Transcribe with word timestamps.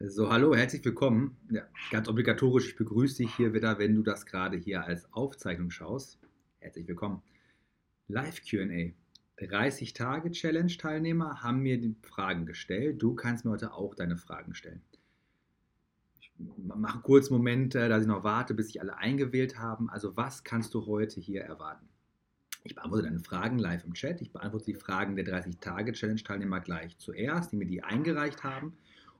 So, 0.00 0.30
hallo, 0.30 0.54
herzlich 0.54 0.84
willkommen. 0.84 1.36
Ja, 1.50 1.62
ganz 1.90 2.06
obligatorisch, 2.06 2.68
ich 2.68 2.76
begrüße 2.76 3.16
dich 3.16 3.34
hier 3.34 3.52
wieder, 3.52 3.80
wenn 3.80 3.96
du 3.96 4.04
das 4.04 4.26
gerade 4.26 4.56
hier 4.56 4.84
als 4.84 5.12
Aufzeichnung 5.12 5.72
schaust. 5.72 6.20
Herzlich 6.60 6.86
willkommen. 6.86 7.20
Live 8.06 8.42
QA. 8.48 8.92
30 9.38 9.94
Tage 9.94 10.30
Challenge 10.30 10.72
Teilnehmer 10.76 11.42
haben 11.42 11.62
mir 11.62 11.80
die 11.80 11.96
Fragen 12.02 12.46
gestellt. 12.46 13.02
Du 13.02 13.16
kannst 13.16 13.44
mir 13.44 13.50
heute 13.50 13.74
auch 13.74 13.96
deine 13.96 14.16
Fragen 14.16 14.54
stellen. 14.54 14.82
Ich 16.20 16.30
mache 16.38 17.00
kurz 17.00 17.28
einen 17.28 17.38
Moment, 17.38 17.74
äh, 17.74 17.88
dass 17.88 18.02
ich 18.02 18.08
noch 18.08 18.22
warte, 18.22 18.54
bis 18.54 18.68
sich 18.68 18.80
alle 18.80 18.98
eingewählt 18.98 19.58
haben. 19.58 19.90
Also, 19.90 20.16
was 20.16 20.44
kannst 20.44 20.74
du 20.74 20.86
heute 20.86 21.20
hier 21.20 21.42
erwarten? 21.42 21.88
Ich 22.62 22.76
beantworte 22.76 23.06
deine 23.06 23.18
Fragen 23.18 23.58
live 23.58 23.84
im 23.84 23.94
Chat. 23.94 24.20
Ich 24.20 24.30
beantworte 24.30 24.66
die 24.66 24.74
Fragen 24.74 25.16
der 25.16 25.24
30 25.24 25.58
Tage 25.58 25.92
Challenge 25.92 26.22
Teilnehmer 26.22 26.60
gleich 26.60 26.96
zuerst, 26.98 27.50
die 27.50 27.56
mir 27.56 27.66
die 27.66 27.82
eingereicht 27.82 28.44
haben. 28.44 28.76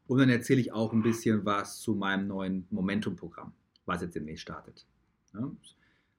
Und 0.09 0.19
dann 0.19 0.31
erzähle 0.31 0.61
ich 0.61 0.73
auch 0.73 0.93
ein 0.93 1.03
bisschen 1.03 1.45
was 1.45 1.81
zu 1.81 1.95
meinem 1.95 2.27
neuen 2.27 2.67
Momentum-Programm, 2.71 3.53
was 3.85 4.01
jetzt 4.01 4.17
demnächst 4.17 4.43
startet. 4.43 4.87
Ja, 5.35 5.53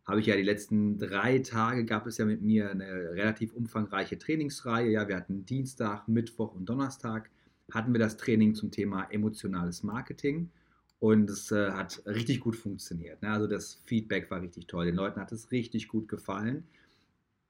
habe 0.05 0.20
ich 0.20 0.27
ja 0.27 0.36
die 0.36 0.44
letzten 0.44 0.98
drei 0.98 1.40
Tage, 1.40 1.86
gab 1.86 2.05
es 2.05 2.17
ja 2.17 2.26
mit 2.26 2.41
mir 2.41 2.70
eine 2.70 2.86
relativ 2.86 3.54
umfangreiche 3.54 4.17
Trainingsreihe. 4.17 4.91
Ja, 4.91 5.08
wir 5.08 5.16
hatten 5.17 5.45
Dienstag, 5.45 6.08
Mittwoch 6.08 6.55
und 6.55 6.70
Donnerstag 6.70 7.30
hatten 7.72 7.94
wir 7.94 8.00
das 8.00 8.17
Training 8.17 8.55
zum 8.55 8.72
Thema 8.72 9.04
emotionales 9.12 9.84
Marketing. 9.84 10.50
Und 11.00 11.30
es 11.30 11.52
äh, 11.52 11.72
hat 11.72 12.02
richtig 12.06 12.42
gut 12.42 12.56
funktioniert. 12.56 13.22
Ne? 13.22 13.30
Also 13.30 13.48
das 13.48 13.81
Feedback 13.86 14.30
war 14.30 14.42
richtig 14.42 14.67
toll. 14.67 14.86
Den 14.86 14.95
Leuten 14.95 15.20
hat 15.20 15.31
es 15.31 15.52
richtig 15.52 15.88
gut 15.88 16.08
gefallen. 16.08 16.64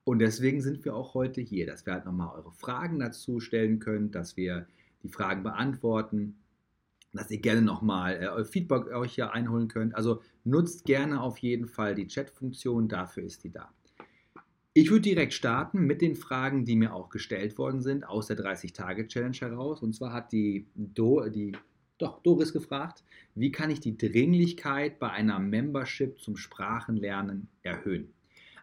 Und 0.04 0.20
deswegen 0.20 0.62
sind 0.62 0.86
wir 0.86 0.96
auch 0.96 1.14
heute 1.16 1.42
hier, 1.42 1.66
dass 1.66 1.86
wir 1.86 1.94
halt 1.94 2.06
nochmal 2.06 2.36
eure 2.36 2.52
Fragen 2.52 3.00
dazu 3.00 3.40
stellen 3.40 3.80
können, 3.80 4.12
dass 4.12 4.38
wir 4.38 4.68
die 5.04 5.10
Fragen 5.10 5.44
beantworten, 5.44 6.36
dass 7.14 7.32
ihr 7.32 7.40
gerne 7.40 7.62
nochmal 7.62 8.16
äh, 8.16 8.46
Feedback 8.46 8.88
euch 8.88 9.16
hier 9.16 9.34
einholen 9.34 9.68
könnt. 9.68 9.96
Also 9.96 10.22
nutzt 10.44 10.86
gerne 10.86 11.22
auf 11.22 11.38
jeden 11.40 11.68
Fall 11.68 11.96
die 11.96 12.08
Chat-Funktion, 12.08 12.88
dafür 12.88 13.24
ist 13.24 13.44
die 13.44 13.52
da. 13.52 13.70
Ich 14.74 14.92
würde 14.92 15.02
direkt 15.02 15.34
starten 15.34 15.86
mit 15.86 16.02
den 16.02 16.16
Fragen, 16.16 16.64
die 16.64 16.76
mir 16.76 16.94
auch 16.94 17.10
gestellt 17.10 17.58
worden 17.58 17.82
sind 17.82 18.08
aus 18.08 18.28
der 18.28 18.38
30-Tage-Challenge 18.38 19.38
heraus. 19.38 19.82
Und 19.82 19.94
zwar 19.94 20.14
hat 20.14 20.32
die, 20.32 20.68
Do, 20.76 21.28
die 21.28 21.54
doch, 21.98 22.22
Doris 22.22 22.54
gefragt, 22.54 23.04
wie 23.36 23.52
kann 23.52 23.72
ich 23.72 23.80
die 23.80 23.98
Dringlichkeit 23.98 25.00
bei 25.00 25.10
einer 25.10 25.40
Membership 25.40 26.20
zum 26.20 26.38
Sprachenlernen 26.38 27.50
erhöhen? 27.64 28.14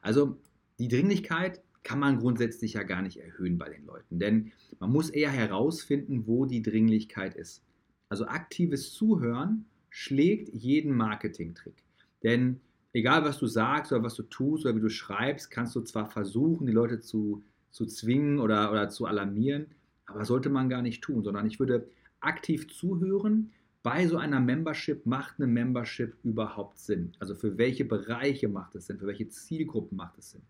Also 0.01 0.39
die 0.79 0.89
Dringlichkeit 0.89 1.61
kann 1.87 2.01
man 2.01 2.19
grundsätzlich 2.19 2.73
ja 2.73 2.83
gar 2.83 3.01
nicht 3.01 3.19
erhöhen 3.19 3.59
bei 3.59 3.69
den 3.69 3.87
Leuten, 3.87 4.19
denn 4.19 4.51
man 4.81 4.91
muss 4.91 5.09
eher 5.09 5.31
herausfinden, 5.31 6.27
wo 6.27 6.45
die 6.45 6.61
Dringlichkeit 6.61 7.37
ist. 7.37 7.63
Also 8.09 8.27
aktives 8.27 8.93
Zuhören 8.93 9.67
schlägt 9.89 10.49
jeden 10.53 10.97
Marketingtrick. 10.97 11.85
Denn 12.25 12.61
egal 12.93 13.25
was 13.25 13.39
du 13.39 13.47
sagst 13.47 13.93
oder 13.93 14.03
was 14.03 14.15
du 14.15 14.25
tust 14.25 14.65
oder 14.65 14.75
wie 14.75 14.81
du 14.81 14.91
schreibst, 14.91 15.49
kannst 15.53 15.77
du 15.77 15.81
zwar 15.83 16.07
versuchen, 16.07 16.67
die 16.67 16.73
Leute 16.73 16.99
zu, 16.99 17.45
zu 17.71 17.87
zwingen 17.87 18.41
oder, 18.41 18.73
oder 18.73 18.89
zu 18.89 19.07
alarmieren, 19.07 19.67
aber 20.07 20.25
sollte 20.25 20.51
man 20.51 20.69
gar 20.69 20.83
nicht 20.83 21.05
tun, 21.05 21.23
sondern 21.23 21.47
ich 21.47 21.61
würde 21.61 21.89
aktiv 22.19 22.69
zuhören. 22.69 23.53
Bei 23.85 24.09
so 24.09 24.17
einer 24.17 24.41
Membership 24.41 25.07
macht 25.07 25.39
eine 25.39 25.47
Membership 25.47 26.17
überhaupt 26.25 26.81
Sinn? 26.81 27.13
Also 27.21 27.37
für 27.37 27.57
welche 27.59 27.85
Bereiche 27.85 28.49
macht 28.49 28.75
es 28.75 28.89
Sinn? 28.89 28.99
Für 28.99 29.07
welche 29.07 29.29
Zielgruppen 29.29 29.97
macht 29.97 30.19
es 30.19 30.33
Sinn? 30.33 30.43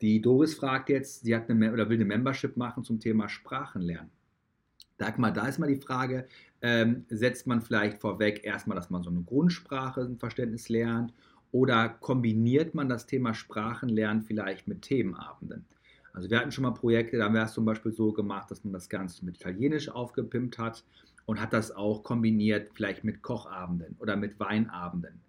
Die 0.00 0.20
Doris 0.20 0.54
fragt 0.54 0.88
jetzt, 0.88 1.24
sie 1.24 1.34
hat 1.34 1.48
eine, 1.48 1.72
oder 1.72 1.88
will 1.88 1.96
eine 1.96 2.04
Membership 2.04 2.56
machen 2.56 2.84
zum 2.84 3.00
Thema 3.00 3.28
Sprachenlernen. 3.28 4.10
Dagmar, 4.98 5.32
da 5.32 5.46
ist 5.46 5.58
mal 5.58 5.66
die 5.66 5.80
Frage, 5.80 6.26
ähm, 6.62 7.04
setzt 7.08 7.46
man 7.46 7.60
vielleicht 7.60 8.00
vorweg 8.00 8.44
erstmal, 8.44 8.76
dass 8.76 8.90
man 8.90 9.02
so 9.02 9.10
eine 9.10 9.22
Grundsprache, 9.22 10.02
ein 10.02 10.18
Verständnis 10.18 10.68
lernt 10.68 11.12
oder 11.52 11.88
kombiniert 11.88 12.74
man 12.74 12.88
das 12.88 13.06
Thema 13.06 13.34
Sprachenlernen 13.34 14.22
vielleicht 14.22 14.68
mit 14.68 14.82
Themenabenden? 14.82 15.64
Also 16.12 16.30
wir 16.30 16.38
hatten 16.38 16.52
schon 16.52 16.62
mal 16.62 16.70
Projekte, 16.70 17.18
da 17.18 17.24
haben 17.24 17.34
wir 17.34 17.42
es 17.42 17.52
zum 17.52 17.64
Beispiel 17.64 17.92
so 17.92 18.12
gemacht, 18.12 18.50
dass 18.50 18.62
man 18.62 18.72
das 18.72 18.88
Ganze 18.88 19.24
mit 19.24 19.36
Italienisch 19.36 19.88
aufgepimpt 19.88 20.58
hat 20.58 20.84
und 21.26 21.40
hat 21.40 21.52
das 21.52 21.74
auch 21.74 22.04
kombiniert 22.04 22.70
vielleicht 22.72 23.02
mit 23.02 23.20
Kochabenden 23.22 23.96
oder 23.98 24.16
mit 24.16 24.38
Weinabenden. 24.38 25.20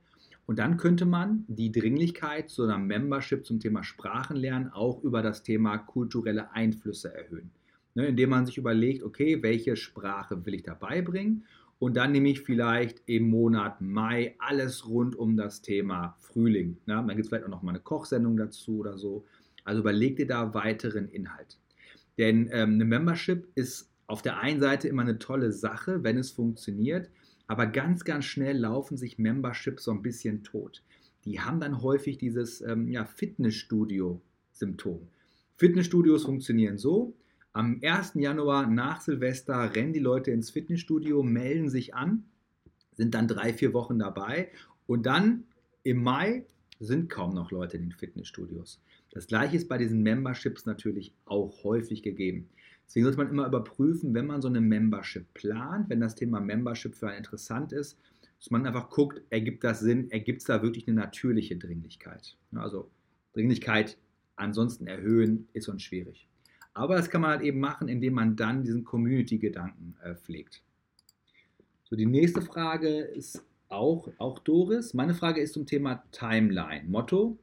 Und 0.46 0.60
dann 0.60 0.78
könnte 0.78 1.06
man 1.06 1.44
die 1.48 1.72
Dringlichkeit 1.72 2.50
zu 2.50 2.64
einer 2.64 2.78
Membership 2.78 3.46
zum 3.46 3.60
Thema 3.60 3.84
Sprachenlernen 3.84 4.72
auch 4.72 5.04
über 5.04 5.22
das 5.22 5.44
Thema 5.44 5.78
kulturelle 5.78 6.52
Einflüsse 6.52 7.14
erhöhen. 7.14 7.52
Ne, 7.96 8.08
indem 8.08 8.32
man 8.32 8.46
sich 8.46 8.58
überlegt, 8.58 9.04
okay, 9.04 9.42
welche 9.42 9.78
Sprache 9.78 10.46
will 10.46 10.54
ich 10.54 10.64
dabei 10.64 11.02
bringen? 11.02 11.46
Und 11.80 11.98
dann 11.98 12.12
nehme 12.12 12.30
ich 12.30 12.42
vielleicht 12.42 13.02
im 13.06 13.30
Monat 13.30 13.82
Mai 13.82 14.36
alles 14.38 14.88
rund 14.88 15.16
um 15.16 15.36
das 15.38 15.62
Thema 15.62 16.16
Frühling. 16.20 16.78
Ne? 16.86 16.96
Dann 16.96 17.08
gibt 17.08 17.22
es 17.22 17.28
vielleicht 17.30 17.46
auch 17.46 17.50
noch 17.50 17.64
mal 17.64 17.72
eine 17.72 17.80
Kochsendung 17.80 18.38
dazu 18.38 18.80
oder 18.80 18.98
so. 18.98 19.26
Also 19.64 19.82
überleg 19.82 20.18
dir 20.18 20.28
da 20.28 20.54
weiteren 20.54 21.10
Inhalt. 21.10 21.58
Denn 22.18 22.50
ähm, 22.52 22.76
eine 22.76 22.86
Membership 22.86 23.48
ist 23.56 23.90
auf 24.08 24.22
der 24.22 24.40
einen 24.40 24.60
Seite 24.60 24.88
immer 24.88 25.02
eine 25.02 25.18
tolle 25.18 25.52
Sache, 25.52 26.04
wenn 26.04 26.18
es 26.18 26.32
funktioniert. 26.32 27.10
Aber 27.48 27.68
ganz, 27.68 28.04
ganz 28.04 28.26
schnell 28.26 28.58
laufen 28.58 28.98
sich 28.98 29.18
Memberships 29.18 29.84
so 29.84 29.92
ein 29.92 30.02
bisschen 30.02 30.44
tot. 30.44 30.84
Die 31.26 31.40
haben 31.40 31.60
dann 31.60 31.82
häufig 31.82 32.18
dieses 32.18 32.62
ähm, 32.62 32.90
ja, 32.90 33.06
Fitnessstudio-Symptom. 33.06 35.08
Fitnessstudios 35.58 36.24
funktionieren 36.24 36.78
so. 36.78 37.14
Am 37.54 37.80
1. 37.82 38.14
Januar 38.16 38.68
nach 38.68 39.02
Silvester 39.02 39.76
rennen 39.76 39.94
die 39.94 40.00
Leute 40.00 40.32
ins 40.32 40.50
Fitnessstudio, 40.50 41.24
melden 41.24 41.70
sich 41.70 41.96
an, 41.96 42.26
sind 42.94 43.16
dann 43.16 43.28
drei, 43.28 43.54
vier 43.54 43.74
Wochen 43.74 43.98
dabei 43.98 44.50
und 44.88 45.06
dann 45.06 45.46
im 45.84 46.04
Mai 46.04 46.46
sind 46.80 47.10
kaum 47.10 47.34
noch 47.34 47.52
Leute 47.52 47.78
in 47.78 47.84
den 47.84 47.92
Fitnessstudios. 47.94 48.82
Das 49.12 49.28
gleiche 49.28 49.56
ist 49.56 49.70
bei 49.70 49.78
diesen 49.78 50.04
Memberships 50.04 50.66
natürlich 50.66 51.14
auch 51.24 51.64
häufig 51.64 52.04
gegeben. 52.04 52.50
Deswegen 52.88 53.06
sollte 53.06 53.18
man 53.18 53.30
immer 53.30 53.48
überprüfen, 53.48 54.14
wenn 54.14 54.28
man 54.28 54.42
so 54.42 54.48
eine 54.48 54.62
Membership 54.62 55.34
plant, 55.34 55.90
wenn 55.90 56.00
das 56.00 56.16
Thema 56.16 56.40
Membership 56.40 56.96
für 56.96 57.10
einen 57.10 57.18
interessant 57.18 57.72
ist, 57.72 58.00
dass 58.40 58.52
man 58.52 58.66
einfach 58.66 58.90
guckt, 58.90 59.22
ergibt 59.30 59.64
das 59.64 59.80
Sinn, 59.80 60.12
ergibt 60.12 60.42
es 60.42 60.48
da 60.48 60.62
wirklich 60.62 60.88
eine 60.88 60.98
natürliche 60.98 61.58
Dringlichkeit. 61.58 62.38
Also 62.54 62.92
Dringlichkeit 63.34 63.98
ansonsten 64.36 64.88
erhöhen 64.88 65.48
ist 65.54 65.68
uns 65.68 65.84
schwierig. 65.84 66.28
Aber 66.74 66.96
das 66.96 67.10
kann 67.10 67.22
man 67.22 67.32
halt 67.32 67.42
eben 67.42 67.60
machen, 67.60 67.88
indem 67.88 68.14
man 68.14 68.36
dann 68.36 68.64
diesen 68.64 68.84
Community-Gedanken 68.84 69.96
äh, 70.04 70.16
pflegt. 70.16 70.62
So, 71.86 71.96
die 71.96 72.06
nächste 72.06 72.42
Frage 72.42 73.00
ist 73.00 73.44
auch, 73.70 74.10
auch 74.18 74.40
Doris. 74.40 74.94
Meine 74.94 75.14
Frage 75.14 75.42
ist 75.42 75.54
zum 75.54 75.66
Thema 75.66 76.04
Timeline. 76.12 76.84
Motto, 76.88 77.40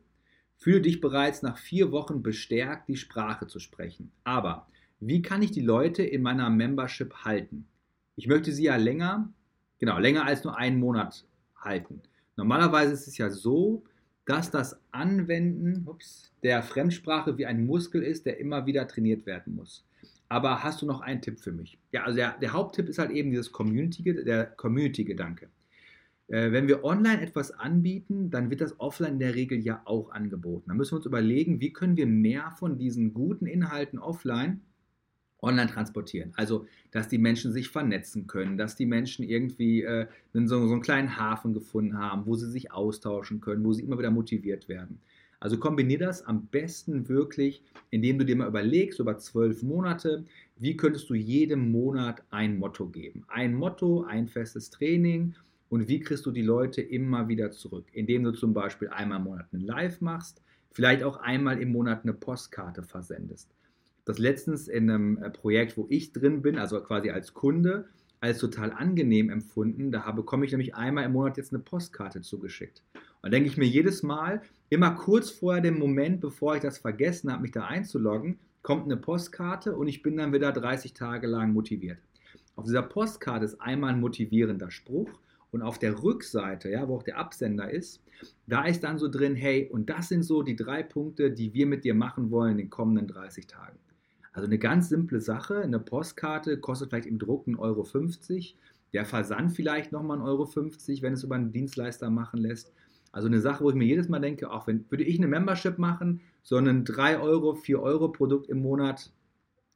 fühle 0.56 0.82
dich 0.82 1.00
bereits 1.00 1.42
nach 1.42 1.58
vier 1.58 1.92
Wochen 1.92 2.22
bestärkt, 2.22 2.88
die 2.88 2.96
Sprache 2.96 3.46
zu 3.46 3.58
sprechen. 3.58 4.12
Aber 4.22 4.66
wie 5.04 5.20
kann 5.20 5.42
ich 5.42 5.50
die 5.50 5.62
Leute 5.62 6.04
in 6.04 6.22
meiner 6.22 6.48
Membership 6.48 7.12
halten? 7.24 7.66
Ich 8.14 8.28
möchte 8.28 8.52
sie 8.52 8.64
ja 8.64 8.76
länger, 8.76 9.32
genau, 9.80 9.98
länger 9.98 10.24
als 10.24 10.44
nur 10.44 10.56
einen 10.56 10.78
Monat 10.78 11.26
halten. 11.56 12.00
Normalerweise 12.36 12.92
ist 12.92 13.08
es 13.08 13.18
ja 13.18 13.28
so, 13.28 13.82
dass 14.26 14.52
das 14.52 14.80
Anwenden 14.92 15.88
ups, 15.88 16.32
der 16.44 16.62
Fremdsprache 16.62 17.36
wie 17.36 17.46
ein 17.46 17.66
Muskel 17.66 18.02
ist, 18.02 18.26
der 18.26 18.38
immer 18.38 18.64
wieder 18.66 18.86
trainiert 18.86 19.26
werden 19.26 19.56
muss. 19.56 19.84
Aber 20.28 20.62
hast 20.62 20.80
du 20.82 20.86
noch 20.86 21.00
einen 21.00 21.20
Tipp 21.20 21.40
für 21.40 21.52
mich? 21.52 21.78
Ja, 21.90 22.04
also 22.04 22.16
der, 22.16 22.38
der 22.38 22.52
Haupttipp 22.52 22.88
ist 22.88 23.00
halt 23.00 23.10
eben 23.10 23.30
dieses 23.30 23.50
Community, 23.50 24.02
der 24.24 24.46
Community-Gedanke. 24.46 25.48
Äh, 26.28 26.52
wenn 26.52 26.68
wir 26.68 26.84
online 26.84 27.20
etwas 27.20 27.50
anbieten, 27.50 28.30
dann 28.30 28.50
wird 28.50 28.60
das 28.60 28.78
offline 28.78 29.14
in 29.14 29.18
der 29.18 29.34
Regel 29.34 29.58
ja 29.58 29.82
auch 29.84 30.12
angeboten. 30.12 30.68
Da 30.68 30.74
müssen 30.74 30.92
wir 30.92 30.98
uns 30.98 31.06
überlegen, 31.06 31.60
wie 31.60 31.72
können 31.72 31.96
wir 31.96 32.06
mehr 32.06 32.52
von 32.52 32.78
diesen 32.78 33.12
guten 33.12 33.46
Inhalten 33.46 33.98
offline 33.98 34.60
online 35.42 35.70
transportieren. 35.70 36.32
Also, 36.36 36.66
dass 36.92 37.08
die 37.08 37.18
Menschen 37.18 37.52
sich 37.52 37.68
vernetzen 37.68 38.26
können, 38.26 38.56
dass 38.56 38.76
die 38.76 38.86
Menschen 38.86 39.24
irgendwie 39.24 39.82
äh, 39.82 40.06
so, 40.32 40.46
so, 40.46 40.72
einen 40.72 40.82
kleinen 40.82 41.16
Hafen 41.16 41.52
gefunden 41.52 41.98
haben, 41.98 42.26
wo 42.26 42.36
sie 42.36 42.50
sich 42.50 42.72
austauschen 42.72 43.40
können, 43.40 43.64
wo 43.64 43.72
sie 43.72 43.82
immer 43.82 43.98
wieder 43.98 44.10
motiviert 44.10 44.68
werden. 44.68 45.00
Also 45.40 45.58
kombinier 45.58 45.98
das 45.98 46.24
am 46.24 46.46
besten 46.46 47.08
wirklich, 47.08 47.62
indem 47.90 48.16
du 48.18 48.24
dir 48.24 48.36
mal 48.36 48.46
überlegst, 48.46 49.00
über 49.00 49.18
zwölf 49.18 49.64
Monate, 49.64 50.24
wie 50.56 50.76
könntest 50.76 51.10
du 51.10 51.14
jedem 51.14 51.72
Monat 51.72 52.22
ein 52.30 52.58
Motto 52.58 52.86
geben. 52.86 53.24
Ein 53.26 53.54
Motto, 53.54 54.04
ein 54.04 54.28
festes 54.28 54.70
Training 54.70 55.34
und 55.68 55.88
wie 55.88 55.98
kriegst 55.98 56.26
du 56.26 56.30
die 56.30 56.42
Leute 56.42 56.80
immer 56.80 57.26
wieder 57.26 57.50
zurück, 57.50 57.86
indem 57.92 58.22
du 58.22 58.30
zum 58.30 58.54
Beispiel 58.54 58.88
einmal 58.90 59.18
im 59.18 59.24
Monat 59.24 59.52
ein 59.52 59.60
Live 59.60 60.00
machst, 60.00 60.40
vielleicht 60.70 61.02
auch 61.02 61.16
einmal 61.16 61.60
im 61.60 61.72
Monat 61.72 62.04
eine 62.04 62.12
Postkarte 62.12 62.84
versendest 62.84 63.52
das 64.04 64.18
letztens 64.18 64.68
in 64.68 64.90
einem 64.90 65.18
äh, 65.18 65.30
Projekt, 65.30 65.76
wo 65.76 65.86
ich 65.88 66.12
drin 66.12 66.42
bin, 66.42 66.58
also 66.58 66.80
quasi 66.80 67.10
als 67.10 67.34
Kunde, 67.34 67.86
als 68.20 68.38
total 68.38 68.72
angenehm 68.72 69.30
empfunden. 69.30 69.90
Da 69.90 70.10
bekomme 70.12 70.44
ich 70.44 70.52
nämlich 70.52 70.74
einmal 70.74 71.04
im 71.04 71.12
Monat 71.12 71.36
jetzt 71.36 71.52
eine 71.52 71.62
Postkarte 71.62 72.20
zugeschickt. 72.20 72.82
Und 73.22 73.32
denke 73.32 73.48
ich 73.48 73.56
mir 73.56 73.66
jedes 73.66 74.02
Mal, 74.02 74.42
immer 74.68 74.92
kurz 74.92 75.30
vorher 75.30 75.62
dem 75.62 75.78
Moment, 75.78 76.20
bevor 76.20 76.54
ich 76.54 76.62
das 76.62 76.78
vergessen 76.78 77.30
habe, 77.30 77.42
mich 77.42 77.52
da 77.52 77.64
einzuloggen, 77.66 78.38
kommt 78.62 78.84
eine 78.84 78.96
Postkarte 78.96 79.76
und 79.76 79.88
ich 79.88 80.02
bin 80.02 80.16
dann 80.16 80.32
wieder 80.32 80.52
30 80.52 80.94
Tage 80.94 81.26
lang 81.26 81.52
motiviert. 81.52 81.98
Auf 82.54 82.64
dieser 82.64 82.82
Postkarte 82.82 83.44
ist 83.44 83.60
einmal 83.60 83.92
ein 83.92 84.00
motivierender 84.00 84.70
Spruch 84.70 85.10
und 85.50 85.62
auf 85.62 85.78
der 85.78 86.02
Rückseite, 86.02 86.70
ja, 86.70 86.88
wo 86.88 86.96
auch 86.96 87.02
der 87.02 87.18
Absender 87.18 87.70
ist, 87.70 88.02
da 88.46 88.64
ist 88.64 88.84
dann 88.84 88.98
so 88.98 89.08
drin, 89.08 89.34
hey, 89.34 89.68
und 89.70 89.90
das 89.90 90.08
sind 90.08 90.22
so 90.22 90.42
die 90.42 90.56
drei 90.56 90.82
Punkte, 90.82 91.32
die 91.32 91.52
wir 91.54 91.66
mit 91.66 91.84
dir 91.84 91.94
machen 91.94 92.30
wollen 92.30 92.52
in 92.52 92.58
den 92.58 92.70
kommenden 92.70 93.08
30 93.08 93.46
Tagen. 93.48 93.78
Also 94.32 94.46
eine 94.46 94.58
ganz 94.58 94.88
simple 94.88 95.20
Sache, 95.20 95.58
eine 95.58 95.78
Postkarte 95.78 96.58
kostet 96.58 96.90
vielleicht 96.90 97.06
im 97.06 97.18
Druck 97.18 97.46
1,50 97.46 97.58
Euro, 97.58 97.86
der 98.92 99.04
Versand 99.04 99.52
vielleicht 99.52 99.92
nochmal 99.92 100.18
1,50 100.18 100.24
Euro, 100.24 101.02
wenn 101.02 101.12
es 101.12 101.24
über 101.24 101.34
einen 101.34 101.52
Dienstleister 101.52 102.10
machen 102.10 102.40
lässt. 102.40 102.72
Also 103.12 103.28
eine 103.28 103.40
Sache, 103.40 103.62
wo 103.62 103.68
ich 103.68 103.76
mir 103.76 103.84
jedes 103.84 104.08
Mal 104.08 104.20
denke, 104.20 104.50
auch 104.50 104.66
wenn, 104.66 104.90
würde 104.90 105.04
ich 105.04 105.18
eine 105.18 105.28
Membership 105.28 105.78
machen, 105.78 106.22
so 106.42 106.56
ein 106.56 106.84
3 106.84 107.18
Euro, 107.20 107.54
4 107.54 107.80
Euro 107.80 108.08
Produkt 108.08 108.48
im 108.48 108.62
Monat, 108.62 109.12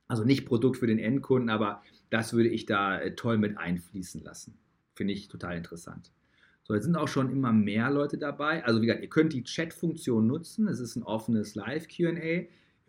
also 0.08 0.25
nicht 0.25 0.47
Produkt 0.47 0.79
für 0.79 0.87
den 0.87 0.99
Endkunden, 0.99 1.50
aber 1.50 1.82
das 2.09 2.32
würde 2.32 2.49
ich 2.49 2.64
da 2.64 2.99
äh, 2.99 3.14
toll 3.14 3.37
mit 3.37 3.59
einfließen 3.59 4.23
lassen. 4.23 4.56
Finde 4.94 5.12
ich 5.12 5.29
total 5.29 5.56
interessant. 5.56 6.12
So, 6.62 6.75
jetzt 6.75 6.85
sind 6.85 6.97
auch 6.97 7.09
schon 7.09 7.31
immer 7.31 7.52
mehr 7.52 7.91
Leute 7.91 8.19
dabei. 8.19 8.64
Also 8.64 8.81
wie 8.81 8.87
gesagt, 8.87 9.02
ihr 9.02 9.11
könnt 9.11 9.32
die 9.32 9.44
Chat-Funktion 9.44 10.26
nutzen. 10.26 10.67
Es 10.67 10.81
ist 10.81 10.97
ein 10.97 11.02
offenes 11.02 11.55
Live-QA. 11.55 12.47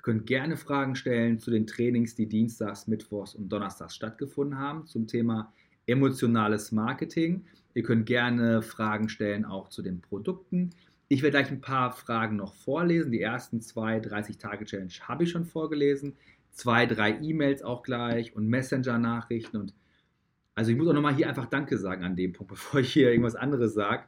Könnt 0.07 0.25
gerne 0.25 0.55
Fragen 0.55 0.95
stellen 0.95 1.37
zu 1.37 1.51
den 1.51 1.67
Trainings, 1.67 2.15
die 2.15 2.27
Dienstags, 2.29 2.87
Mittwochs 2.87 3.35
und 3.35 3.49
Donnerstags 3.49 3.93
stattgefunden 3.93 4.57
haben 4.57 4.87
zum 4.87 5.05
Thema 5.05 5.51
emotionales 5.85 6.71
Marketing. 6.71 7.43
Ihr 7.73 7.83
könnt 7.83 8.05
gerne 8.05 8.61
Fragen 8.61 9.09
stellen 9.09 9.43
auch 9.43 9.67
zu 9.67 9.81
den 9.81 9.99
Produkten. 9.99 10.69
Ich 11.09 11.23
werde 11.23 11.37
gleich 11.37 11.51
ein 11.51 11.59
paar 11.59 11.91
Fragen 11.91 12.37
noch 12.37 12.53
vorlesen. 12.53 13.11
Die 13.11 13.19
ersten 13.19 13.59
zwei 13.59 13.97
30-Tage-Challenge 13.97 14.93
habe 15.01 15.25
ich 15.25 15.31
schon 15.31 15.43
vorgelesen. 15.43 16.15
Zwei, 16.51 16.85
drei 16.85 17.19
E-Mails 17.19 17.61
auch 17.61 17.83
gleich 17.83 18.33
und 18.33 18.47
Messenger-Nachrichten. 18.47 19.57
Und 19.57 19.73
also 20.55 20.71
ich 20.71 20.77
muss 20.77 20.87
auch 20.87 20.93
nochmal 20.93 21.15
hier 21.15 21.27
einfach 21.27 21.47
Danke 21.47 21.77
sagen 21.77 22.05
an 22.05 22.15
dem 22.15 22.31
Punkt, 22.31 22.51
bevor 22.53 22.79
ich 22.79 22.93
hier 22.93 23.09
irgendwas 23.11 23.35
anderes 23.35 23.73
sage. 23.73 24.03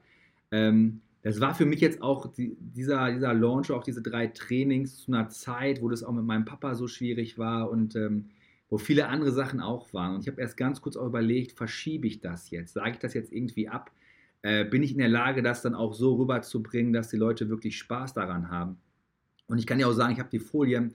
Ähm, 0.51 1.01
das 1.21 1.41
war 1.41 1.53
für 1.53 1.65
mich 1.65 1.81
jetzt 1.81 2.01
auch 2.01 2.31
die, 2.33 2.55
dieser, 2.59 3.11
dieser 3.11 3.33
Launch, 3.33 3.71
auch 3.71 3.83
diese 3.83 4.01
drei 4.01 4.27
Trainings 4.27 4.99
zu 4.99 5.11
einer 5.11 5.29
Zeit, 5.29 5.81
wo 5.81 5.89
das 5.89 6.03
auch 6.03 6.13
mit 6.13 6.23
meinem 6.23 6.45
Papa 6.45 6.75
so 6.75 6.87
schwierig 6.87 7.37
war 7.37 7.69
und 7.69 7.95
ähm, 7.95 8.29
wo 8.69 8.77
viele 8.77 9.07
andere 9.07 9.31
Sachen 9.31 9.59
auch 9.59 9.93
waren. 9.93 10.15
Und 10.15 10.21
ich 10.21 10.27
habe 10.27 10.39
erst 10.39 10.55
ganz 10.55 10.81
kurz 10.81 10.95
auch 10.95 11.07
überlegt, 11.07 11.53
verschiebe 11.53 12.07
ich 12.07 12.21
das 12.21 12.51
jetzt? 12.51 12.73
Sage 12.73 12.91
ich 12.91 12.99
das 12.99 13.13
jetzt 13.13 13.33
irgendwie 13.33 13.67
ab? 13.67 13.91
Äh, 14.43 14.63
bin 14.63 14.83
ich 14.83 14.91
in 14.91 14.99
der 14.99 15.09
Lage, 15.09 15.43
das 15.43 15.61
dann 15.61 15.75
auch 15.75 15.93
so 15.93 16.15
rüberzubringen, 16.15 16.93
dass 16.93 17.09
die 17.09 17.17
Leute 17.17 17.49
wirklich 17.49 17.77
Spaß 17.77 18.13
daran 18.13 18.49
haben? 18.49 18.77
Und 19.47 19.57
ich 19.57 19.67
kann 19.67 19.79
ja 19.79 19.87
auch 19.87 19.93
sagen, 19.93 20.13
ich 20.13 20.19
habe 20.19 20.29
die 20.29 20.39
Folien, 20.39 20.93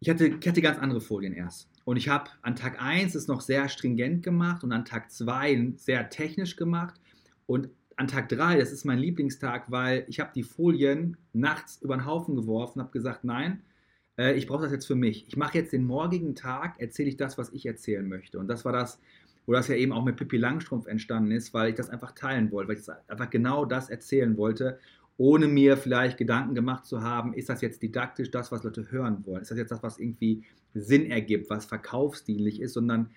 ich 0.00 0.08
hatte, 0.08 0.28
ich 0.28 0.46
hatte 0.46 0.62
ganz 0.62 0.78
andere 0.78 1.00
Folien 1.00 1.32
erst. 1.32 1.68
Und 1.84 1.96
ich 1.96 2.08
habe 2.08 2.30
an 2.42 2.54
Tag 2.54 2.80
1 2.80 3.16
es 3.16 3.26
noch 3.26 3.40
sehr 3.40 3.68
stringent 3.68 4.22
gemacht 4.22 4.62
und 4.62 4.70
an 4.70 4.84
Tag 4.84 5.10
2 5.10 5.72
sehr 5.76 6.08
technisch 6.10 6.54
gemacht. 6.54 7.00
Und 7.46 7.70
an 7.98 8.06
Tag 8.06 8.28
3, 8.28 8.58
das 8.58 8.72
ist 8.72 8.84
mein 8.84 8.98
Lieblingstag, 8.98 9.70
weil 9.70 10.04
ich 10.08 10.20
habe 10.20 10.30
die 10.34 10.44
Folien 10.44 11.16
nachts 11.32 11.82
über 11.82 11.96
den 11.96 12.06
Haufen 12.06 12.36
geworfen, 12.36 12.80
habe 12.80 12.92
gesagt, 12.92 13.24
nein, 13.24 13.62
äh, 14.16 14.34
ich 14.34 14.46
brauche 14.46 14.62
das 14.62 14.72
jetzt 14.72 14.86
für 14.86 14.94
mich. 14.94 15.26
Ich 15.26 15.36
mache 15.36 15.58
jetzt 15.58 15.72
den 15.72 15.84
morgigen 15.84 16.36
Tag, 16.36 16.80
erzähle 16.80 17.08
ich 17.08 17.16
das, 17.16 17.38
was 17.38 17.52
ich 17.52 17.66
erzählen 17.66 18.06
möchte. 18.06 18.38
Und 18.38 18.46
das 18.46 18.64
war 18.64 18.72
das, 18.72 19.00
wo 19.46 19.52
das 19.52 19.66
ja 19.66 19.74
eben 19.74 19.92
auch 19.92 20.04
mit 20.04 20.16
Pippi 20.16 20.36
Langstrumpf 20.36 20.86
entstanden 20.86 21.32
ist, 21.32 21.52
weil 21.54 21.70
ich 21.70 21.74
das 21.74 21.90
einfach 21.90 22.12
teilen 22.12 22.52
wollte, 22.52 22.68
weil 22.68 22.78
ich 22.78 22.88
einfach 23.08 23.30
genau 23.30 23.64
das 23.64 23.90
erzählen 23.90 24.36
wollte, 24.36 24.78
ohne 25.16 25.48
mir 25.48 25.76
vielleicht 25.76 26.18
Gedanken 26.18 26.54
gemacht 26.54 26.86
zu 26.86 27.02
haben, 27.02 27.34
ist 27.34 27.48
das 27.48 27.60
jetzt 27.62 27.82
didaktisch 27.82 28.30
das, 28.30 28.52
was 28.52 28.62
Leute 28.62 28.92
hören 28.92 29.26
wollen? 29.26 29.42
Ist 29.42 29.50
das 29.50 29.58
jetzt 29.58 29.72
das, 29.72 29.82
was 29.82 29.98
irgendwie 29.98 30.44
Sinn 30.74 31.10
ergibt, 31.10 31.50
was 31.50 31.64
verkaufsdienlich 31.64 32.60
ist, 32.60 32.74
sondern 32.74 33.10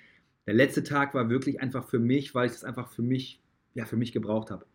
der 0.48 0.56
letzte 0.56 0.84
Tag 0.84 1.14
war 1.14 1.30
wirklich 1.30 1.62
einfach 1.62 1.88
für 1.88 2.00
mich, 2.00 2.34
weil 2.34 2.48
ich 2.48 2.54
das 2.54 2.64
einfach 2.64 2.88
für 2.88 3.04
mich, 3.04 3.41
ja, 3.74 3.86
für 3.86 3.98
mich 3.98 4.12
gebraucht 4.12 4.52
habe. 4.52 4.66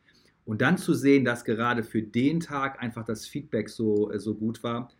Und 0.45 0.63
dann 0.63 0.79
zu 0.79 0.95
sehen, 0.95 1.25
dass 1.25 1.45
gerade 1.45 1.83
für 1.83 2.03
den 2.03 2.41
Tag 2.41 2.81
einfach 2.81 3.05
das 3.05 3.27
Feedback 3.27 3.69
so, 3.69 4.11
so 4.17 4.35
gut 4.35 4.63
war, 4.63 4.91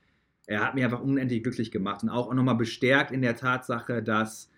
er 0.47 0.65
hat 0.65 0.75
mich 0.75 0.85
einfach 0.85 1.03
unendlich 1.03 1.43
glücklich 1.43 1.71
gemacht 1.71 2.03
und 2.03 2.09
auch 2.09 2.33
nochmal 2.33 2.57
bestärkt 2.57 3.11
in 3.11 3.23
der 3.23 3.37
Tatsache, 3.37 4.03
dass 4.03 4.51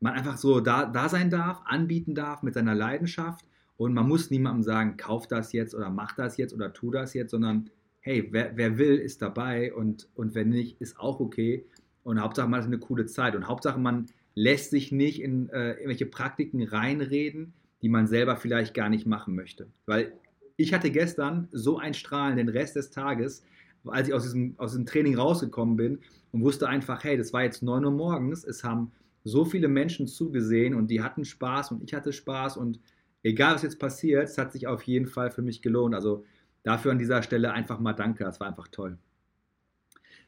man 0.00 0.14
einfach 0.14 0.36
so 0.36 0.60
da, 0.60 0.86
da 0.86 1.08
sein 1.08 1.30
darf, 1.30 1.62
anbieten 1.64 2.14
darf 2.14 2.42
mit 2.42 2.54
seiner 2.54 2.74
Leidenschaft 2.74 3.44
und 3.76 3.92
man 3.92 4.08
muss 4.08 4.30
niemandem 4.30 4.62
sagen, 4.62 4.96
kauf 4.96 5.26
das 5.26 5.52
jetzt 5.52 5.74
oder 5.74 5.90
mach 5.90 6.14
das 6.14 6.36
jetzt 6.36 6.54
oder 6.54 6.72
tu 6.72 6.90
das 6.90 7.14
jetzt, 7.14 7.30
sondern 7.30 7.70
hey, 8.00 8.28
wer, 8.30 8.56
wer 8.56 8.78
will, 8.78 8.96
ist 8.96 9.20
dabei 9.20 9.74
und, 9.74 10.08
und 10.14 10.34
wenn 10.34 10.48
nicht, 10.48 10.80
ist 10.80 10.98
auch 10.98 11.18
okay. 11.18 11.66
Und 12.04 12.20
Hauptsache 12.20 12.48
man 12.48 12.60
hat 12.60 12.66
eine 12.66 12.78
coole 12.78 13.06
Zeit 13.06 13.34
und 13.34 13.48
Hauptsache 13.48 13.80
man 13.80 14.06
lässt 14.34 14.70
sich 14.70 14.92
nicht 14.92 15.20
in 15.20 15.48
äh, 15.48 15.72
irgendwelche 15.72 16.06
Praktiken 16.06 16.62
reinreden, 16.62 17.52
die 17.86 17.90
man 17.92 18.08
selber 18.08 18.34
vielleicht 18.36 18.74
gar 18.74 18.88
nicht 18.88 19.06
machen 19.06 19.36
möchte. 19.36 19.68
Weil 19.86 20.12
ich 20.56 20.74
hatte 20.74 20.90
gestern 20.90 21.46
so 21.52 21.78
ein 21.78 21.94
Strahlen 21.94 22.36
den 22.36 22.48
Rest 22.48 22.74
des 22.74 22.90
Tages, 22.90 23.44
als 23.84 24.08
ich 24.08 24.14
aus 24.14 24.24
diesem, 24.24 24.56
aus 24.58 24.72
diesem 24.72 24.86
Training 24.86 25.16
rausgekommen 25.16 25.76
bin 25.76 26.00
und 26.32 26.42
wusste 26.42 26.68
einfach, 26.68 27.04
hey, 27.04 27.16
das 27.16 27.32
war 27.32 27.44
jetzt 27.44 27.62
9 27.62 27.84
Uhr 27.84 27.92
morgens, 27.92 28.42
es 28.42 28.64
haben 28.64 28.90
so 29.22 29.44
viele 29.44 29.68
Menschen 29.68 30.08
zugesehen 30.08 30.74
und 30.74 30.88
die 30.88 31.00
hatten 31.00 31.24
Spaß 31.24 31.70
und 31.70 31.84
ich 31.84 31.94
hatte 31.94 32.12
Spaß 32.12 32.56
und 32.56 32.80
egal 33.22 33.54
was 33.54 33.62
jetzt 33.62 33.78
passiert, 33.78 34.24
es 34.24 34.36
hat 34.36 34.50
sich 34.50 34.66
auf 34.66 34.82
jeden 34.82 35.06
Fall 35.06 35.30
für 35.30 35.42
mich 35.42 35.62
gelohnt. 35.62 35.94
Also 35.94 36.24
dafür 36.64 36.90
an 36.90 36.98
dieser 36.98 37.22
Stelle 37.22 37.52
einfach 37.52 37.78
mal 37.78 37.92
danke, 37.92 38.24
das 38.24 38.40
war 38.40 38.48
einfach 38.48 38.66
toll. 38.66 38.98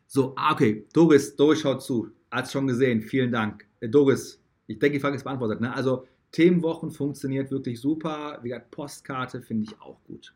So, 0.07 0.33
ah, 0.37 0.53
okay, 0.53 0.87
Doris, 0.93 1.35
Doris 1.35 1.59
schaut 1.59 1.83
zu, 1.83 2.13
hat 2.31 2.45
es 2.45 2.53
schon 2.53 2.69
gesehen, 2.69 3.03
vielen 3.03 3.33
Dank. 3.33 3.67
Äh, 3.81 3.89
Doris, 3.89 4.41
ich 4.69 4.79
denke, 4.79 4.99
die 4.99 5.01
Frage 5.01 5.17
ist 5.17 5.25
beantwortet. 5.25 5.61
Ne? 5.61 5.75
Also 5.75 6.07
Themenwochen 6.33 6.91
funktioniert 6.91 7.51
wirklich 7.51 7.81
super. 7.81 8.39
Wie 8.43 8.51
gesagt, 8.51 8.71
Postkarte 8.71 9.41
finde 9.41 9.65
ich 9.65 9.81
auch 9.81 9.99
gut. 10.05 10.35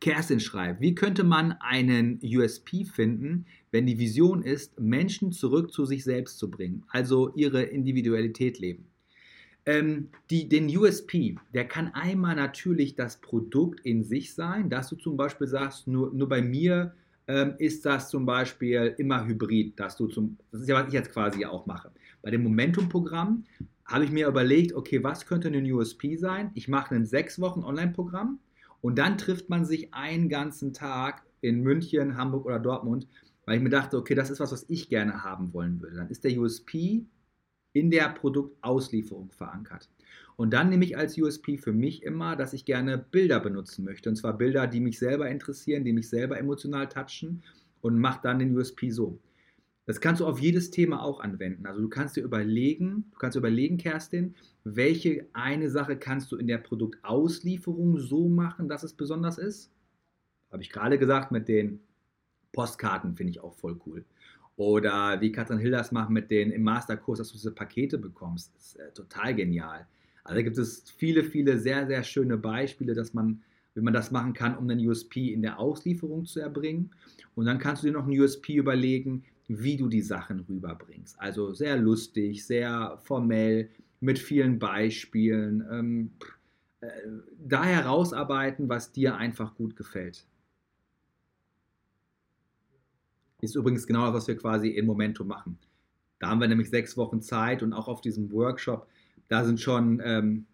Kerstin 0.00 0.40
schreibt, 0.40 0.80
wie 0.80 0.94
könnte 0.94 1.24
man 1.24 1.52
einen 1.60 2.20
USP 2.22 2.84
finden, 2.84 3.46
wenn 3.70 3.86
die 3.86 3.98
Vision 3.98 4.42
ist, 4.42 4.78
Menschen 4.78 5.32
zurück 5.32 5.72
zu 5.72 5.86
sich 5.86 6.04
selbst 6.04 6.38
zu 6.38 6.50
bringen, 6.50 6.84
also 6.88 7.32
ihre 7.34 7.62
Individualität 7.62 8.58
leben? 8.58 8.86
Ähm, 9.66 10.10
die, 10.28 10.48
den 10.48 10.66
USP, 10.76 11.36
der 11.54 11.66
kann 11.66 11.88
einmal 11.94 12.36
natürlich 12.36 12.96
das 12.96 13.16
Produkt 13.20 13.80
in 13.80 14.04
sich 14.04 14.34
sein, 14.34 14.68
dass 14.68 14.90
du 14.90 14.96
zum 14.96 15.16
Beispiel 15.16 15.46
sagst, 15.46 15.86
nur, 15.86 16.12
nur 16.12 16.28
bei 16.28 16.42
mir 16.42 16.94
ähm, 17.26 17.54
ist 17.58 17.86
das 17.86 18.10
zum 18.10 18.26
Beispiel 18.26 18.94
immer 18.98 19.24
hybrid, 19.24 19.80
dass 19.80 19.96
du 19.96 20.08
zum, 20.08 20.36
das 20.52 20.60
ist 20.60 20.68
ja, 20.68 20.74
was 20.74 20.88
ich 20.88 20.92
jetzt 20.92 21.12
quasi 21.12 21.46
auch 21.46 21.64
mache. 21.64 21.90
Bei 22.20 22.30
dem 22.30 22.42
Momentum-Programm 22.42 23.44
habe 23.84 24.04
ich 24.04 24.10
mir 24.10 24.28
überlegt, 24.28 24.74
okay, 24.74 25.02
was 25.02 25.26
könnte 25.26 25.48
ein 25.48 25.70
USP 25.70 26.16
sein? 26.16 26.50
Ich 26.54 26.68
mache 26.68 26.94
ein 26.94 27.06
sechs 27.06 27.40
Wochen 27.40 27.64
Online-Programm 27.64 28.40
und 28.80 28.98
dann 28.98 29.18
trifft 29.18 29.50
man 29.50 29.64
sich 29.64 29.92
einen 29.94 30.28
ganzen 30.28 30.72
Tag 30.72 31.24
in 31.40 31.60
München, 31.60 32.16
Hamburg 32.16 32.46
oder 32.46 32.58
Dortmund, 32.58 33.06
weil 33.44 33.58
ich 33.58 33.62
mir 33.62 33.70
dachte, 33.70 33.98
okay, 33.98 34.14
das 34.14 34.30
ist 34.30 34.40
was, 34.40 34.52
was 34.52 34.64
ich 34.68 34.88
gerne 34.88 35.22
haben 35.22 35.52
wollen 35.52 35.80
würde. 35.80 35.96
Dann 35.96 36.08
ist 36.08 36.24
der 36.24 36.38
USP 36.38 37.04
in 37.74 37.90
der 37.90 38.08
Produktauslieferung 38.08 39.30
verankert. 39.32 39.90
Und 40.36 40.52
dann 40.52 40.70
nehme 40.70 40.84
ich 40.84 40.96
als 40.96 41.18
USP 41.18 41.58
für 41.58 41.72
mich 41.72 42.02
immer, 42.02 42.36
dass 42.36 42.52
ich 42.54 42.64
gerne 42.64 42.98
Bilder 42.98 43.40
benutzen 43.40 43.84
möchte. 43.84 44.08
Und 44.08 44.16
zwar 44.16 44.36
Bilder, 44.36 44.66
die 44.66 44.80
mich 44.80 44.98
selber 44.98 45.28
interessieren, 45.28 45.84
die 45.84 45.92
mich 45.92 46.08
selber 46.08 46.38
emotional 46.38 46.88
touchen 46.88 47.42
und 47.82 47.98
mache 47.98 48.20
dann 48.22 48.38
den 48.38 48.56
USP 48.56 48.90
so. 48.90 49.18
Das 49.86 50.00
kannst 50.00 50.20
du 50.20 50.26
auf 50.26 50.38
jedes 50.38 50.70
Thema 50.70 51.02
auch 51.02 51.20
anwenden. 51.20 51.66
Also 51.66 51.80
du 51.80 51.88
kannst 51.88 52.16
dir 52.16 52.22
überlegen, 52.22 53.04
du 53.12 53.18
kannst 53.18 53.36
überlegen, 53.36 53.76
Kerstin, 53.76 54.34
welche 54.64 55.26
eine 55.34 55.68
Sache 55.68 55.96
kannst 55.96 56.32
du 56.32 56.36
in 56.36 56.46
der 56.46 56.58
Produktauslieferung 56.58 57.98
so 57.98 58.28
machen, 58.28 58.68
dass 58.68 58.82
es 58.82 58.94
besonders 58.94 59.36
ist? 59.36 59.70
Habe 60.50 60.62
ich 60.62 60.70
gerade 60.70 60.98
gesagt, 60.98 61.32
mit 61.32 61.48
den 61.48 61.80
Postkarten 62.52 63.14
finde 63.16 63.32
ich 63.32 63.40
auch 63.40 63.54
voll 63.54 63.78
cool. 63.86 64.04
Oder 64.56 65.20
wie 65.20 65.32
Katrin 65.32 65.58
Hill 65.58 65.72
das 65.72 65.92
macht 65.92 66.10
mit 66.10 66.30
den 66.30 66.50
im 66.50 66.62
Masterkurs, 66.62 67.18
dass 67.18 67.28
du 67.28 67.34
diese 67.34 67.52
Pakete 67.52 67.98
bekommst. 67.98 68.54
Das 68.54 68.66
ist 68.66 68.76
äh, 68.76 68.92
total 68.92 69.34
genial. 69.34 69.86
Also 70.22 70.36
da 70.36 70.42
gibt 70.42 70.56
es 70.56 70.90
viele, 70.96 71.24
viele 71.24 71.58
sehr, 71.58 71.86
sehr 71.86 72.02
schöne 72.02 72.38
Beispiele, 72.38 72.94
dass 72.94 73.12
man, 73.12 73.42
wie 73.74 73.82
man 73.82 73.92
das 73.92 74.10
machen 74.10 74.32
kann, 74.32 74.56
um 74.56 74.70
einen 74.70 74.86
USP 74.86 75.32
in 75.32 75.42
der 75.42 75.58
Auslieferung 75.58 76.24
zu 76.24 76.40
erbringen. 76.40 76.90
Und 77.34 77.46
dann 77.46 77.58
kannst 77.58 77.82
du 77.82 77.88
dir 77.88 77.92
noch 77.92 78.06
einen 78.06 78.18
USP 78.18 78.54
überlegen, 78.54 79.24
wie 79.48 79.76
du 79.76 79.88
die 79.88 80.02
Sachen 80.02 80.40
rüberbringst. 80.40 81.20
Also 81.20 81.52
sehr 81.52 81.76
lustig, 81.76 82.46
sehr 82.46 82.98
formell, 83.02 83.70
mit 84.00 84.18
vielen 84.18 84.58
Beispielen. 84.58 85.64
Ähm, 85.70 86.10
äh, 86.80 86.88
da 87.38 87.64
herausarbeiten, 87.64 88.68
was 88.68 88.92
dir 88.92 89.16
einfach 89.16 89.54
gut 89.54 89.76
gefällt. 89.76 90.26
Ist 93.40 93.56
übrigens 93.56 93.86
genau 93.86 94.06
das, 94.06 94.14
was 94.14 94.28
wir 94.28 94.36
quasi 94.36 94.68
in 94.68 94.86
Momentum 94.86 95.28
machen. 95.28 95.58
Da 96.18 96.28
haben 96.28 96.40
wir 96.40 96.48
nämlich 96.48 96.70
sechs 96.70 96.96
Wochen 96.96 97.20
Zeit 97.20 97.62
und 97.62 97.72
auch 97.72 97.88
auf 97.88 98.00
diesem 98.00 98.30
Workshop, 98.32 98.86
da 99.28 99.44
sind 99.44 99.60
schon, 99.60 100.00
ähm, 100.04 100.46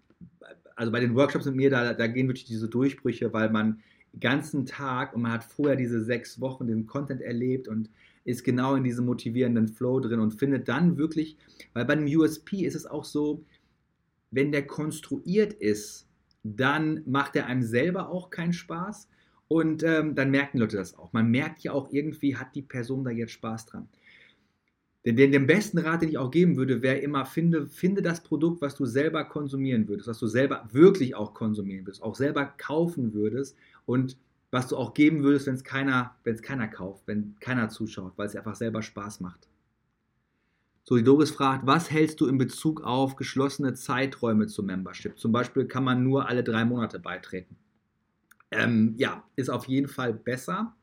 also 0.75 0.91
bei 0.91 1.01
den 1.01 1.15
Workshops 1.15 1.47
mit 1.47 1.55
mir, 1.55 1.71
da, 1.71 1.93
da 1.93 2.07
gehen 2.07 2.29
wirklich 2.29 2.47
diese 2.47 2.69
Durchbrüche, 2.69 3.33
weil 3.33 3.51
man 3.51 3.81
ganzen 4.19 4.67
Tag 4.67 5.15
und 5.15 5.23
man 5.23 5.33
hat 5.33 5.45
vorher 5.45 5.77
diese 5.77 6.03
sechs 6.03 6.41
Wochen 6.41 6.67
den 6.67 6.87
Content 6.87 7.21
erlebt 7.21 7.69
und 7.69 7.91
ist 8.25 8.45
genau 8.45 8.75
in 8.75 8.85
diesem 8.85 9.07
motivierenden 9.07 9.69
Flow 9.69 10.01
drin 10.01 10.21
und 10.21 10.39
findet 10.39 10.69
dann 10.69 10.97
wirklich, 10.97 11.37
weil 11.73 11.85
beim 11.85 12.05
USP 12.05 12.65
ist 12.65 12.75
es 12.75 12.87
auch 12.87 13.05
so, 13.05 13.45
wenn 14.31 14.53
der 14.53 14.67
konstruiert 14.67 15.53
ist, 15.53 16.07
dann 16.43 17.03
macht 17.07 17.37
er 17.37 17.47
einem 17.47 17.63
selber 17.63 18.09
auch 18.09 18.31
keinen 18.31 18.53
Spaß 18.53 19.09
und 19.49 19.83
ähm, 19.83 20.15
dann 20.15 20.31
merken 20.31 20.59
Leute 20.59 20.77
das 20.77 20.97
auch. 20.97 21.13
Man 21.13 21.31
merkt 21.31 21.63
ja 21.63 21.73
auch 21.73 21.93
irgendwie, 21.93 22.37
hat 22.37 22.55
die 22.55 22.63
Person 22.63 23.05
da 23.05 23.11
jetzt 23.11 23.33
Spaß 23.33 23.67
dran. 23.67 23.89
Denn 25.05 25.17
den, 25.17 25.33
den 25.33 25.47
besten 25.47 25.79
Rat, 25.79 26.03
den 26.03 26.11
ich 26.11 26.19
auch 26.19 26.31
geben 26.31 26.57
würde, 26.57 26.83
wäre 26.83 26.99
immer, 26.99 27.25
finde, 27.25 27.67
finde 27.67 28.03
das 28.03 28.23
Produkt, 28.23 28.61
was 28.61 28.75
du 28.75 28.85
selber 28.85 29.25
konsumieren 29.25 29.89
würdest, 29.89 30.09
was 30.09 30.19
du 30.19 30.27
selber 30.27 30.69
wirklich 30.73 31.15
auch 31.15 31.33
konsumieren 31.33 31.87
würdest, 31.87 32.03
auch 32.03 32.15
selber 32.15 32.45
kaufen 32.59 33.15
würdest 33.15 33.57
und 33.87 34.19
was 34.51 34.69
du 34.69 34.77
auch 34.77 34.95
geben 34.95 35.23
würdest, 35.23 35.47
wenn 35.47 35.55
es 35.55 35.65
keiner, 35.65 36.17
keiner 36.43 36.69
kauft, 36.69 37.07
wenn 37.07 37.37
keiner 37.41 37.69
zuschaut, 37.69 38.13
weil 38.17 38.27
es 38.27 38.37
einfach 38.37 38.57
selber 38.57 38.83
Spaß 38.83 39.21
macht. 39.21 39.49
So, 40.85 40.97
die 40.97 41.05
Doris 41.05 41.31
fragt, 41.31 41.67
was 41.67 41.91
hältst 41.91 42.21
du 42.21 42.27
in 42.27 42.39
Bezug 42.39 42.83
auf 42.83 43.15
geschlossene 43.17 43.75
Zeiträume 43.75 44.49
zum 44.49 44.67
Membership? 44.67 45.19
Zum 45.19 45.31
Beispiel 45.31 45.67
kann 45.67 45.85
man 45.85 46.03
nur 46.03 46.29
alle 46.29 46.43
drei 46.43 46.65
Monate 46.65 46.99
beitreten. 46.99 47.57
Ähm, 48.51 48.95
ja, 48.97 49.23
ist 49.37 49.51
auf 49.51 49.69
jeden 49.69 49.89
Fall 49.89 50.13
besser. 50.13 50.75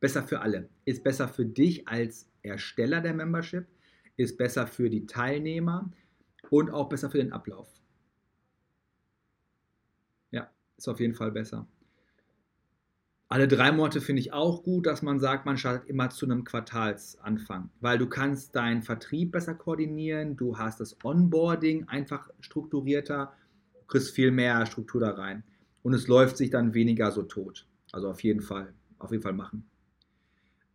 Besser 0.00 0.22
für 0.22 0.40
alle. 0.40 0.70
Ist 0.84 1.04
besser 1.04 1.28
für 1.28 1.44
dich 1.44 1.86
als 1.86 2.30
Ersteller 2.42 3.00
der 3.00 3.14
Membership, 3.14 3.66
ist 4.16 4.36
besser 4.36 4.66
für 4.66 4.90
die 4.90 5.06
Teilnehmer 5.06 5.90
und 6.50 6.70
auch 6.70 6.88
besser 6.88 7.10
für 7.10 7.18
den 7.18 7.32
Ablauf. 7.32 7.68
Ja, 10.30 10.50
ist 10.76 10.88
auf 10.88 11.00
jeden 11.00 11.14
Fall 11.14 11.30
besser. 11.30 11.66
Alle 13.32 13.48
drei 13.48 13.72
Monate 13.72 14.02
finde 14.02 14.20
ich 14.20 14.34
auch 14.34 14.62
gut, 14.62 14.84
dass 14.84 15.00
man 15.00 15.18
sagt, 15.18 15.46
man 15.46 15.56
startet 15.56 15.88
immer 15.88 16.10
zu 16.10 16.26
einem 16.26 16.44
Quartalsanfang, 16.44 17.70
weil 17.80 17.96
du 17.96 18.06
kannst 18.06 18.54
deinen 18.54 18.82
Vertrieb 18.82 19.32
besser 19.32 19.54
koordinieren, 19.54 20.36
du 20.36 20.58
hast 20.58 20.80
das 20.80 21.02
Onboarding 21.02 21.88
einfach 21.88 22.28
strukturierter, 22.40 23.32
du 23.72 23.86
kriegst 23.86 24.10
viel 24.14 24.32
mehr 24.32 24.66
Struktur 24.66 25.00
da 25.00 25.12
rein 25.12 25.44
und 25.82 25.94
es 25.94 26.08
läuft 26.08 26.36
sich 26.36 26.50
dann 26.50 26.74
weniger 26.74 27.10
so 27.10 27.22
tot. 27.22 27.66
Also 27.90 28.10
auf 28.10 28.22
jeden 28.22 28.42
Fall, 28.42 28.74
auf 28.98 29.12
jeden 29.12 29.22
Fall 29.22 29.32
machen. 29.32 29.64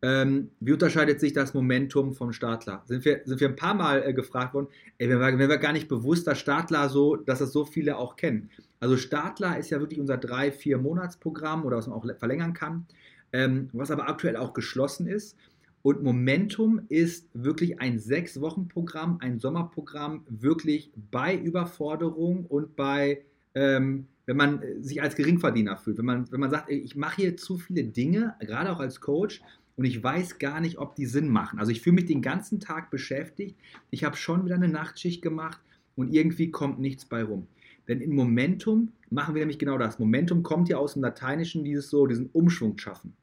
Ähm, 0.03 0.51
wie 0.59 0.73
unterscheidet 0.73 1.19
sich 1.19 1.33
das 1.33 1.55
Momentum 1.55 2.13
vom 2.13 2.31
Startler? 2.31 2.83
Sind 2.85 3.03
wir, 3.03 3.21
sind 3.25 3.39
wir 3.39 3.49
ein 3.49 3.55
paar 3.55 3.73
Mal 3.73 4.03
äh, 4.03 4.13
gefragt 4.13 4.53
worden, 4.53 4.67
ey, 4.99 5.07
mir, 5.07 5.19
war, 5.19 5.31
mir 5.31 5.49
war 5.49 5.57
gar 5.57 5.73
nicht 5.73 5.87
bewusst, 5.87 6.27
dass 6.27 6.37
Startler 6.37 6.87
so, 6.89 7.15
dass 7.15 7.41
es 7.41 7.51
so 7.51 7.65
viele 7.65 7.97
auch 7.97 8.15
kennen. 8.15 8.51
Also 8.79 8.95
Startler 8.95 9.57
ist 9.57 9.71
ja 9.71 9.79
wirklich 9.79 9.99
unser 9.99 10.15
3-4 10.15 10.77
Monatsprogramm 10.77 11.65
oder 11.65 11.77
was 11.77 11.87
man 11.87 11.97
auch 11.97 12.05
verlängern 12.19 12.53
kann, 12.53 12.85
ähm, 13.33 13.69
was 13.73 13.89
aber 13.89 14.07
aktuell 14.07 14.37
auch 14.37 14.53
geschlossen 14.53 15.07
ist. 15.07 15.35
Und 15.81 16.03
Momentum 16.03 16.81
ist 16.89 17.29
wirklich 17.33 17.79
ein 17.79 17.97
6-Wochen-Programm, 17.97 19.17
ein 19.21 19.39
Sommerprogramm, 19.39 20.25
wirklich 20.29 20.91
bei 21.11 21.35
Überforderung 21.35 22.45
und 22.45 22.75
bei, 22.75 23.23
ähm, 23.55 24.07
wenn 24.25 24.37
man 24.37 24.61
sich 24.81 25.01
als 25.01 25.15
Geringverdiener 25.15 25.77
fühlt, 25.77 25.97
wenn 25.97 26.05
man, 26.05 26.31
wenn 26.31 26.39
man 26.39 26.51
sagt, 26.51 26.69
ich 26.69 26.95
mache 26.95 27.21
hier 27.21 27.37
zu 27.37 27.57
viele 27.57 27.85
Dinge, 27.85 28.35
gerade 28.41 28.71
auch 28.71 28.79
als 28.79 29.01
Coach, 29.01 29.41
und 29.77 29.85
ich 29.85 30.03
weiß 30.03 30.39
gar 30.39 30.59
nicht, 30.59 30.79
ob 30.79 30.95
die 30.95 31.05
Sinn 31.05 31.29
machen. 31.29 31.59
Also 31.59 31.71
ich 31.71 31.81
fühle 31.81 31.95
mich 31.95 32.05
den 32.05 32.23
ganzen 32.23 32.59
Tag 32.59 32.89
beschäftigt. 32.89 33.55
Ich 33.91 34.03
habe 34.03 34.17
schon 34.17 34.43
wieder 34.43 34.55
eine 34.55 34.67
Nachtschicht 34.67 35.21
gemacht 35.21 35.61
und 35.95 36.13
irgendwie 36.13 36.51
kommt 36.51 36.79
nichts 36.79 37.05
bei 37.05 37.23
rum. 37.23 37.47
Denn 37.87 38.01
in 38.01 38.13
Momentum 38.13 38.91
machen 39.11 39.35
wir 39.35 39.39
nämlich 39.39 39.59
genau 39.59 39.77
das. 39.77 39.99
Momentum 39.99 40.43
kommt 40.43 40.67
ja 40.67 40.77
aus 40.77 40.93
dem 40.93 41.03
Lateinischen, 41.03 41.63
dieses 41.63 41.89
so, 41.89 42.07
diesen 42.07 42.29
Umschwung 42.33 42.77
schaffen. 42.77 43.13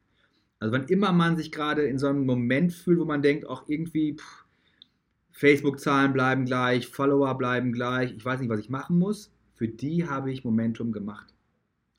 Also 0.61 0.73
wann 0.73 0.87
immer 0.87 1.13
man 1.13 1.37
sich 1.37 1.51
gerade 1.51 1.83
in 1.83 1.99
so 1.99 2.07
einem 2.07 2.25
Moment 2.25 2.73
fühlt, 2.73 3.01
wo 3.01 3.05
man 3.05 3.21
denkt, 3.21 3.47
auch 3.47 3.69
irgendwie 3.69 4.17
Facebook-Zahlen 5.33 6.13
bleiben 6.13 6.45
gleich, 6.45 6.87
Follower 6.87 7.37
bleiben 7.37 7.73
gleich, 7.73 8.15
ich 8.17 8.25
weiß 8.25 8.41
nicht, 8.41 8.49
was 8.49 8.61
ich 8.61 8.71
machen 8.71 8.99
muss, 8.99 9.33
für 9.57 9.67
die 9.67 10.07
habe 10.09 10.31
ich 10.31 10.45
Momentum 10.45 10.93
gemacht. 10.93 11.35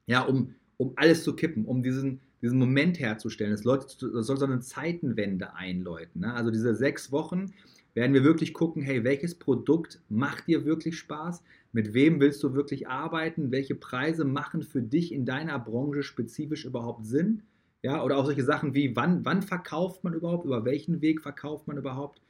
Ja, 0.08 0.22
um, 0.22 0.56
um 0.78 0.94
alles 0.96 1.24
zu 1.26 1.36
kippen, 1.36 1.66
um 1.66 1.84
diesen, 1.84 2.22
diesen 2.46 2.60
Moment 2.60 3.00
herzustellen. 3.00 3.52
Das, 3.52 3.64
läutet, 3.64 4.02
das 4.02 4.28
soll 4.28 4.38
so 4.38 4.46
eine 4.46 4.60
Zeitenwende 4.60 5.56
einläuten. 5.56 6.22
Ne? 6.22 6.34
Also 6.34 6.52
diese 6.52 6.76
sechs 6.76 7.12
Wochen 7.12 7.52
werden 7.96 8.14
wir 8.14 8.24
wirklich 8.24 8.54
gucken, 8.54 8.84
hey, 8.84 9.04
welches 9.04 9.36
Produkt 9.36 10.00
macht 10.10 10.48
dir 10.48 10.66
wirklich 10.66 10.98
Spaß? 10.98 11.44
Mit 11.72 11.94
wem 11.94 12.20
willst 12.20 12.44
du 12.44 12.54
wirklich 12.54 12.88
arbeiten? 12.88 13.52
Welche 13.52 13.74
Preise 13.76 14.26
machen 14.26 14.64
für 14.64 14.82
dich 14.82 15.12
in 15.12 15.26
deiner 15.26 15.58
Branche 15.60 16.04
spezifisch 16.04 16.66
überhaupt 16.66 17.06
Sinn? 17.06 17.42
Ja, 17.82 18.04
oder 18.04 18.18
auch 18.18 18.26
solche 18.26 18.44
Sachen 18.44 18.74
wie, 18.74 18.96
wann, 18.96 19.26
wann 19.26 19.42
verkauft 19.42 20.04
man 20.04 20.14
überhaupt? 20.14 20.46
Über 20.46 20.66
welchen 20.66 21.02
Weg 21.02 21.22
verkauft 21.22 21.68
man 21.68 21.78
überhaupt? 21.78 22.22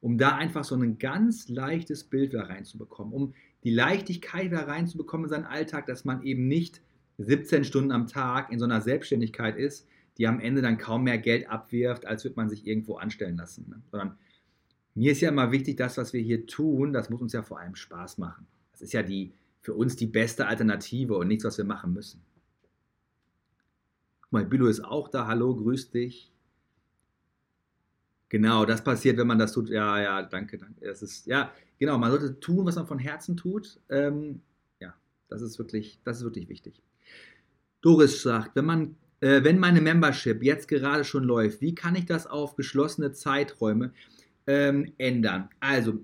Um 0.00 0.18
da 0.18 0.36
einfach 0.36 0.64
so 0.64 0.74
ein 0.74 0.98
ganz 0.98 1.48
leichtes 1.48 2.04
Bild 2.04 2.32
wieder 2.32 2.48
reinzubekommen, 2.48 3.12
um 3.12 3.34
die 3.64 3.74
Leichtigkeit 3.74 4.50
wieder 4.50 4.66
reinzubekommen 4.66 5.26
in 5.26 5.30
seinen 5.30 5.44
Alltag, 5.44 5.86
dass 5.86 6.04
man 6.04 6.22
eben 6.22 6.48
nicht 6.48 6.80
17 7.22 7.64
Stunden 7.64 7.92
am 7.92 8.06
Tag 8.06 8.50
in 8.50 8.58
so 8.58 8.64
einer 8.64 8.80
Selbstständigkeit 8.80 9.56
ist, 9.56 9.86
die 10.16 10.26
am 10.26 10.40
Ende 10.40 10.62
dann 10.62 10.78
kaum 10.78 11.04
mehr 11.04 11.18
Geld 11.18 11.48
abwirft, 11.48 12.06
als 12.06 12.24
würde 12.24 12.36
man 12.36 12.48
sich 12.48 12.66
irgendwo 12.66 12.96
anstellen 12.96 13.36
lassen. 13.36 13.66
Ne? 13.68 13.82
Sondern 13.90 14.18
mir 14.94 15.12
ist 15.12 15.20
ja 15.20 15.28
immer 15.28 15.52
wichtig, 15.52 15.76
das, 15.76 15.96
was 15.96 16.12
wir 16.12 16.20
hier 16.20 16.46
tun, 16.46 16.92
das 16.92 17.10
muss 17.10 17.20
uns 17.20 17.32
ja 17.32 17.42
vor 17.42 17.60
allem 17.60 17.74
Spaß 17.74 18.18
machen. 18.18 18.46
Das 18.72 18.82
ist 18.82 18.92
ja 18.92 19.02
die, 19.02 19.32
für 19.60 19.74
uns 19.74 19.96
die 19.96 20.06
beste 20.06 20.46
Alternative 20.46 21.16
und 21.16 21.28
nichts, 21.28 21.44
was 21.44 21.58
wir 21.58 21.64
machen 21.64 21.92
müssen. 21.92 22.22
Guck 24.22 24.32
mal, 24.32 24.44
Bilo 24.44 24.66
ist 24.66 24.84
auch 24.84 25.08
da. 25.08 25.26
Hallo, 25.26 25.54
grüß 25.54 25.90
dich. 25.90 26.32
Genau, 28.28 28.64
das 28.64 28.82
passiert, 28.82 29.18
wenn 29.18 29.26
man 29.26 29.38
das 29.38 29.52
tut. 29.52 29.68
Ja, 29.68 30.00
ja, 30.00 30.22
danke, 30.22 30.56
danke. 30.56 30.86
Das 30.86 31.02
ist, 31.02 31.26
ja, 31.26 31.52
genau, 31.78 31.98
man 31.98 32.10
sollte 32.10 32.38
tun, 32.40 32.64
was 32.64 32.76
man 32.76 32.86
von 32.86 32.98
Herzen 32.98 33.36
tut. 33.36 33.80
Ähm, 33.88 34.40
ja, 34.78 34.94
das 35.28 35.42
ist 35.42 35.58
wirklich, 35.58 36.00
das 36.04 36.18
ist 36.18 36.24
wirklich 36.24 36.48
wichtig. 36.48 36.80
Doris 37.80 38.22
sagt, 38.22 38.56
wenn 38.56 38.66
man 38.66 38.96
äh, 39.20 39.44
wenn 39.44 39.58
meine 39.58 39.80
Membership 39.80 40.42
jetzt 40.42 40.68
gerade 40.68 41.04
schon 41.04 41.24
läuft, 41.24 41.60
wie 41.60 41.74
kann 41.74 41.94
ich 41.94 42.06
das 42.06 42.26
auf 42.26 42.56
geschlossene 42.56 43.12
Zeiträume 43.12 43.92
ähm, 44.46 44.92
ändern? 44.98 45.50
Also, 45.60 46.00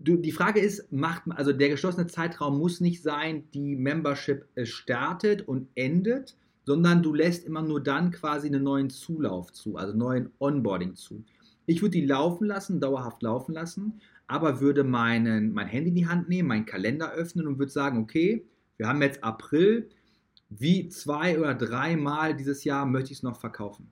du, 0.00 0.16
die 0.16 0.32
Frage 0.32 0.60
ist, 0.60 0.92
macht, 0.92 1.22
also 1.28 1.52
der 1.52 1.68
geschlossene 1.68 2.08
Zeitraum 2.08 2.58
muss 2.58 2.80
nicht 2.80 3.02
sein, 3.02 3.44
die 3.54 3.76
Membership 3.76 4.46
äh, 4.56 4.66
startet 4.66 5.46
und 5.46 5.68
endet, 5.76 6.36
sondern 6.64 7.02
du 7.02 7.14
lässt 7.14 7.44
immer 7.44 7.62
nur 7.62 7.82
dann 7.82 8.10
quasi 8.10 8.48
einen 8.48 8.64
neuen 8.64 8.90
Zulauf 8.90 9.52
zu, 9.52 9.76
also 9.76 9.96
neuen 9.96 10.30
Onboarding 10.38 10.94
zu. 10.96 11.24
Ich 11.66 11.82
würde 11.82 11.92
die 11.92 12.06
laufen 12.06 12.46
lassen, 12.46 12.80
dauerhaft 12.80 13.22
laufen 13.22 13.54
lassen, 13.54 14.00
aber 14.26 14.60
würde 14.60 14.82
meinen, 14.82 15.52
mein 15.52 15.68
Handy 15.68 15.90
in 15.90 15.94
die 15.94 16.06
Hand 16.08 16.28
nehmen, 16.28 16.48
meinen 16.48 16.66
Kalender 16.66 17.12
öffnen 17.12 17.46
und 17.46 17.58
würde 17.58 17.70
sagen, 17.70 17.98
okay, 17.98 18.44
wir 18.76 18.88
haben 18.88 19.02
jetzt 19.02 19.22
April, 19.22 19.88
wie 20.58 20.88
zwei 20.88 21.38
oder 21.38 21.54
dreimal 21.54 22.36
dieses 22.36 22.64
Jahr 22.64 22.86
möchte 22.86 23.12
ich 23.12 23.18
es 23.18 23.22
noch 23.22 23.40
verkaufen. 23.40 23.90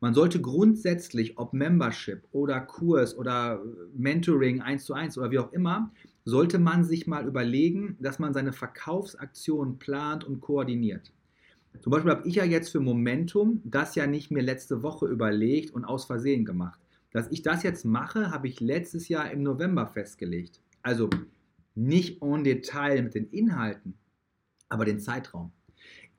Man 0.00 0.14
sollte 0.14 0.40
grundsätzlich, 0.40 1.38
ob 1.38 1.52
Membership 1.52 2.22
oder 2.30 2.60
Kurs 2.60 3.16
oder 3.16 3.60
Mentoring 3.96 4.60
1 4.60 4.84
zu 4.84 4.94
1 4.94 5.18
oder 5.18 5.30
wie 5.32 5.40
auch 5.40 5.52
immer, 5.52 5.90
sollte 6.24 6.58
man 6.58 6.84
sich 6.84 7.06
mal 7.06 7.26
überlegen, 7.26 7.96
dass 7.98 8.18
man 8.18 8.32
seine 8.32 8.52
Verkaufsaktionen 8.52 9.78
plant 9.78 10.24
und 10.24 10.40
koordiniert. 10.40 11.12
Zum 11.80 11.90
Beispiel 11.90 12.12
habe 12.12 12.28
ich 12.28 12.36
ja 12.36 12.44
jetzt 12.44 12.70
für 12.70 12.80
Momentum 12.80 13.60
das 13.64 13.94
ja 13.94 14.06
nicht 14.06 14.30
mir 14.30 14.42
letzte 14.42 14.82
Woche 14.82 15.06
überlegt 15.06 15.72
und 15.72 15.84
aus 15.84 16.04
Versehen 16.04 16.44
gemacht. 16.44 16.80
Dass 17.10 17.30
ich 17.30 17.42
das 17.42 17.62
jetzt 17.62 17.84
mache, 17.84 18.30
habe 18.30 18.48
ich 18.48 18.60
letztes 18.60 19.08
Jahr 19.08 19.30
im 19.30 19.42
November 19.42 19.86
festgelegt. 19.86 20.60
Also 20.82 21.10
nicht 21.74 22.22
en 22.22 22.44
Detail 22.44 23.02
mit 23.02 23.14
den 23.14 23.28
Inhalten, 23.30 23.94
aber 24.68 24.84
den 24.84 25.00
Zeitraum. 25.00 25.52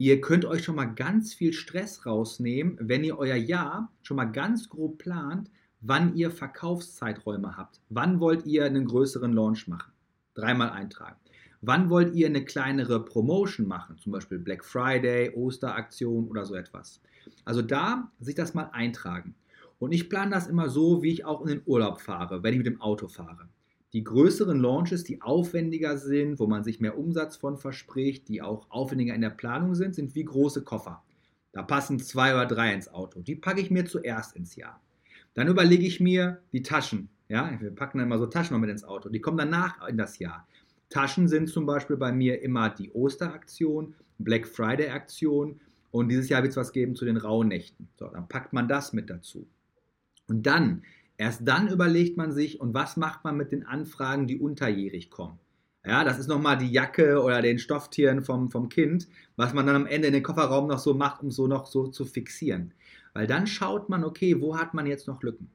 Ihr 0.01 0.21
könnt 0.21 0.45
euch 0.45 0.63
schon 0.63 0.77
mal 0.77 0.85
ganz 0.85 1.33
viel 1.33 1.51
Stress 1.51 2.05
rausnehmen, 2.05 2.77
wenn 2.79 3.03
ihr 3.03 3.17
euer 3.17 3.35
Jahr 3.35 3.91
schon 4.01 4.15
mal 4.15 4.31
ganz 4.31 4.69
grob 4.69 4.97
plant, 4.97 5.51
wann 5.81 6.15
ihr 6.15 6.31
Verkaufszeiträume 6.31 7.57
habt. 7.57 7.81
Wann 7.89 8.21
wollt 8.21 8.45
ihr 8.45 8.63
einen 8.63 8.85
größeren 8.85 9.33
Launch 9.33 9.67
machen? 9.67 9.91
Dreimal 10.35 10.69
eintragen. 10.69 11.17
Wann 11.59 11.89
wollt 11.89 12.15
ihr 12.15 12.27
eine 12.27 12.45
kleinere 12.45 13.03
Promotion 13.03 13.67
machen? 13.67 13.97
Zum 13.97 14.13
Beispiel 14.13 14.39
Black 14.39 14.63
Friday, 14.63 15.35
Osteraktion 15.35 16.29
oder 16.29 16.45
so 16.45 16.55
etwas. 16.55 17.01
Also 17.43 17.61
da 17.61 18.09
sich 18.21 18.35
das 18.35 18.53
mal 18.53 18.69
eintragen. 18.71 19.35
Und 19.79 19.91
ich 19.91 20.09
plane 20.09 20.31
das 20.31 20.47
immer 20.47 20.69
so, 20.69 21.03
wie 21.03 21.11
ich 21.11 21.25
auch 21.25 21.41
in 21.41 21.47
den 21.49 21.61
Urlaub 21.65 21.99
fahre, 21.99 22.41
wenn 22.41 22.53
ich 22.53 22.59
mit 22.59 22.67
dem 22.67 22.79
Auto 22.79 23.09
fahre 23.09 23.49
die 23.93 24.03
größeren 24.03 24.59
Launches, 24.59 25.03
die 25.03 25.21
aufwendiger 25.21 25.97
sind, 25.97 26.39
wo 26.39 26.47
man 26.47 26.63
sich 26.63 26.79
mehr 26.79 26.97
Umsatz 26.97 27.37
von 27.37 27.57
verspricht, 27.57 28.27
die 28.27 28.41
auch 28.41 28.69
aufwendiger 28.69 29.15
in 29.15 29.21
der 29.21 29.31
Planung 29.31 29.75
sind, 29.75 29.95
sind 29.95 30.13
wie 30.15 30.23
große 30.23 30.63
Koffer. 30.63 31.03
Da 31.51 31.63
passen 31.63 31.99
zwei 31.99 32.33
oder 32.33 32.45
drei 32.45 32.73
ins 32.73 32.87
Auto. 32.93 33.21
Die 33.21 33.35
packe 33.35 33.61
ich 33.61 33.71
mir 33.71 33.85
zuerst 33.85 34.35
ins 34.35 34.55
Jahr. 34.55 34.79
Dann 35.33 35.47
überlege 35.47 35.85
ich 35.85 35.99
mir 35.99 36.41
die 36.51 36.61
Taschen. 36.61 37.09
Ja, 37.27 37.57
wir 37.59 37.71
packen 37.71 37.99
dann 37.99 38.09
mal 38.09 38.19
so 38.19 38.27
Taschen 38.27 38.53
noch 38.53 38.61
mit 38.61 38.69
ins 38.69 38.83
Auto. 38.83 39.09
Die 39.09 39.21
kommen 39.21 39.37
danach 39.37 39.87
in 39.87 39.97
das 39.97 40.19
Jahr. 40.19 40.47
Taschen 40.89 41.27
sind 41.27 41.49
zum 41.49 41.65
Beispiel 41.65 41.97
bei 41.97 42.11
mir 42.11 42.41
immer 42.41 42.69
die 42.69 42.91
Osteraktion, 42.91 43.95
Black 44.17 44.47
Friday 44.47 44.89
Aktion 44.89 45.59
und 45.91 46.09
dieses 46.09 46.29
Jahr 46.29 46.41
wird 46.43 46.51
es 46.51 46.57
was 46.57 46.71
geben 46.71 46.95
zu 46.95 47.05
den 47.05 47.17
Rauhnächten. 47.17 47.87
So, 47.97 48.07
dann 48.07 48.27
packt 48.27 48.53
man 48.53 48.67
das 48.67 48.93
mit 48.93 49.09
dazu. 49.09 49.47
Und 50.27 50.43
dann, 50.43 50.83
erst 51.19 51.45
dann 51.45 51.67
überlegt 51.67 52.17
man 52.17 52.31
sich, 52.31 52.59
und 52.59 52.73
was 52.73 52.97
macht 52.97 53.23
man 53.23 53.35
mit 53.35 53.51
den 53.51 53.65
Anfragen, 53.65 54.25
die 54.25 54.39
unterjährig 54.39 55.11
kommen. 55.11 55.37
Ja, 55.85 56.03
das 56.03 56.17
ist 56.17 56.27
nochmal 56.27 56.57
die 56.57 56.71
Jacke 56.71 57.21
oder 57.21 57.41
den 57.41 57.59
Stofftieren 57.59 58.21
vom, 58.23 58.49
vom 58.49 58.69
Kind, 58.69 59.07
was 59.35 59.53
man 59.53 59.67
dann 59.67 59.75
am 59.75 59.85
Ende 59.85 60.07
in 60.07 60.13
den 60.13 60.23
Kofferraum 60.23 60.67
noch 60.67 60.79
so 60.79 60.93
macht, 60.93 61.21
um 61.21 61.29
so 61.29 61.47
noch 61.47 61.67
so 61.67 61.87
zu 61.87 62.05
fixieren. 62.05 62.73
Weil 63.13 63.27
dann 63.27 63.47
schaut 63.47 63.89
man, 63.89 64.03
okay, 64.03 64.39
wo 64.39 64.57
hat 64.57 64.73
man 64.73 64.87
jetzt 64.87 65.07
noch 65.07 65.21
Lücken? 65.21 65.49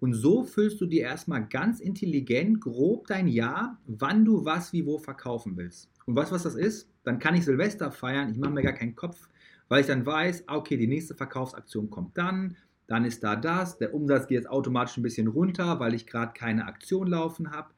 Und 0.00 0.14
so 0.14 0.42
füllst 0.42 0.80
du 0.80 0.86
dir 0.86 1.02
erstmal 1.02 1.46
ganz 1.46 1.80
intelligent, 1.80 2.60
grob 2.60 3.06
dein 3.06 3.28
Jahr, 3.28 3.78
wann 3.86 4.24
du 4.24 4.44
was 4.44 4.72
wie 4.72 4.84
wo 4.84 4.98
verkaufen 4.98 5.56
willst. 5.56 5.90
Und 6.06 6.16
was, 6.16 6.32
was 6.32 6.42
das 6.42 6.56
ist, 6.56 6.90
dann 7.04 7.20
kann 7.20 7.36
ich 7.36 7.44
Silvester 7.44 7.92
feiern, 7.92 8.30
ich 8.30 8.38
mache 8.38 8.52
mir 8.52 8.62
gar 8.62 8.72
keinen 8.72 8.96
Kopf, 8.96 9.28
weil 9.68 9.80
ich 9.80 9.86
dann 9.86 10.04
weiß, 10.04 10.44
ah, 10.48 10.56
okay, 10.56 10.76
die 10.76 10.88
nächste 10.88 11.14
Verkaufsaktion 11.14 11.88
kommt 11.88 12.18
dann, 12.18 12.56
dann 12.86 13.04
ist 13.04 13.24
da 13.24 13.36
das, 13.36 13.78
der 13.78 13.94
Umsatz 13.94 14.26
geht 14.26 14.36
jetzt 14.36 14.50
automatisch 14.50 14.96
ein 14.96 15.02
bisschen 15.02 15.28
runter, 15.28 15.80
weil 15.80 15.94
ich 15.94 16.06
gerade 16.06 16.32
keine 16.34 16.66
Aktion 16.66 17.06
laufen 17.06 17.50
habe. 17.50 17.70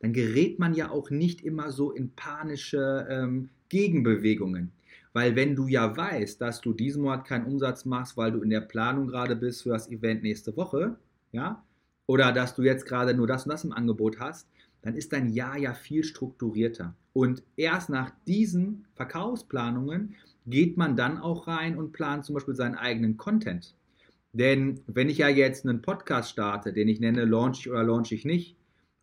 Dann 0.00 0.12
gerät 0.12 0.58
man 0.58 0.74
ja 0.74 0.90
auch 0.90 1.10
nicht 1.10 1.42
immer 1.42 1.70
so 1.70 1.92
in 1.92 2.10
panische 2.10 3.06
ähm, 3.08 3.50
Gegenbewegungen. 3.68 4.72
Weil 5.12 5.36
wenn 5.36 5.56
du 5.56 5.66
ja 5.66 5.96
weißt, 5.96 6.40
dass 6.40 6.60
du 6.60 6.72
diesen 6.72 7.02
Monat 7.02 7.26
keinen 7.26 7.46
Umsatz 7.46 7.84
machst, 7.84 8.16
weil 8.16 8.32
du 8.32 8.40
in 8.40 8.50
der 8.50 8.62
Planung 8.62 9.08
gerade 9.08 9.36
bist 9.36 9.62
für 9.62 9.70
das 9.70 9.90
Event 9.90 10.22
nächste 10.22 10.56
Woche, 10.56 10.96
ja, 11.32 11.62
oder 12.06 12.32
dass 12.32 12.54
du 12.54 12.62
jetzt 12.62 12.86
gerade 12.86 13.14
nur 13.14 13.26
das 13.26 13.44
und 13.44 13.52
das 13.52 13.64
im 13.64 13.72
Angebot 13.72 14.18
hast, 14.20 14.48
dann 14.82 14.94
ist 14.94 15.12
dein 15.12 15.28
Jahr 15.28 15.56
ja 15.56 15.74
viel 15.74 16.02
strukturierter. 16.02 16.94
Und 17.12 17.42
erst 17.56 17.90
nach 17.90 18.10
diesen 18.26 18.86
Verkaufsplanungen 18.94 20.14
geht 20.46 20.76
man 20.76 20.96
dann 20.96 21.18
auch 21.18 21.46
rein 21.46 21.76
und 21.76 21.92
plant 21.92 22.24
zum 22.24 22.34
Beispiel 22.34 22.54
seinen 22.54 22.74
eigenen 22.74 23.16
Content. 23.16 23.74
Denn 24.32 24.80
wenn 24.86 25.08
ich 25.08 25.18
ja 25.18 25.28
jetzt 25.28 25.66
einen 25.66 25.82
Podcast 25.82 26.30
starte, 26.30 26.72
den 26.72 26.88
ich 26.88 27.00
nenne 27.00 27.24
Launch 27.24 27.60
ich 27.60 27.70
oder 27.70 27.82
Launch 27.82 28.12
ich 28.12 28.24
nicht, 28.24 28.56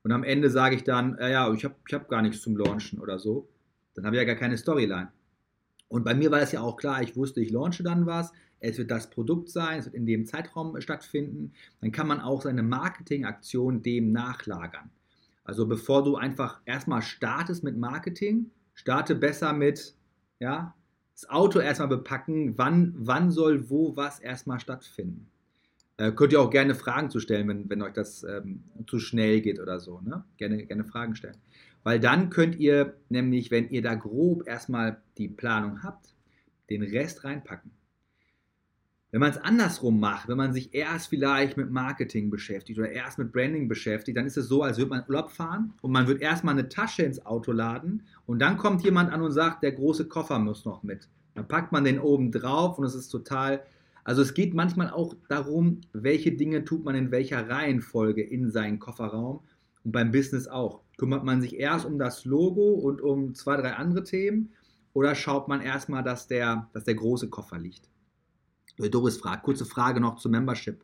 und 0.04 0.12
am 0.12 0.24
Ende 0.24 0.50
sage 0.50 0.76
ich 0.76 0.84
dann, 0.84 1.18
äh, 1.18 1.32
ja, 1.32 1.52
ich 1.54 1.66
habe 1.66 1.76
ich 1.88 1.94
hab 1.94 2.10
gar 2.10 2.22
nichts 2.22 2.42
zum 2.42 2.58
Launchen 2.58 3.00
oder 3.00 3.20
so, 3.20 3.50
dann 3.94 4.06
habe 4.06 4.16
ich 4.16 4.22
ja 4.22 4.26
gar 4.26 4.36
keine 4.36 4.58
Storyline. 4.58 5.12
Und 5.88 6.04
bei 6.04 6.14
mir 6.14 6.32
war 6.32 6.42
es 6.42 6.52
ja 6.52 6.62
auch 6.62 6.78
klar, 6.78 7.02
ich 7.02 7.16
wusste, 7.16 7.42
ich 7.42 7.52
launche 7.52 7.84
dann 7.84 8.06
was, 8.06 8.32
es 8.60 8.78
wird 8.78 8.92
das 8.92 9.10
Produkt 9.10 9.50
sein, 9.50 9.80
es 9.80 9.86
wird 9.86 9.96
in 9.96 10.06
dem 10.06 10.26
Zeitraum 10.26 10.80
stattfinden, 10.82 11.54
dann 11.82 11.92
kann 11.92 12.08
man 12.08 12.22
auch 12.22 12.42
seine 12.42 12.64
Marketingaktion 12.64 13.82
dem 13.82 14.12
nachlagern. 14.12 14.90
Also 15.44 15.68
bevor 15.68 16.04
du 16.04 16.16
einfach 16.16 16.62
erstmal 16.66 17.02
startest 17.02 17.64
mit 17.64 17.78
Marketing, 17.78 18.52
starte 18.76 19.16
besser 19.16 19.52
mit, 19.52 19.96
ja, 20.40 20.76
das 21.20 21.30
Auto 21.30 21.60
erstmal 21.60 21.90
bepacken, 21.90 22.58
wann, 22.58 22.94
wann 22.96 23.32
soll 23.32 23.70
wo 23.70 23.96
was 23.98 24.20
erstmal 24.20 24.60
stattfinden. 24.60 25.28
Äh, 25.98 26.14
könnt 26.14 26.32
ihr 26.32 26.40
auch 26.40 26.50
gerne 26.50 26.76
Fragen 26.76 27.10
zu 27.10 27.20
stellen, 27.20 27.48
wenn, 27.50 27.70
wenn 27.70 27.82
euch 27.82 27.92
das 27.92 28.24
ähm, 28.24 28.64
zu 28.88 29.00
schnell 29.00 29.42
geht 29.42 29.60
oder 29.60 29.80
so. 29.82 30.00
Ne? 30.00 30.24
Gerne, 30.38 30.66
gerne 30.66 30.86
Fragen 30.86 31.16
stellen. 31.16 31.36
Weil 31.84 32.00
dann 32.00 32.30
könnt 32.30 32.58
ihr 32.58 32.96
nämlich, 33.10 33.52
wenn 33.52 33.70
ihr 33.70 33.82
da 33.82 33.96
grob 33.96 34.48
erstmal 34.48 35.02
die 35.18 35.28
Planung 35.28 35.84
habt, 35.84 36.14
den 36.70 36.84
Rest 36.84 37.26
reinpacken. 37.26 37.72
Wenn 39.12 39.22
man 39.22 39.32
es 39.32 39.38
andersrum 39.38 40.00
macht, 40.00 40.28
wenn 40.28 40.38
man 40.38 40.54
sich 40.54 40.75
erst 40.75 41.08
vielleicht 41.08 41.58
mit 41.58 41.72
Marketing 41.72 42.30
beschäftigt 42.30 42.78
oder 42.78 42.92
erst 42.92 43.18
mit 43.18 43.32
Branding 43.32 43.68
beschäftigt, 43.68 44.16
dann 44.16 44.28
ist 44.28 44.38
es 44.38 44.48
so, 44.48 44.62
als 44.62 44.78
würde 44.78 44.92
man 44.92 45.04
Urlaub 45.08 45.32
fahren 45.32 45.74
und 45.82 45.92
man 45.92 46.06
wird 46.06 46.22
erstmal 46.22 46.54
eine 46.54 46.70
Tasche 46.70 47.01
ins 47.01 47.25
Auto 47.25 47.51
laden 47.51 48.04
und 48.28 48.38
dann 48.38 48.58
kommt 48.58 48.84
jemand 48.84 49.12
an 49.12 49.24
und 49.24 49.32
sagt, 49.32 49.63
der 49.63 49.72
große 49.72 50.08
Koffer 50.08 50.38
muss 50.38 50.63
noch 50.63 50.84
mit. 50.84 51.10
Dann 51.34 51.48
packt 51.48 51.72
man 51.72 51.86
den 51.86 52.00
oben 52.00 52.32
drauf 52.32 52.78
und 52.78 52.86
es 52.86 52.94
ist 52.94 53.10
total. 53.10 53.63
Also 54.04 54.22
es 54.22 54.36
geht 54.36 54.54
manchmal 54.54 54.92
auch 54.92 55.16
darum, 55.28 55.82
welche 55.92 56.34
Dinge 56.34 56.63
tut 56.63 56.86
man 56.86 56.94
in 56.94 57.10
welcher 57.10 57.50
Reihenfolge 57.50 58.22
in 58.22 58.51
seinen 58.51 58.78
Kofferraum 58.78 59.39
und 59.84 59.92
beim 59.92 60.12
Business 60.12 60.48
auch. 60.48 60.82
Kümmert 60.98 61.24
man 61.24 61.42
sich 61.42 61.58
erst 61.60 61.88
um 61.88 61.98
das 61.98 62.25
Logo 62.25 62.74
und 62.74 63.01
um 63.01 63.34
zwei, 63.34 63.58
drei 63.58 63.74
andere 63.74 64.04
Themen 64.04 64.51
oder 64.94 65.16
schaut 65.16 65.48
man 65.48 65.62
erstmal, 65.62 66.04
dass 66.04 66.28
der, 66.28 66.69
dass 66.74 66.84
der 66.84 66.95
große 66.95 67.30
Koffer 67.30 67.58
liegt? 67.58 67.89
Doris 68.88 69.18
fragt, 69.18 69.44
kurze 69.44 69.65
Frage 69.65 70.00
noch 70.00 70.15
zum 70.15 70.32
Membership. 70.32 70.84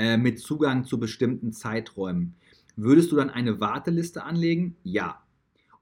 Äh, 0.00 0.16
mit 0.16 0.38
Zugang 0.40 0.84
zu 0.84 0.98
bestimmten 0.98 1.52
Zeiträumen. 1.52 2.34
Würdest 2.74 3.12
du 3.12 3.16
dann 3.16 3.28
eine 3.28 3.60
Warteliste 3.60 4.24
anlegen? 4.24 4.76
Ja. 4.82 5.22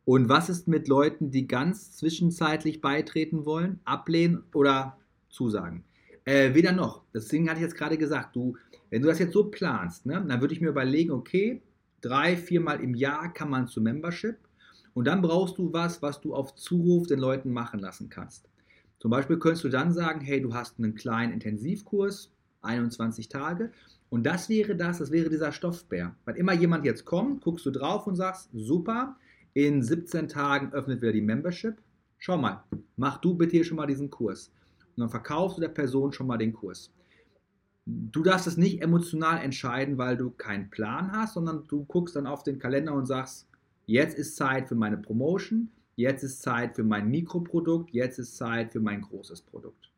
Und 0.05 0.29
was 0.29 0.49
ist 0.49 0.67
mit 0.67 0.89
Leuten, 0.89 1.31
die 1.31 1.47
ganz 1.47 1.97
zwischenzeitlich 1.97 2.81
beitreten 2.81 3.45
wollen? 3.45 3.79
Ablehnen 3.85 4.43
oder 4.55 4.97
zusagen? 5.29 5.85
Äh, 6.25 6.55
weder 6.55 6.73
noch. 6.73 7.05
Deswegen 7.15 7.49
hatte 7.49 7.59
ich 7.61 7.65
jetzt 7.65 7.77
gerade 7.77 7.97
gesagt, 7.97 8.35
du, 8.35 8.57
wenn 8.91 9.03
du 9.03 9.09
das 9.09 9.21
jetzt 9.21 9.35
so 9.35 9.45
planst, 9.45 10.05
ne, 10.07 10.25
dann 10.27 10.41
würde 10.41 10.53
ich 10.53 10.61
mir 10.61 10.71
überlegen, 10.71 11.13
okay, 11.13 11.63
drei, 12.01 12.37
viermal 12.37 12.81
im 12.81 12.95
Jahr 12.95 13.33
kann 13.33 13.51
man 13.51 13.69
zu 13.69 13.81
Membership 13.81 14.37
und 14.95 15.07
dann 15.07 15.23
brauchst 15.23 15.59
du 15.59 15.73
was, 15.73 16.03
was 16.03 16.21
du 16.21 16.35
auf 16.35 16.57
Zuruf 16.57 17.07
den 17.07 17.21
Leuten 17.21 17.53
machen 17.53 17.79
lassen 17.79 18.09
kannst. 18.09 18.49
Zum 18.99 19.11
Beispiel 19.11 19.39
könntest 19.39 19.65
du 19.65 19.69
dann 19.69 19.93
sagen, 19.93 20.21
hey, 20.21 20.41
du 20.41 20.55
hast 20.55 20.79
einen 20.79 20.95
kleinen 20.95 21.33
Intensivkurs, 21.33 22.33
21 22.63 23.29
Tage, 23.29 23.71
und 24.11 24.25
das 24.25 24.49
wäre 24.49 24.75
das, 24.75 24.99
das 24.99 25.11
wäre 25.11 25.29
dieser 25.29 25.53
Stoffbär. 25.53 26.15
Weil 26.25 26.37
immer 26.37 26.55
jemand 26.55 26.85
jetzt 26.85 27.05
kommt, 27.05 27.43
guckst 27.43 27.67
du 27.67 27.71
drauf 27.71 28.07
und 28.07 28.17
sagst, 28.17 28.49
super, 28.53 29.17
in 29.55 29.83
17 29.83 30.29
Tagen 30.29 30.73
öffnet 30.73 31.03
wieder 31.03 31.13
die 31.13 31.21
Membership. 31.21 31.77
Schau 32.19 32.37
mal, 32.37 32.65
mach 32.97 33.19
du 33.19 33.35
bitte 33.35 33.53
hier 33.53 33.65
schon 33.65 33.77
mal 33.77 33.87
diesen 33.87 34.11
Kurs. 34.11 34.51
Und 34.97 35.03
dann 35.03 35.11
verkaufst 35.11 35.59
du 35.59 35.61
der 35.61 35.69
Person 35.69 36.13
schon 36.13 36.27
mal 36.27 36.39
den 36.39 36.53
Kurs. 36.53 36.91
Du 37.85 38.23
darfst 38.23 38.47
es 38.47 38.57
nicht 38.57 38.83
emotional 38.83 39.43
entscheiden, 39.43 39.99
weil 39.99 40.17
du 40.17 40.31
keinen 40.31 40.71
Plan 40.71 41.13
hast, 41.13 41.35
sondern 41.35 41.67
du 41.69 41.85
guckst 41.85 42.17
dann 42.17 42.27
auf 42.27 42.43
den 42.43 42.59
Kalender 42.59 42.93
und 42.95 43.07
sagst, 43.07 43.47
jetzt 43.87 44.19
ist 44.19 44.37
Zeit 44.37 44.69
für 44.69 44.75
meine 44.75 44.99
Promotion, 44.99 45.71
jetzt 45.99 46.23
ist 46.23 46.43
Zeit 46.43 46.77
für 46.77 46.85
mein 46.85 47.11
Mikroprodukt, 47.11 47.91
jetzt 47.91 48.19
ist 48.19 48.37
Zeit 48.37 48.73
für 48.73 48.81
mein 48.81 49.01
großes 49.01 49.43
Produkt. 49.43 49.91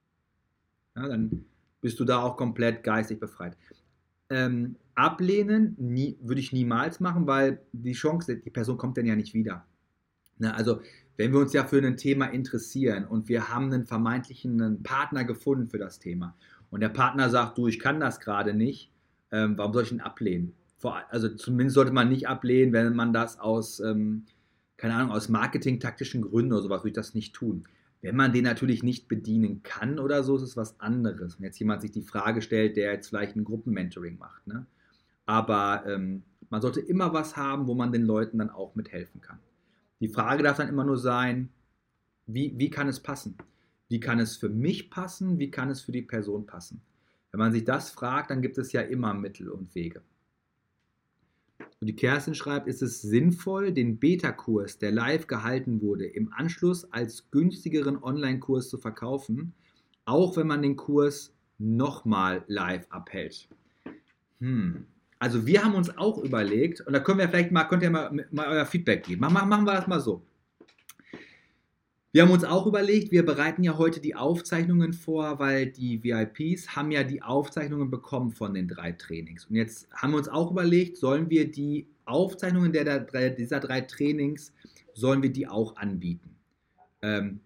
Ja, 0.97 1.07
dann 1.07 1.45
bist 1.83 2.01
du 2.01 2.05
da 2.05 2.23
auch 2.23 2.39
komplett 2.39 2.83
geistig 2.83 3.21
befreit. 3.21 3.57
Ähm, 4.31 4.77
ablehnen 4.95 5.77
nie, 5.79 6.19
würde 6.23 6.41
ich 6.41 6.53
niemals 6.53 7.01
machen, 7.01 7.27
weil 7.27 7.61
die 7.73 7.93
Chance, 7.93 8.39
die 8.39 8.51
Person 8.51 8.79
kommt 8.79 8.97
dann 8.97 9.07
ja 9.07 9.15
nicht 9.15 9.35
wieder. 9.35 9.67
Ne, 10.39 10.55
also 10.55 10.81
wenn 11.19 11.33
wir 11.33 11.41
uns 11.41 11.53
ja 11.53 11.65
für 11.65 11.83
ein 11.83 11.99
Thema 11.99 12.27
interessieren 12.27 13.05
und 13.05 13.29
wir 13.29 13.51
haben 13.51 13.71
einen 13.71 13.85
vermeintlichen 13.85 14.83
Partner 14.83 15.25
gefunden 15.25 15.69
für 15.69 15.79
das 15.79 15.99
Thema 15.99 16.35
und 16.71 16.81
der 16.81 16.89
Partner 16.89 17.29
sagt, 17.29 17.59
du, 17.59 17.67
ich 17.67 17.79
kann 17.79 18.01
das 18.01 18.21
gerade 18.21 18.55
nicht, 18.55 18.91
ähm, 19.33 19.59
warum 19.59 19.75
soll 19.75 19.83
ich 19.83 19.93
ihn 19.93 20.01
ablehnen? 20.01 20.55
Vor, 20.79 21.03
also 21.11 21.29
zumindest 21.29 21.75
sollte 21.75 21.93
man 21.93 22.09
nicht 22.09 22.27
ablehnen, 22.27 22.73
wenn 22.73 22.97
man 22.97 23.13
das 23.13 23.39
aus 23.39 23.81
ähm, 23.81 24.25
keine 24.81 24.95
Ahnung, 24.95 25.13
aus 25.13 25.29
marketingtaktischen 25.29 26.23
Gründen 26.23 26.55
oder 26.55 26.63
sowas 26.63 26.81
würde 26.81 26.89
ich 26.89 26.95
das 26.95 27.15
nicht 27.15 27.35
tun. 27.35 27.65
Wenn 28.01 28.17
man 28.17 28.33
den 28.33 28.45
natürlich 28.45 28.83
nicht 28.83 29.09
bedienen 29.09 29.63
kann 29.63 29.99
oder 29.99 30.23
so, 30.23 30.37
ist 30.37 30.43
es 30.43 30.57
was 30.57 30.81
anderes. 30.81 31.39
Wenn 31.39 31.45
jetzt 31.45 31.59
jemand 31.59 31.83
sich 31.83 31.91
die 31.91 32.01
Frage 32.01 32.41
stellt, 32.41 32.79
der 32.79 32.95
jetzt 32.95 33.09
vielleicht 33.09 33.37
ein 33.37 33.45
Gruppenmentoring 33.45 34.17
macht. 34.17 34.47
Ne? 34.47 34.65
Aber 35.27 35.85
ähm, 35.87 36.23
man 36.49 36.63
sollte 36.63 36.81
immer 36.81 37.13
was 37.13 37.37
haben, 37.37 37.67
wo 37.67 37.75
man 37.75 37.93
den 37.93 38.05
Leuten 38.05 38.39
dann 38.39 38.49
auch 38.49 38.75
mithelfen 38.75 39.21
kann. 39.21 39.39
Die 40.01 40.09
Frage 40.09 40.43
darf 40.43 40.57
dann 40.57 40.71
immer 40.71 40.85
nur 40.85 40.97
sein, 40.97 41.51
wie, 42.27 42.55
wie 42.57 42.71
kann 42.71 42.89
es 42.89 43.01
passen? 43.01 43.37
Wie 43.91 44.01
kann 44.01 44.19
es 44.19 44.39
für 44.39 44.49
mich 44.49 44.89
passen? 44.89 45.39
Wie 45.39 45.51
kann 45.51 45.69
es 45.69 45.83
für 45.83 45.93
die 45.93 46.01
Person 46.01 46.47
passen? 46.47 46.81
Wenn 47.33 47.41
man 47.41 47.53
sich 47.53 47.65
das 47.65 47.91
fragt, 47.91 48.31
dann 48.31 48.41
gibt 48.41 48.57
es 48.57 48.73
ja 48.73 48.81
immer 48.81 49.13
Mittel 49.13 49.51
und 49.51 49.75
Wege. 49.75 50.01
Und 51.81 51.87
die 51.87 51.97
Kerstin 51.97 52.35
schreibt, 52.35 52.69
ist 52.69 52.83
es 52.83 53.01
sinnvoll, 53.01 53.73
den 53.73 53.99
Beta-Kurs, 53.99 54.79
der 54.79 54.93
live 54.93 55.27
gehalten 55.27 55.81
wurde, 55.81 56.07
im 56.07 56.31
Anschluss 56.33 56.85
als 56.93 57.31
günstigeren 57.31 58.03
Online-Kurs 58.03 58.69
zu 58.69 58.77
verkaufen, 58.77 59.55
auch 60.05 60.37
wenn 60.37 60.47
man 60.47 60.61
den 60.61 60.77
Kurs 60.77 61.33
nochmal 61.59 62.45
live 62.49 62.87
abhält? 62.91 63.49
Hm. 64.41 64.85
Also 65.19 65.47
wir 65.47 65.65
haben 65.65 65.75
uns 65.75 65.97
auch 65.97 66.19
überlegt, 66.23 66.83
und 66.83 66.93
da 66.93 67.01
können 67.01 67.19
wir 67.19 67.29
vielleicht 67.29 67.51
mal, 67.51 67.65
könnt 67.65 67.83
ihr 67.83 67.91
mal, 67.91 68.27
mal 68.31 68.49
euer 68.49 68.67
Feedback 68.67 69.05
geben. 69.05 69.21
Machen, 69.21 69.49
machen 69.49 69.65
wir 69.65 69.75
das 69.75 69.87
mal 69.87 70.01
so. 70.01 70.23
Wir 72.13 72.23
haben 72.23 72.33
uns 72.33 72.43
auch 72.43 72.67
überlegt, 72.67 73.13
wir 73.13 73.25
bereiten 73.25 73.63
ja 73.63 73.79
heute 73.79 74.01
die 74.01 74.17
Aufzeichnungen 74.17 74.93
vor, 74.93 75.39
weil 75.39 75.67
die 75.67 76.03
VIPs 76.03 76.75
haben 76.75 76.91
ja 76.91 77.05
die 77.05 77.23
Aufzeichnungen 77.23 77.89
bekommen 77.89 78.33
von 78.33 78.53
den 78.53 78.67
drei 78.67 78.91
Trainings. 78.93 79.47
Und 79.47 79.55
jetzt 79.55 79.89
haben 79.93 80.13
wir 80.13 80.19
uns 80.19 80.29
auch 80.29 80.51
überlegt, 80.51 80.97
sollen 80.97 81.31
wir 81.31 81.49
die 81.49 81.87
Aufzeichnungen 82.07 82.73
der, 82.73 82.99
der, 82.99 83.31
dieser 83.31 83.61
drei 83.61 83.83
Trainings, 83.83 84.53
sollen 84.93 85.23
wir 85.23 85.31
die 85.31 85.47
auch 85.47 85.77
anbieten? 85.77 86.35
Ähm, 87.03 87.41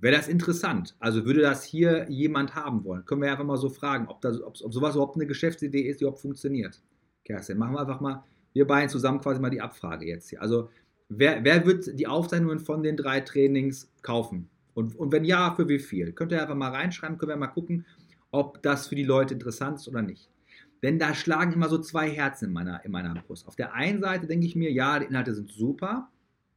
Wäre 0.00 0.16
das 0.16 0.28
interessant? 0.28 0.96
Also 0.98 1.26
würde 1.26 1.42
das 1.42 1.62
hier 1.62 2.10
jemand 2.10 2.54
haben 2.54 2.82
wollen? 2.84 3.04
Können 3.04 3.20
wir 3.20 3.30
einfach 3.30 3.44
mal 3.44 3.58
so 3.58 3.68
fragen, 3.68 4.08
ob, 4.08 4.20
das, 4.22 4.42
ob, 4.42 4.56
ob 4.60 4.72
sowas 4.72 4.94
überhaupt 4.94 5.16
eine 5.16 5.26
Geschäftsidee 5.26 5.82
ist, 5.82 6.00
die 6.00 6.04
überhaupt 6.04 6.22
funktioniert. 6.22 6.82
Kerstin, 7.22 7.58
machen 7.58 7.74
wir 7.74 7.80
einfach 7.80 8.00
mal, 8.00 8.24
wir 8.52 8.66
beiden 8.66 8.88
zusammen 8.88 9.20
quasi 9.20 9.40
mal 9.40 9.50
die 9.50 9.60
Abfrage 9.60 10.06
jetzt 10.06 10.30
hier. 10.30 10.42
Also 10.42 10.70
Wer, 11.18 11.44
wer 11.44 11.66
wird 11.66 11.98
die 11.98 12.06
Aufzeichnungen 12.06 12.60
von 12.60 12.82
den 12.82 12.96
drei 12.96 13.20
Trainings 13.20 13.90
kaufen? 14.02 14.48
Und, 14.74 14.96
und 14.96 15.12
wenn 15.12 15.24
ja, 15.24 15.54
für 15.54 15.68
wie 15.68 15.78
viel? 15.78 16.12
Könnt 16.12 16.32
ihr 16.32 16.40
einfach 16.40 16.54
mal 16.54 16.70
reinschreiben, 16.70 17.18
können 17.18 17.30
wir 17.30 17.36
mal 17.36 17.48
gucken, 17.48 17.84
ob 18.30 18.62
das 18.62 18.86
für 18.86 18.94
die 18.94 19.04
Leute 19.04 19.34
interessant 19.34 19.78
ist 19.78 19.88
oder 19.88 20.02
nicht. 20.02 20.30
denn 20.82 20.98
da 20.98 21.14
schlagen 21.14 21.52
immer 21.52 21.68
so 21.68 21.78
zwei 21.78 22.10
Herzen 22.10 22.46
in 22.46 22.52
meiner, 22.52 22.84
in 22.84 22.90
meiner 22.90 23.14
Brust. 23.14 23.46
Auf 23.46 23.56
der 23.56 23.74
einen 23.74 24.00
Seite 24.00 24.26
denke 24.26 24.46
ich 24.46 24.56
mir, 24.56 24.72
ja, 24.72 24.98
die 24.98 25.06
Inhalte 25.06 25.34
sind 25.34 25.50
super, 25.50 26.10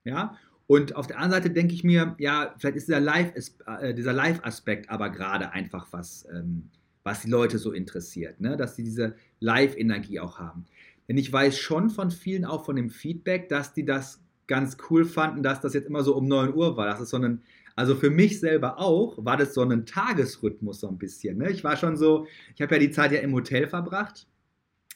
ja, 0.03 0.35
und 0.67 0.95
auf 0.95 1.07
der 1.07 1.17
anderen 1.17 1.43
Seite 1.43 1.53
denke 1.53 1.73
ich 1.73 1.83
mir, 1.83 2.15
ja, 2.17 2.55
vielleicht 2.57 2.77
ist 2.77 2.87
dieser 2.87 4.13
Live-Aspekt 4.13 4.85
äh, 4.87 4.89
aber 4.89 5.09
gerade 5.09 5.51
einfach 5.51 5.87
was, 5.91 6.27
ähm, 6.33 6.69
was 7.03 7.21
die 7.21 7.29
Leute 7.29 7.59
so 7.59 7.71
interessiert, 7.71 8.41
ne? 8.41 8.57
dass 8.57 8.75
sie 8.75 8.83
diese 8.83 9.15
Live-Energie 9.39 10.19
auch 10.19 10.39
haben. 10.39 10.65
Denn 11.07 11.17
ich 11.17 11.31
weiß 11.31 11.59
schon 11.59 11.91
von 11.91 12.09
vielen 12.09 12.45
auch 12.45 12.65
von 12.65 12.75
dem 12.75 12.89
Feedback, 12.89 13.47
dass 13.47 13.73
die 13.73 13.85
das 13.85 14.24
ganz 14.47 14.77
cool 14.89 15.05
fanden, 15.05 15.43
dass 15.43 15.61
das 15.61 15.73
jetzt 15.73 15.87
immer 15.87 16.03
so 16.03 16.15
um 16.15 16.27
9 16.27 16.53
Uhr 16.53 16.77
war. 16.77 16.87
Das 16.87 17.01
ist 17.01 17.09
so 17.09 17.17
ein, 17.17 17.41
also 17.75 17.95
für 17.95 18.09
mich 18.09 18.39
selber 18.39 18.79
auch, 18.79 19.23
war 19.23 19.37
das 19.37 19.53
so 19.53 19.61
ein 19.61 19.85
Tagesrhythmus 19.85 20.79
so 20.79 20.87
ein 20.87 20.97
bisschen. 20.97 21.37
Ne? 21.37 21.51
Ich 21.51 21.63
war 21.63 21.77
schon 21.77 21.97
so, 21.97 22.27
ich 22.55 22.61
habe 22.61 22.75
ja 22.75 22.79
die 22.79 22.91
Zeit 22.91 23.11
ja 23.11 23.19
im 23.19 23.33
Hotel 23.33 23.67
verbracht, 23.67 24.27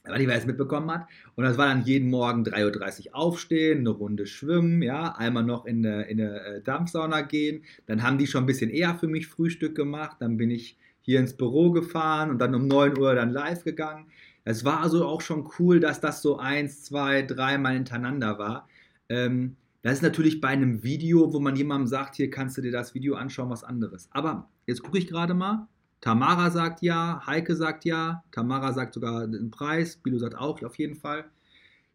weil 0.05 0.21
ich 0.21 0.27
es 0.27 0.45
mitbekommen 0.45 0.89
hat. 0.91 1.07
Und 1.35 1.43
das 1.43 1.57
war 1.57 1.67
dann 1.67 1.83
jeden 1.83 2.09
Morgen 2.09 2.43
3.30 2.43 3.07
Uhr 3.07 3.15
aufstehen, 3.15 3.79
eine 3.79 3.89
Runde 3.89 4.25
schwimmen, 4.25 4.81
ja, 4.81 5.15
einmal 5.17 5.43
noch 5.43 5.65
in 5.65 5.85
eine, 5.85 6.03
in 6.03 6.21
eine 6.21 6.39
äh, 6.41 6.61
Dampfsauna 6.61 7.21
gehen. 7.21 7.63
Dann 7.85 8.03
haben 8.03 8.17
die 8.17 8.27
schon 8.27 8.43
ein 8.43 8.47
bisschen 8.47 8.69
eher 8.69 8.95
für 8.95 9.07
mich 9.07 9.27
Frühstück 9.27 9.75
gemacht. 9.75 10.17
Dann 10.19 10.37
bin 10.37 10.51
ich 10.51 10.77
hier 11.01 11.19
ins 11.19 11.33
Büro 11.33 11.71
gefahren 11.71 12.29
und 12.29 12.39
dann 12.39 12.55
um 12.55 12.67
9 12.67 12.97
Uhr 12.97 13.15
dann 13.15 13.31
live 13.31 13.63
gegangen. 13.63 14.07
Es 14.45 14.63
war 14.63 14.81
also 14.81 15.05
auch 15.05 15.21
schon 15.21 15.49
cool, 15.59 15.79
dass 15.79 15.99
das 15.99 16.21
so 16.21 16.37
eins, 16.37 16.83
zwei, 16.83 17.21
dreimal 17.23 17.73
hintereinander 17.73 18.39
war. 18.39 18.67
Ähm, 19.09 19.57
das 19.81 19.93
ist 19.93 20.01
natürlich 20.03 20.41
bei 20.41 20.49
einem 20.49 20.83
Video, 20.83 21.33
wo 21.33 21.39
man 21.39 21.55
jemandem 21.55 21.87
sagt, 21.87 22.15
hier 22.15 22.29
kannst 22.29 22.57
du 22.57 22.61
dir 22.61 22.71
das 22.71 22.93
Video 22.93 23.15
anschauen, 23.15 23.49
was 23.49 23.63
anderes. 23.63 24.09
Aber 24.11 24.49
jetzt 24.67 24.83
gucke 24.83 24.97
ich 24.97 25.07
gerade 25.07 25.33
mal. 25.33 25.67
Tamara 26.01 26.49
sagt 26.49 26.81
ja, 26.81 27.21
Heike 27.25 27.55
sagt 27.55 27.85
ja, 27.85 28.23
Tamara 28.31 28.73
sagt 28.73 28.93
sogar 28.93 29.27
den 29.27 29.51
Preis, 29.51 29.97
Bilo 29.97 30.17
sagt 30.17 30.35
auch 30.35 30.61
auf 30.63 30.77
jeden 30.77 30.95
Fall. 30.95 31.25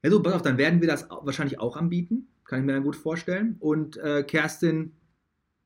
Ja, 0.03 0.11
so, 0.11 0.23
pass 0.23 0.35
auf, 0.35 0.43
dann 0.43 0.59
werden 0.59 0.81
wir 0.81 0.89
das 0.89 1.09
wahrscheinlich 1.09 1.59
auch 1.59 1.77
anbieten. 1.77 2.29
Kann 2.45 2.61
ich 2.61 2.67
mir 2.67 2.73
dann 2.73 2.83
gut 2.83 2.97
vorstellen. 2.97 3.57
Und 3.61 3.97
äh, 3.97 4.23
Kerstin, 4.23 4.93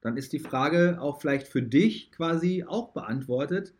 dann 0.00 0.16
ist 0.16 0.32
die 0.32 0.38
Frage 0.38 0.98
auch 1.00 1.20
vielleicht 1.20 1.48
für 1.48 1.62
dich 1.62 2.12
quasi 2.12 2.64
auch 2.64 2.92
beantwortet. 2.92 3.74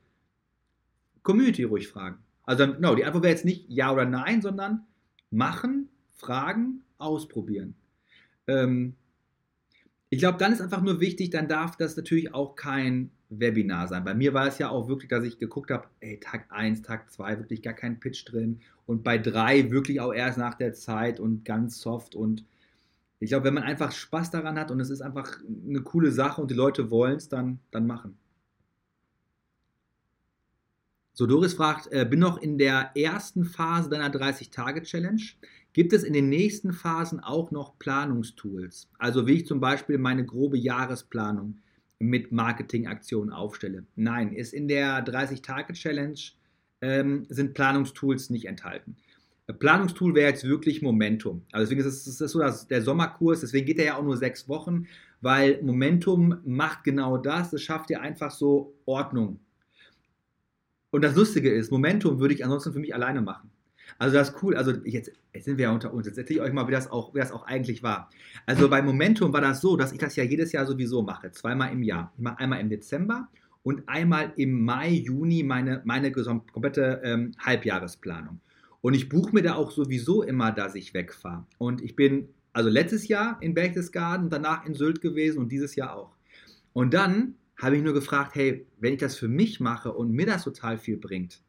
Community 1.22 1.62
ruhig 1.64 1.88
fragen. 1.88 2.18
Also, 2.44 2.66
genau, 2.66 2.94
die 2.94 3.04
Antwort 3.04 3.24
wäre 3.24 3.35
jetzt 3.35 3.44
nicht 3.44 3.66
ja 3.68 3.92
oder 3.92 4.04
nein, 4.04 4.42
sondern 4.42 4.87
machen, 5.31 5.88
fragen, 6.14 6.83
ausprobieren. 6.98 7.74
Ähm, 8.46 8.94
ich 10.11 10.18
glaube, 10.18 10.38
dann 10.38 10.52
ist 10.52 10.61
einfach 10.61 10.82
nur 10.82 11.00
wichtig, 11.00 11.30
dann 11.30 11.48
darf 11.48 11.76
das 11.76 11.96
natürlich 11.96 12.32
auch 12.34 12.56
kein 12.56 13.11
Webinar 13.28 13.88
sein. 13.88 14.04
Bei 14.04 14.14
mir 14.14 14.32
war 14.32 14.46
es 14.46 14.58
ja 14.58 14.70
auch 14.70 14.88
wirklich, 14.88 15.11
dass 15.11 15.24
ich 15.24 15.38
geguckt 15.38 15.70
habe, 15.70 15.88
ey, 16.00 16.18
Tag 16.18 16.46
1, 16.50 16.82
Tag 16.82 17.11
2, 17.11 17.38
wirklich 17.38 17.62
gar 17.62 17.74
kein 17.74 18.00
Pitch 18.00 18.24
drin 18.30 18.61
und 18.87 19.04
bei 19.04 19.18
3 19.18 19.70
wirklich 19.70 20.00
auch 20.00 20.14
erst 20.14 20.38
nach 20.38 20.54
der 20.54 20.72
Zeit 20.72 21.20
und 21.20 21.44
ganz 21.44 21.80
soft 21.80 22.14
und 22.14 22.44
ich 23.20 23.30
glaube, 23.30 23.46
wenn 23.46 23.54
man 23.54 23.64
einfach 23.64 23.90
Spaß 23.92 24.30
daran 24.30 24.58
hat 24.58 24.70
und 24.70 24.80
es 24.80 24.90
ist 24.90 25.00
einfach 25.00 25.38
eine 25.66 25.82
coole 25.82 26.12
Sache 26.12 26.40
und 26.40 26.50
die 26.50 26.54
Leute 26.54 26.90
wollen 26.90 27.16
es, 27.16 27.28
dann, 27.28 27.58
dann 27.70 27.87
machen. 27.87 28.16
So, 31.12 31.26
Doris 31.26 31.54
fragt, 31.54 31.90
äh, 31.90 32.06
bin 32.08 32.20
noch 32.20 32.40
in 32.40 32.58
der 32.58 32.92
ersten 32.94 33.44
Phase 33.44 33.90
deiner 33.90 34.08
30-Tage-Challenge. 34.08 35.20
Gibt 35.79 35.93
es 35.93 36.03
in 36.03 36.12
den 36.12 36.29
nächsten 36.29 36.73
Phasen 36.73 37.21
auch 37.21 37.53
noch 37.53 37.79
Planungstools? 37.79 38.88
Also 38.99 39.29
wie 39.29 39.35
ich 39.35 39.47
zum 39.47 39.61
Beispiel 39.61 39.97
meine 39.97 40.27
grobe 40.27 40.59
Jahresplanung 40.59 41.59
mit 42.01 42.33
Marketingaktionen 42.33 43.33
aufstelle. 43.33 43.85
Nein, 43.95 44.33
ist 44.33 44.53
in 44.53 44.67
der 44.67 45.07
30-Tage-Challenge 45.07 46.19
ähm, 46.81 47.27
sind 47.29 47.55
Planungstools 47.55 48.29
nicht 48.31 48.47
enthalten. 48.47 48.97
Planungstool 49.61 50.17
wäre 50.17 50.31
jetzt 50.31 50.43
wirklich 50.43 50.83
Momentum. 50.83 51.43
Also 51.53 51.67
deswegen 51.67 51.88
ist 51.88 52.09
es 52.09 52.33
so 52.33 52.41
dass 52.41 52.67
der 52.67 52.83
Sommerkurs, 52.83 53.43
deswegen 53.43 53.67
geht 53.67 53.79
er 53.79 53.85
ja 53.85 53.97
auch 53.99 54.03
nur 54.03 54.17
sechs 54.17 54.49
Wochen, 54.49 54.88
weil 55.21 55.62
Momentum 55.62 56.38
macht 56.45 56.83
genau 56.83 57.19
das. 57.19 57.53
Es 57.53 57.62
schafft 57.62 57.91
dir 57.91 58.01
einfach 58.01 58.33
so 58.33 58.75
Ordnung. 58.85 59.38
Und 60.91 61.05
das 61.05 61.14
Lustige 61.14 61.53
ist, 61.55 61.71
Momentum 61.71 62.19
würde 62.19 62.35
ich 62.35 62.43
ansonsten 62.43 62.73
für 62.73 62.81
mich 62.81 62.97
alleine 62.97 63.23
machen. 63.23 63.53
Also 63.98 64.16
das 64.16 64.31
ist 64.31 64.42
cool. 64.42 64.57
Also 64.57 64.72
jetzt, 64.85 65.12
jetzt 65.33 65.44
sind 65.44 65.57
wir 65.59 65.64
ja 65.64 65.72
unter 65.72 65.92
uns. 65.92 66.07
Jetzt 66.07 66.18
erzähle 66.18 66.40
ich 66.40 66.46
euch 66.46 66.53
mal, 66.53 66.66
wie 66.68 66.72
das, 66.72 66.90
auch, 66.90 67.14
wie 67.14 67.18
das 67.18 67.33
auch 67.33 67.46
eigentlich 67.46 67.83
war. 67.83 68.11
Also 68.46 68.68
bei 68.68 68.83
Momentum 68.83 69.33
war 69.33 69.40
das 69.40 69.61
so, 69.61 69.77
dass 69.77 69.92
ich 69.92 69.98
das 69.98 70.16
ja 70.16 70.24
jedes 70.24 70.53
Jahr 70.53 70.66
sowieso 70.66 71.03
mache. 71.03 71.31
Zweimal 71.31 71.72
im 71.72 71.83
Jahr. 71.83 72.12
Ich 72.16 72.22
mache 72.22 72.38
einmal 72.38 72.61
im 72.61 72.68
Dezember 72.68 73.29
und 73.62 73.88
einmal 73.88 74.33
im 74.37 74.64
Mai, 74.64 74.90
Juni 74.90 75.42
meine, 75.42 75.83
meine 75.85 76.12
komplette 76.12 77.01
ähm, 77.05 77.33
Halbjahresplanung. 77.38 78.40
Und 78.81 78.94
ich 78.94 79.09
buche 79.09 79.35
mir 79.35 79.42
da 79.42 79.55
auch 79.55 79.70
sowieso 79.70 80.22
immer, 80.22 80.53
dass 80.53 80.74
ich 80.74 80.94
wegfahre. 80.94 81.46
Und 81.59 81.83
ich 81.83 81.96
bin 81.96 82.29
also 82.53 82.70
letztes 82.70 83.09
Jahr 83.09 83.38
in 83.40 83.55
Berchtesgaden, 83.55 84.31
danach 84.31 84.64
in 84.66 84.74
Sylt 84.74 85.01
gewesen 85.01 85.38
und 85.38 85.53
dieses 85.53 85.77
Jahr 85.77 85.96
auch. 85.96 86.16
Und 86.72 86.94
dann 86.94 87.35
habe 87.57 87.77
ich 87.77 87.83
nur 87.83 87.92
gefragt, 87.92 88.35
hey, 88.35 88.66
wenn 88.79 88.94
ich 88.94 89.01
das 89.01 89.16
für 89.16 89.29
mich 89.29 89.61
mache 89.61 89.92
und 89.92 90.12
mir 90.12 90.27
das 90.27 90.44
total 90.44 90.79
viel 90.79 90.96
bringt, 90.96 91.42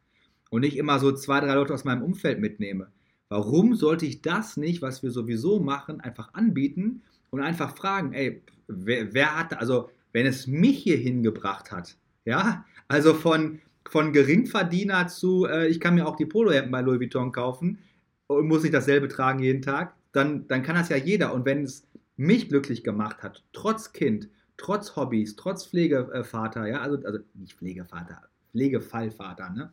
und 0.50 0.62
nicht 0.62 0.78
immer 0.78 1.00
so 1.00 1.12
zwei, 1.12 1.40
drei 1.40 1.54
Leute 1.54 1.74
aus 1.74 1.84
meinem 1.84 2.04
Umfeld 2.04 2.40
mitnehme. 2.40 2.92
Warum 3.30 3.76
sollte 3.76 4.06
ich 4.06 4.22
das 4.22 4.58
nicht, 4.58 4.82
was 4.82 5.04
wir 5.04 5.12
sowieso 5.12 5.60
machen, 5.60 6.02
einfach 6.02 6.34
anbieten 6.34 7.04
und 7.30 7.42
einfach 7.42 7.76
fragen, 7.76 8.14
ey, 8.14 8.42
wer, 8.68 9.14
wer 9.14 9.38
hat, 9.38 9.58
also 9.60 9.90
wenn 10.14 10.26
es 10.26 10.48
mich 10.48 10.80
hier 10.80 10.98
hingebracht 10.98 11.72
hat, 11.72 11.96
ja, 12.26 12.66
also 12.88 13.14
von, 13.14 13.60
von 13.88 14.14
Geringverdiener 14.14 15.08
zu, 15.08 15.46
äh, 15.46 15.68
ich 15.68 15.80
kann 15.80 15.96
mir 15.96 16.08
auch 16.08 16.16
die 16.16 16.26
Polohemden 16.26 16.72
bei 16.72 16.82
Louis 16.82 17.00
Vuitton 17.00 17.32
kaufen 17.32 17.80
und 18.28 18.48
muss 18.48 18.64
nicht 18.64 18.74
dasselbe 18.74 19.08
tragen 19.08 19.40
jeden 19.40 19.62
Tag, 19.62 19.94
dann, 20.12 20.48
dann 20.48 20.64
kann 20.64 20.76
das 20.76 20.90
ja 20.90 20.98
jeder. 20.98 21.34
Und 21.34 21.46
wenn 21.46 21.64
es 21.64 21.88
mich 22.18 22.50
glücklich 22.50 22.84
gemacht 22.84 23.22
hat, 23.22 23.44
trotz 23.54 23.94
Kind, 23.94 24.30
trotz 24.58 24.96
Hobbys, 24.96 25.36
trotz 25.36 25.68
Pflegevater, 25.68 26.68
ja, 26.68 26.82
also, 26.82 26.98
also 27.06 27.20
nicht 27.36 27.54
Pflegevater, 27.54 28.24
Pflegefallvater, 28.52 29.52
ne? 29.52 29.72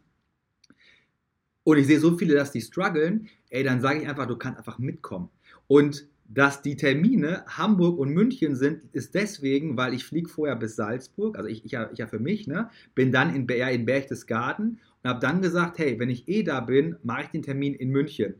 Und 1.66 1.79
ich 1.79 1.88
sehe 1.88 1.98
so 1.98 2.16
viele, 2.16 2.37
dass 2.37 2.52
die 2.52 2.61
strugglen, 2.61 3.26
ey, 3.50 3.64
dann 3.64 3.81
sage 3.81 4.00
ich 4.00 4.09
einfach, 4.09 4.26
du 4.26 4.37
kannst 4.37 4.59
einfach 4.59 4.79
mitkommen. 4.79 5.31
Und 5.66 6.07
dass 6.29 6.62
die 6.62 6.76
Termine 6.76 7.44
Hamburg 7.48 7.98
und 7.98 8.11
München 8.11 8.55
sind, 8.55 8.85
ist 8.92 9.16
deswegen, 9.16 9.76
weil 9.76 9.92
ich 9.92 10.05
fliege 10.05 10.29
vorher 10.29 10.55
bis 10.55 10.76
Salzburg, 10.76 11.37
also 11.37 11.48
ich, 11.48 11.64
ich, 11.64 11.72
ja, 11.72 11.90
ich 11.90 11.98
ja 11.98 12.07
für 12.07 12.20
mich, 12.20 12.46
ne, 12.46 12.70
bin 12.94 13.11
dann 13.11 13.35
in, 13.35 13.48
ja, 13.48 13.66
in 13.66 13.85
Berchtesgaden 13.85 14.79
und 15.02 15.11
habe 15.11 15.18
dann 15.18 15.42
gesagt, 15.42 15.79
hey, 15.79 15.98
wenn 15.98 16.09
ich 16.09 16.29
eh 16.29 16.44
da 16.44 16.61
bin, 16.61 16.94
mache 17.02 17.22
ich 17.22 17.29
den 17.31 17.42
Termin 17.42 17.74
in 17.74 17.90
München. 17.90 18.35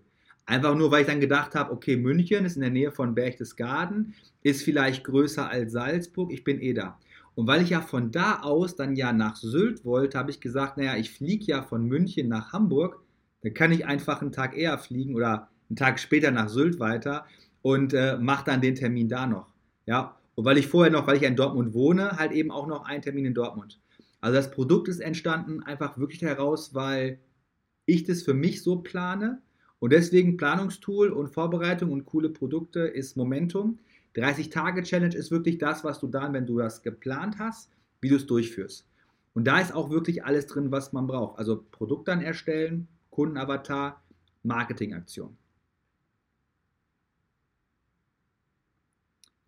Einfach 0.45 0.77
nur, 0.77 0.93
weil 0.93 1.01
ich 1.01 1.09
dann 1.09 1.21
gedacht 1.21 1.57
habe, 1.57 1.73
okay, 1.73 1.97
München 1.97 2.45
ist 2.45 2.55
in 2.55 2.62
der 2.62 2.71
Nähe 2.71 2.93
von 2.93 3.17
Berchtesgaden, 3.17 4.15
ist 4.45 4.62
vielleicht 4.62 5.03
größer 5.03 5.51
als 5.51 5.73
Salzburg, 5.73 6.33
ich 6.33 6.45
bin 6.45 6.61
eh 6.61 6.75
da. 6.75 6.97
Und 7.35 7.49
weil 7.49 7.62
ich 7.62 7.71
ja 7.71 7.81
von 7.81 8.12
da 8.12 8.39
aus 8.43 8.77
dann 8.77 8.95
ja 8.95 9.12
nach 9.12 9.35
Sylt 9.35 9.85
wollte, 9.85 10.17
habe 10.17 10.31
ich 10.31 10.41
gesagt, 10.41 10.77
naja, 10.77 10.97
ich 10.97 11.11
fliege 11.11 11.47
ja 11.47 11.62
von 11.62 11.85
München 11.87 12.29
nach 12.29 12.53
Hamburg, 12.53 13.03
dann 13.47 13.55
kann 13.55 13.71
ich 13.71 13.87
einfach 13.87 14.23
einen 14.23 14.33
Tag 14.33 14.57
eher 14.57 14.77
fliegen 14.77 15.15
oder 15.15 15.49
einen 15.71 15.77
Tag 15.77 16.01
später 16.01 16.33
nach 16.33 16.49
Sylt 16.49 16.81
weiter 16.81 17.27
und 17.63 17.95
äh, 17.95 18.19
mache 18.19 18.45
dann 18.45 18.61
den 18.61 18.75
Termin 18.75 19.09
da 19.09 19.25
noch. 19.29 19.53
Ja, 19.87 20.17
und 20.35 20.45
weil 20.45 20.59
ich 20.59 20.67
vorher 20.67 20.91
noch, 20.91 21.07
weil 21.07 21.17
ich 21.17 21.23
in 21.23 21.37
Dortmund 21.37 21.73
wohne, 21.73 22.19
halt 22.19 22.33
eben 22.33 22.51
auch 22.51 22.67
noch 22.67 22.87
einen 22.87 23.03
Termin 23.03 23.25
in 23.25 23.35
Dortmund. 23.35 23.79
Also 24.21 24.35
das 24.35 24.51
Produkt 24.51 24.89
ist 24.89 24.99
entstanden 24.99 25.63
einfach 25.63 25.97
wirklich 25.97 26.23
heraus, 26.23 26.75
weil 26.75 27.21
ich 27.85 28.03
das 28.03 28.23
für 28.23 28.35
mich 28.35 28.65
so 28.65 28.81
plane 28.81 29.41
und 29.79 29.93
deswegen 29.93 30.37
Planungstool 30.37 31.11
und 31.11 31.29
Vorbereitung 31.29 31.93
und 31.93 32.05
coole 32.05 32.31
Produkte 32.31 32.81
ist 32.81 33.17
Momentum. 33.17 33.79
30-Tage-Challenge 34.17 35.15
ist 35.15 35.31
wirklich 35.31 35.59
das, 35.59 35.85
was 35.85 36.01
du 36.01 36.09
dann, 36.09 36.33
wenn 36.33 36.47
du 36.47 36.59
das 36.59 36.83
geplant 36.83 37.37
hast, 37.39 37.71
wie 38.01 38.09
du 38.09 38.17
es 38.17 38.27
durchführst. 38.27 38.89
Und 39.35 39.45
da 39.45 39.61
ist 39.61 39.73
auch 39.73 39.91
wirklich 39.91 40.25
alles 40.25 40.47
drin, 40.47 40.73
was 40.73 40.93
man 40.93 41.07
braucht. 41.07 41.39
Also 41.39 41.65
Produkt 41.71 42.09
dann 42.09 42.23
erstellen, 42.23 42.89
Kundenavatar, 43.17 44.03
Marketingaktion. 44.43 45.39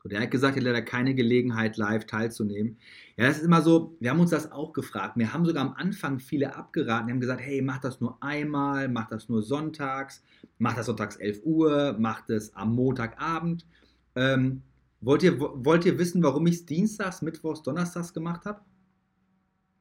So, 0.03 0.09
der 0.09 0.23
hat 0.23 0.31
gesagt, 0.31 0.57
er 0.57 0.61
hat 0.61 0.65
leider 0.65 0.81
keine 0.81 1.15
Gelegenheit, 1.15 1.77
live 1.77 2.07
teilzunehmen. 2.07 2.79
Ja, 3.19 3.27
das 3.27 3.37
ist 3.39 3.45
immer 3.45 3.61
so, 3.61 3.95
wir 4.01 4.09
haben 4.09 4.21
uns 4.21 4.31
das 4.31 4.51
auch 4.51 4.73
gefragt. 4.73 5.19
Wir 5.19 5.35
haben 5.35 5.45
sogar 5.45 5.67
am 5.67 5.75
Anfang 5.75 6.19
viele 6.19 6.57
abgeraten. 6.57 7.09
Die 7.09 7.13
haben 7.13 7.21
gesagt, 7.21 7.43
hey, 7.43 7.61
mach 7.61 7.77
das 7.79 8.01
nur 8.01 8.17
einmal, 8.23 8.89
mach 8.89 9.09
das 9.09 9.29
nur 9.29 9.43
sonntags, 9.43 10.23
mach 10.57 10.75
das 10.75 10.87
sonntags 10.87 11.17
11 11.17 11.43
Uhr, 11.45 11.95
mach 11.99 12.23
das 12.23 12.55
am 12.55 12.75
Montagabend. 12.75 13.67
Ähm, 14.15 14.63
wollt, 15.03 15.23
ihr, 15.23 15.39
wollt 15.39 15.85
ihr 15.85 15.99
wissen, 15.99 16.23
warum 16.23 16.47
ich 16.47 16.55
es 16.55 16.65
dienstags, 16.65 17.21
mittwochs, 17.21 17.63
donnerstags 17.63 18.15
gemacht 18.15 18.47
habe? 18.47 18.63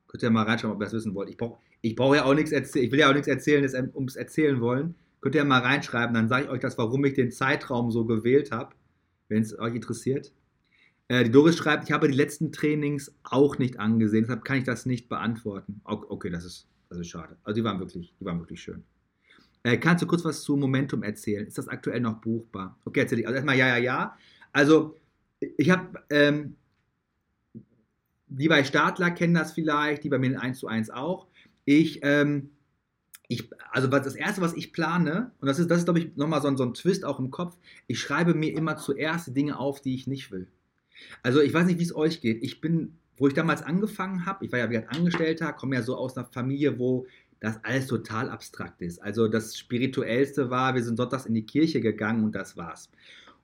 Könnt 0.07 0.23
ihr 0.23 0.29
mal 0.29 0.43
reinschauen, 0.43 0.73
ob 0.73 0.81
ihr 0.81 0.85
das 0.85 0.93
wissen 0.93 1.15
wollt. 1.15 1.29
Ich 1.29 1.37
brauche 1.37 1.59
ich 1.81 1.95
brauche 1.95 2.17
ja 2.17 2.25
auch 2.25 2.33
nichts 2.33 2.51
erzählen, 2.51 2.85
ich 2.85 2.91
will 2.91 2.99
ja 2.99 3.09
auch 3.09 3.13
nichts 3.13 3.27
erzählen, 3.27 3.91
ums 3.93 4.15
Erzählen 4.15 4.59
wollen. 4.61 4.95
Könnt 5.21 5.35
ihr 5.35 5.41
ja 5.41 5.45
mal 5.45 5.61
reinschreiben, 5.61 6.13
dann 6.13 6.29
sage 6.29 6.45
ich 6.45 6.49
euch 6.49 6.59
das, 6.59 6.77
warum 6.77 7.03
ich 7.05 7.13
den 7.13 7.31
Zeitraum 7.31 7.91
so 7.91 8.05
gewählt 8.05 8.51
habe, 8.51 8.75
wenn 9.29 9.41
es 9.41 9.57
euch 9.57 9.75
interessiert. 9.75 10.31
Äh, 11.07 11.23
die 11.23 11.31
Doris 11.31 11.57
schreibt, 11.57 11.85
ich 11.85 11.91
habe 11.91 12.07
die 12.07 12.15
letzten 12.15 12.51
Trainings 12.51 13.15
auch 13.23 13.57
nicht 13.57 13.79
angesehen, 13.79 14.23
deshalb 14.23 14.43
kann 14.43 14.57
ich 14.57 14.63
das 14.63 14.85
nicht 14.85 15.09
beantworten. 15.09 15.81
Okay, 15.85 16.29
das 16.29 16.45
ist, 16.45 16.67
Das 16.89 16.99
ist 16.99 17.07
schade. 17.07 17.37
Also 17.43 17.55
die 17.55 17.63
waren 17.63 17.79
wirklich, 17.79 18.13
die 18.19 18.25
waren 18.25 18.39
wirklich 18.39 18.61
schön. 18.61 18.83
Äh, 19.63 19.77
kannst 19.77 20.03
du 20.03 20.07
kurz 20.07 20.23
was 20.23 20.43
zu 20.43 20.55
Momentum 20.55 21.03
erzählen? 21.03 21.47
Ist 21.47 21.57
das 21.57 21.67
aktuell 21.67 21.99
noch 21.99 22.21
buchbar? 22.21 22.77
Okay, 22.85 23.01
erzähl 23.01 23.19
ich. 23.19 23.27
Also 23.27 23.35
erstmal 23.35 23.57
ja, 23.57 23.67
ja, 23.67 23.77
ja. 23.77 24.17
Also 24.51 24.95
ich 25.39 25.69
habe, 25.69 26.03
ähm, 26.09 26.55
die 28.27 28.47
bei 28.47 28.63
Startler 28.63 29.11
kennen 29.11 29.33
das 29.33 29.53
vielleicht, 29.53 30.03
die 30.03 30.09
bei 30.09 30.19
mir 30.19 30.27
in 30.27 30.37
1 30.37 30.59
zu 30.59 30.67
1 30.67 30.89
auch. 30.89 31.27
Ich, 31.67 31.99
ähm, 32.03 32.51
ich, 33.27 33.49
also 33.71 33.89
das 33.89 34.15
Erste, 34.15 34.39
was 34.39 34.53
ich 34.53 34.71
plane, 34.71 35.31
und 35.41 35.47
das 35.47 35.59
ist, 35.59 35.69
das 35.69 35.79
ist 35.79 35.83
glaube 35.83 35.99
ich, 35.99 36.15
nochmal 36.15 36.41
so, 36.41 36.55
so 36.55 36.63
ein 36.63 36.73
Twist 36.73 37.03
auch 37.03 37.19
im 37.19 37.29
Kopf, 37.29 37.57
ich 37.87 37.99
schreibe 37.99 38.33
mir 38.33 38.55
immer 38.55 38.77
zuerst 38.77 39.35
Dinge 39.35 39.59
auf, 39.59 39.81
die 39.81 39.93
ich 39.93 40.07
nicht 40.07 40.31
will. 40.31 40.47
Also 41.23 41.41
ich 41.41 41.53
weiß 41.53 41.65
nicht, 41.65 41.77
wie 41.77 41.83
es 41.83 41.93
euch 41.93 42.21
geht. 42.21 42.41
Ich 42.41 42.61
bin, 42.61 42.93
wo 43.17 43.27
ich 43.27 43.33
damals 43.33 43.63
angefangen 43.63 44.25
habe, 44.25 44.45
ich 44.45 44.51
war 44.53 44.59
ja 44.59 44.69
wie 44.69 44.77
Angestellter, 44.77 45.51
komme 45.51 45.75
ja 45.75 45.81
so 45.81 45.97
aus 45.97 46.15
einer 46.15 46.25
Familie, 46.25 46.79
wo 46.79 47.05
das 47.41 47.61
alles 47.65 47.87
total 47.87 48.29
abstrakt 48.29 48.81
ist. 48.81 49.03
Also 49.03 49.27
das 49.27 49.57
Spirituellste 49.57 50.49
war, 50.49 50.73
wir 50.73 50.83
sind 50.83 50.95
sonntags 50.95 51.25
in 51.25 51.33
die 51.33 51.45
Kirche 51.45 51.81
gegangen 51.81 52.23
und 52.23 52.33
das 52.33 52.55
war's. 52.55 52.89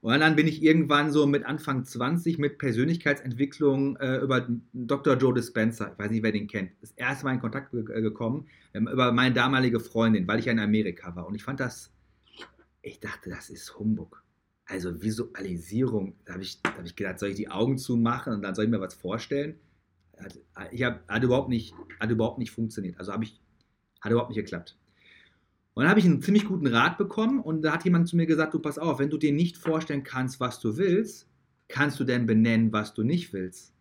Und 0.04 0.20
dann 0.20 0.36
bin 0.36 0.48
ich 0.48 0.62
irgendwann 0.62 1.14
so 1.14 1.26
mit 1.26 1.46
Anfang 1.46 1.86
20 1.86 2.38
mit 2.38 2.58
Persönlichkeitsentwicklung 2.58 3.96
äh, 3.96 4.18
über 4.18 4.46
Dr. 4.74 5.16
Joe 5.16 5.34
Dispenza, 5.34 5.94
ich 5.94 5.98
weiß 5.98 6.12
nicht, 6.12 6.24
wer 6.24 6.34
den 6.34 6.48
kennt, 6.48 6.72
das 6.82 6.92
erste 6.92 7.24
Mal 7.24 7.36
in 7.36 7.40
Kontakt 7.40 7.72
ge 7.72 7.86
äh, 7.90 8.02
gekommen, 8.02 8.48
ähm, 8.74 8.90
über 8.90 9.14
meine 9.14 9.34
damalige 9.34 9.80
Freundin, 9.80 10.28
weil 10.28 10.40
ich 10.40 10.46
ja 10.46 10.52
in 10.52 10.60
Amerika 10.60 11.16
war. 11.16 11.26
Und 11.26 11.36
ich 11.36 11.44
fand 11.46 11.62
das, 11.62 11.90
ich 12.82 13.00
dachte, 13.00 13.30
das 13.30 13.50
ist 13.50 13.80
Humbug. 13.80 14.22
Also 14.66 15.02
Visualisierung, 15.02 16.18
da 16.26 16.34
habe 16.34 16.44
ich, 16.44 16.60
hab 16.66 16.84
ich 16.84 16.98
gedacht, 16.98 17.20
soll 17.20 17.30
ich 17.30 17.38
die 17.38 17.50
Augen 17.50 17.78
zumachen 17.78 18.34
und 18.34 18.42
dann 18.42 18.56
soll 18.56 18.66
ich 18.66 18.72
mir 18.72 18.82
was 18.82 18.96
vorstellen? 18.96 19.56
Hat, 20.18 20.38
ich 20.74 20.84
hab, 20.84 21.08
hat, 21.08 21.24
überhaupt 21.24 21.48
nicht, 21.48 21.74
hat 22.02 22.12
überhaupt 22.12 22.40
nicht 22.40 22.52
funktioniert. 22.52 23.00
Also 23.00 23.14
habe 23.14 23.24
ich, 23.24 23.40
hat 24.02 24.12
überhaupt 24.12 24.32
nicht 24.32 24.40
geklappt. 24.40 24.78
Und 25.74 25.84
dann 25.84 25.90
habe 25.90 26.00
ich 26.00 26.06
einen 26.06 26.22
ziemlich 26.22 26.46
guten 26.46 26.68
Rat 26.68 26.98
bekommen 26.98 27.40
und 27.40 27.64
da 27.64 27.74
hat 27.74 27.84
jemand 27.84 28.08
zu 28.08 28.16
mir 28.16 28.28
gesagt, 28.28 28.54
du 28.54 28.60
pass 28.60 28.78
auf, 28.78 29.00
wenn 29.00 29.10
du 29.10 29.18
dir 29.18 29.32
nicht 29.32 29.58
vorstellen 29.58 30.04
kannst, 30.04 30.40
was 30.40 30.60
du 30.60 30.78
willst, 30.78 31.28
kannst 31.68 32.00
du 32.00 32.04
denn 32.04 32.26
benennen, 32.26 32.72
was 32.72 32.94
du 32.94 33.04
nicht 33.04 33.34
willst? 33.34 33.74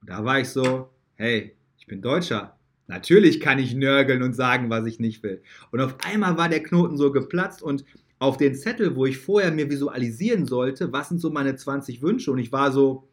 Und 0.00 0.10
da 0.10 0.24
war 0.24 0.38
ich 0.38 0.48
so, 0.48 0.90
hey, 1.16 1.56
ich 1.78 1.86
bin 1.86 2.00
Deutscher. 2.00 2.56
Natürlich 2.86 3.40
kann 3.40 3.58
ich 3.58 3.74
nörgeln 3.74 4.22
und 4.22 4.34
sagen, 4.34 4.70
was 4.70 4.86
ich 4.86 4.98
nicht 5.00 5.22
will. 5.22 5.42
Und 5.70 5.80
auf 5.80 5.96
einmal 6.04 6.36
war 6.36 6.48
der 6.48 6.62
Knoten 6.62 6.96
so 6.96 7.12
geplatzt 7.12 7.62
und 7.62 7.84
auf 8.18 8.36
den 8.36 8.54
Zettel, 8.54 8.96
wo 8.96 9.06
ich 9.06 9.18
vorher 9.18 9.50
mir 9.50 9.70
visualisieren 9.70 10.46
sollte, 10.46 10.92
was 10.92 11.08
sind 11.08 11.20
so 11.20 11.30
meine 11.30 11.56
20 11.56 12.02
Wünsche 12.02 12.30
und 12.30 12.38
ich 12.38 12.52
war 12.52 12.70
so, 12.70 13.08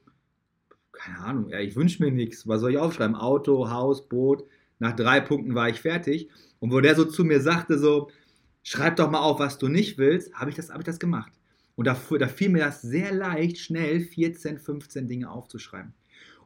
keine 0.91 1.19
Ahnung, 1.19 1.49
ja, 1.49 1.59
ich 1.59 1.75
wünsche 1.75 2.03
mir 2.03 2.11
nichts. 2.11 2.47
Was 2.47 2.61
soll 2.61 2.71
ich 2.71 2.77
aufschreiben? 2.77 3.15
Auto, 3.15 3.69
Haus, 3.69 4.07
Boot. 4.09 4.43
Nach 4.79 4.95
drei 4.95 5.19
Punkten 5.19 5.55
war 5.55 5.69
ich 5.69 5.79
fertig. 5.79 6.29
Und 6.59 6.71
wo 6.71 6.79
der 6.79 6.95
so 6.95 7.05
zu 7.05 7.23
mir 7.23 7.41
sagte, 7.41 7.77
so, 7.77 8.09
schreib 8.63 8.95
doch 8.97 9.09
mal 9.09 9.19
auf, 9.19 9.39
was 9.39 9.57
du 9.57 9.67
nicht 9.67 9.97
willst, 9.97 10.33
habe 10.33 10.49
ich, 10.49 10.55
das, 10.55 10.69
hab 10.69 10.79
ich 10.79 10.85
das 10.85 10.99
gemacht. 10.99 11.31
Und 11.75 11.85
da, 11.85 11.97
da 12.17 12.27
fiel 12.27 12.49
mir 12.49 12.65
das 12.65 12.81
sehr 12.81 13.13
leicht, 13.13 13.59
schnell 13.59 14.01
14, 14.01 14.57
15 14.57 15.07
Dinge 15.07 15.29
aufzuschreiben. 15.29 15.93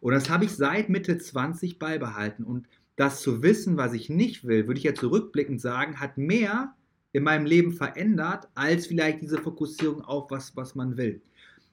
Und 0.02 0.13
das 0.13 0.30
habe 0.30 0.45
ich 0.45 0.52
seit 0.52 0.89
Mitte 0.89 1.17
20 1.17 1.80
beibehalten. 1.80 2.43
Und 2.43 2.67
das 2.95 3.21
zu 3.21 3.41
wissen, 3.41 3.78
was 3.78 3.93
ich 3.93 4.10
nicht 4.10 4.45
will, 4.45 4.67
würde 4.67 4.78
ich 4.78 4.84
ja 4.84 4.93
zurückblickend 4.93 5.62
sagen, 5.62 6.00
hat 6.00 6.17
mehr 6.17 6.76
in 7.13 7.24
meinem 7.24 7.45
Leben 7.45 7.71
verändert, 7.71 8.47
als 8.56 8.88
vielleicht 8.88 9.21
diese 9.21 9.38
Fokussierung 9.38 10.02
auf 10.02 10.32
was, 10.32 10.56
was 10.56 10.76
man 10.76 10.97
will. 10.97 11.21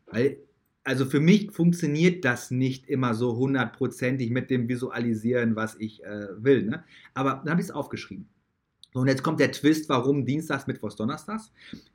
Weil, 0.07 0.39
also 0.85 1.05
für 1.05 1.21
mich 1.21 1.51
funktioniert 1.51 2.25
das 2.25 2.51
nicht 2.51 2.89
immer 2.89 3.15
so 3.15 3.37
hundertprozentig 3.37 4.31
mit 4.31 4.51
dem 4.51 4.69
Visualisieren, 4.69 5.57
was 5.57 5.77
ich 5.77 6.03
äh, 6.05 6.29
will. 6.43 6.65
Ne? 6.65 6.85
Aber 7.15 7.43
dann 7.45 7.51
habe 7.51 7.61
ich 7.61 7.69
es 7.69 7.75
aufgeschrieben. 7.75 8.29
Und 8.95 9.07
jetzt 9.07 9.23
kommt 9.23 9.41
der 9.41 9.53
Twist, 9.53 9.89
warum 9.89 10.25
Dienstags, 10.25 10.67
Mittwochs, 10.67 10.97
Donnerstags. 10.97 11.53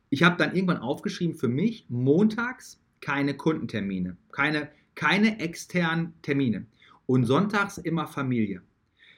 Ich 0.09 0.23
habe 0.23 0.37
dann 0.37 0.55
irgendwann 0.55 0.77
aufgeschrieben 0.77 1.35
für 1.35 1.47
mich, 1.47 1.85
montags 1.89 2.79
keine 3.01 3.35
Kundentermine, 3.35 4.15
keine, 4.31 4.69
keine 4.95 5.39
externen 5.39 6.13
Termine. 6.21 6.67
Und 7.05 7.25
sonntags 7.25 7.77
immer 7.79 8.07
Familie. 8.07 8.61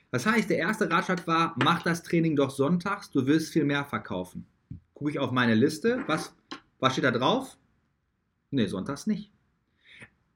Das 0.10 0.26
heißt, 0.26 0.50
der 0.50 0.58
erste 0.58 0.90
Ratschlag 0.90 1.28
war, 1.28 1.56
mach 1.62 1.84
das 1.84 2.02
Training 2.02 2.36
doch 2.36 2.50
sonntags, 2.50 3.12
du 3.12 3.28
wirst 3.28 3.52
viel 3.52 3.66
mehr 3.66 3.84
verkaufen. 3.84 4.48
Gucke 4.94 5.12
ich 5.12 5.20
auf 5.20 5.32
meine 5.32 5.56
Liste, 5.56 6.04
was, 6.08 6.34
was 6.80 6.94
steht 6.94 7.04
da 7.04 7.12
drauf? 7.12 7.58
Ne, 8.50 8.68
sonntags 8.68 9.06
nicht. 9.06 9.35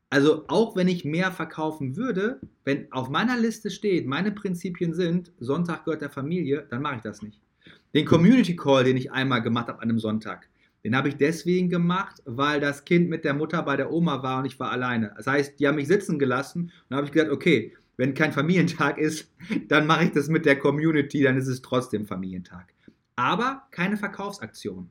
Also 0.10 0.45
auch 0.48 0.76
wenn 0.76 0.88
ich 0.88 1.06
mehr 1.06 1.32
verkaufen 1.32 1.95
würde, 1.95 2.39
wenn 2.65 2.91
auf 2.91 3.10
meiner 3.10 3.38
Liste 3.38 3.69
steht, 3.69 4.08
meine 4.08 4.32
Prinzipien 4.32 4.93
sind, 4.93 5.32
Sonntag 5.39 5.86
gehört 5.86 6.02
der 6.02 6.10
Familie, 6.10 6.65
dann 6.69 6.82
mache 6.82 6.95
ich 6.95 7.02
das 7.02 7.22
nicht. 7.22 7.39
Den 7.93 8.06
Community 8.06 8.56
Call, 8.56 8.84
den 8.84 8.98
ich 8.98 9.12
einmal 9.12 9.41
gemacht 9.41 9.67
habe 9.67 9.82
an 9.82 9.89
einem 9.89 10.00
Sonntag, 10.00 10.50
den 10.84 10.95
habe 10.95 11.10
ich 11.10 11.17
deswegen 11.17 11.69
gemacht, 11.69 12.22
weil 12.26 12.60
das 12.60 12.86
Kind 12.86 13.10
mit 13.10 13.26
der 13.26 13.34
Mutter 13.34 13.62
bei 13.63 13.76
der 13.76 13.91
Oma 13.91 14.24
war 14.24 14.39
und 14.39 14.45
ich 14.45 14.60
war 14.60 14.72
alleine. 14.72 15.13
Das 15.17 15.28
heißt, 15.28 15.60
die 15.60 15.67
haben 15.67 15.76
mich 15.76 15.88
sitzen 15.88 16.17
gelassen 16.17 16.72
und 16.89 16.95
habe 16.95 17.06
ich 17.06 17.12
gesagt, 17.12 17.32
okay, 17.32 17.76
wenn 17.98 18.13
kein 18.13 18.32
Familientag 18.32 18.98
ist, 18.98 19.30
dann 19.67 19.86
mache 19.86 20.06
ich 20.06 20.12
das 20.12 20.30
mit 20.30 20.45
der 20.45 20.58
Community, 20.58 21.22
dann 21.22 21.38
ist 21.38 21.48
es 21.48 21.62
trotzdem 21.62 22.06
Familientag. 22.06 22.74
Aber 23.15 23.63
keine 23.72 23.98
Verkaufsaktion. 23.98 24.89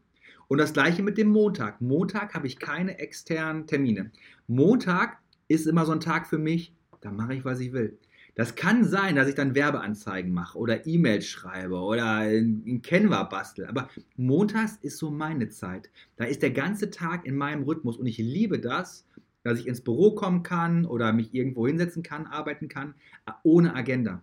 Und 0.48 0.58
das 0.58 0.72
gleiche 0.72 1.02
mit 1.02 1.18
dem 1.18 1.28
Montag. 1.28 1.80
Montag 1.80 2.34
habe 2.34 2.46
ich 2.46 2.58
keine 2.58 2.98
externen 2.98 3.66
Termine. 3.66 4.10
Montag 4.46 5.18
ist 5.46 5.66
immer 5.66 5.84
so 5.84 5.92
ein 5.92 6.00
Tag 6.00 6.26
für 6.26 6.38
mich, 6.38 6.74
da 7.00 7.10
mache 7.10 7.34
ich, 7.34 7.44
was 7.44 7.60
ich 7.60 7.72
will. 7.72 7.98
Das 8.34 8.54
kann 8.54 8.84
sein, 8.84 9.16
dass 9.16 9.28
ich 9.28 9.34
dann 9.34 9.56
Werbeanzeigen 9.56 10.32
mache 10.32 10.56
oder 10.56 10.86
E-Mails 10.86 11.26
schreibe 11.26 11.76
oder 11.76 12.30
in 12.30 12.82
Canva 12.82 13.24
bastel. 13.24 13.66
Aber 13.66 13.88
montags 14.16 14.78
ist 14.80 14.98
so 14.98 15.10
meine 15.10 15.48
Zeit. 15.48 15.90
Da 16.16 16.24
ist 16.24 16.42
der 16.42 16.52
ganze 16.52 16.90
Tag 16.90 17.26
in 17.26 17.36
meinem 17.36 17.64
Rhythmus 17.64 17.96
und 17.96 18.06
ich 18.06 18.18
liebe 18.18 18.60
das, 18.60 19.04
dass 19.42 19.58
ich 19.58 19.66
ins 19.66 19.80
Büro 19.80 20.12
kommen 20.14 20.44
kann 20.44 20.84
oder 20.84 21.12
mich 21.12 21.34
irgendwo 21.34 21.66
hinsetzen 21.66 22.04
kann, 22.04 22.26
arbeiten 22.26 22.68
kann, 22.68 22.94
ohne 23.42 23.74
Agenda. 23.74 24.22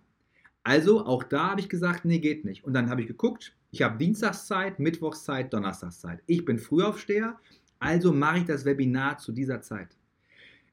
Also 0.66 1.06
auch 1.06 1.22
da 1.22 1.50
habe 1.50 1.60
ich 1.60 1.68
gesagt, 1.68 2.04
nee, 2.04 2.18
geht 2.18 2.44
nicht. 2.44 2.64
Und 2.64 2.74
dann 2.74 2.90
habe 2.90 3.00
ich 3.00 3.06
geguckt, 3.06 3.54
ich 3.70 3.82
habe 3.82 3.98
Dienstagszeit, 3.98 4.80
Mittwochszeit, 4.80 5.52
Donnerstagszeit. 5.52 6.18
Ich 6.26 6.44
bin 6.44 6.58
Frühaufsteher, 6.58 7.38
also 7.78 8.12
mache 8.12 8.38
ich 8.38 8.44
das 8.46 8.64
Webinar 8.64 9.18
zu 9.18 9.30
dieser 9.30 9.60
Zeit. 9.60 9.96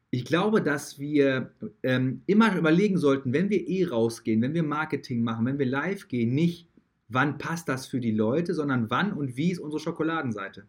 Ich 0.09 0.25
glaube, 0.25 0.63
dass 0.63 0.97
wir 0.97 1.51
ähm, 1.83 2.23
immer 2.25 2.55
überlegen 2.55 2.97
sollten, 2.97 3.33
wenn 3.33 3.51
wir 3.51 3.67
eh 3.67 3.85
rausgehen, 3.85 4.41
wenn 4.41 4.55
wir 4.55 4.63
Marketing 4.63 5.23
machen, 5.23 5.45
wenn 5.45 5.59
wir 5.59 5.67
live 5.67 6.07
gehen, 6.07 6.33
nicht, 6.33 6.67
wann 7.07 7.37
passt 7.37 7.69
das 7.69 7.85
für 7.85 7.99
die 7.99 8.13
Leute, 8.13 8.55
sondern 8.55 8.89
wann 8.89 9.13
und 9.13 9.37
wie 9.37 9.51
ist 9.51 9.59
unsere 9.59 9.79
Schokoladenseite. 9.79 10.65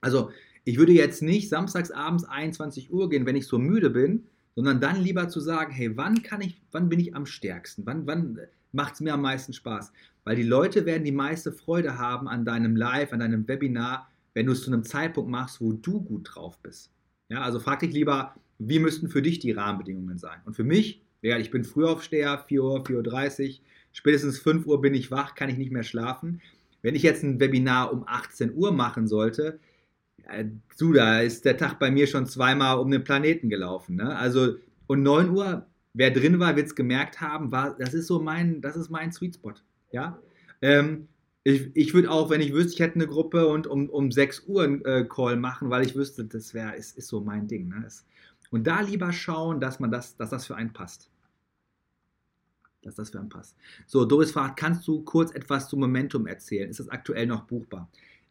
Also 0.00 0.32
ich 0.64 0.76
würde 0.76 0.92
jetzt 0.92 1.22
nicht 1.22 1.50
samstags 1.50 1.92
abends 1.92 2.24
21 2.24 2.92
Uhr 2.92 3.10
gehen, 3.10 3.26
wenn 3.26 3.36
ich 3.36 3.46
so 3.46 3.60
müde 3.60 3.90
bin, 3.90 4.24
sondern 4.54 4.80
dann 4.80 5.00
lieber 5.00 5.28
zu 5.28 5.40
sagen, 5.40 5.72
hey, 5.72 5.96
wann 5.96 6.22
kann 6.22 6.40
ich, 6.40 6.60
wann 6.72 6.88
bin 6.88 7.00
ich 7.00 7.14
am 7.14 7.26
stärksten? 7.26 7.86
Wann, 7.86 8.06
wann 8.06 8.38
macht 8.72 8.94
es 8.94 9.00
mir 9.00 9.14
am 9.14 9.22
meisten 9.22 9.52
Spaß? 9.52 9.92
Weil 10.24 10.36
die 10.36 10.42
Leute 10.42 10.86
werden 10.86 11.04
die 11.04 11.12
meiste 11.12 11.52
Freude 11.52 11.98
haben 11.98 12.28
an 12.28 12.44
deinem 12.44 12.76
Live, 12.76 13.12
an 13.12 13.20
deinem 13.20 13.46
Webinar, 13.48 14.10
wenn 14.34 14.46
du 14.46 14.52
es 14.52 14.62
zu 14.62 14.72
einem 14.72 14.84
Zeitpunkt 14.84 15.30
machst, 15.30 15.60
wo 15.60 15.72
du 15.72 16.02
gut 16.02 16.30
drauf 16.34 16.58
bist. 16.62 16.90
Ja, 17.28 17.42
also 17.42 17.60
frag 17.60 17.80
dich 17.80 17.92
lieber, 17.92 18.34
wie 18.58 18.78
müssten 18.78 19.08
für 19.08 19.22
dich 19.22 19.38
die 19.38 19.52
Rahmenbedingungen 19.52 20.18
sein? 20.18 20.40
Und 20.44 20.54
für 20.54 20.64
mich, 20.64 21.02
ja, 21.22 21.38
ich 21.38 21.50
bin 21.50 21.64
Frühaufsteher, 21.64 22.44
4 22.46 22.62
Uhr, 22.62 22.84
4.30 22.84 23.48
Uhr, 23.48 23.64
spätestens 23.92 24.38
5 24.38 24.66
Uhr 24.66 24.80
bin 24.80 24.94
ich 24.94 25.10
wach, 25.10 25.34
kann 25.34 25.48
ich 25.48 25.56
nicht 25.56 25.72
mehr 25.72 25.82
schlafen. 25.82 26.40
Wenn 26.82 26.94
ich 26.94 27.02
jetzt 27.02 27.22
ein 27.22 27.40
Webinar 27.40 27.92
um 27.92 28.04
18 28.06 28.54
Uhr 28.54 28.72
machen 28.72 29.06
sollte, 29.06 29.58
du, 30.78 30.92
da 30.92 31.20
ist 31.20 31.44
der 31.44 31.56
Tag 31.56 31.78
bei 31.78 31.90
mir 31.90 32.06
schon 32.06 32.26
zweimal 32.26 32.78
um 32.78 32.90
den 32.90 33.04
Planeten 33.04 33.48
gelaufen. 33.48 33.96
Ne? 33.96 34.16
Also, 34.16 34.56
und 34.86 35.02
9 35.02 35.30
Uhr, 35.30 35.66
wer 35.94 36.10
drin 36.10 36.38
war, 36.38 36.56
wird 36.56 36.66
es 36.66 36.74
gemerkt 36.74 37.20
haben, 37.20 37.52
war, 37.52 37.76
das 37.76 37.94
ist 37.94 38.06
so 38.06 38.20
mein, 38.20 38.60
das 38.60 38.76
ist 38.76 38.90
mein 38.90 39.12
Sweet 39.12 39.36
Spot. 39.36 39.54
Ja? 39.92 40.18
Ähm, 40.62 41.08
ich, 41.42 41.70
ich 41.74 41.94
würde 41.94 42.10
auch, 42.10 42.30
wenn 42.30 42.40
ich 42.40 42.52
wüsste, 42.52 42.74
ich 42.74 42.80
hätte 42.80 42.96
eine 42.96 43.06
Gruppe 43.06 43.46
und 43.48 43.66
um, 43.66 43.88
um 43.88 44.12
6 44.12 44.44
Uhr 44.46 44.62
einen 44.62 44.84
äh, 44.84 45.06
Call 45.08 45.36
machen, 45.36 45.70
weil 45.70 45.84
ich 45.84 45.94
wüsste, 45.94 46.24
das 46.24 46.54
wäre, 46.54 46.76
ist, 46.76 46.98
ist 46.98 47.08
so 47.08 47.20
mein 47.20 47.48
Ding. 47.48 47.68
Ne? 47.68 47.80
Das, 47.82 48.04
und 48.50 48.66
da 48.66 48.80
lieber 48.80 49.12
schauen, 49.12 49.60
dass 49.60 49.80
man 49.80 49.90
das, 49.90 50.16
dass 50.16 50.30
das 50.30 50.46
für 50.46 50.56
einen 50.56 50.72
passt. 50.72 51.10
Dass 52.82 52.94
das 52.94 53.10
für 53.10 53.20
einen 53.20 53.28
passt. 53.28 53.56
So, 53.86 54.04
Doris 54.04 54.32
fragt, 54.32 54.58
kannst 54.58 54.86
du 54.86 55.02
kurz 55.02 55.32
etwas 55.32 55.68
zum 55.68 55.80
Momentum 55.80 56.26
erzählen? 56.26 56.68
Ist 56.68 56.80
das 56.80 56.88
aktuell 56.88 57.26
noch 57.26 57.44
buchbar? 57.44 57.88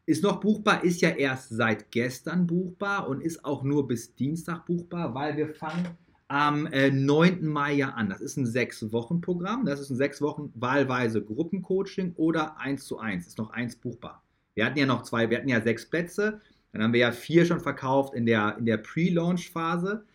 Ist 0.10 0.24
noch 0.24 0.40
buchbar, 0.40 0.84
ist 0.84 1.02
ja 1.02 1.10
erst 1.10 1.50
seit 1.50 1.92
gestern 1.92 2.48
buchbar 2.48 3.08
und 3.08 3.22
ist 3.22 3.46
auch 3.46 3.62
nur 3.62 3.88
bis 3.88 4.16
Dienstag 4.16 4.66
buchbar, 4.66 5.14
weil 5.14 5.38
wir 5.38 5.54
fangen 5.54 5.88
am 6.30 6.66
äh, 6.66 6.90
9. 6.90 7.46
Mai 7.46 7.74
ja 7.74 7.90
an. 7.90 8.10
Das 8.10 8.20
ist 8.20 8.36
ein 8.36 8.48
Sechs-Wochen-Programm. 8.48 9.66
Das 9.66 9.80
ist 9.80 9.92
ein 9.92 9.98
sechs 9.98 10.20
Wochen 10.20 10.52
wahlweise 10.56 11.24
Gruppencoaching 11.24 12.14
oder 12.16 12.60
1 12.60 12.86
zu 12.86 12.98
1. 12.98 13.28
Ist 13.28 13.38
noch 13.38 13.52
eins 13.52 13.76
buchbar. 13.76 14.24
Wir 14.56 14.66
hatten 14.66 14.80
ja 14.80 14.88
noch 14.88 15.04
zwei, 15.04 15.30
wir 15.30 15.38
hatten 15.38 15.48
ja 15.48 15.62
sechs 15.62 15.88
Plätze. 15.88 16.42
Dann 16.74 16.82
haben 16.82 16.94
wir 16.94 17.02
ja 17.02 17.12
vier 17.12 17.46
schon 17.46 17.60
verkauft 17.60 18.16
in 18.16 18.26
der, 18.26 18.56
in 18.58 18.66
der 18.66 18.78
Pre-Launch-Phase. 18.78 20.06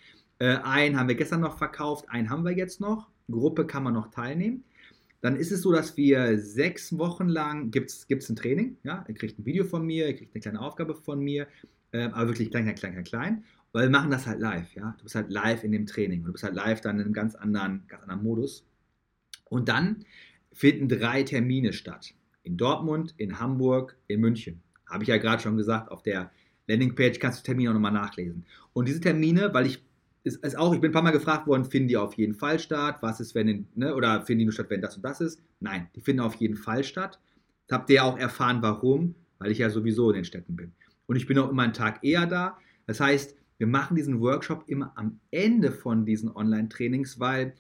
Äh, 0.41 0.57
einen 0.65 0.99
haben 0.99 1.07
wir 1.07 1.15
gestern 1.15 1.43
noch 1.43 1.57
verkauft, 1.57 2.07
einen 2.09 2.31
haben 2.31 2.45
wir 2.45 2.51
jetzt 2.51 2.81
noch. 2.81 3.07
Gruppe 3.31 3.65
kann 3.65 3.85
man 3.85 3.95
noch 3.95 4.11
teilnehmen. 4.11 4.65
Dann 5.25 5.37
ist 5.37 5.53
es 5.53 5.63
so, 5.63 5.73
dass 5.73 5.97
wir 5.97 6.39
sechs 6.39 6.99
Wochen 6.99 7.29
lang, 7.29 7.71
gibt 7.71 7.91
es 7.91 8.29
ein 8.29 8.37
Training, 8.37 8.77
ja, 8.83 9.07
ihr 9.09 9.15
kriegt 9.15 9.39
ein 9.39 9.47
Video 9.47 9.65
von 9.65 9.87
mir, 9.87 10.07
ihr 10.07 10.15
kriegt 10.15 10.35
eine 10.35 10.43
kleine 10.43 10.61
Aufgabe 10.61 10.95
von 10.95 11.19
mir, 11.19 11.49
äh, 11.93 12.11
aber 12.13 12.29
wirklich 12.29 12.51
klein, 12.51 12.65
klein, 12.65 12.75
klein, 12.75 12.93
klein, 12.93 13.05
klein, 13.05 13.45
weil 13.73 13.85
wir 13.85 13.91
machen 13.91 14.11
das 14.11 14.27
halt 14.27 14.39
live, 14.39 14.75
ja, 14.75 14.95
du 14.99 15.05
bist 15.05 15.15
halt 15.15 15.31
live 15.31 15.65
in 15.65 15.73
dem 15.73 15.87
Training 15.87 16.21
und 16.21 16.27
du 16.27 16.33
bist 16.33 16.45
halt 16.45 16.55
live 16.55 16.83
dann 16.83 16.97
in 16.97 17.07
einem 17.07 17.15
ganz 17.15 17.35
anderen, 17.37 17.85
ganz 17.89 18.03
anderen 18.03 18.23
Modus. 18.23 18.67
Und 19.49 19.71
dann 19.71 20.05
finden 20.53 20.91
drei 20.91 21.23
Termine 21.23 21.73
statt, 21.73 22.13
in 22.43 22.59
Dortmund, 22.59 23.15
in 23.17 23.41
Hamburg, 23.41 23.97
in 24.09 24.21
München, 24.21 24.61
habe 24.85 25.05
ich 25.05 25.09
ja 25.09 25.17
gerade 25.17 25.43
schon 25.43 25.57
gesagt, 25.57 25.91
auf 25.91 26.03
der 26.03 26.33
Landingpage 26.67 27.19
kannst 27.19 27.39
du 27.39 27.45
Termine 27.45 27.71
auch 27.71 27.75
nochmal 27.75 27.93
nachlesen. 27.93 28.45
Und 28.75 28.89
diese 28.89 29.01
Termine, 29.01 29.55
weil 29.55 29.65
ich 29.65 29.83
ist, 30.25 30.45
ist 30.45 30.59
auch, 30.59 30.75
ich 30.75 30.81
bin 30.81 30.91
ein 30.91 30.95
paar 30.95 31.03
Mal 31.03 31.11
gefragt 31.11 31.47
worden, 31.47 31.65
finden 31.65 31.89
die 31.89 31.97
auf 31.97 32.15
jeden 32.15 32.35
Fall 32.35 32.59
statt? 32.59 32.97
Was 33.03 33.21
ist, 33.21 33.35
wenn, 33.35 33.67
ne, 33.75 33.95
oder 33.95 34.23
finden 34.23 34.41
die 34.41 34.45
nur 34.47 34.53
statt, 34.53 34.71
wenn 34.71 34.81
das 34.81 34.97
und 34.97 35.05
das 35.05 35.21
ist? 35.21 35.41
Nein, 35.61 35.89
die 35.95 36.01
finden 36.01 36.21
auf 36.21 36.35
jeden 36.37 36.57
Fall 36.57 36.83
statt. 36.83 37.21
Das 37.67 37.79
habt 37.79 37.91
ihr 37.91 37.97
ja 37.97 38.03
auch 38.05 38.19
erfahren, 38.19 38.59
warum, 38.63 39.15
weil 39.39 39.51
ich 39.51 39.59
ja 39.59 39.71
sowieso 39.71 40.11
in 40.11 40.17
den 40.17 40.25
Städten 40.25 40.57
bin. 40.57 40.73
Und 41.07 41.17
ich 41.17 41.27
bin 41.27 41.39
auch 41.39 41.51
immer 41.51 41.63
einen 41.63 41.75
Tag 41.75 42.03
eher 42.03 42.27
da. 42.27 42.57
Das 42.87 43.01
heißt, 43.01 43.37
wir 43.59 43.67
machen 43.67 43.97
diesen 43.97 44.21
Workshop 44.21 44.65
immer 44.67 44.93
am 44.97 45.21
Ende 45.31 45.71
von 45.71 46.05
diesen 46.05 46.35
Online-Trainings, 46.35 47.21
weil 47.21 47.55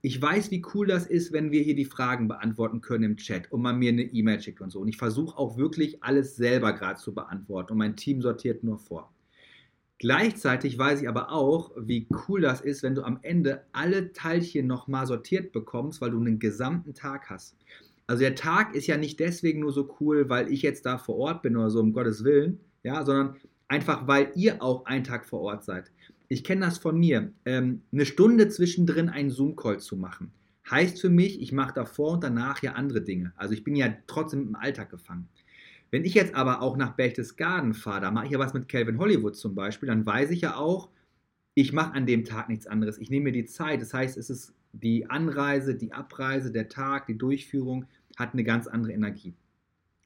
ich 0.00 0.20
weiß, 0.20 0.50
wie 0.50 0.62
cool 0.74 0.86
das 0.86 1.06
ist, 1.06 1.32
wenn 1.32 1.52
wir 1.52 1.62
hier 1.62 1.76
die 1.76 1.84
Fragen 1.84 2.28
beantworten 2.28 2.80
können 2.80 3.04
im 3.04 3.16
Chat 3.16 3.52
und 3.52 3.62
man 3.62 3.78
mir 3.78 3.90
eine 3.90 4.02
E-Mail 4.02 4.40
schickt 4.40 4.60
und 4.60 4.70
so. 4.70 4.80
Und 4.80 4.88
ich 4.88 4.96
versuche 4.96 5.38
auch 5.38 5.56
wirklich 5.56 6.02
alles 6.02 6.36
selber 6.36 6.72
gerade 6.72 6.98
zu 6.98 7.14
beantworten 7.14 7.72
und 7.72 7.78
mein 7.78 7.96
Team 7.96 8.22
sortiert 8.22 8.64
nur 8.64 8.78
vor. 8.78 9.12
Gleichzeitig 9.98 10.78
weiß 10.78 11.02
ich 11.02 11.08
aber 11.08 11.32
auch, 11.32 11.70
wie 11.78 12.06
cool 12.28 12.42
das 12.42 12.60
ist, 12.60 12.82
wenn 12.82 12.94
du 12.94 13.02
am 13.02 13.18
Ende 13.22 13.64
alle 13.72 14.12
Teilchen 14.12 14.66
nochmal 14.66 15.06
sortiert 15.06 15.52
bekommst, 15.52 16.00
weil 16.00 16.10
du 16.10 16.20
einen 16.20 16.38
gesamten 16.38 16.92
Tag 16.92 17.30
hast. 17.30 17.56
Also 18.06 18.20
der 18.20 18.34
Tag 18.34 18.74
ist 18.74 18.86
ja 18.86 18.98
nicht 18.98 19.18
deswegen 19.20 19.60
nur 19.60 19.72
so 19.72 19.96
cool, 20.00 20.28
weil 20.28 20.52
ich 20.52 20.62
jetzt 20.62 20.84
da 20.86 20.98
vor 20.98 21.16
Ort 21.16 21.42
bin 21.42 21.56
oder 21.56 21.70
so, 21.70 21.80
um 21.80 21.92
Gottes 21.92 22.24
Willen, 22.24 22.60
ja, 22.82 23.04
sondern 23.04 23.36
einfach, 23.68 24.06
weil 24.06 24.30
ihr 24.34 24.62
auch 24.62 24.84
einen 24.84 25.02
Tag 25.04 25.24
vor 25.26 25.40
Ort 25.40 25.64
seid. 25.64 25.90
Ich 26.28 26.44
kenne 26.44 26.66
das 26.66 26.78
von 26.78 26.98
mir. 26.98 27.32
Ähm, 27.44 27.82
eine 27.90 28.04
Stunde 28.04 28.48
zwischendrin 28.48 29.08
einen 29.08 29.30
Zoom-Call 29.30 29.80
zu 29.80 29.96
machen, 29.96 30.30
heißt 30.70 31.00
für 31.00 31.10
mich, 31.10 31.40
ich 31.40 31.52
mache 31.52 31.74
davor 31.74 32.12
und 32.12 32.22
danach 32.22 32.62
ja 32.62 32.72
andere 32.72 33.00
Dinge. 33.00 33.32
Also 33.36 33.54
ich 33.54 33.64
bin 33.64 33.76
ja 33.76 33.92
trotzdem 34.06 34.48
im 34.48 34.56
Alltag 34.56 34.90
gefangen. 34.90 35.28
Wenn 35.90 36.04
ich 36.04 36.14
jetzt 36.14 36.34
aber 36.34 36.62
auch 36.62 36.76
nach 36.76 36.96
Berchtesgaden 36.96 37.74
fahre, 37.74 38.00
da 38.00 38.10
mache 38.10 38.26
ich 38.26 38.32
ja 38.32 38.38
was 38.38 38.54
mit 38.54 38.68
Calvin 38.68 38.98
Hollywood 38.98 39.36
zum 39.36 39.54
Beispiel, 39.54 39.88
dann 39.88 40.04
weiß 40.04 40.30
ich 40.30 40.40
ja 40.40 40.56
auch, 40.56 40.90
ich 41.54 41.72
mache 41.72 41.94
an 41.94 42.06
dem 42.06 42.24
Tag 42.24 42.48
nichts 42.48 42.66
anderes. 42.66 42.98
Ich 42.98 43.08
nehme 43.08 43.24
mir 43.24 43.32
die 43.32 43.46
Zeit. 43.46 43.80
Das 43.80 43.94
heißt, 43.94 44.18
es 44.18 44.28
ist 44.28 44.54
die 44.72 45.08
Anreise, 45.08 45.74
die 45.74 45.92
Abreise, 45.92 46.52
der 46.52 46.68
Tag, 46.68 47.06
die 47.06 47.16
Durchführung 47.16 47.86
hat 48.16 48.34
eine 48.34 48.44
ganz 48.44 48.66
andere 48.66 48.92
Energie. 48.92 49.34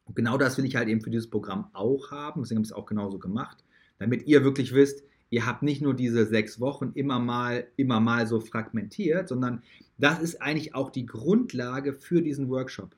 Und 0.04 0.14
genau 0.14 0.38
das 0.38 0.58
will 0.58 0.64
ich 0.64 0.76
halt 0.76 0.88
eben 0.88 1.00
für 1.00 1.10
dieses 1.10 1.28
Programm 1.28 1.68
auch 1.72 2.10
haben. 2.10 2.42
Deswegen 2.42 2.58
habe 2.58 2.64
ich 2.64 2.70
es 2.70 2.76
auch 2.76 2.86
genauso 2.86 3.18
gemacht, 3.18 3.64
damit 3.98 4.26
ihr 4.26 4.44
wirklich 4.44 4.74
wisst, 4.74 5.02
ihr 5.30 5.46
habt 5.46 5.62
nicht 5.62 5.82
nur 5.82 5.94
diese 5.94 6.26
sechs 6.26 6.60
Wochen 6.60 6.92
immer 6.94 7.18
mal, 7.18 7.66
immer 7.76 8.00
mal 8.00 8.26
so 8.26 8.40
fragmentiert, 8.40 9.28
sondern 9.28 9.62
das 9.98 10.20
ist 10.20 10.40
eigentlich 10.42 10.74
auch 10.74 10.90
die 10.90 11.06
Grundlage 11.06 11.94
für 11.94 12.22
diesen 12.22 12.48
Workshop. 12.48 12.94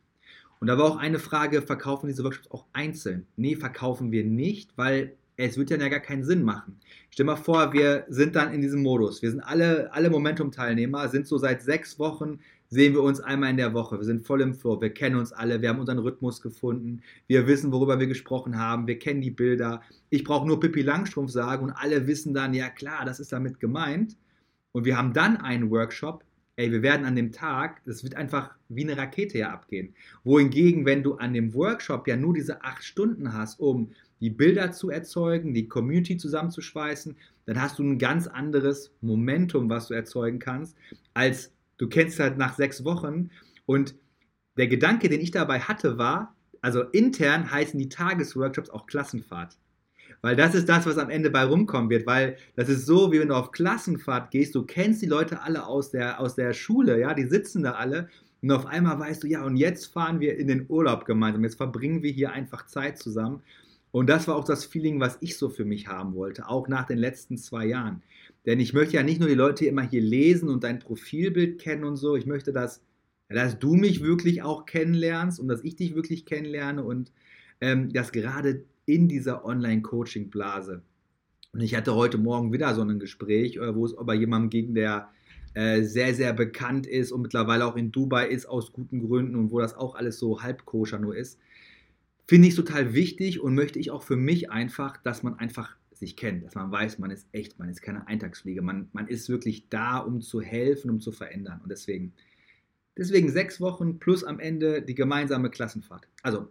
Und 0.63 0.69
da 0.69 0.79
war 0.79 0.85
auch 0.85 0.97
eine 0.97 1.19
Frage, 1.19 1.61
verkaufen 1.61 2.07
diese 2.07 2.23
Workshops 2.23 2.49
auch 2.53 2.67
einzeln? 2.73 3.27
Nee, 3.35 3.57
verkaufen 3.57 4.13
wir 4.13 4.23
nicht, 4.23 4.79
weil 4.79 5.17
es 5.37 5.59
wird 5.59 5.71
ja 5.71 5.77
gar 5.77 5.99
keinen 5.99 6.23
Sinn 6.23 6.45
machen. 6.45 6.79
Stell 7.11 7.27
mal 7.27 7.35
vor, 7.35 7.73
wir 7.73 8.05
sind 8.09 8.37
dann 8.37 8.55
in 8.55 8.63
diesem 8.63 8.81
Modus. 8.81 9.23
Wir 9.23 9.33
sind 9.33 9.41
alle, 9.41 9.93
alle 9.93 10.09
Momentum-Teilnehmer, 10.09 11.09
sind 11.09 11.27
so 11.27 11.37
seit 11.37 11.63
sechs 11.63 11.99
Wochen, 11.99 12.39
sehen 12.69 12.95
wir 12.95 13.03
uns 13.03 13.19
einmal 13.19 13.51
in 13.51 13.57
der 13.57 13.75
Woche. 13.75 13.99
Wir 13.99 14.05
sind 14.05 14.25
voll 14.25 14.41
im 14.41 14.55
Flow, 14.55 14.81
wir 14.81 14.95
kennen 14.95 15.17
uns 15.17 15.33
alle, 15.33 15.61
wir 15.61 15.69
haben 15.69 15.81
unseren 15.81 15.99
Rhythmus 15.99 16.41
gefunden, 16.41 17.03
wir 17.27 17.49
wissen, 17.49 17.73
worüber 17.73 17.99
wir 17.99 18.07
gesprochen 18.07 18.57
haben, 18.57 18.87
wir 18.87 19.01
kennen 19.01 19.21
die 19.21 19.33
Bilder. 19.33 19.83
Ich 20.11 20.23
brauche 20.23 20.47
nur 20.47 20.61
Pippi 20.61 20.83
Langstrumpf 20.83 21.33
sagen 21.33 21.65
und 21.65 21.73
alle 21.73 22.07
wissen 22.07 22.35
dann, 22.35 22.55
ja 22.55 22.69
klar, 22.69 23.05
das 23.05 23.19
ist 23.19 23.33
damit 23.33 23.59
gemeint. 23.59 24.17
Und 24.71 24.85
wir 24.85 24.97
haben 24.97 25.13
dann 25.13 25.39
einen 25.39 25.73
Workshop, 25.73 26.23
ey, 26.57 26.71
wir 26.71 26.83
werden 26.83 27.07
an 27.07 27.17
dem 27.17 27.33
Tag, 27.33 27.83
das 27.85 28.03
wird 28.03 28.15
einfach 28.15 28.55
wie 28.69 28.83
eine 28.83 28.97
Rakete 28.97 29.39
ja 29.39 29.51
abgehen. 29.51 29.95
Wohingegen, 30.25 30.85
wenn 30.85 31.03
du 31.03 31.15
an 31.15 31.33
dem 31.33 31.55
Workshop 31.55 32.07
ja 32.07 32.17
nur 32.17 32.35
diese 32.35 32.63
acht 32.63 32.85
Stunden 32.85 33.33
hast, 33.33 33.59
um 33.61 33.93
die 34.21 34.31
Bilder 34.31 34.73
zu 34.73 34.91
erzeugen, 34.91 35.55
die 35.55 35.69
Community 35.69 36.17
zusammenzuschweißen, 36.17 37.17
dann 37.47 37.61
hast 37.61 37.79
du 37.79 37.83
ein 37.83 37.99
ganz 37.99 38.27
anderes 38.27 38.93
Momentum, 39.01 39.69
was 39.69 39.89
du 39.89 39.95
erzeugen 39.95 40.39
kannst, 40.39 40.77
als 41.15 41.53
du 41.79 41.89
kennst 41.89 42.21
halt 42.21 42.39
nach 42.39 42.55
sechs 42.55 42.85
Wochen. 42.85 43.31
Und 43.67 43.97
der 44.57 44.69
Gedanke, 44.69 45.09
den 45.09 45.21
ich 45.21 45.31
dabei 45.31 45.61
hatte, 45.61 45.99
war, 45.99 46.37
also 46.61 46.83
intern 46.83 47.51
heißen 47.51 47.79
die 47.79 47.89
Tagesworkshops 47.89 48.71
auch 48.71 48.87
Klassenfahrt. 48.87 49.57
Weil 50.23 50.37
das 50.37 50.55
ist 50.55 50.69
das, 50.69 50.87
was 50.87 50.99
am 50.99 51.11
Ende 51.11 51.31
bei 51.31 51.45
rumkommen 51.45 51.91
wird, 51.91 52.07
weil 52.07 52.37
das 52.55 52.69
ist 52.69 52.87
so, 52.87 53.13
wie 53.13 53.19
wenn 53.19 53.29
du 53.29 53.35
auf 53.35 53.51
Klassenfahrt 53.51 54.31
gehst, 54.31 54.55
du 54.55 54.65
kennst 54.65 55.03
die 55.03 55.07
Leute 55.07 55.43
alle 55.43 55.67
aus 55.67 55.91
der, 55.91 56.21
aus 56.21 56.37
der 56.37 56.53
Schule, 56.53 57.01
ja, 57.01 57.13
die 57.13 57.27
sitzen 57.27 57.65
da 57.65 57.73
alle 57.73 58.09
und 58.43 58.51
auf 58.51 58.67
einmal 58.67 58.99
weißt 58.99 59.23
du, 59.23 59.29
ja, 59.29 59.45
und 59.45 59.57
jetzt 59.57 59.87
fahren 59.87 60.21
wir 60.21 60.37
in 60.37 60.49
den 60.49 60.67
Urlaub 60.69 61.07
gemeinsam, 61.07 61.45
jetzt 61.45 61.57
verbringen 61.57 62.03
wir 62.03 62.13
hier 62.13 62.33
einfach 62.33 62.67
Zeit 62.67 62.99
zusammen. 62.99 63.43
Und 63.93 64.09
das 64.09 64.27
war 64.27 64.37
auch 64.37 64.45
das 64.45 64.65
Feeling, 64.65 65.01
was 65.01 65.19
ich 65.21 65.37
so 65.37 65.49
für 65.49 65.65
mich 65.65 65.87
haben 65.87 66.15
wollte, 66.15 66.49
auch 66.49 66.67
nach 66.67 66.87
den 66.87 66.99
letzten 66.99 67.37
zwei 67.37 67.67
Jahren. 67.67 68.03
Denn 68.47 68.59
ich 68.59 68.73
möchte 68.73 68.95
ja 68.97 69.03
nicht 69.03 69.21
nur 69.21 69.29
die 69.29 69.35
Leute 69.35 69.67
immer 69.67 69.83
hier 69.83 70.01
lesen 70.01 70.49
und 70.49 70.65
dein 70.65 70.81
Profilbild 70.81 71.61
kennen 71.61 71.85
und 71.85 71.97
so, 71.97 72.17
ich 72.17 72.27
möchte, 72.27 72.53
dass, 72.53 72.83
dass 73.29 73.59
du 73.59 73.75
mich 73.75 74.03
wirklich 74.03 74.43
auch 74.43 74.67
kennenlernst 74.67 75.39
und 75.39 75.49
dass 75.49 75.63
ich 75.63 75.77
dich 75.77 75.95
wirklich 75.95 76.27
kennenlerne 76.27 76.83
und 76.83 77.13
ähm, 77.61 77.93
dass 77.93 78.13
gerade 78.13 78.65
in 78.93 79.09
dieser 79.09 79.45
Online-Coaching-Blase. 79.45 80.83
Und 81.53 81.61
ich 81.61 81.75
hatte 81.75 81.95
heute 81.95 82.19
Morgen 82.19 82.53
wieder 82.53 82.75
so 82.75 82.83
ein 82.83 82.99
Gespräch, 82.99 83.57
äh, 83.57 83.75
wo 83.75 83.87
es 83.87 83.97
bei 83.97 84.15
jemandem 84.15 84.51
ging, 84.51 84.75
der 84.75 85.11
äh, 85.55 85.83
sehr, 85.83 86.15
sehr 86.15 86.33
bekannt 86.33 86.87
ist 86.87 87.11
und 87.11 87.23
mittlerweile 87.23 87.67
auch 87.67 87.77
in 87.77 87.91
Dubai 87.91 88.29
ist 88.29 88.47
aus 88.47 88.73
guten 88.73 89.01
Gründen 89.01 89.37
und 89.37 89.51
wo 89.51 89.61
das 89.61 89.75
auch 89.75 89.95
alles 89.95 90.19
so 90.19 90.43
halb 90.43 90.67
koscher 90.67 90.99
nur 90.99 91.17
ist. 91.17 91.39
Finde 92.27 92.49
ich 92.49 92.55
total 92.55 92.95
wichtig 92.95 93.41
und 93.41 93.55
möchte 93.55 93.79
ich 93.79 93.91
auch 93.91 94.03
für 94.03 94.17
mich 94.17 94.51
einfach, 94.51 94.97
dass 94.99 95.23
man 95.23 95.39
einfach 95.39 95.77
sich 95.93 96.17
kennt, 96.17 96.45
dass 96.45 96.55
man 96.55 96.71
weiß, 96.71 96.99
man 96.99 97.11
ist 97.11 97.27
echt, 97.33 97.59
man 97.59 97.69
ist 97.69 97.81
keine 97.81 98.07
Eintagsfliege, 98.09 98.61
man, 98.61 98.89
man 98.93 99.09
ist 99.09 99.29
wirklich 99.29 99.69
da, 99.69 99.99
um 99.99 100.21
zu 100.21 100.41
helfen, 100.41 100.91
um 100.91 101.01
zu 101.01 101.13
verändern. 101.13 101.61
Und 101.63 101.71
deswegen, 101.71 102.13
deswegen 102.97 103.31
sechs 103.31 103.61
Wochen 103.61 103.99
plus 103.99 104.25
am 104.25 104.41
Ende 104.41 104.83
die 104.83 104.95
gemeinsame 104.95 105.51
Klassenfahrt. 105.51 106.09
Also 106.23 106.49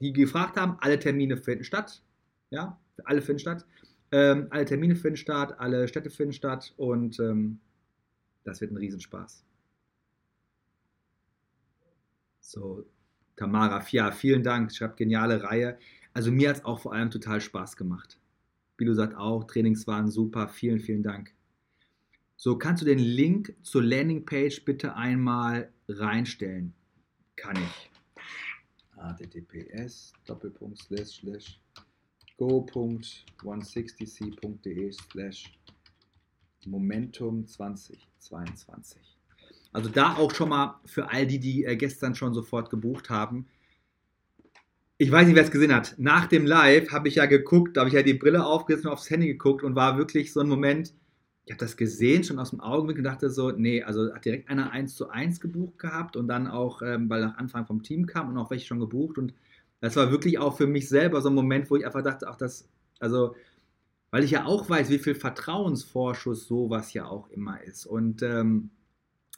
die 0.00 0.12
gefragt 0.12 0.56
haben, 0.56 0.76
alle 0.80 0.98
Termine 0.98 1.36
finden 1.36 1.64
statt. 1.64 2.02
Ja, 2.50 2.78
alle 3.04 3.22
finden 3.22 3.40
statt. 3.40 3.66
Ähm, 4.12 4.48
alle 4.50 4.64
Termine 4.64 4.96
finden 4.96 5.16
statt, 5.16 5.58
alle 5.58 5.86
Städte 5.86 6.10
finden 6.10 6.32
statt 6.32 6.74
und 6.76 7.20
ähm, 7.20 7.60
das 8.42 8.60
wird 8.60 8.72
ein 8.72 8.76
Riesenspaß. 8.76 9.44
So, 12.40 12.84
Tamara, 13.36 13.84
ja, 13.90 14.10
vielen 14.10 14.42
Dank. 14.42 14.72
Schreibt 14.72 14.96
geniale 14.96 15.42
Reihe. 15.42 15.78
Also 16.12 16.32
mir 16.32 16.48
hat 16.48 16.56
es 16.56 16.64
auch 16.64 16.80
vor 16.80 16.92
allem 16.92 17.10
total 17.10 17.40
Spaß 17.40 17.76
gemacht. 17.76 18.18
Bilo 18.76 18.94
sagt 18.94 19.14
auch, 19.16 19.44
Trainings 19.44 19.86
waren 19.86 20.10
super. 20.10 20.48
Vielen, 20.48 20.80
vielen 20.80 21.02
Dank. 21.02 21.32
So, 22.36 22.56
kannst 22.56 22.82
du 22.82 22.86
den 22.86 22.98
Link 22.98 23.54
zur 23.62 23.82
Landingpage 23.82 24.64
bitte 24.64 24.96
einmal 24.96 25.70
reinstellen? 25.88 26.72
Kann 27.36 27.56
ich 27.56 27.89
https 29.00 30.12
go.160c.de 32.40 34.92
slash 34.92 35.52
Momentum 36.66 37.46
2022. 37.46 39.00
Also 39.72 39.88
da 39.88 40.16
auch 40.16 40.34
schon 40.34 40.48
mal 40.48 40.80
für 40.84 41.08
all 41.10 41.26
die, 41.26 41.38
die 41.38 41.64
äh, 41.64 41.76
gestern 41.76 42.14
schon 42.14 42.34
sofort 42.34 42.68
gebucht 42.70 43.10
haben. 43.10 43.46
Ich 44.98 45.10
weiß 45.10 45.26
nicht, 45.26 45.36
wer 45.36 45.44
es 45.44 45.50
gesehen 45.50 45.74
hat. 45.74 45.94
Nach 45.98 46.26
dem 46.26 46.46
Live 46.46 46.92
habe 46.92 47.08
ich 47.08 47.16
ja 47.16 47.26
geguckt, 47.26 47.76
da 47.76 47.80
habe 47.80 47.88
ich 47.88 47.94
ja 47.94 48.02
die 48.02 48.14
Brille 48.14 48.44
aufgesetzt 48.44 48.84
und 48.84 48.92
aufs 48.92 49.10
Handy 49.10 49.28
geguckt 49.28 49.62
und 49.62 49.74
war 49.74 49.96
wirklich 49.96 50.32
so 50.32 50.40
ein 50.40 50.48
Moment, 50.48 50.92
ich 51.50 51.54
habe 51.54 51.64
das 51.64 51.76
gesehen, 51.76 52.22
schon 52.22 52.38
aus 52.38 52.50
dem 52.50 52.60
Augenblick 52.60 52.98
und 52.98 53.02
dachte 53.02 53.28
so, 53.28 53.50
nee, 53.50 53.82
also 53.82 54.14
hat 54.14 54.24
direkt 54.24 54.48
einer 54.48 54.70
1 54.70 54.94
zu 54.94 55.10
1 55.10 55.40
gebucht 55.40 55.80
gehabt 55.80 56.16
und 56.16 56.28
dann 56.28 56.46
auch, 56.46 56.80
ähm, 56.80 57.10
weil 57.10 57.22
nach 57.22 57.38
Anfang 57.38 57.66
vom 57.66 57.82
Team 57.82 58.06
kam 58.06 58.28
und 58.28 58.38
auch 58.38 58.52
welche 58.52 58.68
schon 58.68 58.78
gebucht 58.78 59.18
und 59.18 59.34
das 59.80 59.96
war 59.96 60.12
wirklich 60.12 60.38
auch 60.38 60.56
für 60.56 60.68
mich 60.68 60.88
selber 60.88 61.20
so 61.20 61.28
ein 61.28 61.34
Moment, 61.34 61.68
wo 61.68 61.74
ich 61.74 61.84
einfach 61.84 62.04
dachte, 62.04 62.28
ach 62.28 62.36
das, 62.36 62.68
also, 63.00 63.34
weil 64.12 64.22
ich 64.22 64.30
ja 64.30 64.44
auch 64.44 64.70
weiß, 64.70 64.90
wie 64.90 65.00
viel 65.00 65.16
Vertrauensvorschuss 65.16 66.46
sowas 66.46 66.92
ja 66.92 67.06
auch 67.06 67.28
immer 67.30 67.60
ist 67.64 67.84
und 67.84 68.22
ähm, 68.22 68.70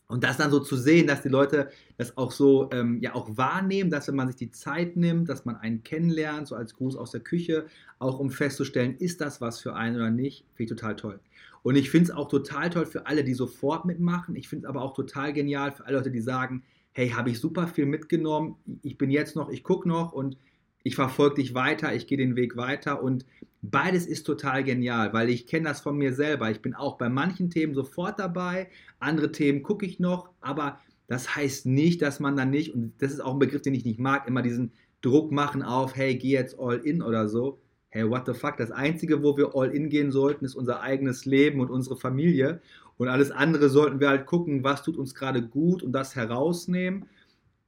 und 0.09 0.25
das 0.25 0.37
dann 0.37 0.51
so 0.51 0.61
zu 0.61 0.77
sehen, 0.77 1.07
dass 1.07 1.23
die 1.23 1.31
Leute 1.31 1.71
das 1.97 2.19
auch 2.19 2.33
so 2.33 2.69
ähm, 2.73 3.01
ja 3.01 3.15
auch 3.15 3.39
wahrnehmen, 3.39 3.89
dass 3.91 4.09
wenn 4.09 4.17
man 4.17 4.27
sich 4.27 4.37
die 4.37 4.51
Zeit 4.51 4.97
nimmt, 4.99 5.31
dass 5.31 5.47
man 5.47 5.57
einen 5.57 5.83
kennenlernt, 5.83 6.47
so 6.47 6.57
als 6.57 6.75
Gruß 6.75 6.97
aus 6.97 7.13
der 7.13 7.23
Küche, 7.23 7.65
auch 7.99 8.19
um 8.19 8.31
festzustellen, 8.31 8.97
ist 8.99 9.23
das 9.23 9.41
was 9.41 9.61
für 9.61 9.75
einen 9.75 9.97
oder 9.97 10.11
nicht, 10.11 10.45
finde 10.53 10.75
ich 10.75 10.79
total 10.79 10.97
toll. 10.97 11.21
Und 11.63 11.77
ich 11.77 11.91
finde 11.91 12.11
es 12.11 12.17
auch 12.17 12.29
total 12.29 12.71
toll 12.71 12.87
für 12.87 13.07
alle, 13.07 13.25
die 13.25 13.35
sofort 13.35 13.85
mitmachen. 13.85 14.37
Ich 14.37 14.49
finde 14.49 14.67
es 14.67 14.69
aber 14.69 14.83
auch 14.83 14.95
total 14.95 15.33
genial 15.33 15.73
für 15.73 15.87
alle 15.87 15.99
Leute, 15.99 16.11
die 16.11 16.21
sagen, 16.21 16.65
hey, 16.93 17.11
habe 17.11 17.31
ich 17.31 17.41
super 17.41 17.67
viel 17.69 17.87
mitgenommen, 17.87 18.57
ich 18.83 18.99
bin 18.99 19.11
jetzt 19.11 19.35
noch, 19.35 19.49
ich 19.49 19.63
gucke 19.63 19.89
noch 19.89 20.13
und 20.13 20.37
ich 20.85 20.95
verfolge 20.95 21.37
dich 21.37 21.55
weiter, 21.55 21.95
ich 21.95 22.07
gehe 22.07 22.19
den 22.19 22.37
Weg 22.37 22.57
weiter 22.57 23.03
und 23.03 23.25
beides 23.63 24.07
ist 24.07 24.25
total 24.25 24.65
genial, 24.65 25.13
weil 25.13 25.31
ich 25.31 25.47
kenne 25.47 25.69
das 25.69 25.81
von 25.81 25.97
mir 25.97 26.13
selber. 26.13 26.51
Ich 26.51 26.61
bin 26.61 26.75
auch 26.75 26.99
bei 26.99 27.09
manchen 27.09 27.51
Themen 27.51 27.75
sofort 27.75 28.19
dabei, 28.19 28.69
andere 28.99 29.33
Themen 29.33 29.63
gucke 29.63 29.87
ich 29.87 30.01
noch, 30.01 30.31
aber 30.41 30.81
das 31.07 31.37
heißt 31.37 31.67
nicht, 31.67 32.03
dass 32.03 32.21
man 32.21 32.37
dann 32.37 32.51
nicht, 32.51 32.75
und 32.75 32.95
das 32.99 33.13
ist 33.13 33.21
auch 33.21 33.35
ein 33.35 33.39
Begriff, 33.39 33.63
den 33.63 33.75
ich 33.75 33.85
nicht 33.85 34.01
mag, 34.01 34.27
immer 34.27 34.43
diesen 34.43 34.73
Druck 35.03 35.33
machen 35.33 35.63
auf, 35.63 35.97
hey, 35.97 36.17
geh 36.17 36.31
jetzt 36.31 36.59
all 36.59 36.79
in 36.79 37.03
oder 37.03 37.29
so. 37.29 37.61
Hey, 37.95 38.09
what 38.09 38.24
the 38.24 38.32
fuck? 38.32 38.57
Das 38.57 38.70
Einzige, 38.70 39.22
wo 39.22 39.36
wir 39.36 39.55
all 39.55 39.70
in 39.70 39.90
gehen 39.90 40.12
sollten, 40.12 40.47
ist 40.47 40.55
unser 40.55 40.80
eigenes 40.80 41.26
Leben 41.26 41.61
und 41.61 41.70
unsere 41.70 41.99
Familie. 41.99 42.62
Und 42.97 43.09
alles 43.09 43.30
andere 43.30 43.68
sollten 43.68 44.01
wir 44.01 44.09
halt 44.09 44.24
gucken, 44.24 44.64
was 44.64 44.82
tut 44.82 44.97
uns 44.97 45.14
gerade 45.14 45.47
gut 45.47 45.82
und 45.82 45.93
das 45.93 46.16
herausnehmen. 46.16 47.05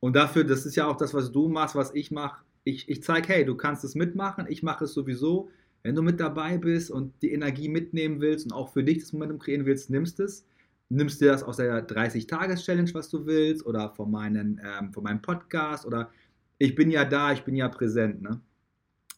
Und 0.00 0.16
dafür, 0.16 0.44
das 0.44 0.64
ist 0.64 0.76
ja 0.76 0.86
auch 0.86 0.96
das, 0.96 1.12
was 1.12 1.30
du 1.30 1.48
machst, 1.48 1.74
was 1.76 1.94
ich 1.94 2.10
mache, 2.10 2.42
ich, 2.64 2.88
ich 2.88 3.02
zeige, 3.02 3.28
hey, 3.28 3.44
du 3.44 3.54
kannst 3.54 3.84
es 3.84 3.94
mitmachen, 3.94 4.46
ich 4.48 4.62
mache 4.62 4.84
es 4.84 4.94
sowieso. 4.94 5.50
Wenn 5.82 5.94
du 5.94 6.00
mit 6.00 6.18
dabei 6.18 6.56
bist 6.56 6.90
und 6.90 7.12
die 7.20 7.32
Energie 7.32 7.68
mitnehmen 7.68 8.22
willst 8.22 8.46
und 8.46 8.52
auch 8.52 8.72
für 8.72 8.82
dich 8.82 9.00
das 9.00 9.12
Momentum 9.12 9.38
kreieren 9.38 9.66
willst, 9.66 9.90
nimmst 9.90 10.20
es. 10.20 10.46
Nimmst 10.88 11.20
dir 11.20 11.32
das 11.32 11.42
aus 11.42 11.58
der 11.58 11.86
30-Tages-Challenge, 11.86 12.94
was 12.94 13.10
du 13.10 13.26
willst, 13.26 13.66
oder 13.66 13.90
von, 13.90 14.10
meinen, 14.10 14.58
ähm, 14.64 14.90
von 14.90 15.04
meinem 15.04 15.20
Podcast, 15.20 15.84
oder 15.84 16.10
ich 16.56 16.74
bin 16.74 16.90
ja 16.90 17.04
da, 17.04 17.32
ich 17.32 17.44
bin 17.44 17.56
ja 17.56 17.68
präsent. 17.68 18.22
Ne? 18.22 18.40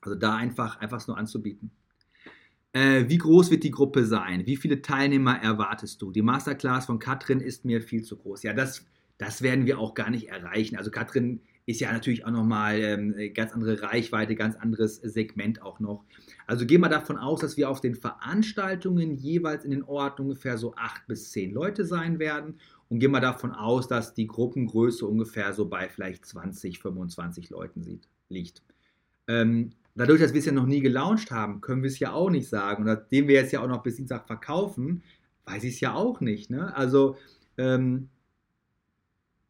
Also 0.07 0.17
da 0.17 0.37
einfach, 0.37 0.79
einfach 0.81 1.07
nur 1.09 1.19
anzubieten. 1.19 1.73
Äh, 2.73 3.09
wie 3.09 3.19
groß 3.19 3.51
wird 3.51 3.65
die 3.65 3.73
Gruppe 3.73 4.05
sein? 4.05 4.47
Wie 4.47 4.57
viele 4.57 4.81
Teilnehmer 4.81 5.43
erwartest 5.43 6.01
du? 6.01 6.13
Die 6.13 6.23
Masterclass 6.23 6.87
von 6.87 7.01
Katrin 7.01 7.41
ist 7.41 7.65
mir 7.65 7.83
viel 7.83 8.03
zu 8.03 8.17
groß. 8.17 8.45
Ja, 8.45 8.53
das, 8.53 8.87
das 9.19 9.43
werden 9.43 9.67
wir 9.67 9.81
auch 9.81 9.95
gar 9.95 10.11
nicht 10.11 10.29
erreichen. 10.29 10.77
Also 10.77 10.93
Katrin 10.93 11.41
ist 11.65 11.81
ja 11.81 11.91
natürlich 11.91 12.25
auch 12.25 12.31
nochmal 12.31 12.79
ähm, 12.79 13.15
ganz 13.35 13.53
andere 13.53 13.83
Reichweite, 13.83 14.37
ganz 14.37 14.55
anderes 14.55 14.97
Segment 14.97 15.61
auch 15.63 15.81
noch. 15.81 16.05
Also 16.47 16.65
gehen 16.65 16.81
wir 16.83 16.89
davon 16.89 17.19
aus, 17.19 17.41
dass 17.41 17.57
wir 17.57 17.69
auf 17.69 17.81
den 17.81 17.97
Veranstaltungen 17.97 19.17
jeweils 19.17 19.65
in 19.65 19.73
den 19.73 19.83
Orten 19.83 20.23
ungefähr 20.23 20.57
so 20.57 20.77
acht 20.77 21.05
bis 21.09 21.33
zehn 21.33 21.53
Leute 21.53 21.85
sein 21.85 22.21
werden 22.21 22.61
und 22.89 23.01
gehen 23.01 23.11
wir 23.11 23.21
davon 23.21 23.51
aus, 23.51 23.89
dass 23.89 24.15
die 24.15 24.29
Gruppengröße 24.29 25.05
ungefähr 25.05 25.53
so 25.53 25.69
bei 25.69 25.89
vielleicht 25.89 26.25
20, 26.25 26.79
25 26.79 27.51
Leuten 27.51 28.01
liegt. 28.29 28.63
Ähm, 29.27 29.73
dadurch, 29.97 30.21
dass 30.21 30.33
wir 30.33 30.41
es 30.41 30.47
ja 30.47 30.53
noch 30.53 30.67
nie 30.67 30.81
gelauncht 30.81 31.31
haben, 31.31 31.61
können 31.61 31.83
wir 31.83 31.89
es 31.89 31.99
ja 31.99 32.13
auch 32.13 32.31
nicht 32.31 32.49
sagen. 32.49 32.83
Und 32.83 32.89
nachdem 32.89 33.29
wir 33.29 33.35
jetzt 33.35 33.53
ja 33.53 33.61
auch 33.61 33.69
noch 33.69 33.83
bis 33.83 33.97
Dienstag 33.97 34.27
verkaufen, 34.27 35.03
weiß 35.45 35.65
ich 35.65 35.75
es 35.75 35.81
ja 35.81 35.95
auch 35.95 36.21
nicht. 36.21 36.51
Ne? 36.51 36.75
Also 36.77 37.17
ähm, 37.59 38.09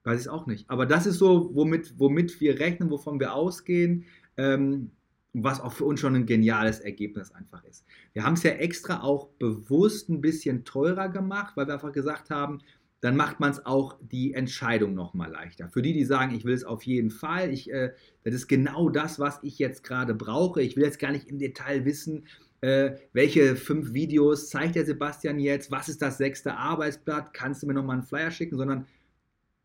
Weiß 0.07 0.21
ich 0.21 0.29
auch 0.29 0.47
nicht. 0.47 0.71
Aber 0.71 0.87
das 0.87 1.05
ist 1.05 1.19
so, 1.19 1.51
womit, 1.53 1.99
womit 1.99 2.41
wir 2.41 2.61
rechnen, 2.61 2.91
wovon 2.91 3.19
wir 3.19 3.35
ausgehen, 3.35 4.05
ähm, 4.37 4.93
was 5.33 5.61
auch 5.61 5.73
für 5.73 5.85
uns 5.85 5.99
schon 5.99 6.15
ein 6.15 6.27
geniales 6.27 6.79
Ergebnis 6.79 7.33
einfach 7.33 7.65
ist. 7.65 7.85
Wir 8.13 8.23
haben 8.23 8.35
es 8.35 8.45
ja 8.45 8.53
extra 8.53 9.01
auch 9.01 9.27
bewusst 9.41 10.09
ein 10.09 10.21
bisschen 10.21 10.65
teurer 10.65 11.09
gemacht, 11.09 11.57
weil 11.57 11.67
wir 11.67 11.75
einfach 11.75 11.91
gesagt 11.91 12.31
haben, 12.31 12.61
dann 13.01 13.17
macht 13.17 13.41
man 13.41 13.51
es 13.51 13.65
auch 13.65 13.99
die 14.01 14.35
Entscheidung 14.35 14.95
nochmal 14.95 15.31
leichter. 15.31 15.69
Für 15.69 15.83
die, 15.83 15.93
die 15.93 16.05
sagen, 16.05 16.35
ich 16.35 16.45
will 16.45 16.55
es 16.55 16.65
auf 16.65 16.83
jeden 16.83 17.11
Fall, 17.11 17.53
ich, 17.53 17.71
äh, 17.71 17.93
das 18.25 18.35
ist 18.35 18.49
genau 18.49 18.89
das, 18.89 19.19
was 19.21 19.39
ich 19.43 19.59
jetzt 19.59 19.85
gerade 19.85 20.15
brauche. 20.15 20.63
Ich 20.63 20.77
will 20.77 20.85
jetzt 20.85 20.99
gar 20.99 21.13
nicht 21.13 21.29
im 21.29 21.39
Detail 21.39 21.85
wissen, 21.85 22.25
äh, 22.63 22.93
welche 23.13 23.55
fünf 23.55 23.93
Videos 23.93 24.49
zeigt 24.49 24.77
der 24.77 24.87
Sebastian 24.87 25.39
jetzt, 25.39 25.71
was 25.71 25.89
ist 25.89 26.01
das 26.01 26.19
sechste 26.19 26.57
Arbeitsblatt, 26.57 27.35
kannst 27.35 27.63
du 27.63 27.67
mir 27.67 27.75
nochmal 27.75 27.99
einen 27.99 28.07
Flyer 28.07 28.31
schicken, 28.31 28.57
sondern 28.57 28.87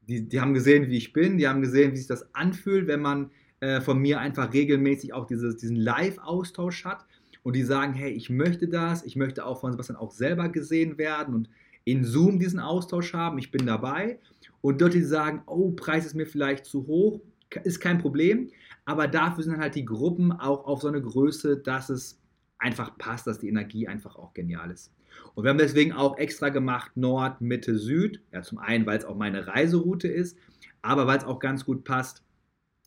die, 0.01 0.27
die 0.27 0.41
haben 0.41 0.53
gesehen, 0.53 0.89
wie 0.89 0.97
ich 0.97 1.13
bin, 1.13 1.37
die 1.37 1.47
haben 1.47 1.61
gesehen, 1.61 1.93
wie 1.93 1.97
sich 1.97 2.07
das 2.07 2.35
anfühlt, 2.35 2.87
wenn 2.87 3.01
man 3.01 3.31
äh, 3.61 3.79
von 3.79 3.99
mir 3.99 4.19
einfach 4.19 4.53
regelmäßig 4.53 5.13
auch 5.13 5.25
dieses, 5.25 5.55
diesen 5.55 5.77
Live-Austausch 5.77 6.83
hat 6.83 7.05
und 7.43 7.55
die 7.55 7.63
sagen, 7.63 7.93
hey, 7.93 8.11
ich 8.11 8.29
möchte 8.29 8.67
das, 8.67 9.05
ich 9.05 9.15
möchte 9.15 9.45
auch 9.45 9.61
von 9.61 9.71
Sebastian 9.71 9.97
auch 9.97 10.11
selber 10.11 10.49
gesehen 10.49 10.97
werden 10.97 11.33
und 11.33 11.49
in 11.83 12.03
Zoom 12.03 12.39
diesen 12.39 12.59
Austausch 12.59 13.13
haben, 13.13 13.37
ich 13.37 13.51
bin 13.51 13.65
dabei. 13.65 14.19
Und 14.61 14.81
dort 14.81 14.93
die 14.93 15.03
sagen, 15.03 15.41
oh, 15.47 15.71
Preis 15.71 16.05
ist 16.05 16.13
mir 16.13 16.27
vielleicht 16.27 16.65
zu 16.65 16.85
hoch, 16.85 17.19
ist 17.63 17.79
kein 17.79 17.97
Problem, 17.97 18.49
aber 18.85 19.07
dafür 19.07 19.43
sind 19.43 19.57
halt 19.57 19.75
die 19.75 19.85
Gruppen 19.85 20.31
auch 20.31 20.65
auf 20.65 20.81
so 20.81 20.87
eine 20.87 21.01
Größe, 21.01 21.57
dass 21.57 21.89
es 21.89 22.19
einfach 22.59 22.97
passt, 22.97 23.27
dass 23.27 23.39
die 23.39 23.49
Energie 23.49 23.87
einfach 23.87 24.15
auch 24.15 24.33
genial 24.33 24.71
ist. 24.71 24.93
Und 25.33 25.43
wir 25.43 25.49
haben 25.49 25.57
deswegen 25.57 25.93
auch 25.93 26.17
extra 26.17 26.49
gemacht 26.49 26.95
Nord, 26.95 27.41
Mitte, 27.41 27.77
Süd. 27.77 28.21
Ja, 28.31 28.41
zum 28.43 28.59
einen, 28.59 28.85
weil 28.85 28.97
es 28.97 29.05
auch 29.05 29.15
meine 29.15 29.47
Reiseroute 29.47 30.07
ist, 30.07 30.37
aber 30.81 31.07
weil 31.07 31.17
es 31.17 31.23
auch 31.23 31.39
ganz 31.39 31.65
gut 31.65 31.83
passt, 31.83 32.23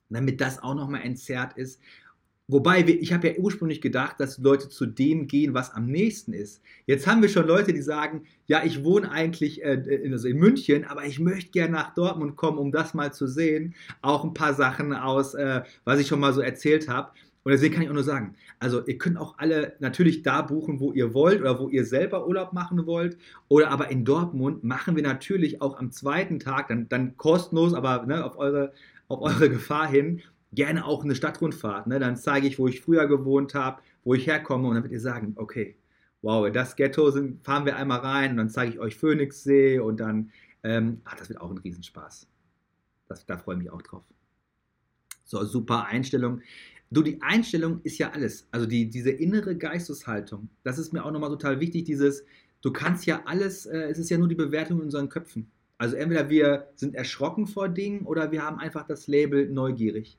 damit 0.08 0.40
das 0.40 0.62
auch 0.62 0.74
nochmal 0.74 1.02
entzerrt 1.02 1.56
ist. 1.58 1.80
Wobei, 2.46 2.84
ich 2.84 3.14
habe 3.14 3.28
ja 3.28 3.34
ursprünglich 3.38 3.80
gedacht, 3.80 4.20
dass 4.20 4.36
Leute 4.36 4.68
zu 4.68 4.84
dem 4.84 5.26
gehen, 5.28 5.54
was 5.54 5.72
am 5.72 5.86
nächsten 5.86 6.34
ist. 6.34 6.60
Jetzt 6.84 7.06
haben 7.06 7.22
wir 7.22 7.30
schon 7.30 7.46
Leute, 7.46 7.72
die 7.72 7.80
sagen, 7.80 8.24
ja, 8.46 8.62
ich 8.64 8.84
wohne 8.84 9.10
eigentlich 9.10 9.62
äh, 9.62 10.10
also 10.12 10.28
in 10.28 10.38
München, 10.38 10.84
aber 10.84 11.06
ich 11.06 11.18
möchte 11.18 11.52
gerne 11.52 11.72
nach 11.72 11.94
Dortmund 11.94 12.36
kommen, 12.36 12.58
um 12.58 12.70
das 12.70 12.92
mal 12.92 13.14
zu 13.14 13.26
sehen. 13.26 13.74
Auch 14.02 14.24
ein 14.24 14.34
paar 14.34 14.52
Sachen 14.52 14.92
aus, 14.92 15.32
äh, 15.32 15.62
was 15.84 15.98
ich 16.00 16.06
schon 16.06 16.20
mal 16.20 16.34
so 16.34 16.42
erzählt 16.42 16.86
habe. 16.86 17.12
Und 17.44 17.52
deswegen 17.52 17.74
kann 17.74 17.82
ich 17.82 17.88
auch 17.88 17.94
nur 17.94 18.04
sagen, 18.04 18.34
also 18.58 18.84
ihr 18.86 18.98
könnt 18.98 19.16
auch 19.16 19.38
alle 19.38 19.74
natürlich 19.78 20.22
da 20.22 20.42
buchen, 20.42 20.80
wo 20.80 20.92
ihr 20.92 21.14
wollt 21.14 21.40
oder 21.40 21.58
wo 21.58 21.68
ihr 21.70 21.86
selber 21.86 22.26
Urlaub 22.26 22.52
machen 22.52 22.86
wollt. 22.86 23.16
Oder 23.48 23.70
aber 23.70 23.90
in 23.90 24.04
Dortmund 24.04 24.64
machen 24.64 24.96
wir 24.96 25.02
natürlich 25.02 25.62
auch 25.62 25.78
am 25.78 25.92
zweiten 25.92 26.40
Tag, 26.40 26.68
dann, 26.68 26.90
dann 26.90 27.16
kostenlos, 27.16 27.72
aber 27.72 28.04
ne, 28.06 28.22
auf, 28.22 28.36
eure, 28.36 28.72
auf 29.08 29.20
eure 29.22 29.48
Gefahr 29.50 29.86
hin, 29.86 30.20
gerne 30.54 30.84
auch 30.84 31.04
eine 31.04 31.14
Stadtrundfahrt. 31.14 31.86
Ne? 31.86 31.98
Dann 31.98 32.16
zeige 32.16 32.46
ich, 32.46 32.58
wo 32.58 32.68
ich 32.68 32.80
früher 32.80 33.06
gewohnt 33.06 33.54
habe, 33.54 33.82
wo 34.04 34.14
ich 34.14 34.26
herkomme 34.26 34.68
und 34.68 34.74
dann 34.74 34.82
werdet 34.82 34.92
ihr 34.92 35.00
sagen, 35.00 35.34
okay, 35.36 35.76
wow, 36.22 36.50
das 36.50 36.76
Ghetto 36.76 37.10
sind, 37.10 37.44
fahren 37.44 37.66
wir 37.66 37.76
einmal 37.76 38.00
rein 38.00 38.32
und 38.32 38.36
dann 38.38 38.50
zeige 38.50 38.72
ich 38.72 38.78
euch 38.78 38.96
Phoenixsee 38.96 39.78
und 39.78 40.00
dann, 40.00 40.30
ähm, 40.62 41.00
ach, 41.04 41.16
das 41.16 41.28
wird 41.28 41.40
auch 41.40 41.50
ein 41.50 41.58
Riesenspaß. 41.58 42.26
Das, 43.08 43.26
da 43.26 43.36
freue 43.36 43.56
ich 43.56 43.62
mich 43.62 43.70
auch 43.70 43.82
drauf. 43.82 44.02
So, 45.24 45.44
super 45.44 45.86
Einstellung. 45.86 46.40
Du, 46.90 47.02
die 47.02 47.20
Einstellung 47.22 47.80
ist 47.82 47.98
ja 47.98 48.10
alles. 48.10 48.46
Also 48.50 48.66
die, 48.66 48.88
diese 48.88 49.10
innere 49.10 49.56
Geisteshaltung, 49.56 50.48
das 50.62 50.78
ist 50.78 50.92
mir 50.92 51.04
auch 51.04 51.10
nochmal 51.10 51.30
total 51.30 51.60
wichtig, 51.60 51.84
dieses, 51.84 52.24
du 52.62 52.72
kannst 52.72 53.04
ja 53.06 53.22
alles, 53.26 53.66
äh, 53.66 53.90
es 53.90 53.98
ist 53.98 54.10
ja 54.10 54.18
nur 54.18 54.28
die 54.28 54.34
Bewertung 54.34 54.78
in 54.78 54.84
unseren 54.84 55.08
Köpfen. 55.08 55.50
Also 55.76 55.96
entweder 55.96 56.30
wir 56.30 56.68
sind 56.76 56.94
erschrocken 56.94 57.46
vor 57.46 57.68
Dingen 57.68 58.06
oder 58.06 58.30
wir 58.32 58.42
haben 58.42 58.58
einfach 58.58 58.86
das 58.86 59.06
Label 59.08 59.48
neugierig. 59.48 60.18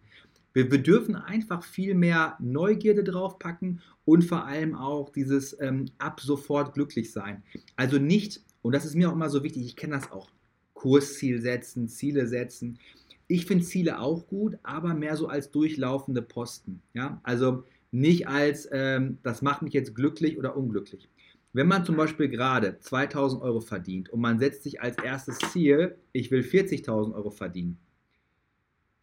Wir, 0.56 0.72
wir 0.72 0.82
dürfen 0.82 1.16
einfach 1.16 1.64
viel 1.64 1.96
mehr 1.96 2.38
Neugierde 2.40 3.04
draufpacken 3.04 3.82
und 4.06 4.24
vor 4.24 4.46
allem 4.46 4.74
auch 4.74 5.10
dieses 5.10 5.56
ähm, 5.60 5.88
ab 5.98 6.22
sofort 6.22 6.74
glücklich 6.74 7.12
sein. 7.12 7.44
Also 7.76 8.00
nicht, 8.00 8.42
und 8.62 8.74
das 8.74 8.86
ist 8.86 8.96
mir 8.96 9.10
auch 9.10 9.14
immer 9.14 9.30
so 9.30 9.44
wichtig, 9.44 9.66
ich 9.66 9.76
kenne 9.76 9.96
das 9.96 10.12
auch, 10.12 10.32
Kursziel 10.74 11.42
setzen, 11.42 11.90
Ziele 11.90 12.26
setzen. 12.28 12.80
Ich 13.28 13.46
finde 13.46 13.66
Ziele 13.66 14.00
auch 14.00 14.28
gut, 14.28 14.58
aber 14.64 14.94
mehr 14.94 15.18
so 15.18 15.28
als 15.28 15.52
durchlaufende 15.52 16.22
Posten. 16.22 16.82
Ja? 16.94 17.20
Also 17.24 17.64
nicht 17.92 18.30
als, 18.30 18.70
ähm, 18.72 19.18
das 19.24 19.42
macht 19.42 19.62
mich 19.62 19.74
jetzt 19.74 19.94
glücklich 19.94 20.38
oder 20.38 20.56
unglücklich. 20.56 21.10
Wenn 21.52 21.68
man 21.68 21.84
zum 21.84 21.98
Beispiel 21.98 22.30
gerade 22.30 22.80
2000 22.80 23.42
Euro 23.42 23.60
verdient 23.60 24.10
und 24.10 24.22
man 24.22 24.40
setzt 24.40 24.64
sich 24.64 24.82
als 24.82 24.98
erstes 24.98 25.38
Ziel, 25.52 25.98
ich 26.14 26.32
will 26.32 26.42
40.000 26.42 27.14
Euro 27.14 27.30
verdienen, 27.30 27.78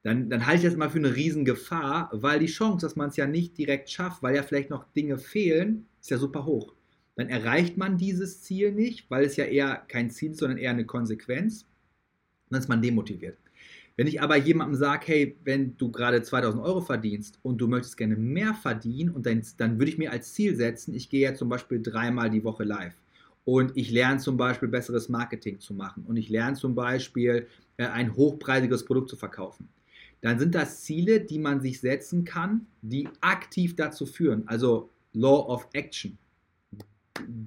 dann, 0.02 0.28
dann 0.30 0.46
halte 0.46 0.62
ich 0.62 0.68
das 0.68 0.76
mal 0.76 0.90
für 0.90 0.98
eine 0.98 1.14
Riesengefahr, 1.14 2.10
weil 2.12 2.40
die 2.40 2.46
Chance, 2.46 2.84
dass 2.84 2.96
man 2.96 3.10
es 3.10 3.16
ja 3.16 3.26
nicht 3.26 3.56
direkt 3.56 3.88
schafft, 3.88 4.22
weil 4.22 4.34
ja 4.34 4.42
vielleicht 4.42 4.70
noch 4.70 4.84
Dinge 4.92 5.18
fehlen, 5.18 5.86
ist 6.00 6.10
ja 6.10 6.18
super 6.18 6.44
hoch. 6.44 6.74
Dann 7.14 7.28
erreicht 7.28 7.76
man 7.76 7.98
dieses 7.98 8.42
Ziel 8.42 8.72
nicht, 8.72 9.10
weil 9.10 9.24
es 9.24 9.36
ja 9.36 9.44
eher 9.44 9.76
kein 9.88 10.10
Ziel 10.10 10.32
ist, 10.32 10.38
sondern 10.38 10.58
eher 10.58 10.70
eine 10.70 10.86
Konsequenz. 10.86 11.66
Dann 12.50 12.60
ist 12.60 12.68
man 12.68 12.82
demotiviert. 12.82 13.38
Wenn 13.96 14.06
ich 14.06 14.22
aber 14.22 14.36
jemandem 14.36 14.76
sage, 14.76 15.06
hey, 15.06 15.36
wenn 15.44 15.76
du 15.76 15.92
gerade 15.92 16.22
2000 16.22 16.64
Euro 16.64 16.80
verdienst 16.80 17.38
und 17.42 17.58
du 17.58 17.68
möchtest 17.68 17.98
gerne 17.98 18.16
mehr 18.16 18.54
verdienen, 18.54 19.10
und 19.10 19.26
dann, 19.26 19.42
dann 19.58 19.78
würde 19.78 19.90
ich 19.90 19.98
mir 19.98 20.10
als 20.10 20.32
Ziel 20.32 20.56
setzen, 20.56 20.94
ich 20.94 21.10
gehe 21.10 21.20
ja 21.20 21.34
zum 21.34 21.48
Beispiel 21.48 21.80
dreimal 21.82 22.30
die 22.30 22.42
Woche 22.42 22.64
live. 22.64 22.96
Und 23.44 23.76
ich 23.76 23.90
lerne 23.90 24.18
zum 24.18 24.36
Beispiel 24.36 24.68
besseres 24.68 25.08
Marketing 25.08 25.60
zu 25.60 25.74
machen. 25.74 26.04
Und 26.06 26.16
ich 26.16 26.28
lerne 26.28 26.56
zum 26.56 26.74
Beispiel 26.74 27.46
äh, 27.76 27.86
ein 27.86 28.14
hochpreisiges 28.16 28.84
Produkt 28.84 29.10
zu 29.10 29.16
verkaufen. 29.16 29.68
Dann 30.22 30.38
sind 30.38 30.54
das 30.54 30.82
Ziele, 30.82 31.20
die 31.20 31.38
man 31.38 31.60
sich 31.60 31.80
setzen 31.80 32.24
kann, 32.24 32.66
die 32.80 33.08
aktiv 33.20 33.76
dazu 33.76 34.06
führen. 34.06 34.44
Also 34.46 34.88
Law 35.12 35.46
of 35.48 35.68
Action. 35.72 36.16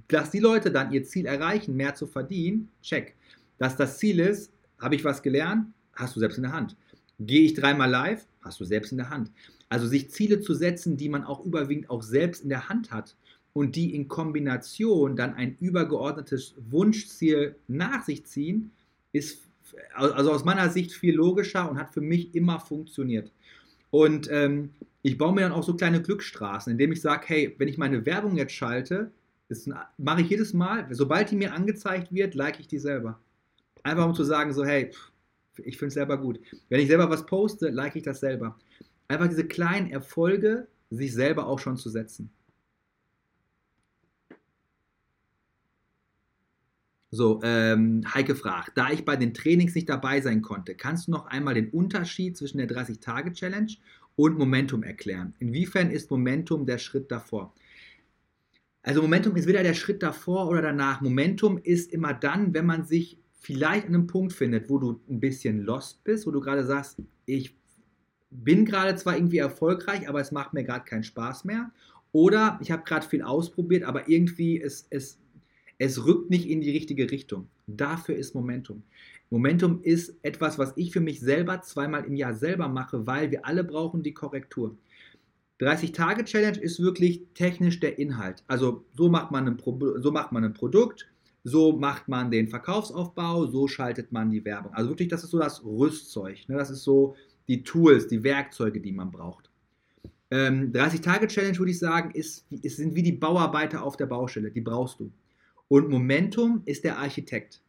Dass 0.07 0.29
die 0.29 0.39
Leute 0.39 0.71
dann 0.71 0.91
ihr 0.91 1.03
Ziel 1.03 1.25
erreichen, 1.25 1.75
mehr 1.75 1.95
zu 1.95 2.05
verdienen, 2.05 2.69
check. 2.83 3.15
Dass 3.57 3.77
das 3.77 3.97
Ziel 3.97 4.19
ist, 4.19 4.51
habe 4.77 4.95
ich 4.95 5.05
was 5.05 5.23
gelernt, 5.23 5.67
hast 5.93 6.15
du 6.15 6.19
selbst 6.19 6.37
in 6.37 6.43
der 6.43 6.51
Hand. 6.51 6.75
Gehe 7.17 7.41
ich 7.41 7.53
dreimal 7.53 7.89
live, 7.89 8.27
hast 8.41 8.59
du 8.59 8.65
selbst 8.65 8.91
in 8.91 8.97
der 8.97 9.09
Hand. 9.09 9.31
Also 9.69 9.87
sich 9.87 10.11
Ziele 10.11 10.41
zu 10.41 10.53
setzen, 10.53 10.97
die 10.97 11.09
man 11.09 11.23
auch 11.23 11.43
überwiegend 11.45 11.89
auch 11.89 12.03
selbst 12.03 12.43
in 12.43 12.49
der 12.49 12.67
Hand 12.67 12.91
hat 12.91 13.15
und 13.53 13.77
die 13.77 13.95
in 13.95 14.09
Kombination 14.09 15.15
dann 15.15 15.33
ein 15.33 15.55
übergeordnetes 15.59 16.55
Wunschziel 16.69 17.55
nach 17.69 18.03
sich 18.03 18.25
ziehen, 18.25 18.71
ist 19.13 19.45
also 19.93 20.31
aus 20.31 20.45
meiner 20.45 20.69
Sicht 20.69 20.91
viel 20.91 21.15
logischer 21.15 21.69
und 21.69 21.79
hat 21.79 21.93
für 21.93 22.01
mich 22.01 22.35
immer 22.35 22.59
funktioniert. 22.59 23.31
Und 23.91 24.29
ähm, 24.31 24.71
ich 25.01 25.17
baue 25.17 25.33
mir 25.33 25.41
dann 25.41 25.51
auch 25.51 25.63
so 25.63 25.75
kleine 25.75 26.01
Glücksstraßen, 26.01 26.71
indem 26.71 26.91
ich 26.91 27.01
sage, 27.01 27.23
hey, 27.27 27.55
wenn 27.57 27.67
ich 27.67 27.77
meine 27.77 28.05
Werbung 28.05 28.35
jetzt 28.37 28.53
schalte, 28.53 29.11
das 29.49 29.69
mache 29.97 30.21
ich 30.21 30.29
jedes 30.29 30.53
Mal, 30.53 30.87
sobald 30.89 31.31
die 31.31 31.35
mir 31.35 31.53
angezeigt 31.53 32.13
wird, 32.13 32.33
like 32.33 32.59
ich 32.59 32.67
die 32.67 32.79
selber. 32.79 33.19
Einfach 33.83 34.05
um 34.05 34.15
zu 34.15 34.23
sagen, 34.23 34.51
so, 34.53 34.65
hey, 34.65 34.91
ich 35.57 35.77
finde 35.77 35.89
es 35.89 35.93
selber 35.93 36.17
gut. 36.17 36.39
Wenn 36.69 36.81
ich 36.81 36.87
selber 36.87 37.09
was 37.09 37.25
poste, 37.25 37.69
like 37.69 37.95
ich 37.95 38.03
das 38.03 38.19
selber. 38.19 38.57
Einfach 39.07 39.27
diese 39.27 39.45
kleinen 39.45 39.91
Erfolge 39.91 40.67
sich 40.89 41.13
selber 41.13 41.45
auch 41.45 41.59
schon 41.59 41.77
zu 41.77 41.89
setzen. 41.89 42.31
So, 47.15 47.39
ähm, 47.43 48.03
Heike 48.13 48.35
fragt, 48.35 48.77
da 48.77 48.91
ich 48.91 49.05
bei 49.05 49.15
den 49.15 49.33
Trainings 49.33 49.73
nicht 49.73 49.87
dabei 49.87 50.19
sein 50.19 50.41
konnte, 50.41 50.75
kannst 50.75 51.07
du 51.07 51.11
noch 51.11 51.27
einmal 51.27 51.53
den 51.53 51.69
Unterschied 51.69 52.35
zwischen 52.35 52.57
der 52.57 52.67
30-Tage-Challenge 52.67 53.71
und 54.17 54.37
Momentum 54.37 54.83
erklären? 54.83 55.33
Inwiefern 55.39 55.91
ist 55.91 56.11
Momentum 56.11 56.65
der 56.65 56.77
Schritt 56.77 57.09
davor? 57.09 57.53
Also 58.83 59.01
Momentum 59.01 59.35
ist 59.37 59.47
weder 59.47 59.63
der 59.63 59.73
Schritt 59.73 60.03
davor 60.03 60.49
oder 60.49 60.61
danach. 60.61 60.99
Momentum 60.99 61.57
ist 61.57 61.93
immer 61.93 62.13
dann, 62.13 62.53
wenn 62.53 62.65
man 62.65 62.85
sich 62.85 63.17
vielleicht 63.39 63.87
an 63.87 63.95
einem 63.95 64.07
Punkt 64.07 64.33
findet, 64.33 64.69
wo 64.69 64.77
du 64.77 64.99
ein 65.09 65.21
bisschen 65.21 65.61
lost 65.61 66.03
bist, 66.03 66.27
wo 66.27 66.31
du 66.31 66.41
gerade 66.41 66.65
sagst, 66.65 67.01
ich 67.25 67.55
bin 68.29 68.65
gerade 68.65 68.95
zwar 68.95 69.15
irgendwie 69.15 69.37
erfolgreich, 69.37 70.09
aber 70.09 70.19
es 70.19 70.33
macht 70.33 70.53
mir 70.53 70.65
gerade 70.65 70.83
keinen 70.83 71.03
Spaß 71.03 71.45
mehr. 71.45 71.71
Oder 72.11 72.59
ich 72.61 72.71
habe 72.71 72.83
gerade 72.83 73.07
viel 73.07 73.21
ausprobiert, 73.21 73.83
aber 73.83 74.09
irgendwie 74.09 74.61
es, 74.61 74.85
es, 74.89 75.17
es 75.77 76.05
rückt 76.05 76.29
nicht 76.29 76.47
in 76.47 76.61
die 76.61 76.71
richtige 76.71 77.11
Richtung. 77.11 77.47
Dafür 77.67 78.15
ist 78.15 78.35
Momentum. 78.35 78.83
Momentum 79.29 79.81
ist 79.81 80.15
etwas, 80.21 80.57
was 80.59 80.73
ich 80.75 80.91
für 80.91 80.99
mich 80.99 81.19
selber 81.19 81.61
zweimal 81.61 82.05
im 82.05 82.15
Jahr 82.15 82.33
selber 82.33 82.67
mache, 82.67 83.07
weil 83.07 83.31
wir 83.31 83.45
alle 83.45 83.63
brauchen 83.63 84.03
die 84.03 84.13
Korrektur. 84.13 84.77
30-Tage-Challenge 85.59 86.59
ist 86.59 86.79
wirklich 86.81 87.23
technisch 87.33 87.79
der 87.79 87.97
Inhalt. 87.97 88.43
Also 88.47 88.83
so 88.95 89.09
macht, 89.09 89.31
man 89.31 89.47
ein 89.47 89.57
so 90.01 90.11
macht 90.11 90.31
man 90.31 90.43
ein 90.43 90.53
Produkt, 90.53 91.07
so 91.43 91.73
macht 91.73 92.07
man 92.07 92.29
den 92.29 92.47
Verkaufsaufbau, 92.49 93.45
so 93.45 93.67
schaltet 93.67 94.11
man 94.11 94.31
die 94.31 94.43
Werbung. 94.43 94.73
Also 94.73 94.89
wirklich, 94.89 95.07
das 95.07 95.23
ist 95.23 95.31
so 95.31 95.39
das 95.39 95.63
Rüstzeug. 95.63 96.47
Ne? 96.49 96.57
Das 96.57 96.69
ist 96.69 96.83
so 96.83 97.15
die 97.47 97.63
Tools, 97.63 98.07
die 98.07 98.23
Werkzeuge, 98.23 98.81
die 98.81 98.91
man 98.91 99.11
braucht. 99.11 99.49
Ähm, 100.31 100.71
30-Tage-Challenge 100.73 101.57
würde 101.59 101.71
ich 101.71 101.79
sagen, 101.79 102.11
ist, 102.11 102.45
ist, 102.49 102.77
sind 102.77 102.95
wie 102.95 103.03
die 103.03 103.11
Bauarbeiter 103.11 103.83
auf 103.83 103.95
der 103.95 104.07
Baustelle. 104.07 104.51
Die 104.51 104.61
brauchst 104.61 104.99
du. 104.99 105.11
Und 105.67 105.89
Momentum 105.89 106.61
ist 106.65 106.83
der 106.83 106.97
Architekt. 106.97 107.61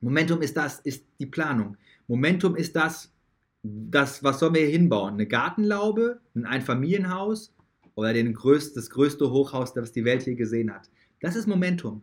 Momentum 0.00 0.42
ist 0.42 0.56
das, 0.56 0.80
ist 0.80 1.06
die 1.20 1.26
Planung. 1.26 1.76
Momentum 2.08 2.56
ist 2.56 2.74
das, 2.74 3.12
das, 3.62 4.24
was 4.24 4.40
sollen 4.40 4.54
wir 4.54 4.62
hier 4.62 4.70
hinbauen? 4.70 5.14
Eine 5.14 5.26
Gartenlaube, 5.26 6.20
ein 6.34 6.44
Einfamilienhaus 6.44 7.54
oder 7.94 8.12
den 8.12 8.34
größt, 8.34 8.76
das 8.76 8.90
größte 8.90 9.30
Hochhaus, 9.30 9.72
das 9.72 9.92
die 9.92 10.04
Welt 10.04 10.26
je 10.26 10.34
gesehen 10.34 10.74
hat. 10.74 10.90
Das 11.20 11.36
ist 11.36 11.46
Momentum. 11.46 12.02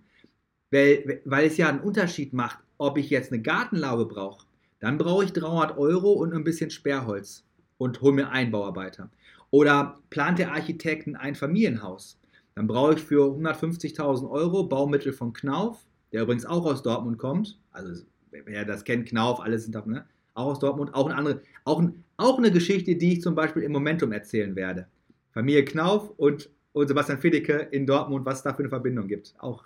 Weil, 0.72 1.22
weil 1.26 1.47
es 1.47 1.57
ja 1.57 1.67
einen 1.67 1.82
Unterschied 1.82 2.32
macht, 2.32 2.59
ob 2.78 2.97
ich 2.97 3.09
jetzt 3.09 3.34
eine 3.34 3.41
Gartenlaube 3.41 4.05
brauche. 4.05 4.45
Dann 4.80 4.97
brauche 4.97 5.26
ich 5.26 5.34
300 5.34 5.78
Euro 5.78 6.13
und 6.13 6.34
ein 6.34 6.43
bisschen 6.43 6.70
Sperrholz 6.70 7.43
und 7.78 8.01
hole 8.01 8.13
mir 8.13 8.30
einen 8.30 8.51
Bauarbeiter. 8.51 9.09
Oder 9.51 9.99
plant 10.09 10.39
der 10.39 10.53
Architekt 10.53 11.07
ein 11.07 11.15
Einfamilienhaus. 11.15 12.18
Dann 12.60 12.68
brauche 12.68 12.95
ich 12.95 12.99
für 12.99 13.24
150.000 13.24 14.30
Euro 14.30 14.66
Baumittel 14.66 15.14
von 15.14 15.32
Knauf, 15.32 15.88
der 16.12 16.24
übrigens 16.24 16.45
auch 16.45 16.66
aus 16.66 16.84
Dortmund 16.84 17.18
kommt. 17.18 17.57
Also, 17.72 18.03
wer 18.32 18.66
das 18.66 18.84
kennt, 18.84 19.07
Knauf, 19.07 19.39
alles 19.39 19.64
sind 19.64 19.76
da, 19.76 19.86
ne? 19.86 20.05
auch 20.34 20.47
aus 20.47 20.60
Dortmund, 20.60 20.93
auch 20.93 21.05
eine 21.05 21.16
andere, 21.16 21.41
auch, 21.64 21.82
auch 22.18 22.38
eine 22.38 22.51
Geschichte, 22.51 22.97
die 22.97 23.14
ich 23.14 23.22
zum 23.22 23.34
Beispiel 23.34 23.64
im 23.64 23.72
Momentum 23.72 24.12
erzählen 24.12 24.57
werde. 24.57 24.89
Familie 25.32 25.64
Knauf 25.64 26.10
und, 26.18 26.49
und 26.74 26.89
Sebastian 26.89 27.20
Fedeke 27.20 27.53
in 27.72 27.86
Dortmund, 27.86 28.26
was 28.26 28.39
es 28.39 28.43
da 28.43 28.53
für 28.53 28.60
eine 28.60 28.68
Verbindung 28.68 29.07
gibt. 29.07 29.36
Auch, 29.39 29.64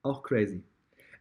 auch 0.00 0.22
crazy. 0.22 0.62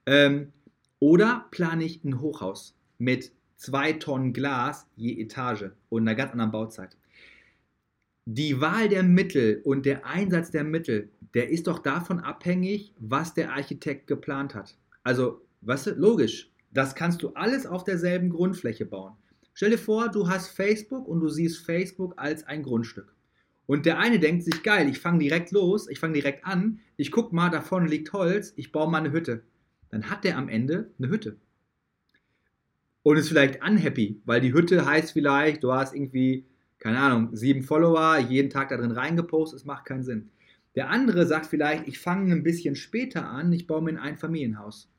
Ähm, 0.05 0.53
oder 0.99 1.47
plane 1.51 1.83
ich 1.83 2.01
ein 2.05 2.21
Hochhaus 2.21 2.77
mit 2.97 3.33
zwei 3.57 3.91
Tonnen 3.91 4.31
Glas 4.31 4.87
je 4.95 5.21
Etage 5.21 5.71
und 5.89 6.03
einer 6.03 6.15
ganz 6.15 6.31
anderen 6.31 6.51
Bauzeit. 6.51 6.95
Die 8.25 8.61
Wahl 8.61 8.87
der 8.87 9.03
Mittel 9.03 9.61
und 9.63 9.85
der 9.85 10.05
Einsatz 10.05 10.51
der 10.51 10.63
Mittel, 10.63 11.09
der 11.33 11.49
ist 11.49 11.67
doch 11.67 11.79
davon 11.79 12.19
abhängig, 12.19 12.93
was 12.99 13.33
der 13.33 13.53
Architekt 13.53 14.07
geplant 14.07 14.53
hat. 14.53 14.77
Also, 15.03 15.41
was 15.61 15.87
logisch, 15.87 16.51
das 16.71 16.95
kannst 16.95 17.23
du 17.23 17.29
alles 17.29 17.65
auf 17.65 17.83
derselben 17.83 18.29
Grundfläche 18.29 18.85
bauen. 18.85 19.13
Stell 19.53 19.71
dir 19.71 19.77
vor, 19.77 20.09
du 20.09 20.29
hast 20.29 20.49
Facebook 20.49 21.07
und 21.07 21.19
du 21.19 21.29
siehst 21.29 21.65
Facebook 21.65 22.13
als 22.17 22.43
ein 22.47 22.63
Grundstück. 22.63 23.13
Und 23.65 23.85
der 23.85 23.99
eine 23.99 24.19
denkt 24.19 24.43
sich, 24.43 24.63
geil, 24.63 24.89
ich 24.89 24.99
fange 24.99 25.19
direkt 25.19 25.51
los, 25.51 25.89
ich 25.89 25.99
fange 25.99 26.13
direkt 26.13 26.45
an, 26.45 26.79
ich 26.97 27.11
guck 27.11 27.33
mal, 27.33 27.49
da 27.49 27.61
vorne 27.61 27.87
liegt 27.87 28.13
Holz, 28.13 28.53
ich 28.55 28.71
baue 28.71 28.89
mal 28.89 28.99
eine 28.99 29.11
Hütte. 29.11 29.43
Dann 29.89 30.09
hat 30.09 30.23
der 30.23 30.37
am 30.37 30.49
Ende 30.49 30.91
eine 30.99 31.09
Hütte. 31.09 31.37
Und 33.03 33.17
ist 33.17 33.29
vielleicht 33.29 33.63
unhappy, 33.63 34.21
weil 34.25 34.41
die 34.41 34.53
Hütte 34.53 34.85
heißt 34.85 35.11
vielleicht, 35.13 35.63
du 35.63 35.73
hast 35.73 35.95
irgendwie, 35.95 36.45
keine 36.81 36.99
Ahnung, 36.99 37.29
sieben 37.31 37.61
Follower, 37.61 38.17
jeden 38.17 38.49
Tag 38.49 38.69
da 38.69 38.77
drin 38.77 38.91
reingepostet, 38.91 39.59
es 39.59 39.65
macht 39.65 39.85
keinen 39.85 40.03
Sinn. 40.03 40.31
Der 40.75 40.89
andere 40.89 41.27
sagt 41.27 41.45
vielleicht, 41.45 41.87
ich 41.87 41.99
fange 41.99 42.33
ein 42.33 42.43
bisschen 42.43 42.75
später 42.75 43.27
an, 43.27 43.53
ich 43.53 43.67
baue 43.67 43.83
mir 43.83 44.01
ein 44.01 44.17
Familienhaus. 44.17 44.89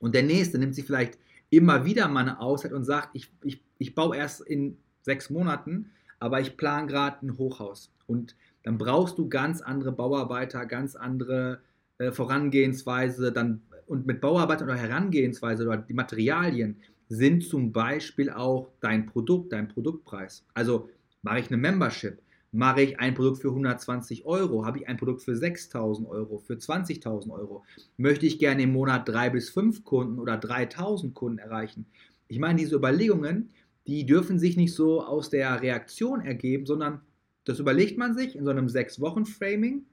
Und 0.00 0.14
der 0.14 0.22
nächste 0.22 0.58
nimmt 0.58 0.74
sich 0.74 0.84
vielleicht 0.84 1.18
immer 1.48 1.86
wieder 1.86 2.08
mal 2.08 2.20
eine 2.20 2.40
Auszeit 2.40 2.74
und 2.74 2.84
sagt, 2.84 3.10
ich, 3.14 3.32
ich, 3.42 3.62
ich 3.78 3.94
baue 3.94 4.16
erst 4.16 4.42
in 4.42 4.76
sechs 5.00 5.30
Monaten, 5.30 5.92
aber 6.18 6.40
ich 6.40 6.58
plane 6.58 6.88
gerade 6.88 7.24
ein 7.24 7.38
Hochhaus. 7.38 7.90
Und 8.06 8.36
dann 8.62 8.76
brauchst 8.76 9.16
du 9.16 9.28
ganz 9.28 9.62
andere 9.62 9.92
Bauarbeiter, 9.92 10.66
ganz 10.66 10.94
andere 10.94 11.60
äh, 11.96 12.12
Vorangehensweise. 12.12 13.32
Dann, 13.32 13.62
und 13.86 14.06
mit 14.06 14.20
Bauarbeiter 14.20 14.64
oder 14.64 14.76
Herangehensweise 14.76 15.66
oder 15.66 15.78
die 15.78 15.94
Materialien 15.94 16.76
sind 17.08 17.44
zum 17.44 17.72
Beispiel 17.72 18.30
auch 18.30 18.68
dein 18.80 19.06
Produkt, 19.06 19.52
dein 19.52 19.68
Produktpreis. 19.68 20.44
Also 20.52 20.90
mache 21.24 21.40
ich 21.40 21.48
eine 21.48 21.56
Membership, 21.56 22.22
Mache 22.56 22.82
ich 22.82 23.00
ein 23.00 23.14
Produkt 23.14 23.42
für 23.42 23.48
120 23.48 24.26
Euro? 24.26 24.64
Habe 24.64 24.78
ich 24.78 24.86
ein 24.86 24.96
Produkt 24.96 25.22
für 25.22 25.32
6.000 25.32 26.06
Euro, 26.06 26.38
für 26.38 26.54
20.000 26.54 27.32
Euro? 27.32 27.64
Möchte 27.96 28.26
ich 28.26 28.38
gerne 28.38 28.62
im 28.62 28.72
Monat 28.72 29.08
drei 29.08 29.28
bis 29.28 29.50
fünf 29.50 29.82
Kunden 29.82 30.20
oder 30.20 30.34
3.000 30.34 31.14
Kunden 31.14 31.38
erreichen? 31.38 31.84
Ich 32.28 32.38
meine, 32.38 32.60
diese 32.60 32.76
Überlegungen, 32.76 33.50
die 33.88 34.06
dürfen 34.06 34.38
sich 34.38 34.56
nicht 34.56 34.72
so 34.72 35.04
aus 35.04 35.30
der 35.30 35.62
Reaktion 35.62 36.20
ergeben, 36.20 36.64
sondern 36.64 37.00
das 37.44 37.58
überlegt 37.58 37.98
man 37.98 38.14
sich 38.14 38.36
in 38.36 38.44
so 38.44 38.52
einem 38.52 38.68
sechs 38.68 39.00
Wochen 39.00 39.26
Framing, 39.26 39.84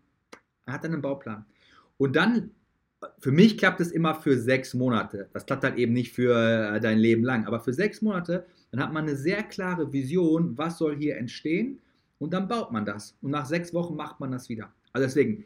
hat 0.67 0.83
dann 0.83 0.93
einen 0.93 1.01
Bauplan. 1.01 1.47
Und 1.97 2.15
dann, 2.15 2.51
für 3.19 3.31
mich 3.31 3.57
klappt 3.57 3.81
es 3.81 3.91
immer 3.91 4.15
für 4.15 4.37
sechs 4.37 4.73
Monate. 4.73 5.29
Das 5.33 5.45
klappt 5.45 5.63
halt 5.63 5.77
eben 5.77 5.93
nicht 5.93 6.13
für 6.13 6.75
äh, 6.75 6.79
dein 6.79 6.99
Leben 6.99 7.23
lang, 7.23 7.45
aber 7.45 7.59
für 7.59 7.73
sechs 7.73 8.01
Monate, 8.01 8.45
dann 8.71 8.81
hat 8.81 8.93
man 8.93 9.03
eine 9.03 9.15
sehr 9.15 9.43
klare 9.43 9.91
Vision, 9.91 10.57
was 10.57 10.77
soll 10.77 10.95
hier 10.95 11.17
entstehen 11.17 11.79
und 12.19 12.33
dann 12.33 12.47
baut 12.47 12.71
man 12.71 12.85
das. 12.85 13.17
Und 13.21 13.31
nach 13.31 13.45
sechs 13.45 13.73
Wochen 13.73 13.95
macht 13.95 14.19
man 14.19 14.31
das 14.31 14.49
wieder. 14.49 14.71
Also 14.93 15.07
deswegen, 15.07 15.45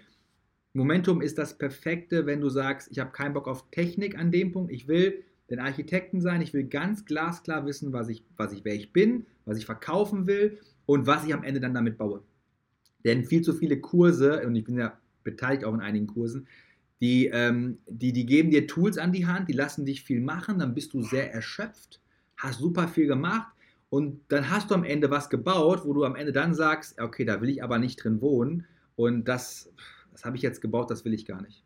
Momentum 0.73 1.21
ist 1.21 1.37
das 1.37 1.57
Perfekte, 1.57 2.25
wenn 2.25 2.41
du 2.41 2.49
sagst, 2.49 2.89
ich 2.91 2.99
habe 2.99 3.11
keinen 3.11 3.33
Bock 3.33 3.47
auf 3.47 3.69
Technik 3.71 4.17
an 4.17 4.31
dem 4.31 4.51
Punkt. 4.51 4.71
Ich 4.71 4.89
will 4.89 5.23
den 5.49 5.59
Architekten 5.59 6.19
sein. 6.19 6.41
Ich 6.41 6.53
will 6.53 6.65
ganz 6.65 7.05
glasklar 7.05 7.65
wissen, 7.65 7.93
was 7.93 8.09
ich, 8.09 8.25
was 8.35 8.51
ich, 8.51 8.65
wer 8.65 8.75
ich 8.75 8.91
bin, 8.91 9.25
was 9.45 9.57
ich 9.57 9.65
verkaufen 9.65 10.27
will 10.27 10.57
und 10.85 11.07
was 11.07 11.25
ich 11.25 11.33
am 11.33 11.43
Ende 11.43 11.61
dann 11.61 11.73
damit 11.73 11.97
baue. 11.97 12.23
Denn 13.05 13.23
viel 13.23 13.41
zu 13.41 13.53
viele 13.53 13.79
Kurse, 13.79 14.45
und 14.45 14.55
ich 14.55 14.65
bin 14.65 14.77
ja 14.77 14.97
beteiligt 15.23 15.63
auch 15.63 15.73
in 15.73 15.79
einigen 15.81 16.07
Kursen, 16.07 16.47
die, 17.01 17.27
ähm, 17.27 17.79
die, 17.87 18.13
die 18.13 18.25
geben 18.25 18.51
dir 18.51 18.67
Tools 18.67 18.97
an 18.97 19.11
die 19.11 19.27
Hand, 19.27 19.49
die 19.49 19.53
lassen 19.53 19.85
dich 19.85 20.03
viel 20.03 20.21
machen, 20.21 20.59
dann 20.59 20.73
bist 20.73 20.93
du 20.93 21.01
sehr 21.01 21.33
erschöpft, 21.33 21.99
hast 22.37 22.59
super 22.59 22.87
viel 22.87 23.07
gemacht 23.07 23.51
und 23.89 24.21
dann 24.29 24.49
hast 24.49 24.71
du 24.71 24.75
am 24.75 24.83
Ende 24.83 25.09
was 25.09 25.29
gebaut, 25.29 25.81
wo 25.85 25.93
du 25.93 26.05
am 26.05 26.15
Ende 26.15 26.31
dann 26.31 26.53
sagst, 26.53 26.99
okay, 26.99 27.25
da 27.25 27.41
will 27.41 27.49
ich 27.49 27.63
aber 27.63 27.77
nicht 27.77 28.03
drin 28.03 28.21
wohnen. 28.21 28.65
Und 28.95 29.25
das, 29.27 29.71
das 30.11 30.25
habe 30.25 30.37
ich 30.37 30.41
jetzt 30.41 30.61
gebaut, 30.61 30.89
das 30.89 31.05
will 31.05 31.13
ich 31.13 31.25
gar 31.25 31.41
nicht. 31.41 31.63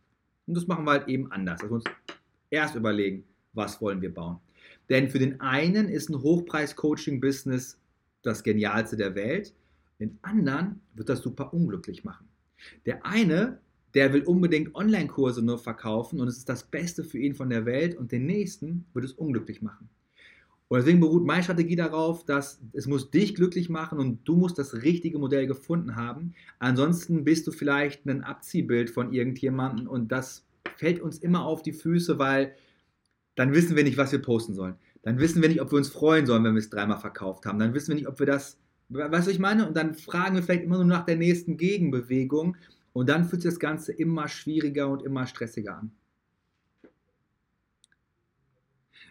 Und 0.48 0.56
das 0.56 0.68
machen 0.68 0.86
wir 0.86 0.92
halt 0.92 1.08
eben 1.08 1.32
anders. 1.32 1.62
Also 1.62 1.76
uns 1.76 1.86
erst 2.50 2.76
überlegen, 2.76 3.24
was 3.54 3.82
wollen 3.82 4.02
wir 4.02 4.14
bauen. 4.14 4.40
Denn 4.90 5.10
für 5.10 5.20
den 5.20 5.40
einen 5.42 5.88
ist 5.90 6.10
ein 6.10 6.22
Hochpreis-Coaching-Business 6.22 7.80
das 8.24 8.44
Genialste 8.44 8.98
der 8.98 9.16
Welt. 9.16 9.54
Den 10.00 10.18
anderen 10.22 10.82
wird 10.96 11.10
das 11.10 11.22
super 11.22 11.54
unglücklich 11.54 12.04
machen. 12.04 12.28
Der 12.86 13.06
eine, 13.06 13.60
der 14.00 14.14
will 14.14 14.22
unbedingt 14.22 14.76
Online-Kurse 14.76 15.42
nur 15.42 15.58
verkaufen 15.58 16.22
und 16.22 16.30
es 16.30 16.38
ist 16.38 16.48
das 16.48 16.64
Beste 16.64 17.04
für 17.04 17.18
ihn 17.18 17.36
von 17.36 17.50
der 17.50 17.66
Welt 17.66 17.98
und 17.98 18.14
den 18.14 18.26
nächsten 18.26 18.86
wird 18.94 19.04
es 19.04 19.12
unglücklich 19.12 19.62
machen. 19.62 19.90
Und 20.70 20.78
deswegen 20.78 21.02
beruht 21.02 21.26
meine 21.26 21.44
Strategie 21.44 21.76
darauf, 21.76 22.24
dass 22.24 22.62
es 22.72 22.88
muss 22.88 23.12
dich 23.12 23.36
glücklich 23.36 23.68
machen 23.68 24.00
und 24.00 24.26
du 24.26 24.38
musst 24.38 24.58
das 24.58 24.84
richtige 24.84 25.20
Modell 25.20 25.48
gefunden 25.48 25.98
haben. 25.98 26.34
Ansonsten 26.60 27.26
bist 27.26 27.46
du 27.46 27.52
vielleicht 27.52 28.06
ein 28.06 28.24
Abziehbild 28.24 28.90
von 28.90 29.12
irgendjemandem 29.12 29.90
und 29.90 30.14
das 30.14 30.46
fällt 30.78 31.02
uns 31.02 31.18
immer 31.18 31.44
auf 31.44 31.62
die 31.62 31.74
Füße, 31.74 32.18
weil 32.18 32.56
dann 33.36 33.54
wissen 33.54 33.76
wir 33.76 33.84
nicht, 33.84 33.98
was 33.98 34.14
wir 34.14 34.22
posten 34.22 34.54
sollen. 34.54 34.76
Dann 35.02 35.20
wissen 35.20 35.42
wir 35.42 35.50
nicht, 35.50 35.62
ob 35.62 35.74
wir 35.74 35.78
uns 35.78 35.90
freuen 35.90 36.26
sollen, 36.26 36.46
wenn 36.46 36.54
wir 36.54 36.60
es 36.60 36.70
dreimal 36.70 37.00
verkauft 37.00 37.46
haben. 37.46 37.60
Dann 37.60 37.74
wissen 37.74 37.90
wir 37.90 37.96
nicht, 37.96 38.08
ob 38.08 38.18
wir 38.18 38.28
das, 38.28 38.58
weißt 38.88 39.28
du, 39.28 39.32
ich 39.32 39.40
meine? 39.40 39.68
Und 39.68 39.76
dann 39.76 39.94
fragen 39.94 40.36
wir 40.36 40.44
vielleicht 40.44 40.64
immer 40.64 40.78
nur 40.78 40.86
nach 40.86 41.06
der 41.06 41.18
nächsten 41.18 41.58
Gegenbewegung. 41.58 42.56
Und 42.94 43.10
dann 43.10 43.26
fühlt 43.26 43.42
sich 43.42 43.52
das 43.52 43.60
Ganze 43.60 43.92
immer 43.92 44.28
schwieriger 44.28 44.90
und 44.90 45.04
immer 45.04 45.28
stressiger 45.28 45.78
an. 45.78 45.92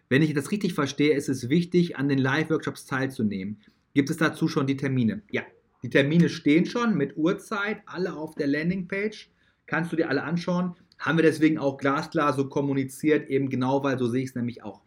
Wenn 0.08 0.22
ich 0.22 0.32
das 0.34 0.50
richtig 0.50 0.74
verstehe, 0.74 1.14
ist 1.14 1.28
es 1.28 1.48
wichtig, 1.48 1.96
an 1.96 2.08
den 2.08 2.18
Live-Workshops 2.18 2.86
teilzunehmen. 2.86 3.60
Gibt 3.94 4.10
es 4.10 4.16
dazu 4.16 4.48
schon 4.48 4.66
die 4.66 4.76
Termine? 4.76 5.22
Ja, 5.30 5.42
die 5.82 5.90
Termine 5.90 6.28
stehen 6.28 6.66
schon 6.66 6.96
mit 6.96 7.16
Uhrzeit, 7.16 7.82
alle 7.86 8.14
auf 8.14 8.34
der 8.34 8.46
Landingpage. 8.46 9.30
Kannst 9.66 9.92
du 9.92 9.96
dir 9.96 10.08
alle 10.08 10.22
anschauen. 10.22 10.74
Haben 10.98 11.18
wir 11.18 11.22
deswegen 11.22 11.58
auch 11.58 11.76
glasklar 11.76 12.32
so 12.32 12.48
kommuniziert, 12.48 13.28
eben 13.28 13.50
genau, 13.50 13.84
weil 13.84 13.98
so 13.98 14.08
sehe 14.08 14.22
ich 14.22 14.30
es 14.30 14.34
nämlich 14.34 14.62
auch. 14.62 14.82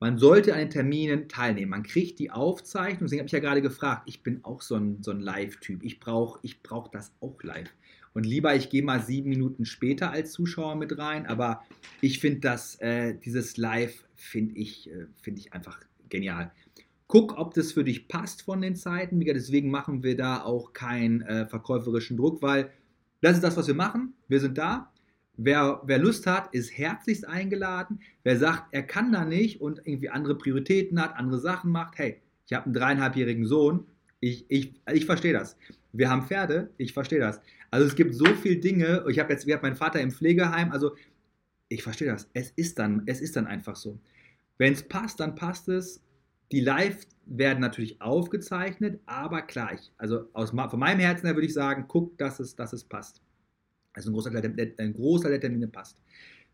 Man 0.00 0.18
sollte 0.18 0.52
an 0.52 0.58
den 0.58 0.70
Terminen 0.70 1.28
teilnehmen. 1.28 1.70
Man 1.70 1.84
kriegt 1.84 2.18
die 2.18 2.32
Aufzeichnung. 2.32 3.02
Deswegen 3.02 3.20
habe 3.20 3.26
ich 3.26 3.32
ja 3.32 3.38
gerade 3.38 3.62
gefragt, 3.62 4.02
ich 4.06 4.24
bin 4.24 4.44
auch 4.44 4.60
so 4.60 4.74
ein, 4.74 5.00
so 5.00 5.12
ein 5.12 5.20
Live-Typ. 5.20 5.84
Ich 5.84 6.00
brauche 6.00 6.40
ich 6.42 6.60
brauch 6.62 6.88
das 6.88 7.12
auch 7.20 7.40
live. 7.44 7.72
Und 8.14 8.24
lieber, 8.26 8.54
ich 8.54 8.68
gehe 8.68 8.82
mal 8.82 9.00
sieben 9.02 9.30
Minuten 9.30 9.64
später 9.64 10.10
als 10.10 10.32
Zuschauer 10.32 10.76
mit 10.76 10.98
rein. 10.98 11.26
Aber 11.26 11.62
ich 12.00 12.18
finde 12.18 12.40
das, 12.40 12.76
äh, 12.80 13.14
dieses 13.14 13.56
Live 13.56 14.04
finde 14.14 14.54
ich, 14.56 14.90
äh, 14.90 15.06
find 15.22 15.38
ich 15.38 15.52
einfach 15.52 15.80
genial. 16.08 16.52
Guck, 17.06 17.38
ob 17.38 17.54
das 17.54 17.72
für 17.72 17.84
dich 17.84 18.08
passt 18.08 18.42
von 18.42 18.60
den 18.60 18.76
Zeiten. 18.76 19.20
Deswegen 19.20 19.70
machen 19.70 20.02
wir 20.02 20.16
da 20.16 20.42
auch 20.42 20.72
keinen 20.72 21.22
äh, 21.22 21.46
verkäuferischen 21.46 22.16
Druck, 22.16 22.42
weil 22.42 22.70
das 23.20 23.36
ist 23.36 23.44
das, 23.44 23.56
was 23.56 23.66
wir 23.66 23.74
machen. 23.74 24.14
Wir 24.28 24.40
sind 24.40 24.58
da. 24.58 24.92
Wer, 25.36 25.80
wer 25.84 25.98
Lust 25.98 26.26
hat, 26.26 26.52
ist 26.54 26.76
herzlichst 26.76 27.26
eingeladen. 27.26 28.00
Wer 28.22 28.38
sagt, 28.38 28.74
er 28.74 28.82
kann 28.82 29.12
da 29.12 29.24
nicht 29.24 29.60
und 29.60 29.80
irgendwie 29.86 30.10
andere 30.10 30.36
Prioritäten 30.36 31.00
hat, 31.00 31.16
andere 31.16 31.40
Sachen 31.40 31.70
macht, 31.70 31.98
hey, 31.98 32.20
ich 32.46 32.52
habe 32.52 32.66
einen 32.66 32.74
dreieinhalbjährigen 32.74 33.46
Sohn, 33.46 33.86
ich, 34.20 34.44
ich, 34.48 34.74
ich 34.92 35.06
verstehe 35.06 35.32
das. 35.32 35.56
Wir 35.92 36.10
haben 36.10 36.26
Pferde, 36.26 36.70
ich 36.76 36.92
verstehe 36.92 37.18
das. 37.18 37.40
Also 37.72 37.86
es 37.86 37.96
gibt 37.96 38.14
so 38.14 38.26
viele 38.26 38.58
Dinge. 38.58 39.02
Ich 39.08 39.18
habe 39.18 39.32
jetzt, 39.32 39.46
wir 39.46 39.54
haben 39.54 39.62
meinen 39.62 39.76
Vater 39.76 40.00
im 40.00 40.10
Pflegeheim, 40.10 40.70
also 40.72 40.94
ich 41.68 41.82
verstehe 41.82 42.08
das. 42.08 42.28
Es 42.34 42.50
ist 42.50 42.78
dann, 42.78 43.02
es 43.06 43.22
ist 43.22 43.34
dann 43.34 43.46
einfach 43.46 43.76
so. 43.76 43.98
Wenn 44.58 44.74
es 44.74 44.82
passt, 44.82 45.20
dann 45.20 45.34
passt 45.34 45.68
es. 45.68 46.04
Die 46.52 46.60
Live 46.60 47.06
werden 47.24 47.60
natürlich 47.60 48.02
aufgezeichnet, 48.02 49.00
aber 49.06 49.40
gleich. 49.40 49.90
Also 49.96 50.28
aus, 50.34 50.50
von 50.50 50.78
meinem 50.78 51.00
Herzen 51.00 51.24
her 51.26 51.34
würde 51.34 51.46
ich 51.46 51.54
sagen, 51.54 51.86
guck, 51.88 52.18
dass 52.18 52.40
es, 52.40 52.54
dass 52.54 52.74
es 52.74 52.84
passt. 52.84 53.22
Also 53.94 54.10
ein 54.10 54.12
Großteil 54.12 54.42
der, 54.42 54.74
ein 54.78 54.92
Großteil 54.92 55.30
der 55.30 55.40
Termine 55.40 55.68
passt. 55.68 56.02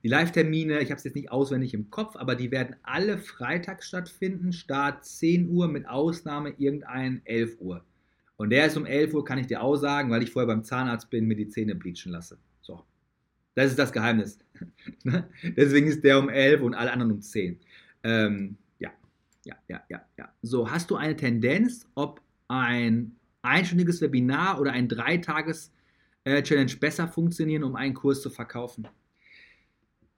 Die 0.04 0.08
Live-Termine, 0.08 0.78
ich 0.80 0.90
habe 0.90 0.98
es 0.98 1.04
jetzt 1.04 1.16
nicht 1.16 1.32
auswendig 1.32 1.74
im 1.74 1.90
Kopf, 1.90 2.14
aber 2.14 2.36
die 2.36 2.52
werden 2.52 2.76
alle 2.84 3.18
freitags 3.18 3.88
stattfinden, 3.88 4.52
Start 4.52 5.04
10 5.04 5.50
Uhr 5.50 5.66
mit 5.66 5.88
Ausnahme 5.88 6.50
irgendein 6.58 7.22
11 7.24 7.56
Uhr. 7.58 7.84
Und 8.38 8.50
der 8.50 8.66
ist 8.66 8.76
um 8.76 8.86
11 8.86 9.12
Uhr, 9.14 9.24
kann 9.24 9.38
ich 9.38 9.48
dir 9.48 9.60
auch 9.60 9.76
sagen, 9.76 10.10
weil 10.10 10.22
ich 10.22 10.30
vorher 10.30 10.46
beim 10.46 10.62
Zahnarzt 10.62 11.10
bin, 11.10 11.26
mir 11.26 11.34
die 11.34 11.48
Zähne 11.48 11.74
bleachen 11.74 12.12
lasse. 12.12 12.38
So. 12.62 12.82
Das 13.54 13.70
ist 13.70 13.78
das 13.78 13.92
Geheimnis. 13.92 14.38
Deswegen 15.42 15.88
ist 15.88 16.04
der 16.04 16.20
um 16.20 16.28
11 16.28 16.62
und 16.62 16.74
alle 16.74 16.92
anderen 16.92 17.12
um 17.12 17.20
10. 17.20 17.58
Ähm, 18.04 18.56
ja, 18.78 18.90
ja, 19.44 19.56
ja, 19.66 19.82
ja, 19.88 20.02
ja. 20.16 20.32
So, 20.42 20.70
hast 20.70 20.88
du 20.90 20.96
eine 20.96 21.16
Tendenz, 21.16 21.84
ob 21.96 22.20
ein 22.46 23.16
einstündiges 23.42 24.00
Webinar 24.00 24.60
oder 24.60 24.72
ein 24.72 24.88
Dreitages- 24.88 25.72
äh, 26.24 26.66
besser 26.76 27.08
funktionieren, 27.08 27.64
um 27.64 27.74
einen 27.74 27.94
Kurs 27.94 28.22
zu 28.22 28.30
verkaufen? 28.30 28.86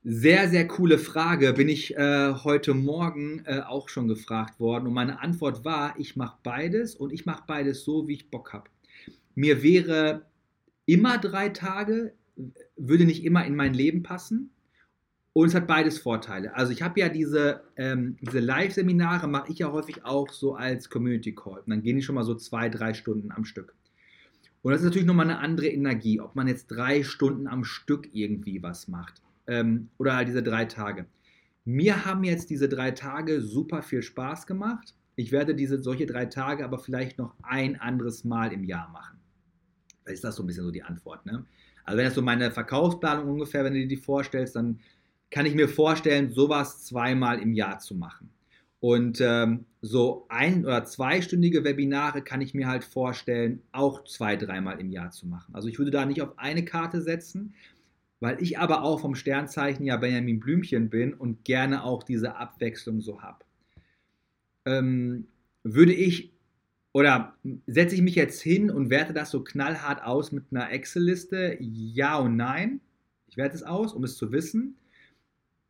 Sehr, 0.03 0.49
sehr 0.49 0.67
coole 0.67 0.97
Frage. 0.97 1.53
Bin 1.53 1.69
ich 1.69 1.95
äh, 1.95 2.33
heute 2.33 2.73
Morgen 2.73 3.43
äh, 3.45 3.61
auch 3.61 3.91
schon 3.91 4.09
gefragt 4.09 4.59
worden. 4.59 4.87
Und 4.87 4.95
meine 4.95 5.21
Antwort 5.21 5.63
war, 5.63 5.95
ich 5.99 6.17
mache 6.17 6.39
beides 6.43 6.95
und 6.95 7.13
ich 7.13 7.27
mache 7.27 7.43
beides 7.47 7.85
so, 7.85 8.09
wie 8.09 8.15
ich 8.15 8.31
Bock 8.31 8.55
habe. 8.55 8.71
Mir 9.35 9.63
wäre 9.63 10.25
immer 10.87 11.19
drei 11.19 11.51
Tage, 11.51 12.15
würde 12.77 13.05
nicht 13.05 13.25
immer 13.25 13.45
in 13.45 13.55
mein 13.55 13.75
Leben 13.75 14.03
passen. 14.03 14.55
Und 15.35 15.49
es 15.49 15.55
hat 15.55 15.67
beides 15.67 15.99
Vorteile. 15.99 16.55
Also 16.57 16.73
ich 16.73 16.81
habe 16.81 16.99
ja 16.99 17.11
diese, 17.11 17.61
ähm, 17.77 18.17
diese 18.23 18.41
Live-Seminare, 18.41 19.29
mache 19.29 19.53
ich 19.53 19.59
ja 19.59 19.71
häufig 19.71 20.07
auch 20.07 20.31
so 20.31 20.55
als 20.55 20.89
Community 20.89 21.35
Call. 21.35 21.59
Und 21.59 21.69
dann 21.69 21.83
gehen 21.83 21.97
die 21.97 22.03
schon 22.03 22.15
mal 22.15 22.25
so 22.25 22.35
zwei, 22.35 22.71
drei 22.71 22.95
Stunden 22.95 23.33
am 23.33 23.45
Stück. 23.45 23.75
Und 24.63 24.73
das 24.73 24.81
ist 24.81 24.87
natürlich 24.87 25.07
nochmal 25.07 25.27
eine 25.27 25.41
andere 25.41 25.69
Energie, 25.69 26.21
ob 26.21 26.37
man 26.37 26.49
jetzt 26.49 26.69
drei 26.69 27.03
Stunden 27.03 27.47
am 27.47 27.65
Stück 27.65 28.09
irgendwie 28.15 28.63
was 28.63 28.89
macht. 28.89 29.21
Ähm, 29.51 29.89
oder 29.99 30.17
halt 30.17 30.29
diese 30.29 30.43
drei 30.43 30.65
Tage. 30.65 31.07
Mir 31.65 32.07
haben 32.07 32.25
jetzt 32.25 32.49
diese 32.49 32.69
drei 32.69 32.93
Tage 32.93 33.43
super 33.43 33.83
viel 33.83 34.03
Spaß 34.03 34.47
gemacht. 34.47 34.95
Ich 35.17 35.33
werde 35.33 35.55
diese 35.55 35.83
solche 35.83 36.07
drei 36.07 36.27
Tage 36.27 36.65
aber 36.65 36.79
vielleicht 36.79 37.19
noch 37.19 37.35
ein 37.43 37.79
anderes 37.79 38.25
Mal 38.25 38.53
im 38.53 38.65
Jahr 38.65 38.89
machen. 38.89 39.19
Vielleicht 40.03 40.17
ist 40.17 40.25
das 40.25 40.37
so 40.37 40.43
ein 40.43 40.47
bisschen 40.47 40.65
so 40.65 40.71
die 40.71 40.83
Antwort. 40.83 41.27
Ne? 41.27 41.45
Also 41.85 41.99
wenn 41.99 42.07
das 42.07 42.15
so 42.15 42.23
meine 42.23 42.51
Verkaufsplanung 42.51 43.29
ungefähr, 43.29 43.65
wenn 43.65 43.75
du 43.75 43.81
dir 43.81 43.89
die 43.89 43.97
vorstellst, 43.97 44.57
dann 44.57 44.81
kann 45.31 45.47
ich 45.47 45.55
mir 45.55 45.69
vorstellen, 45.69 46.31
sowas 46.31 46.85
zweimal 46.85 47.39
im 47.41 47.53
Jahr 47.53 47.79
zu 47.79 47.95
machen. 47.95 48.31
Und 48.81 49.21
ähm, 49.21 49.67
so 49.83 50.27
ein- 50.31 50.65
oder 50.65 50.85
zweistündige 50.85 51.65
Webinare 51.65 52.23
kann 52.23 52.41
ich 52.41 52.55
mir 52.55 52.67
halt 52.67 52.83
vorstellen, 52.83 53.63
auch 53.73 54.05
zwei, 54.05 54.37
dreimal 54.37 54.81
im 54.81 54.91
Jahr 54.91 55.11
zu 55.11 55.27
machen. 55.27 55.55
Also 55.55 55.69
ich 55.69 55.79
würde 55.79 55.91
da 55.91 56.07
nicht 56.07 56.23
auf 56.23 56.39
eine 56.39 56.65
Karte 56.65 57.03
setzen, 57.03 57.55
weil 58.21 58.41
ich 58.43 58.59
aber 58.59 58.83
auch 58.83 59.01
vom 59.01 59.15
Sternzeichen 59.15 59.85
ja 59.85 59.97
Benjamin 59.97 60.41
Blümchen 60.41 60.91
bin 60.91 61.15
und 61.15 61.45
gerne 61.45 61.85
auch 61.85 62.03
diese 62.03 62.37
Abwechslung 62.37 63.01
so 63.01 63.23
habe. 63.23 63.45
Ähm, 64.67 65.27
würde 65.63 65.93
ich 65.93 66.33
oder 66.93 67.35
setze 67.67 67.95
ich 67.95 68.03
mich 68.03 68.17
jetzt 68.17 68.41
hin 68.41 68.71
und 68.71 68.91
werte 68.91 69.13
das 69.13 69.31
so 69.31 69.43
knallhart 69.43 70.03
aus 70.03 70.33
mit 70.33 70.45
einer 70.51 70.71
Excel-Liste? 70.71 71.57
Ja 71.61 72.19
und 72.19 72.37
nein. 72.37 72.81
Ich 73.29 73.37
werte 73.37 73.55
es 73.55 73.63
aus, 73.63 73.93
um 73.93 74.03
es 74.03 74.17
zu 74.17 74.33
wissen. 74.33 74.77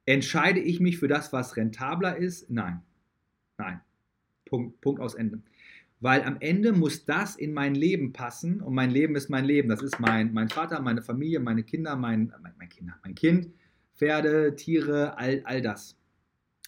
Entscheide 0.07 0.61
ich 0.61 0.81
mich 0.81 0.99
für 0.99 1.09
das, 1.09 1.33
was 1.33 1.57
rentabler 1.57 2.17
ist? 2.17 2.51
Nein. 2.51 2.83
Nein. 3.59 3.81
Punkt, 4.47 4.81
Punkt 4.81 5.01
aus 5.01 5.15
Ende. 5.15 5.43
Weil 6.01 6.23
am 6.23 6.39
Ende 6.41 6.73
muss 6.73 7.05
das 7.05 7.37
in 7.37 7.53
mein 7.53 7.75
Leben 7.75 8.13
passen 8.15 8.63
und 8.63 8.75
mein 8.75 8.91
Leben 8.91 9.17
ist 9.17 9.29
mein 9.29 9.45
Leben. 9.45 9.69
Das 9.69 9.83
ist 9.83 10.01
mein, 10.01 10.33
mein 10.33 10.49
Vater, 10.49 10.81
meine 10.81 11.03
Familie, 11.03 11.41
meine 11.41 11.63
Kinder, 11.63 11.95
mein, 11.95 12.33
mein, 12.41 12.55
mein, 12.59 12.69
Kinder, 12.71 12.95
mein 13.05 13.15
Kind, 13.15 13.53
Pferde, 13.95 14.57
Tiere, 14.57 15.19
all, 15.19 15.43
all 15.45 15.61
das. 15.61 15.99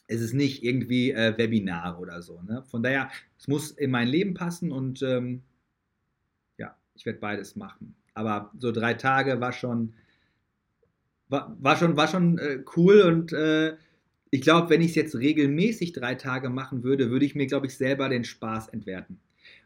Es 0.06 0.20
ist 0.20 0.34
nicht 0.34 0.62
irgendwie 0.62 1.12
äh, 1.12 1.36
Webinar 1.38 1.98
oder 1.98 2.20
so. 2.20 2.42
Ne? 2.42 2.62
Von 2.70 2.82
daher, 2.82 3.10
es 3.38 3.48
muss 3.48 3.70
in 3.70 3.90
mein 3.90 4.06
Leben 4.06 4.34
passen 4.34 4.70
und 4.70 5.02
ähm, 5.02 5.42
ja, 6.58 6.76
ich 6.94 7.06
werde 7.06 7.18
beides 7.18 7.56
machen. 7.56 7.94
Aber 8.12 8.52
so 8.58 8.70
drei 8.70 8.92
Tage 8.92 9.40
war 9.40 9.52
schon, 9.52 9.94
war, 11.28 11.56
war 11.58 11.76
schon, 11.76 11.96
war 11.96 12.08
schon 12.08 12.36
äh, 12.36 12.62
cool 12.76 13.00
und 13.00 13.32
äh, 13.32 13.76
ich 14.34 14.40
glaube, 14.40 14.70
wenn 14.70 14.80
ich 14.80 14.88
es 14.88 14.94
jetzt 14.94 15.14
regelmäßig 15.14 15.92
drei 15.92 16.14
Tage 16.14 16.48
machen 16.48 16.82
würde, 16.82 17.10
würde 17.10 17.26
ich 17.26 17.34
mir, 17.34 17.46
glaube 17.46 17.66
ich, 17.66 17.76
selber 17.76 18.08
den 18.08 18.24
Spaß 18.24 18.68
entwerten. 18.68 19.18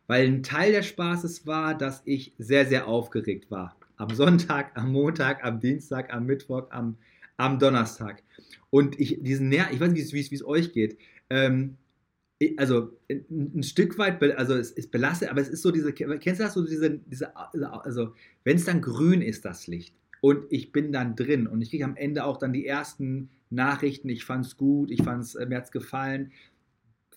Weil 0.08 0.26
ein 0.26 0.42
Teil 0.42 0.72
des 0.72 0.86
Spaßes 0.86 1.46
war, 1.46 1.78
dass 1.78 2.02
ich 2.04 2.32
sehr, 2.36 2.66
sehr 2.66 2.88
aufgeregt 2.88 3.48
war. 3.48 3.76
Am 3.96 4.10
Sonntag, 4.10 4.72
am 4.74 4.90
Montag, 4.90 5.44
am 5.44 5.60
Dienstag, 5.60 6.12
am 6.12 6.26
Mittwoch, 6.26 6.64
am, 6.70 6.96
am 7.36 7.60
Donnerstag. 7.60 8.24
Und 8.70 8.98
ich 8.98 9.22
diesen 9.22 9.50
Nerv, 9.50 9.70
ich 9.70 9.78
weiß 9.78 9.92
nicht, 9.92 10.12
wie 10.12 10.34
es 10.34 10.44
euch 10.44 10.72
geht. 10.72 10.98
Ähm, 11.30 11.76
also 12.56 12.90
ein, 13.08 13.62
Stück 13.62 13.96
weit, 13.98 14.20
also 14.36 14.54
es 14.56 14.72
ist 14.72 14.90
belastet, 14.90 15.30
aber 15.30 15.40
es 15.40 15.48
ist 15.48 15.62
so 15.62 15.70
diese, 15.70 15.92
kennst 15.92 16.40
du 16.40 16.44
das 16.44 16.54
so, 16.54 16.66
diese, 16.66 16.90
diese 16.90 17.36
also 17.36 18.14
wenn 18.42 18.56
es 18.56 18.64
dann 18.64 18.82
grün 18.82 19.22
ist, 19.22 19.44
das 19.44 19.68
Licht, 19.68 19.94
und 20.20 20.44
ich 20.50 20.72
bin 20.72 20.90
dann 20.90 21.14
drin 21.14 21.46
und 21.46 21.62
ich 21.62 21.70
kriege 21.70 21.84
am 21.84 21.96
Ende 21.96 22.24
auch 22.24 22.36
dann 22.36 22.52
die 22.52 22.66
ersten 22.66 23.30
Nachrichten, 23.50 24.08
ich 24.08 24.24
fand 24.24 24.46
es 24.46 24.56
gut, 24.56 24.90
ich 24.90 25.02
fand 25.02 25.22
es, 25.22 25.34
äh, 25.34 25.46
mir 25.46 25.56
hat 25.56 25.64
es 25.64 25.72
gefallen, 25.72 26.32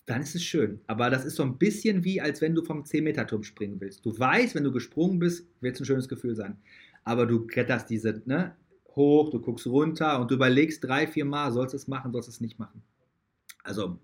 dann 0.06 0.22
ist 0.22 0.34
es 0.34 0.42
schön. 0.42 0.80
Aber 0.86 1.10
das 1.10 1.24
ist 1.24 1.36
so 1.36 1.42
ein 1.42 1.58
bisschen 1.58 2.04
wie, 2.04 2.20
als 2.20 2.40
wenn 2.40 2.54
du 2.54 2.62
vom 2.62 2.84
10-Meter-Turm 2.84 3.44
springen 3.44 3.80
willst. 3.80 4.04
Du 4.04 4.18
weißt, 4.18 4.54
wenn 4.54 4.64
du 4.64 4.72
gesprungen 4.72 5.18
bist, 5.18 5.46
wird 5.60 5.74
es 5.76 5.80
ein 5.80 5.84
schönes 5.84 6.08
Gefühl 6.08 6.34
sein. 6.34 6.58
Aber 7.04 7.26
du 7.26 7.46
kletterst 7.46 7.88
diese, 7.90 8.22
ne, 8.26 8.56
hoch, 8.96 9.30
du 9.30 9.40
guckst 9.40 9.66
runter 9.66 10.20
und 10.20 10.30
du 10.30 10.34
überlegst 10.34 10.82
drei, 10.84 11.06
vier 11.06 11.24
Mal, 11.24 11.52
sollst 11.52 11.74
du 11.74 11.76
es 11.76 11.88
machen, 11.88 12.12
sollst 12.12 12.28
du 12.28 12.32
es 12.32 12.40
nicht 12.40 12.58
machen. 12.58 12.82
Also, 13.62 13.98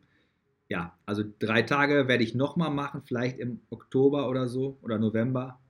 ja, 0.69 0.97
also 1.07 1.25
drei 1.39 1.63
Tage 1.63 2.09
werde 2.09 2.25
ich 2.25 2.35
nochmal 2.35 2.71
machen, 2.71 3.03
vielleicht 3.05 3.39
im 3.39 3.61
Oktober 3.71 4.29
oder 4.29 4.49
so, 4.49 4.79
oder 4.83 4.99
November 4.99 5.61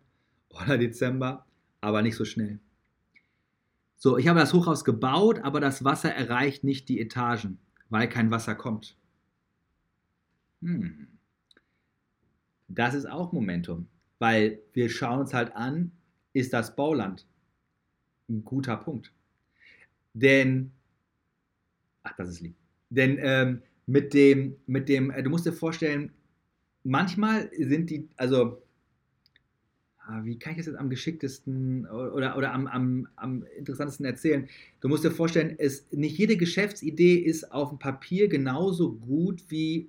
oder 0.51 0.79
Dezember, 0.79 1.47
aber 1.81 2.03
nicht 2.03 2.17
so 2.17 2.25
schnell. 2.25 2.61
So, 3.97 4.19
ich 4.19 4.29
habe 4.29 4.39
das 4.39 4.53
Hochhaus 4.53 4.85
gebaut, 4.85 5.41
aber 5.41 5.61
das 5.61 5.83
Wasser 5.85 6.15
erreicht 6.15 6.65
nicht 6.65 6.89
die 6.89 7.01
Etagen, 7.01 7.59
weil 7.89 8.09
kein 8.09 8.31
Wasser 8.31 8.55
kommt. 8.55 8.97
Hm. 10.63 11.09
Das 12.69 12.95
ist 12.95 13.07
auch 13.07 13.33
Momentum, 13.33 13.89
weil 14.19 14.61
wir 14.73 14.89
schauen 14.91 15.21
uns 15.21 15.33
halt 15.33 15.55
an, 15.55 15.93
ist 16.33 16.53
das 16.53 16.77
Bauland 16.77 17.27
ein 18.29 18.45
guter 18.45 18.77
Punkt. 18.77 19.13
Denn, 20.15 20.73
ach, 22.03 22.15
das 22.17 22.29
ist 22.29 22.41
lieb. 22.41 22.57
denn 22.91 23.19
ähm, 23.21 23.63
mit 23.87 24.15
dem, 24.15 24.57
mit 24.67 24.89
dem, 24.89 25.11
äh, 25.11 25.23
du 25.23 25.31
musst 25.31 25.47
dir 25.47 25.53
vorstellen, 25.53 26.13
manchmal 26.83 27.51
sind 27.57 27.91
die, 27.91 28.09
also 28.17 28.63
wie 30.23 30.39
kann 30.39 30.53
ich 30.53 30.59
das 30.59 30.67
jetzt 30.67 30.79
am 30.79 30.91
geschicktesten 30.91 31.87
oder, 31.87 32.37
oder 32.37 32.53
am, 32.53 32.67
am, 32.67 33.09
am 33.17 33.45
interessantesten 33.57 34.07
erzählen? 34.07 34.49
Du 34.81 34.89
musst 34.89 35.05
dir 35.05 35.11
vorstellen, 35.11 35.55
es, 35.59 35.87
nicht 35.91 36.19
jede 36.19 36.37
Geschäftsidee 36.37 37.17
ist 37.17 37.53
auf 37.53 37.71
dem 37.71 37.79
Papier 37.79 38.29
genauso 38.29 38.93
gut 38.93 39.45
wie 39.49 39.89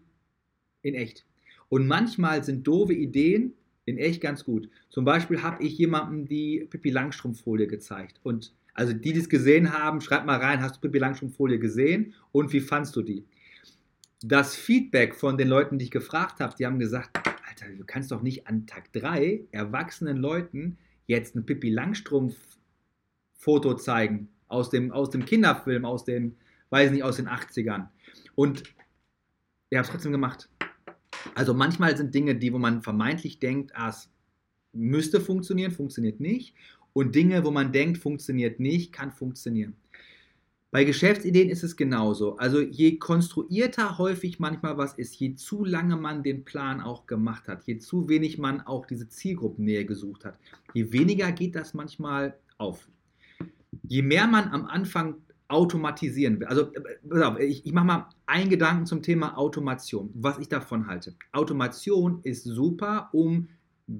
in 0.81 0.95
echt. 0.95 1.25
Und 1.69 1.87
manchmal 1.87 2.43
sind 2.43 2.65
doofe 2.65 2.93
Ideen 2.93 3.53
in 3.85 3.97
echt 3.97 4.21
ganz 4.21 4.43
gut. 4.43 4.69
Zum 4.89 5.05
Beispiel 5.05 5.41
habe 5.41 5.63
ich 5.63 5.77
jemandem 5.77 6.25
die 6.25 6.67
Pippi 6.69 6.89
Langstrumpf-Folie 6.89 7.67
gezeigt. 7.67 8.19
Und 8.23 8.53
also 8.73 8.93
die, 8.93 9.13
die 9.13 9.19
es 9.19 9.29
gesehen 9.29 9.73
haben, 9.73 10.01
schreib 10.01 10.25
mal 10.25 10.39
rein, 10.39 10.61
hast 10.61 10.75
du 10.75 10.81
Pippi 10.81 10.99
Langstrumpf-Folie 10.99 11.59
gesehen 11.59 12.13
und 12.31 12.53
wie 12.53 12.61
fandst 12.61 12.95
du 12.95 13.01
die? 13.01 13.25
Das 14.21 14.55
Feedback 14.55 15.15
von 15.15 15.37
den 15.37 15.47
Leuten, 15.47 15.77
die 15.77 15.85
ich 15.85 15.91
gefragt 15.91 16.39
habe, 16.39 16.55
die 16.57 16.65
haben 16.65 16.79
gesagt, 16.79 17.17
Alter, 17.61 17.75
du 17.75 17.83
kannst 17.85 18.11
doch 18.11 18.21
nicht 18.21 18.47
an 18.47 18.67
Tag 18.67 18.91
3 18.93 19.45
erwachsenen 19.51 20.17
Leuten 20.17 20.77
jetzt 21.07 21.35
ein 21.35 21.45
Pippi 21.45 21.69
Langstrumpf-Foto 21.69 23.75
zeigen 23.75 24.29
aus 24.47 24.69
dem, 24.69 24.91
aus 24.91 25.09
dem 25.09 25.25
Kinderfilm, 25.25 25.85
aus 25.85 26.03
den, 26.03 26.35
weiß 26.69 26.91
nicht, 26.91 27.03
aus 27.03 27.15
den 27.15 27.27
80ern. 27.27 27.87
Und 28.35 28.63
ihr 29.69 29.79
habt 29.79 29.87
es 29.87 29.91
trotzdem 29.91 30.11
gemacht. 30.11 30.49
Also 31.33 31.53
manchmal 31.53 31.97
sind 31.97 32.13
Dinge, 32.13 32.35
die, 32.35 32.53
wo 32.53 32.59
man 32.59 32.81
vermeintlich 32.81 33.39
denkt, 33.39 33.71
ah, 33.75 33.89
es 33.89 34.09
müsste 34.73 35.19
funktionieren, 35.19 35.71
funktioniert 35.71 36.19
nicht. 36.19 36.55
Und 36.93 37.15
Dinge, 37.15 37.43
wo 37.43 37.51
man 37.51 37.71
denkt, 37.71 37.97
funktioniert 37.97 38.59
nicht, 38.59 38.91
kann 38.91 39.11
funktionieren. 39.11 39.75
Bei 40.69 40.83
Geschäftsideen 40.83 41.49
ist 41.49 41.63
es 41.63 41.77
genauso. 41.77 42.35
Also 42.37 42.59
je 42.59 42.97
konstruierter 42.97 43.97
häufig 43.97 44.39
manchmal 44.39 44.77
was 44.77 44.93
ist, 44.95 45.15
je 45.15 45.35
zu 45.35 45.63
lange 45.63 45.95
man 45.95 46.23
den 46.23 46.43
Plan 46.43 46.81
auch 46.81 47.05
gemacht 47.05 47.47
hat, 47.47 47.63
je 47.65 47.77
zu 47.77 48.09
wenig 48.09 48.37
man 48.37 48.61
auch 48.61 48.85
diese 48.85 49.07
Zielgruppennähe 49.07 49.85
gesucht 49.85 50.25
hat, 50.25 50.37
je 50.73 50.91
weniger 50.91 51.31
geht 51.31 51.55
das 51.55 51.73
manchmal 51.73 52.37
auf. 52.57 52.89
Je 53.87 54.01
mehr 54.01 54.27
man 54.27 54.49
am 54.49 54.65
Anfang 54.65 55.15
automatisieren 55.47 56.39
will. 56.39 56.47
Also 56.47 56.73
äh, 57.37 57.45
ich, 57.45 57.65
ich 57.65 57.71
mache 57.71 57.85
mal 57.85 58.09
einen 58.25 58.49
Gedanken 58.49 58.85
zum 58.85 59.01
Thema 59.01 59.37
Automation, 59.37 60.09
was 60.13 60.37
ich 60.39 60.49
davon 60.49 60.87
halte. 60.87 61.15
Automation 61.31 62.19
ist 62.23 62.43
super, 62.43 63.09
um 63.13 63.47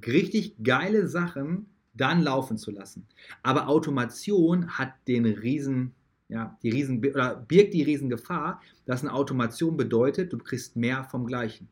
richtig 0.06 0.56
geile 0.62 1.08
Sachen 1.08 1.68
dann 1.94 2.22
laufen 2.22 2.58
zu 2.58 2.72
lassen. 2.72 3.08
Aber 3.44 3.70
Automation 3.70 4.78
hat 4.78 4.94
den 5.08 5.26
riesen 5.26 5.94
ja, 6.30 6.58
die 6.62 6.70
riesen, 6.70 7.04
oder 7.06 7.36
birgt 7.36 7.74
die 7.74 7.84
Riesengefahr, 7.84 8.62
dass 8.86 9.02
eine 9.02 9.14
Automation 9.14 9.78
bedeutet, 9.78 10.34
du 10.34 10.38
kriegst 10.38 10.76
mehr 10.76 11.04
vom 11.06 11.26
Gleichen. 11.26 11.70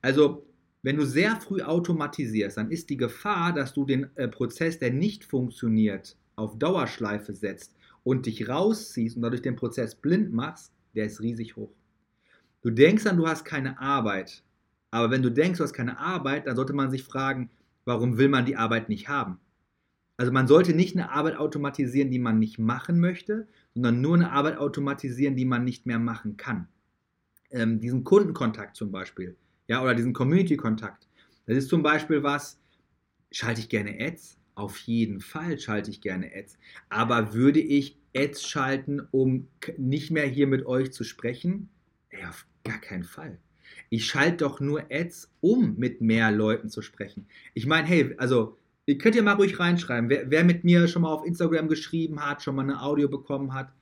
Also, 0.00 0.46
wenn 0.82 0.96
du 0.96 1.04
sehr 1.04 1.36
früh 1.36 1.60
automatisierst, 1.60 2.56
dann 2.56 2.70
ist 2.70 2.88
die 2.88 2.96
Gefahr, 2.96 3.52
dass 3.52 3.74
du 3.74 3.84
den 3.84 4.08
äh, 4.16 4.28
Prozess, 4.28 4.78
der 4.78 4.92
nicht 4.92 5.24
funktioniert, 5.24 6.16
auf 6.36 6.58
Dauerschleife 6.58 7.34
setzt 7.34 7.74
und 8.02 8.26
dich 8.26 8.48
rausziehst 8.48 9.16
und 9.16 9.22
dadurch 9.22 9.42
den 9.42 9.56
Prozess 9.56 9.94
blind 9.94 10.32
machst, 10.32 10.72
der 10.94 11.06
ist 11.06 11.20
riesig 11.20 11.56
hoch. 11.56 11.72
Du 12.62 12.70
denkst 12.70 13.04
dann, 13.04 13.16
du 13.16 13.26
hast 13.26 13.44
keine 13.44 13.78
Arbeit. 13.78 14.42
Aber 14.90 15.10
wenn 15.10 15.22
du 15.22 15.30
denkst, 15.30 15.58
du 15.58 15.64
hast 15.64 15.72
keine 15.72 15.98
Arbeit, 15.98 16.46
dann 16.46 16.56
sollte 16.56 16.72
man 16.72 16.90
sich 16.90 17.04
fragen, 17.04 17.50
warum 17.84 18.18
will 18.18 18.28
man 18.28 18.44
die 18.44 18.56
Arbeit 18.56 18.88
nicht 18.88 19.08
haben? 19.08 19.38
Also 20.20 20.32
man 20.32 20.46
sollte 20.46 20.74
nicht 20.74 20.94
eine 20.94 21.12
Arbeit 21.12 21.36
automatisieren, 21.36 22.10
die 22.10 22.18
man 22.18 22.38
nicht 22.38 22.58
machen 22.58 23.00
möchte, 23.00 23.48
sondern 23.72 24.02
nur 24.02 24.16
eine 24.16 24.32
Arbeit 24.32 24.58
automatisieren, 24.58 25.34
die 25.34 25.46
man 25.46 25.64
nicht 25.64 25.86
mehr 25.86 25.98
machen 25.98 26.36
kann. 26.36 26.68
Ähm, 27.50 27.80
diesen 27.80 28.04
Kundenkontakt 28.04 28.76
zum 28.76 28.92
Beispiel, 28.92 29.38
ja, 29.66 29.82
oder 29.82 29.94
diesen 29.94 30.12
Community-Kontakt. 30.12 31.08
Das 31.46 31.56
ist 31.56 31.70
zum 31.70 31.82
Beispiel 31.82 32.22
was, 32.22 32.60
schalte 33.32 33.62
ich 33.62 33.70
gerne 33.70 33.96
Ads? 33.98 34.38
Auf 34.56 34.76
jeden 34.80 35.20
Fall 35.20 35.58
schalte 35.58 35.90
ich 35.90 36.02
gerne 36.02 36.30
Ads. 36.36 36.58
Aber 36.90 37.32
würde 37.32 37.60
ich 37.60 37.96
Ads 38.14 38.46
schalten, 38.46 39.00
um 39.12 39.48
nicht 39.78 40.10
mehr 40.10 40.26
hier 40.26 40.48
mit 40.48 40.66
euch 40.66 40.92
zu 40.92 41.02
sprechen? 41.02 41.70
Ey, 42.10 42.26
auf 42.26 42.46
gar 42.62 42.78
keinen 42.78 43.04
Fall. 43.04 43.38
Ich 43.88 44.04
schalte 44.04 44.44
doch 44.44 44.60
nur 44.60 44.84
Ads, 44.90 45.32
um 45.40 45.76
mit 45.78 46.02
mehr 46.02 46.30
Leuten 46.30 46.68
zu 46.68 46.82
sprechen. 46.82 47.26
Ich 47.54 47.64
meine, 47.64 47.88
hey, 47.88 48.14
also 48.18 48.58
Ihr 48.86 48.98
könnt 48.98 49.14
ja 49.14 49.22
mal 49.22 49.34
ruhig 49.34 49.58
reinschreiben, 49.60 50.10
wer, 50.10 50.30
wer, 50.30 50.44
mit 50.44 50.64
mir 50.64 50.88
schon 50.88 51.02
mal 51.02 51.12
auf 51.12 51.24
Instagram 51.24 51.68
geschrieben 51.68 52.20
hat, 52.20 52.42
schon 52.42 52.56
mal 52.56 52.62
eine 52.62 52.82
Audio 52.82 53.08
bekommen 53.08 53.54
hat. 53.54 53.72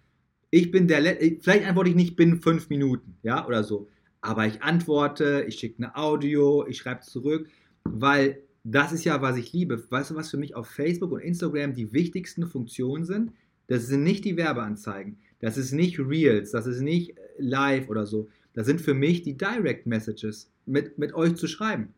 Ich 0.51 0.71
bin 0.71 0.89
der, 0.89 1.01
Let 1.01 1.43
vielleicht 1.43 1.67
antworte 1.67 1.91
ich 1.91 1.97
nicht 1.97 2.17
binnen 2.17 2.41
fünf 2.41 2.69
Minuten, 2.69 3.17
ja, 3.23 3.47
oder 3.47 3.65
so. 3.65 3.89
Aber 4.21 4.47
ich 4.47 4.63
antworte, 4.63 5.45
ich 5.47 5.59
schicke 5.59 5.83
eine 5.83 5.97
Audio, 5.97 6.67
ich 6.67 6.79
schreibe 6.79 7.03
zurück, 7.03 7.49
weil 7.85 8.43
das 8.65 8.93
ist 8.93 9.05
ja, 9.05 9.23
was 9.23 9.37
ich 9.37 9.53
liebe. 9.53 9.83
Weißt 9.91 10.11
du, 10.11 10.17
was 10.17 10.31
für 10.31 10.37
mich 10.37 10.55
auf 10.55 10.67
Facebook 10.67 11.13
und 11.13 11.21
Instagram 11.21 11.75
die 11.75 11.93
wichtigsten 11.93 12.47
Funktionen 12.47 13.05
sind? 13.05 13.33
Das 13.69 13.87
sind 13.87 14.03
nicht 14.03 14.25
die 14.25 14.37
Werbeanzeigen, 14.37 15.19
das 15.41 15.57
ist 15.57 15.73
nicht 15.73 15.99
Reels, 15.99 16.51
das 16.51 16.67
ist 16.67 16.81
nicht 16.81 17.15
Live 17.39 17.89
oder 17.89 18.07
so. 18.07 18.29
Das 18.55 18.67
sind 18.67 18.81
für 18.81 18.95
mich 18.95 19.23
die 19.23 19.37
Direct 19.37 19.87
Messages, 19.87 20.51
mit, 20.67 20.99
mit 20.99 21.15
euch 21.15 21.37
zu 21.37 21.47
schreiben. 21.47 21.95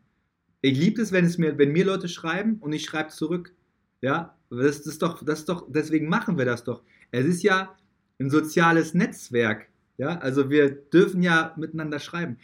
Ich 0.62 0.78
liebe 0.78 1.00
es, 1.00 1.12
wenn 1.12 1.24
es 1.24 1.38
mir, 1.38 1.56
wenn 1.58 1.72
mir 1.72 1.84
Leute 1.84 2.08
schreiben 2.08 2.58
und 2.60 2.72
ich 2.72 2.84
schreibe 2.84 3.10
zurück. 3.10 3.54
Ja, 4.02 4.36
das, 4.50 4.78
das, 4.78 4.86
ist 4.86 5.02
doch, 5.02 5.24
das 5.24 5.40
ist 5.40 5.48
doch, 5.48 5.66
deswegen 5.68 6.08
machen 6.08 6.38
wir 6.38 6.44
das 6.44 6.64
doch. 6.64 6.82
Es 7.10 7.26
ist 7.26 7.42
ja 7.42 7.74
ein 8.18 8.30
soziales 8.30 8.94
Netzwerk. 8.94 9.68
Ja, 9.96 10.18
also 10.18 10.48
wir 10.50 10.70
dürfen 10.70 11.22
ja 11.22 11.54
miteinander 11.56 11.98
schreiben. 11.98 12.38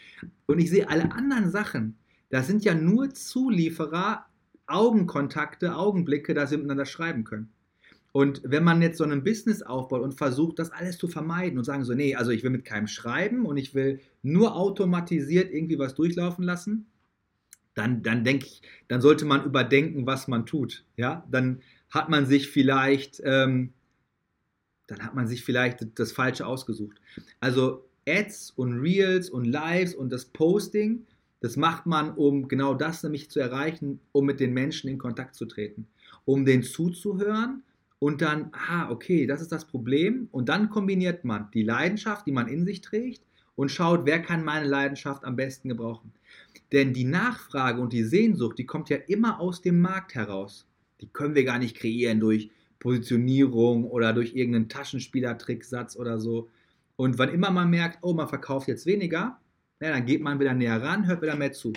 Und 0.47 0.59
ich 0.59 0.71
sehe 0.71 0.89
alle 0.89 1.11
anderen 1.13 1.51
Sachen, 1.51 1.97
das 2.31 2.47
sind 2.47 2.65
ja 2.65 2.75
nur 2.75 3.11
Zulieferer, 3.11 4.27
Augenkontakte, 4.67 5.75
Augenblicke, 5.75 6.35
dass 6.35 6.51
wir 6.51 6.59
miteinander 6.59 6.87
schreiben 6.87 7.25
können. 7.25 7.51
Und 8.13 8.41
wenn 8.45 8.65
man 8.65 8.81
jetzt 8.81 8.99
so 8.99 9.05
ein 9.05 9.25
Business 9.25 9.63
aufbaut 9.63 10.03
und 10.03 10.15
versucht, 10.15 10.59
das 10.59 10.73
alles 10.73 10.97
zu 10.97 11.07
vermeiden 11.07 11.59
und 11.59 11.65
sagen 11.65 11.85
so, 11.85 11.95
nee, 11.95 12.15
also 12.15 12.31
ich 12.31 12.43
will 12.43 12.51
mit 12.51 12.65
keinem 12.65 12.87
schreiben 12.87 13.45
und 13.45 13.59
ich 13.59 13.75
will 13.75 14.01
nur 14.23 14.57
automatisiert 14.57 15.53
irgendwie 15.53 15.79
was 15.79 15.95
durchlaufen 15.95 16.43
lassen, 16.43 16.87
dann, 17.77 18.03
dann 18.03 18.25
denke 18.25 18.47
ich, 18.47 18.63
dann 18.89 19.01
sollte 19.01 19.25
man 19.27 19.45
überdenken, 19.45 20.07
was 20.07 20.27
man 20.27 20.47
tut. 20.47 20.85
Ja, 20.97 21.25
dann 21.31 21.61
hat 21.91 22.09
man 22.09 22.27
sich 22.27 22.49
vielleicht, 22.49 23.23
ähm, 23.25 23.73
dann 24.89 25.05
hat 25.05 25.15
man 25.15 25.29
sich 25.29 25.45
vielleicht 25.45 25.87
das 25.99 26.11
Falsche 26.11 26.47
ausgesucht. 26.47 27.01
Also 27.39 27.85
Ads 28.09 28.53
und 28.57 28.81
Reels 28.81 29.29
und 29.31 29.45
Lives 29.45 29.95
und 29.95 30.11
das 30.11 30.25
Posting, 30.25 31.07
das 31.41 31.57
macht 31.57 31.87
man, 31.87 32.15
um 32.15 32.49
genau 32.49 32.75
das 32.75 33.03
nämlich 33.03 33.31
zu 33.31 33.41
erreichen, 33.41 34.01
um 34.13 34.25
mit 34.25 34.41
den 34.41 34.55
Menschen 34.55 34.89
in 34.89 34.99
Kontakt 34.99 35.35
zu 35.35 35.45
treten, 35.45 35.87
um 36.25 36.47
denen 36.47 36.63
zuzuhören 36.63 37.63
und 37.99 38.23
dann, 38.23 38.51
ah, 38.53 38.91
okay, 38.91 39.27
das 39.27 39.43
ist 39.43 39.53
das 39.53 39.67
Problem. 39.67 40.29
Und 40.33 40.49
dann 40.49 40.71
kombiniert 40.71 41.25
man 41.25 41.51
die 41.53 41.63
Leidenschaft, 41.63 42.27
die 42.27 42.33
man 42.33 42.49
in 42.49 42.65
sich 42.65 42.81
trägt, 42.81 43.23
und 43.55 43.71
schaut, 43.71 44.05
wer 44.05 44.21
kann 44.21 44.45
meine 44.45 44.67
Leidenschaft 44.67 45.25
am 45.25 45.35
besten 45.35 45.69
gebrauchen. 45.69 46.13
Denn 46.73 46.93
die 46.93 47.05
Nachfrage 47.05 47.81
und 47.81 47.93
die 47.93 48.05
Sehnsucht, 48.05 48.59
die 48.59 48.67
kommt 48.67 48.89
ja 48.91 48.97
immer 48.97 49.41
aus 49.41 49.63
dem 49.63 49.81
Markt 49.81 50.15
heraus. 50.15 50.67
Die 51.01 51.09
können 51.09 51.35
wir 51.35 51.45
gar 51.45 51.59
nicht 51.59 51.77
kreieren 51.77 52.21
durch 52.21 52.51
Positionierung 52.79 53.85
oder 53.85 54.13
durch 54.13 54.35
irgendeinen 54.35 54.69
Taschenspielertricksatz 54.69 55.97
oder 55.97 56.19
so. 56.19 56.49
Und 56.97 57.19
wann 57.19 57.33
immer 57.33 57.51
man 57.51 57.71
merkt, 57.71 57.99
oh, 58.03 58.15
man 58.15 58.29
verkauft 58.29 58.69
jetzt 58.69 58.87
weniger, 58.87 59.39
ja, 59.81 59.91
dann 59.91 60.07
geht 60.07 60.23
man 60.23 60.41
wieder 60.41 60.55
näher 60.55 60.83
ran, 60.83 61.07
hört 61.07 61.23
wieder 61.23 61.37
mehr 61.37 61.53
zu. 61.53 61.73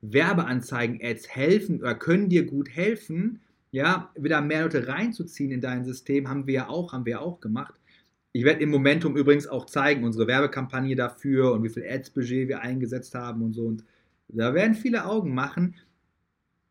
Werbeanzeigen, 0.00 1.00
Ads 1.02 1.28
helfen 1.28 1.80
oder 1.80 1.94
können 1.94 2.28
dir 2.28 2.46
gut 2.46 2.70
helfen, 2.70 3.40
ja, 3.70 4.10
wieder 4.16 4.40
mehr 4.40 4.62
Leute 4.62 4.88
reinzuziehen 4.88 5.50
in 5.50 5.60
dein 5.60 5.84
System, 5.84 6.28
haben 6.28 6.46
wir 6.46 6.54
ja 6.54 6.68
auch, 6.68 6.92
haben 6.92 7.04
wir 7.04 7.20
auch 7.20 7.40
gemacht. 7.40 7.74
Ich 8.32 8.44
werde 8.44 8.62
im 8.62 8.70
Momentum 8.70 9.16
übrigens 9.16 9.46
auch 9.46 9.66
zeigen, 9.66 10.04
unsere 10.04 10.26
Werbekampagne 10.26 10.94
dafür 10.94 11.52
und 11.52 11.64
wie 11.64 11.68
viel 11.68 11.84
Ads-Budget 11.84 12.48
wir 12.48 12.60
eingesetzt 12.60 13.14
haben 13.14 13.42
und 13.42 13.52
so. 13.52 13.66
Und 13.66 13.84
da 14.28 14.54
werden 14.54 14.74
viele 14.74 15.04
Augen 15.04 15.34
machen, 15.34 15.74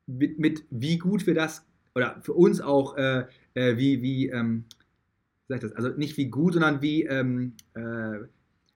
mit, 0.05 0.39
mit 0.39 0.65
wie 0.69 0.97
gut 0.97 1.25
wir 1.27 1.33
das, 1.33 1.65
oder 1.95 2.19
für 2.21 2.33
uns 2.33 2.61
auch, 2.61 2.95
äh, 2.97 3.25
äh, 3.55 3.77
wie, 3.77 4.01
wie, 4.01 4.29
ähm, 4.29 4.65
wie 5.47 5.53
sag 5.53 5.55
ich 5.57 5.69
das, 5.69 5.73
also 5.73 5.89
nicht 5.89 6.17
wie 6.17 6.29
gut, 6.29 6.53
sondern 6.53 6.81
wie, 6.81 7.03
ähm, 7.03 7.53
äh, 7.73 8.19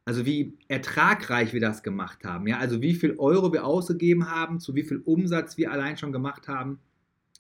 also 0.05 0.25
wie 0.25 0.57
ertragreich 0.67 1.53
wir 1.53 1.61
das 1.61 1.83
gemacht 1.83 2.25
haben. 2.25 2.47
Ja? 2.47 2.57
Also 2.57 2.81
wie 2.81 2.95
viel 2.95 3.15
Euro 3.17 3.53
wir 3.53 3.65
ausgegeben 3.65 4.29
haben, 4.29 4.59
zu 4.59 4.75
wie 4.75 4.83
viel 4.83 4.97
Umsatz 4.97 5.57
wir 5.57 5.71
allein 5.71 5.97
schon 5.97 6.11
gemacht 6.11 6.47
haben 6.47 6.79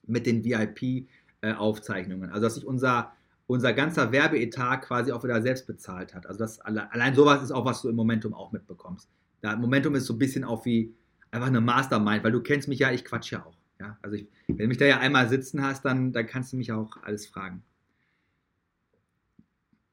mit 0.05 0.25
den 0.27 0.43
VIP-Aufzeichnungen. 0.45 2.29
Äh, 2.29 2.33
also 2.33 2.45
dass 2.45 2.55
sich 2.55 2.65
unser, 2.65 3.11
unser 3.47 3.73
ganzer 3.73 4.11
Werbeetat 4.11 4.83
quasi 4.83 5.11
auch 5.11 5.23
wieder 5.23 5.41
selbst 5.41 5.65
bezahlt 5.65 6.13
hat. 6.13 6.27
Also 6.27 6.37
das 6.37 6.59
allein 6.59 7.15
sowas 7.15 7.41
ist 7.41 7.51
auch, 7.51 7.65
was 7.65 7.81
du 7.81 7.89
im 7.89 7.95
Momentum 7.95 8.33
auch 8.33 8.51
mitbekommst. 8.51 9.09
Da, 9.41 9.55
Momentum 9.55 9.95
ist 9.95 10.05
so 10.05 10.13
ein 10.13 10.19
bisschen 10.19 10.43
auch 10.43 10.63
wie, 10.65 10.93
einfach 11.31 11.47
eine 11.47 11.61
Mastermind, 11.61 12.23
weil 12.23 12.31
du 12.31 12.41
kennst 12.41 12.67
mich 12.67 12.79
ja, 12.79 12.91
ich 12.91 13.05
quatsch 13.05 13.31
ja 13.31 13.45
auch. 13.45 13.55
Ja? 13.79 13.97
Also 14.01 14.17
ich, 14.17 14.27
wenn 14.47 14.57
du 14.57 14.67
mich 14.67 14.77
da 14.77 14.85
ja 14.85 14.99
einmal 14.99 15.29
sitzen 15.29 15.63
hast, 15.63 15.83
dann, 15.85 16.13
dann 16.13 16.27
kannst 16.27 16.53
du 16.53 16.57
mich 16.57 16.71
auch 16.71 16.97
alles 17.03 17.25
fragen. 17.25 17.63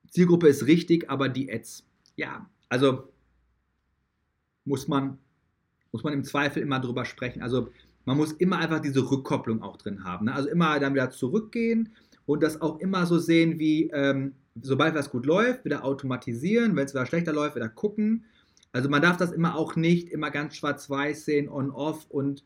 Zielgruppe 0.08 0.48
ist 0.48 0.66
richtig, 0.66 1.10
aber 1.10 1.28
die 1.28 1.52
Ads. 1.52 1.84
Ja, 2.16 2.48
also 2.68 3.08
muss 4.64 4.88
man, 4.88 5.18
muss 5.92 6.02
man 6.02 6.12
im 6.12 6.24
Zweifel 6.24 6.62
immer 6.62 6.80
drüber 6.80 7.04
sprechen. 7.04 7.42
Also 7.42 7.70
man 8.04 8.16
muss 8.16 8.32
immer 8.32 8.58
einfach 8.58 8.80
diese 8.80 9.10
Rückkopplung 9.10 9.62
auch 9.62 9.76
drin 9.76 10.04
haben. 10.04 10.26
Ne? 10.26 10.34
Also 10.34 10.48
immer 10.48 10.78
dann 10.80 10.94
wieder 10.94 11.10
zurückgehen 11.10 11.90
und 12.26 12.42
das 12.42 12.60
auch 12.60 12.80
immer 12.80 13.06
so 13.06 13.18
sehen 13.18 13.58
wie, 13.58 13.90
ähm, 13.90 14.34
sobald 14.60 14.94
was 14.94 15.10
gut 15.10 15.26
läuft, 15.26 15.64
wieder 15.64 15.84
automatisieren, 15.84 16.74
wenn 16.74 16.86
es 16.86 16.94
wieder 16.94 17.06
schlechter 17.06 17.32
läuft, 17.32 17.56
wieder 17.56 17.68
gucken. 17.68 18.24
Also 18.72 18.88
man 18.88 19.02
darf 19.02 19.16
das 19.16 19.32
immer 19.32 19.56
auch 19.56 19.76
nicht 19.76 20.08
immer 20.08 20.30
ganz 20.30 20.56
schwarz-weiß 20.56 21.24
sehen, 21.24 21.48
on-off 21.48 22.06
und 22.10 22.44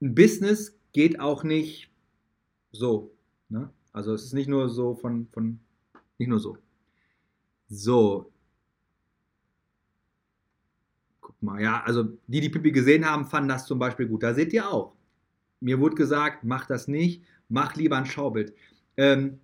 ein 0.00 0.14
Business 0.14 0.78
geht 0.92 1.20
auch 1.20 1.44
nicht 1.44 1.90
so. 2.72 3.14
Ne? 3.48 3.70
Also 3.92 4.14
es 4.14 4.24
ist 4.24 4.32
nicht 4.32 4.48
nur 4.48 4.68
so 4.68 4.94
von, 4.94 5.28
von, 5.32 5.60
nicht 6.18 6.28
nur 6.28 6.40
so. 6.40 6.58
So. 7.68 8.32
Guck 11.20 11.42
mal, 11.42 11.60
ja, 11.62 11.82
also 11.84 12.04
die, 12.26 12.40
die 12.40 12.48
Pippi 12.48 12.72
gesehen 12.72 13.08
haben, 13.08 13.26
fanden 13.26 13.48
das 13.48 13.66
zum 13.66 13.78
Beispiel 13.78 14.06
gut. 14.06 14.22
Da 14.22 14.34
seht 14.34 14.52
ihr 14.52 14.68
auch. 14.68 14.94
Mir 15.60 15.80
wurde 15.80 15.96
gesagt, 15.96 16.44
mach 16.44 16.66
das 16.66 16.88
nicht, 16.88 17.22
mach 17.48 17.76
lieber 17.76 17.96
ein 17.96 18.06
Schaubild. 18.06 18.54
Ähm, 18.96 19.40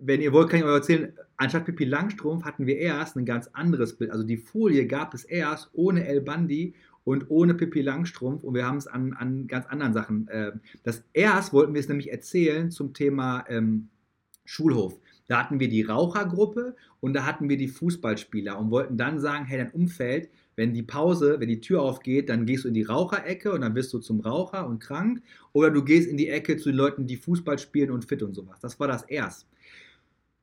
wenn 0.00 0.20
ihr 0.20 0.32
wollt, 0.32 0.50
kann 0.50 0.60
ich 0.60 0.64
euch 0.64 0.74
erzählen, 0.74 1.16
anstatt 1.42 1.64
Pippi 1.64 1.84
Langstrumpf 1.84 2.44
hatten 2.44 2.66
wir 2.66 2.78
erst 2.78 3.16
ein 3.16 3.24
ganz 3.24 3.48
anderes 3.48 3.96
Bild. 3.96 4.10
Also 4.10 4.24
die 4.24 4.36
Folie 4.36 4.86
gab 4.86 5.12
es 5.14 5.24
erst 5.24 5.70
ohne 5.72 6.06
El 6.06 6.20
Bandi 6.20 6.74
und 7.04 7.30
ohne 7.30 7.54
Pippi 7.54 7.82
Langstrumpf 7.82 8.44
und 8.44 8.54
wir 8.54 8.64
haben 8.64 8.76
es 8.76 8.86
an, 8.86 9.12
an 9.14 9.48
ganz 9.48 9.66
anderen 9.66 9.92
Sachen. 9.92 10.28
Äh, 10.28 10.52
das 10.84 11.04
erst 11.12 11.52
wollten 11.52 11.74
wir 11.74 11.80
es 11.80 11.88
nämlich 11.88 12.12
erzählen 12.12 12.70
zum 12.70 12.94
Thema 12.94 13.44
ähm, 13.48 13.88
Schulhof. 14.44 14.98
Da 15.26 15.38
hatten 15.38 15.60
wir 15.60 15.68
die 15.68 15.82
Rauchergruppe 15.82 16.76
und 17.00 17.14
da 17.14 17.24
hatten 17.26 17.48
wir 17.48 17.56
die 17.56 17.68
Fußballspieler 17.68 18.58
und 18.58 18.70
wollten 18.70 18.96
dann 18.96 19.18
sagen, 19.18 19.44
hey, 19.44 19.58
dein 19.58 19.70
Umfeld, 19.70 20.30
wenn 20.56 20.74
die 20.74 20.82
Pause, 20.82 21.40
wenn 21.40 21.48
die 21.48 21.60
Tür 21.60 21.82
aufgeht, 21.82 22.28
dann 22.28 22.46
gehst 22.46 22.64
du 22.64 22.68
in 22.68 22.74
die 22.74 22.82
Raucherecke 22.82 23.52
und 23.52 23.62
dann 23.62 23.74
wirst 23.74 23.92
du 23.92 23.98
zum 23.98 24.20
Raucher 24.20 24.66
und 24.66 24.80
krank 24.80 25.22
oder 25.52 25.70
du 25.70 25.82
gehst 25.82 26.08
in 26.08 26.16
die 26.16 26.28
Ecke 26.28 26.56
zu 26.56 26.68
den 26.68 26.76
Leuten, 26.76 27.06
die 27.06 27.16
Fußball 27.16 27.58
spielen 27.58 27.90
und 27.90 28.04
fit 28.04 28.22
und 28.22 28.34
sowas. 28.34 28.60
Das 28.60 28.78
war 28.78 28.86
das 28.86 29.02
erst. 29.04 29.46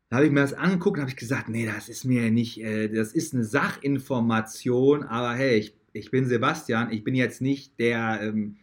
Da 0.10 0.18
habe 0.18 0.26
ich 0.26 0.32
mir 0.32 0.42
das 0.42 0.54
angeguckt 0.54 0.98
und 0.98 1.02
habe 1.02 1.12
ich 1.12 1.18
gesagt, 1.18 1.50
nee, 1.50 1.66
das 1.66 1.88
ist 1.88 2.04
mir 2.04 2.32
nicht, 2.32 2.60
äh, 2.62 2.90
das 2.90 3.14
ist 3.14 3.34
eine 3.34 3.44
Sachinformation, 3.44 5.04
aber 5.04 5.34
hey, 5.36 5.60
ich, 5.60 5.76
ich 5.94 6.10
bin 6.10 6.26
Sebastian, 6.26 6.92
ich 6.92 7.04
bin 7.04 7.14
jetzt 7.14 7.42
nicht 7.42 7.80
der, 7.80 8.20
ähm, 8.22 8.58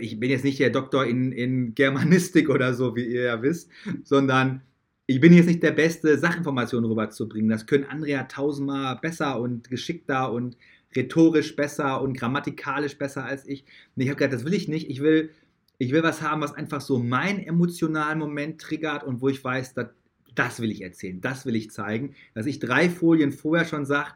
ich 0.00 0.20
bin 0.20 0.30
jetzt 0.30 0.44
nicht 0.44 0.60
der 0.60 0.70
Doktor 0.70 1.04
in, 1.06 1.32
in 1.32 1.74
Germanistik 1.74 2.48
oder 2.48 2.74
so, 2.74 2.94
wie 2.96 3.04
ihr 3.04 3.22
ja 3.22 3.42
wisst, 3.42 3.70
sondern 4.04 4.62
ich 5.06 5.20
bin 5.20 5.32
jetzt 5.32 5.46
nicht 5.46 5.62
der 5.62 5.72
beste, 5.72 6.16
Sachinformationen 6.18 6.88
rüberzubringen. 6.88 7.50
Das 7.50 7.66
können 7.66 7.84
andere 7.84 8.10
ja 8.10 8.22
tausendmal 8.24 8.96
besser 9.02 9.40
und 9.40 9.68
geschickter 9.68 10.32
und 10.32 10.56
rhetorisch 10.94 11.56
besser 11.56 12.00
und 12.00 12.16
grammatikalisch 12.16 12.96
besser 12.96 13.24
als 13.24 13.44
ich. 13.46 13.64
Und 13.96 14.02
ich 14.02 14.08
habe 14.08 14.16
gesagt, 14.16 14.34
das 14.34 14.44
will 14.44 14.54
ich 14.54 14.68
nicht. 14.68 14.88
Ich 14.88 15.00
will, 15.00 15.30
ich 15.78 15.90
will 15.92 16.04
was 16.04 16.22
haben, 16.22 16.40
was 16.42 16.54
einfach 16.54 16.80
so 16.80 17.00
meinen 17.00 17.40
emotionalen 17.40 18.20
Moment 18.20 18.60
triggert 18.60 19.02
und 19.02 19.20
wo 19.20 19.28
ich 19.28 19.42
weiß, 19.42 19.74
dass, 19.74 19.88
das 20.34 20.60
will 20.60 20.70
ich 20.70 20.82
erzählen, 20.82 21.20
das 21.20 21.46
will 21.46 21.56
ich 21.56 21.70
zeigen. 21.70 22.14
Dass 22.34 22.46
ich 22.46 22.58
drei 22.58 22.88
Folien 22.88 23.32
vorher 23.32 23.64
schon 23.64 23.84
sage, 23.84 24.12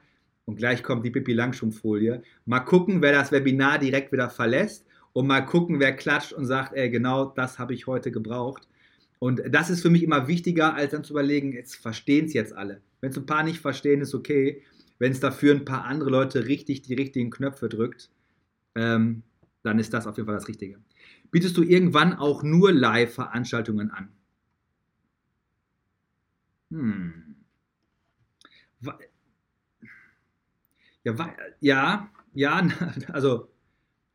und 0.46 0.56
gleich 0.56 0.82
kommt 0.82 1.04
die 1.04 1.10
Pippi 1.10 1.32
Langstrumpf-Folie, 1.32 2.22
mal 2.44 2.60
gucken, 2.60 3.00
wer 3.00 3.12
das 3.12 3.32
Webinar 3.32 3.78
direkt 3.78 4.12
wieder 4.12 4.28
verlässt 4.28 4.84
und 5.12 5.26
mal 5.26 5.40
gucken, 5.40 5.80
wer 5.80 5.96
klatscht 5.96 6.32
und 6.32 6.44
sagt, 6.44 6.74
ey, 6.74 6.90
genau 6.90 7.26
das 7.26 7.58
habe 7.58 7.72
ich 7.72 7.86
heute 7.86 8.10
gebraucht. 8.10 8.68
Und 9.18 9.40
das 9.48 9.70
ist 9.70 9.80
für 9.80 9.90
mich 9.90 10.02
immer 10.02 10.28
wichtiger, 10.28 10.74
als 10.74 10.92
dann 10.92 11.04
zu 11.04 11.14
überlegen, 11.14 11.52
jetzt 11.52 11.76
verstehen 11.76 12.26
es 12.26 12.34
jetzt 12.34 12.54
alle. 12.54 12.82
Wenn 13.00 13.10
es 13.10 13.16
ein 13.16 13.26
paar 13.26 13.42
nicht 13.42 13.60
verstehen, 13.60 14.02
ist 14.02 14.14
okay. 14.14 14.62
Wenn 14.98 15.12
es 15.12 15.20
dafür 15.20 15.54
ein 15.54 15.64
paar 15.64 15.84
andere 15.84 16.10
Leute 16.10 16.46
richtig 16.46 16.82
die 16.82 16.94
richtigen 16.94 17.30
Knöpfe 17.30 17.68
drückt, 17.68 18.10
ähm, 18.74 19.22
dann 19.62 19.78
ist 19.78 19.94
das 19.94 20.06
auf 20.06 20.16
jeden 20.16 20.26
Fall 20.26 20.34
das 20.34 20.48
Richtige. 20.48 20.78
Bietest 21.30 21.56
du 21.56 21.62
irgendwann 21.62 22.14
auch 22.14 22.42
nur 22.42 22.70
Live-Veranstaltungen 22.72 23.90
an? 23.90 24.08
Hm. 26.74 27.36
Ja, 31.04 31.34
ja, 31.60 32.10
ja, 32.34 32.68
also 33.12 33.48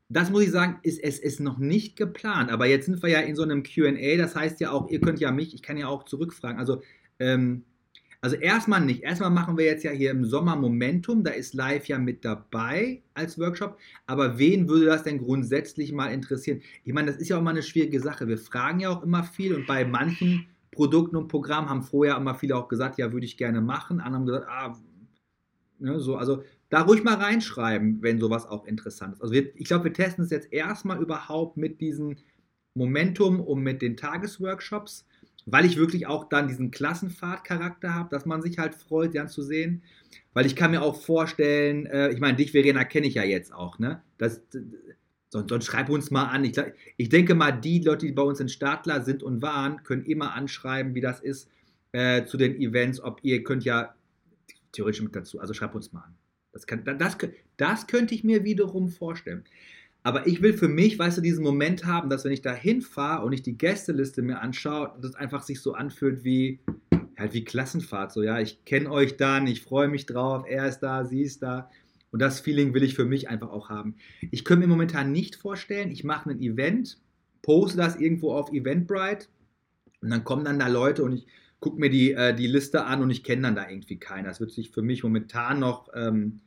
das 0.10 0.30
muss 0.32 0.44
ich 0.44 0.52
sagen, 0.52 0.80
ist 0.84 1.00
es 1.02 1.20
ist 1.20 1.40
noch 1.40 1.58
nicht 1.60 1.96
geplant. 1.96 2.52
Aber 2.52 2.66
jetzt 2.66 2.86
sind 2.88 3.02
wir 3.02 3.10
ja 3.10 3.20
in 3.22 3.36
so 3.36 3.44
einem 3.44 3.64
QA. 3.64 4.18
Das 4.18 4.36
heißt 4.36 4.60
ja 4.60 4.72
auch, 4.72 4.90
ihr 4.90 5.00
könnt 5.00 5.20
ja 5.20 5.32
mich, 5.32 5.54
ich 5.54 5.62
kann 5.62 5.78
ja 5.78 5.88
auch 5.88 6.04
zurückfragen. 6.04 6.60
Also, 6.60 6.82
ähm, 7.20 7.64
also 8.22 8.36
erstmal 8.36 8.82
nicht. 8.82 9.04
Erstmal 9.04 9.30
machen 9.30 9.58
wir 9.58 9.66
jetzt 9.66 9.84
ja 9.84 9.92
hier 9.92 10.12
im 10.12 10.26
Sommer 10.26 10.56
Momentum. 10.56 11.24
Da 11.24 11.32
ist 11.32 11.54
Live 11.54 11.86
ja 11.88 12.00
mit 12.00 12.26
dabei 12.26 13.04
als 13.14 13.40
Workshop. 13.40 13.78
Aber 14.08 14.38
wen 14.40 14.68
würde 14.68 14.88
das 14.88 15.04
denn 15.04 15.20
grundsätzlich 15.20 15.94
mal 15.94 16.12
interessieren? 16.12 16.62
Ich 16.84 16.94
meine, 16.94 17.12
das 17.12 17.22
ist 17.22 17.30
ja 17.30 17.38
auch 17.38 17.44
mal 17.44 17.52
eine 17.52 17.64
schwierige 17.64 18.02
Sache. 18.02 18.28
Wir 18.28 18.38
fragen 18.38 18.82
ja 18.82 18.90
auch 18.90 19.04
immer 19.04 19.24
viel 19.24 19.54
und 19.56 19.68
bei 19.68 19.86
manchen 19.86 20.48
Produkten 20.72 21.16
und 21.16 21.28
Programmen 21.28 21.70
haben 21.70 21.84
vorher 21.84 22.18
immer 22.18 22.36
viele 22.36 22.56
auch 22.56 22.68
gesagt, 22.68 22.98
ja, 22.98 23.12
würde 23.12 23.26
ich 23.26 23.38
gerne 23.38 23.62
machen. 23.62 24.00
Andere 24.00 24.16
haben 24.16 24.26
gesagt, 24.26 24.48
ah, 24.50 24.78
ne, 25.80 26.00
so, 26.00 26.16
also 26.16 26.44
da 26.70 26.82
ruhig 26.82 27.04
mal 27.04 27.16
reinschreiben, 27.16 28.02
wenn 28.02 28.20
sowas 28.20 28.46
auch 28.46 28.66
interessant 28.66 29.16
ist. 29.16 29.22
Also 29.22 29.34
wir, 29.34 29.56
ich 29.56 29.68
glaube, 29.68 29.86
wir 29.86 29.94
testen 29.94 30.24
es 30.24 30.30
jetzt 30.30 30.54
erstmal 30.54 31.02
überhaupt 31.02 31.58
mit 31.58 31.82
diesem 31.82 32.16
Momentum 32.76 33.40
und 33.40 33.62
mit 33.62 33.82
den 33.82 33.98
Tagesworkshops, 33.98 35.06
weil 35.46 35.66
ich 35.66 35.78
wirklich 35.78 36.06
auch 36.06 36.30
dann 36.30 36.48
diesen 36.48 36.70
Klassenfahrtcharakter 36.70 37.94
habe, 37.94 38.10
dass 38.10 38.26
man 38.26 38.42
sich 38.42 38.60
halt 38.60 38.76
freut, 38.76 39.16
dann 39.16 39.30
zu 39.30 39.42
sehen. 39.42 39.84
Weil 40.34 40.46
ich 40.46 40.56
kann 40.56 40.72
mir 40.72 40.84
auch 40.84 41.02
vorstellen, 41.02 41.88
äh, 41.88 42.12
ich 42.12 42.20
meine, 42.20 42.38
dich, 42.38 42.52
Verena, 42.52 42.84
kenne 42.84 43.08
ich 43.08 43.16
ja 43.16 43.24
jetzt 43.24 43.52
auch, 43.52 43.80
ne? 43.80 44.04
Das, 44.20 44.42
sonst, 45.30 45.66
schreib 45.66 45.90
uns 45.90 46.12
mal 46.12 46.26
an. 46.26 46.44
Ich, 46.44 46.60
ich, 46.98 47.10
denke 47.10 47.36
mal, 47.36 47.52
die 47.52 47.80
Leute, 47.80 48.06
die 48.06 48.12
bei 48.12 48.24
uns 48.24 48.40
in 48.40 48.50
Startler 48.50 49.02
sind 49.02 49.24
und 49.24 49.42
waren, 49.42 49.84
können 49.84 50.04
immer 50.04 50.34
anschreiben, 50.34 50.96
wie 50.96 51.02
das 51.02 51.20
ist 51.20 51.50
äh, 51.92 52.26
zu 52.26 52.38
den 52.38 52.60
Events. 52.60 53.00
Ob 53.00 53.20
ihr 53.24 53.44
könnt 53.44 53.64
ja 53.64 53.94
theoretisch 54.72 55.02
mit 55.02 55.16
dazu, 55.16 55.40
also 55.40 55.54
schreib 55.54 55.76
uns 55.76 55.94
mal 55.94 56.02
an. 56.02 56.16
Das, 56.52 56.66
kann, 56.66 56.84
das, 56.84 57.18
das 57.58 57.88
könnte 57.88 58.16
ich 58.16 58.24
mir 58.24 58.44
wiederum 58.44 58.90
vorstellen. 58.90 59.44
Aber 60.02 60.28
ich 60.28 60.42
will 60.42 60.54
für 60.54 60.70
mich, 60.70 60.98
weißt 60.98 61.18
du, 61.18 61.22
diesen 61.22 61.44
Moment 61.44 61.86
haben, 61.86 62.10
dass 62.10 62.24
wenn 62.24 62.32
ich 62.32 62.42
da 62.42 62.54
hinfahre 62.54 63.26
und 63.26 63.34
ich 63.34 63.44
die 63.44 63.58
Gästeliste 63.58 64.22
mir 64.22 64.42
anschaue, 64.42 64.94
das 65.02 65.16
einfach 65.16 65.44
sich 65.44 65.62
so 65.62 65.74
anfühlt 65.74 66.24
wie, 66.24 66.60
halt 67.18 67.34
wie 67.34 67.44
Klassenfahrt. 67.44 68.14
So, 68.14 68.24
ja, 68.24 68.40
ich 68.40 68.64
kenne 68.66 68.90
euch 68.90 69.18
dann, 69.18 69.46
ich 69.46 69.62
freue 69.62 69.90
mich 69.90 70.06
drauf, 70.06 70.46
er 70.48 70.68
ist 70.68 70.80
da, 70.80 71.04
sie 71.04 71.22
ist 71.22 71.44
da. 71.44 71.70
Und 72.12 72.20
das 72.20 72.40
Feeling 72.40 72.74
will 72.74 72.84
ich 72.84 72.96
für 72.96 73.06
mich 73.06 73.30
einfach 73.30 73.50
auch 73.50 73.70
haben. 73.70 73.96
Ich 74.32 74.44
könnte 74.44 74.66
mir 74.66 74.72
momentan 74.72 75.12
nicht 75.12 75.36
vorstellen, 75.36 75.92
ich 75.92 76.04
mache 76.04 76.30
ein 76.30 76.42
Event, 76.42 77.00
poste 77.42 77.78
das 77.78 77.96
irgendwo 77.96 78.34
auf 78.34 78.52
Eventbrite 78.52 79.28
und 80.02 80.10
dann 80.10 80.24
kommen 80.24 80.46
dann 80.46 80.60
da 80.60 80.68
Leute 80.68 81.04
und 81.04 81.14
ich 81.14 81.28
gucke 81.60 81.80
mir 81.80 81.90
die, 81.90 82.14
äh, 82.14 82.34
die 82.34 82.48
Liste 82.48 82.86
an 82.86 83.02
und 83.02 83.10
ich 83.10 83.24
kenne 83.24 83.44
dann 83.44 83.56
da 83.56 83.70
irgendwie 83.70 83.98
keinen. 83.98 84.26
Das 84.26 84.40
wird 84.40 84.52
sich 84.52 84.72
für 84.72 84.82
mich 84.82 85.04
momentan 85.04 85.60
noch 85.60 85.90
ähm, 85.94 86.42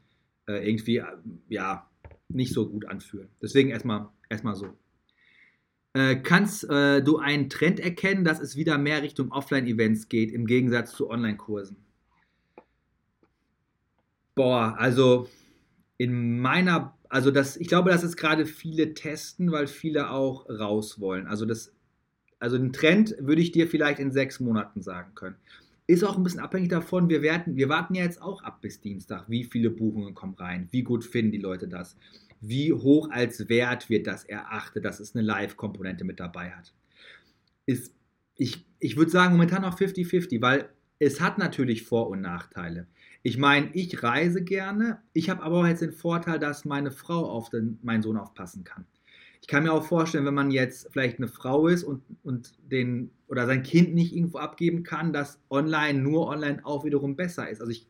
äh, 0.49 0.69
irgendwie, 0.69 0.99
äh, 0.99 1.05
ja, 1.49 1.89
nicht 2.29 2.53
so 2.53 2.69
gut 2.69 2.87
anfühlen. 2.87 3.29
Deswegen 3.41 3.71
erstmal, 3.71 4.09
erstmal 4.31 4.57
so. 4.57 4.77
Äh, 5.95 6.17
kannst 6.17 6.69
äh, 6.71 7.03
du 7.03 7.19
einen 7.19 7.51
Trend 7.51 7.79
erkennen, 7.79 8.25
dass 8.25 8.41
es 8.41 8.57
wieder 8.57 8.79
mehr 8.79 9.03
Richtung 9.03 9.31
Offline-Events 9.31 10.09
geht, 10.09 10.33
im 10.33 10.47
Gegensatz 10.47 10.93
zu 10.93 11.11
Online-Kursen? 11.11 11.77
Boah, 14.35 14.75
also 14.79 15.29
in 16.03 16.41
meiner, 16.41 16.99
also 17.09 17.31
das, 17.31 17.57
ich 17.57 17.69
glaube, 17.69 17.91
dass 17.91 18.03
es 18.03 18.17
gerade 18.17 18.45
viele 18.45 18.95
testen, 18.95 19.53
weil 19.53 19.69
viele 19.69 20.11
auch 20.11 20.49
raus 20.49 20.99
wollen. 20.99 21.29
Also 21.29 21.47
das 21.47 21.73
also 22.41 22.57
ein 22.57 22.73
Trend 22.73 23.15
würde 23.21 23.41
ich 23.41 23.53
dir 23.53 23.69
vielleicht 23.69 24.01
in 24.01 24.11
sechs 24.11 24.41
Monaten 24.41 24.83
sagen 24.83 25.15
können. 25.15 25.37
Ist 25.87 26.03
auch 26.03 26.17
ein 26.17 26.25
bisschen 26.25 26.41
abhängig 26.41 26.71
davon, 26.71 27.09
wir, 27.09 27.23
werden, 27.23 27.55
wir 27.55 27.69
warten 27.69 27.95
ja 27.95 28.03
jetzt 28.03 28.21
auch 28.21 28.43
ab 28.43 28.61
bis 28.63 28.81
Dienstag, 28.81 29.31
wie 29.31 29.45
viele 29.45 29.71
Buchungen 29.71 30.15
kommen 30.15 30.35
rein, 30.35 30.67
wie 30.73 30.83
gut 30.83 31.05
finden 31.05 31.31
die 31.31 31.39
Leute 31.39 31.69
das, 31.69 31.97
wie 32.41 32.73
hoch 32.73 33.11
als 33.11 33.49
Wert 33.49 33.89
wird 33.91 34.09
das 34.09 34.25
erachtet, 34.25 34.85
dass 34.85 34.99
es 34.99 35.15
eine 35.15 35.25
Live-Komponente 35.25 36.03
mit 36.03 36.19
dabei 36.19 36.51
hat. 36.51 36.75
Ist, 37.65 37.95
ich, 38.37 38.67
ich 38.81 38.97
würde 38.97 39.13
sagen, 39.13 39.35
momentan 39.35 39.63
noch 39.63 39.79
50-50, 39.79 40.43
weil 40.43 40.69
es 40.99 41.21
hat 41.21 41.39
natürlich 41.39 41.85
Vor- 41.85 42.09
und 42.09 42.23
Nachteile. 42.23 42.89
Ich 43.23 43.39
meine, 43.39 43.71
ich 43.73 44.03
reise 44.03 44.43
gerne, 44.43 45.01
ich 45.13 45.31
habe 45.31 45.43
aber 45.43 45.61
auch 45.61 45.67
jetzt 45.67 45.83
den 45.83 45.93
Vorteil, 45.93 46.39
dass 46.39 46.65
meine 46.65 46.91
Frau 46.91 47.25
auf 47.25 47.51
den, 47.51 47.79
meinen 47.83 48.03
Sohn 48.03 48.17
aufpassen 48.17 48.65
kann. 48.65 48.85
Ich 49.41 49.49
kann 49.49 49.65
mir 49.65 49.73
auch 49.73 49.85
vorstellen, 49.85 50.25
wenn 50.25 50.35
man 50.35 50.51
jetzt 50.51 50.89
vielleicht 50.93 51.19
eine 51.19 51.29
Frau 51.29 51.67
ist 51.67 51.83
und, 51.83 52.03
und 52.23 52.55
den 52.71 53.11
oder 53.27 53.47
sein 53.47 53.63
Kind 53.63 53.95
nicht 53.95 54.15
irgendwo 54.15 54.39
abgeben 54.39 54.83
kann, 54.83 55.13
dass 55.13 55.41
online, 55.51 56.01
nur 56.01 56.29
online 56.29 56.65
auch 56.65 56.85
wiederum 56.85 57.17
besser 57.17 57.49
ist. 57.49 57.61
Also 57.61 57.73
ich, 57.73 57.89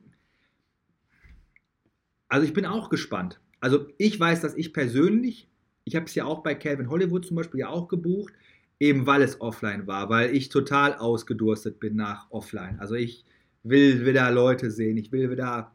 also 2.28 2.46
ich 2.46 2.54
bin 2.54 2.64
auch 2.64 2.88
gespannt. 2.88 3.40
Also 3.60 3.86
ich 3.98 4.18
weiß, 4.18 4.40
dass 4.40 4.54
ich 4.54 4.72
persönlich, 4.72 5.48
ich 5.84 5.94
habe 5.94 6.06
es 6.06 6.14
ja 6.14 6.24
auch 6.24 6.42
bei 6.42 6.54
Calvin 6.54 6.88
Hollywood 6.88 7.26
zum 7.26 7.36
Beispiel 7.36 7.60
ja 7.60 7.68
auch 7.68 7.88
gebucht, 7.88 8.32
eben 8.80 9.06
weil 9.06 9.22
es 9.22 9.40
offline 9.40 9.86
war, 9.86 10.08
weil 10.08 10.34
ich 10.34 10.48
total 10.48 10.94
ausgedurstet 10.94 11.80
bin 11.80 11.96
nach 11.96 12.30
offline. 12.30 12.80
Also 12.80 12.94
ich 12.94 13.24
will 13.62 14.04
wieder 14.06 14.30
Leute 14.30 14.70
sehen, 14.70 14.96
ich 14.96 15.12
will 15.12 15.30
wieder 15.30 15.72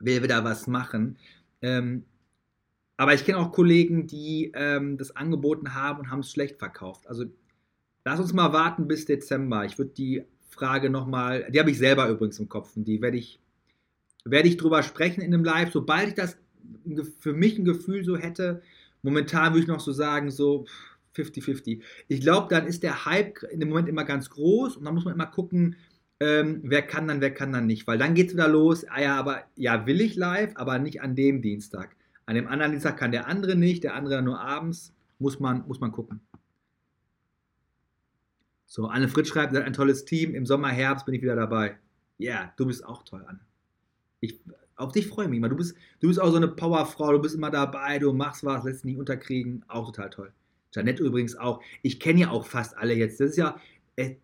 will 0.00 0.20
da 0.26 0.44
was 0.44 0.66
machen. 0.66 1.18
Ähm, 1.60 2.04
aber 2.96 3.14
ich 3.14 3.24
kenne 3.24 3.38
auch 3.38 3.52
Kollegen, 3.52 4.06
die 4.06 4.52
ähm, 4.54 4.98
das 4.98 5.14
angeboten 5.14 5.74
haben 5.74 6.00
und 6.00 6.10
haben 6.10 6.20
es 6.20 6.30
schlecht 6.30 6.58
verkauft. 6.58 7.06
Also 7.08 7.24
lass 8.04 8.20
uns 8.20 8.32
mal 8.32 8.52
warten 8.52 8.88
bis 8.88 9.04
Dezember. 9.04 9.64
Ich 9.64 9.78
würde 9.78 9.92
die 9.92 10.24
Frage 10.48 10.90
nochmal, 10.90 11.48
die 11.50 11.60
habe 11.60 11.70
ich 11.70 11.78
selber 11.78 12.08
übrigens 12.08 12.38
im 12.38 12.48
Kopf 12.48 12.76
und 12.76 12.84
die 12.84 13.00
werde 13.00 13.16
ich, 13.16 13.40
werde 14.24 14.48
ich 14.48 14.56
drüber 14.56 14.82
sprechen 14.82 15.20
in 15.20 15.32
einem 15.32 15.44
Live, 15.44 15.72
sobald 15.72 16.08
ich 16.08 16.14
das 16.14 16.36
für 17.20 17.32
mich 17.32 17.58
ein 17.58 17.64
Gefühl 17.64 18.04
so 18.04 18.16
hätte. 18.16 18.62
Momentan 19.02 19.52
würde 19.52 19.62
ich 19.62 19.68
noch 19.68 19.80
so 19.80 19.92
sagen, 19.92 20.30
so 20.30 20.66
50-50. 21.14 21.82
Ich 22.08 22.20
glaube, 22.20 22.48
dann 22.50 22.66
ist 22.66 22.82
der 22.82 23.04
Hype 23.04 23.40
dem 23.52 23.68
Moment 23.68 23.88
immer 23.88 24.04
ganz 24.04 24.30
groß 24.30 24.76
und 24.76 24.84
dann 24.84 24.94
muss 24.94 25.04
man 25.04 25.14
immer 25.14 25.26
gucken, 25.26 25.76
ähm, 26.20 26.60
wer 26.64 26.82
kann 26.82 27.08
dann, 27.08 27.20
wer 27.20 27.32
kann 27.32 27.52
dann 27.52 27.66
nicht, 27.66 27.86
weil 27.86 27.98
dann 27.98 28.14
geht 28.14 28.28
es 28.28 28.34
wieder 28.34 28.48
los, 28.48 28.84
ah 28.88 29.00
ja, 29.00 29.16
aber 29.16 29.44
ja, 29.56 29.86
will 29.86 30.00
ich 30.00 30.16
live, 30.16 30.52
aber 30.56 30.78
nicht 30.78 31.00
an 31.00 31.14
dem 31.14 31.42
Dienstag. 31.42 31.94
An 32.26 32.34
dem 32.34 32.48
anderen 32.48 32.72
Dienstag 32.72 32.96
kann 32.96 33.12
der 33.12 33.26
andere 33.26 33.56
nicht, 33.56 33.84
der 33.84 33.94
andere 33.94 34.20
nur 34.22 34.40
abends, 34.40 34.92
muss 35.18 35.40
man, 35.40 35.66
muss 35.66 35.80
man 35.80 35.92
gucken. 35.92 36.20
So, 38.66 38.86
Anne 38.86 39.08
Fritz 39.08 39.28
schreibt, 39.28 39.56
ein 39.56 39.72
tolles 39.72 40.04
Team, 40.04 40.34
im 40.34 40.44
Sommer, 40.44 40.68
Herbst 40.68 41.06
bin 41.06 41.14
ich 41.14 41.22
wieder 41.22 41.36
dabei. 41.36 41.78
Ja, 42.18 42.32
yeah, 42.32 42.52
du 42.56 42.66
bist 42.66 42.84
auch 42.84 43.02
toll, 43.02 43.24
Anne. 43.26 43.40
Ich, 44.20 44.38
auf 44.76 44.92
dich 44.92 45.06
freue 45.06 45.24
ich 45.24 45.30
mich 45.30 45.38
immer. 45.38 45.48
Du 45.48 45.56
bist, 45.56 45.74
du 46.00 46.08
bist 46.08 46.20
auch 46.20 46.30
so 46.30 46.36
eine 46.36 46.48
Powerfrau, 46.48 47.12
du 47.12 47.20
bist 47.20 47.34
immer 47.34 47.50
dabei, 47.50 47.98
du 47.98 48.12
machst 48.12 48.44
was, 48.44 48.64
lässt 48.64 48.80
dich 48.80 48.84
nicht 48.84 48.98
unterkriegen. 48.98 49.64
Auch 49.68 49.86
total 49.86 50.10
toll. 50.10 50.32
Janette 50.74 51.02
übrigens 51.02 51.36
auch. 51.36 51.62
Ich 51.82 51.98
kenne 51.98 52.20
ja 52.20 52.30
auch 52.30 52.46
fast 52.46 52.76
alle 52.76 52.94
jetzt. 52.94 53.20
Das 53.20 53.30
ist 53.30 53.36
ja, 53.36 53.58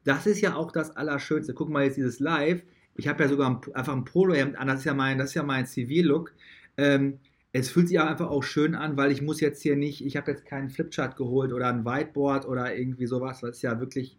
das 0.05 0.27
ist 0.27 0.41
ja 0.41 0.55
auch 0.55 0.71
das 0.71 0.97
Allerschönste. 0.97 1.55
Guck 1.55 1.69
mal 1.69 1.85
jetzt 1.85 1.97
dieses 1.97 2.21
Live. 2.21 2.63
Ich 2.97 3.09
habe 3.09 3.23
ja 3.25 3.29
sogar 3.29 3.51
ein, 3.51 3.75
einfach 3.75 3.93
ein 3.93 4.05
Polohemd 4.05 4.57
an. 4.57 4.69
Das 4.69 4.81
ist 4.81 4.85
ja 4.85 4.95
mein, 4.95 5.19
das 5.19 5.35
ja 5.35 5.43
mein 5.43 5.67
Zivil-Look. 5.67 6.33
Ähm, 6.77 7.19
es 7.53 7.71
fühlt 7.71 7.89
sich 7.89 8.01
einfach 8.01 8.31
auch 8.31 8.43
schön 8.43 8.75
an, 8.75 8.97
weil 8.97 9.13
ich 9.13 9.23
muss 9.23 9.41
jetzt 9.41 9.63
hier 9.63 9.77
nicht, 9.77 10.05
ich 10.05 10.17
habe 10.17 10.33
jetzt 10.33 10.45
keinen 10.45 10.71
Flipchart 10.71 11.17
geholt 11.17 11.53
oder 11.53 11.69
ein 11.69 11.85
Whiteboard 11.85 12.47
oder 12.47 12.77
irgendwie 12.77 13.07
sowas. 13.07 13.41
Das 13.41 13.57
ist 13.57 13.63
ja 13.63 13.79
wirklich 13.81 14.19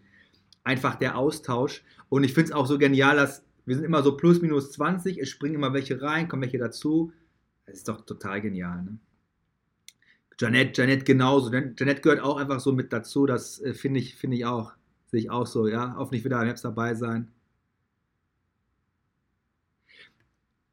einfach 0.64 0.96
der 0.96 1.18
Austausch. 1.18 1.84
Und 2.10 2.24
ich 2.24 2.34
finde 2.34 2.52
es 2.52 2.56
auch 2.56 2.66
so 2.66 2.78
genial, 2.78 3.16
dass 3.16 3.44
wir 3.66 3.76
sind 3.76 3.86
immer 3.86 4.04
so 4.04 4.16
plus 4.16 4.42
minus 4.42 4.72
20, 4.74 5.18
es 5.18 5.30
springen 5.30 5.56
immer 5.56 5.74
welche 5.74 6.02
rein, 6.02 6.28
kommen 6.28 6.44
welche 6.44 6.58
dazu. 6.58 7.12
Das 7.66 7.78
ist 7.78 7.88
doch 7.88 8.06
total 8.06 8.42
genial. 8.42 8.84
Ne? 8.84 9.00
Janet, 10.40 10.78
Janet 10.78 11.06
genauso. 11.06 11.52
Janet 11.52 12.02
gehört 12.04 12.22
auch 12.22 12.38
einfach 12.38 12.60
so 12.60 12.74
mit 12.74 12.94
dazu. 12.94 13.26
Das 13.26 13.62
äh, 13.62 13.74
finde 13.74 14.00
ich, 14.00 14.16
finde 14.16 14.38
ich 14.38 14.46
auch. 14.46 14.74
Sehe 15.16 15.22
ich 15.22 15.30
auch 15.30 15.48
so, 15.48 15.66
ja. 15.66 15.96
Hoffentlich 15.98 16.26
wieder 16.26 16.42
am 16.42 16.46
Herbst 16.46 16.66
dabei 16.66 16.94
sein. 16.94 17.32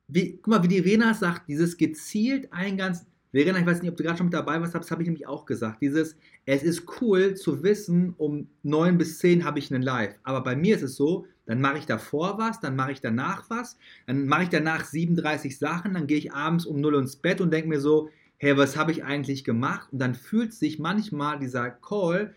Wie, 0.09 0.33
guck 0.39 0.49
mal, 0.49 0.63
wie 0.65 0.69
die 0.69 0.81
Rena 0.81 1.15
sagt, 1.15 1.49
dieses 1.49 1.77
gezielt 1.77 2.53
ein 2.53 2.77
ganz. 2.77 3.07
Verena, 3.31 3.61
ich 3.61 3.67
weiß 3.67 3.81
nicht, 3.81 3.91
ob 3.93 3.97
du 3.97 4.03
gerade 4.03 4.19
schon 4.19 4.27
mit 4.27 4.35
dabei 4.35 4.61
warst, 4.61 4.75
das 4.75 4.91
habe 4.91 5.01
ich 5.01 5.07
nämlich 5.07 5.29
auch 5.29 5.47
gesagt. 5.47 5.81
Dieses, 5.81 6.17
es 6.45 6.65
ist 6.65 6.83
cool 7.01 7.37
zu 7.37 7.63
wissen, 7.63 8.15
um 8.19 8.49
9 8.65 8.99
bis 8.99 9.21
10 9.21 9.45
habe 9.45 9.61
ich 9.61 9.73
einen 9.73 9.85
Live. 9.85 10.17
Aber 10.25 10.43
bei 10.43 10.57
mir 10.57 10.75
ist 10.75 10.83
es 10.83 10.97
so, 10.97 11.29
dann 11.47 11.61
mache 11.61 11.79
ich 11.79 11.87
davor 11.87 12.37
was, 12.37 12.59
dann 12.59 12.75
mache 12.75 12.91
ich 12.91 13.01
danach 13.01 13.49
was, 13.49 13.79
dann 14.09 14.27
mache 14.27 14.43
ich 14.43 14.49
danach 14.49 14.85
37 14.85 15.57
Sachen, 15.57 15.95
dann 15.95 16.09
gehe 16.09 16.19
ich 16.19 16.33
abends 16.33 16.67
um 16.67 16.81
0 16.81 16.97
ins 16.97 17.15
Bett 17.15 17.41
und 17.41 17.53
denke 17.53 17.69
mir 17.69 17.81
so, 17.81 18.11
hey, 18.39 18.57
was 18.57 18.77
habe 18.77 18.91
ich 18.91 19.05
eigentlich 19.05 19.45
gemacht? 19.45 19.93
Und 19.93 20.01
dann 20.01 20.17
fühlt 20.17 20.53
sich 20.53 20.81
manchmal 20.81 21.39
dieser 21.39 21.71
Call, 21.71 22.35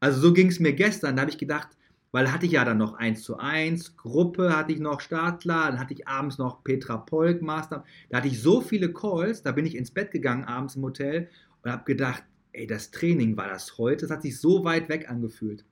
also 0.00 0.20
so 0.20 0.32
ging 0.32 0.48
es 0.48 0.60
mir 0.60 0.72
gestern, 0.72 1.16
da 1.16 1.22
habe 1.22 1.30
ich 1.30 1.38
gedacht, 1.38 1.68
weil 2.12 2.32
hatte 2.32 2.46
ich 2.46 2.52
ja 2.52 2.64
dann 2.64 2.78
noch 2.78 2.94
1 2.94 3.22
zu 3.22 3.36
1, 3.38 3.96
Gruppe 3.96 4.56
hatte 4.56 4.72
ich 4.72 4.80
noch 4.80 5.00
Startler, 5.00 5.66
dann 5.66 5.78
hatte 5.78 5.94
ich 5.94 6.08
abends 6.08 6.38
noch 6.38 6.64
Petra 6.64 6.96
Polk, 6.96 7.42
Master, 7.42 7.84
da 8.08 8.18
hatte 8.18 8.28
ich 8.28 8.40
so 8.40 8.60
viele 8.60 8.92
Calls, 8.92 9.42
da 9.42 9.52
bin 9.52 9.66
ich 9.66 9.76
ins 9.76 9.90
Bett 9.90 10.10
gegangen 10.10 10.44
abends 10.44 10.76
im 10.76 10.82
Hotel 10.82 11.28
und 11.62 11.70
habe 11.70 11.84
gedacht, 11.84 12.24
ey, 12.52 12.66
das 12.66 12.90
Training 12.90 13.36
war 13.36 13.48
das 13.48 13.76
heute, 13.78 14.06
das 14.06 14.10
hat 14.10 14.22
sich 14.22 14.38
so 14.40 14.64
weit 14.64 14.88
weg 14.88 15.10
angefühlt. 15.10 15.64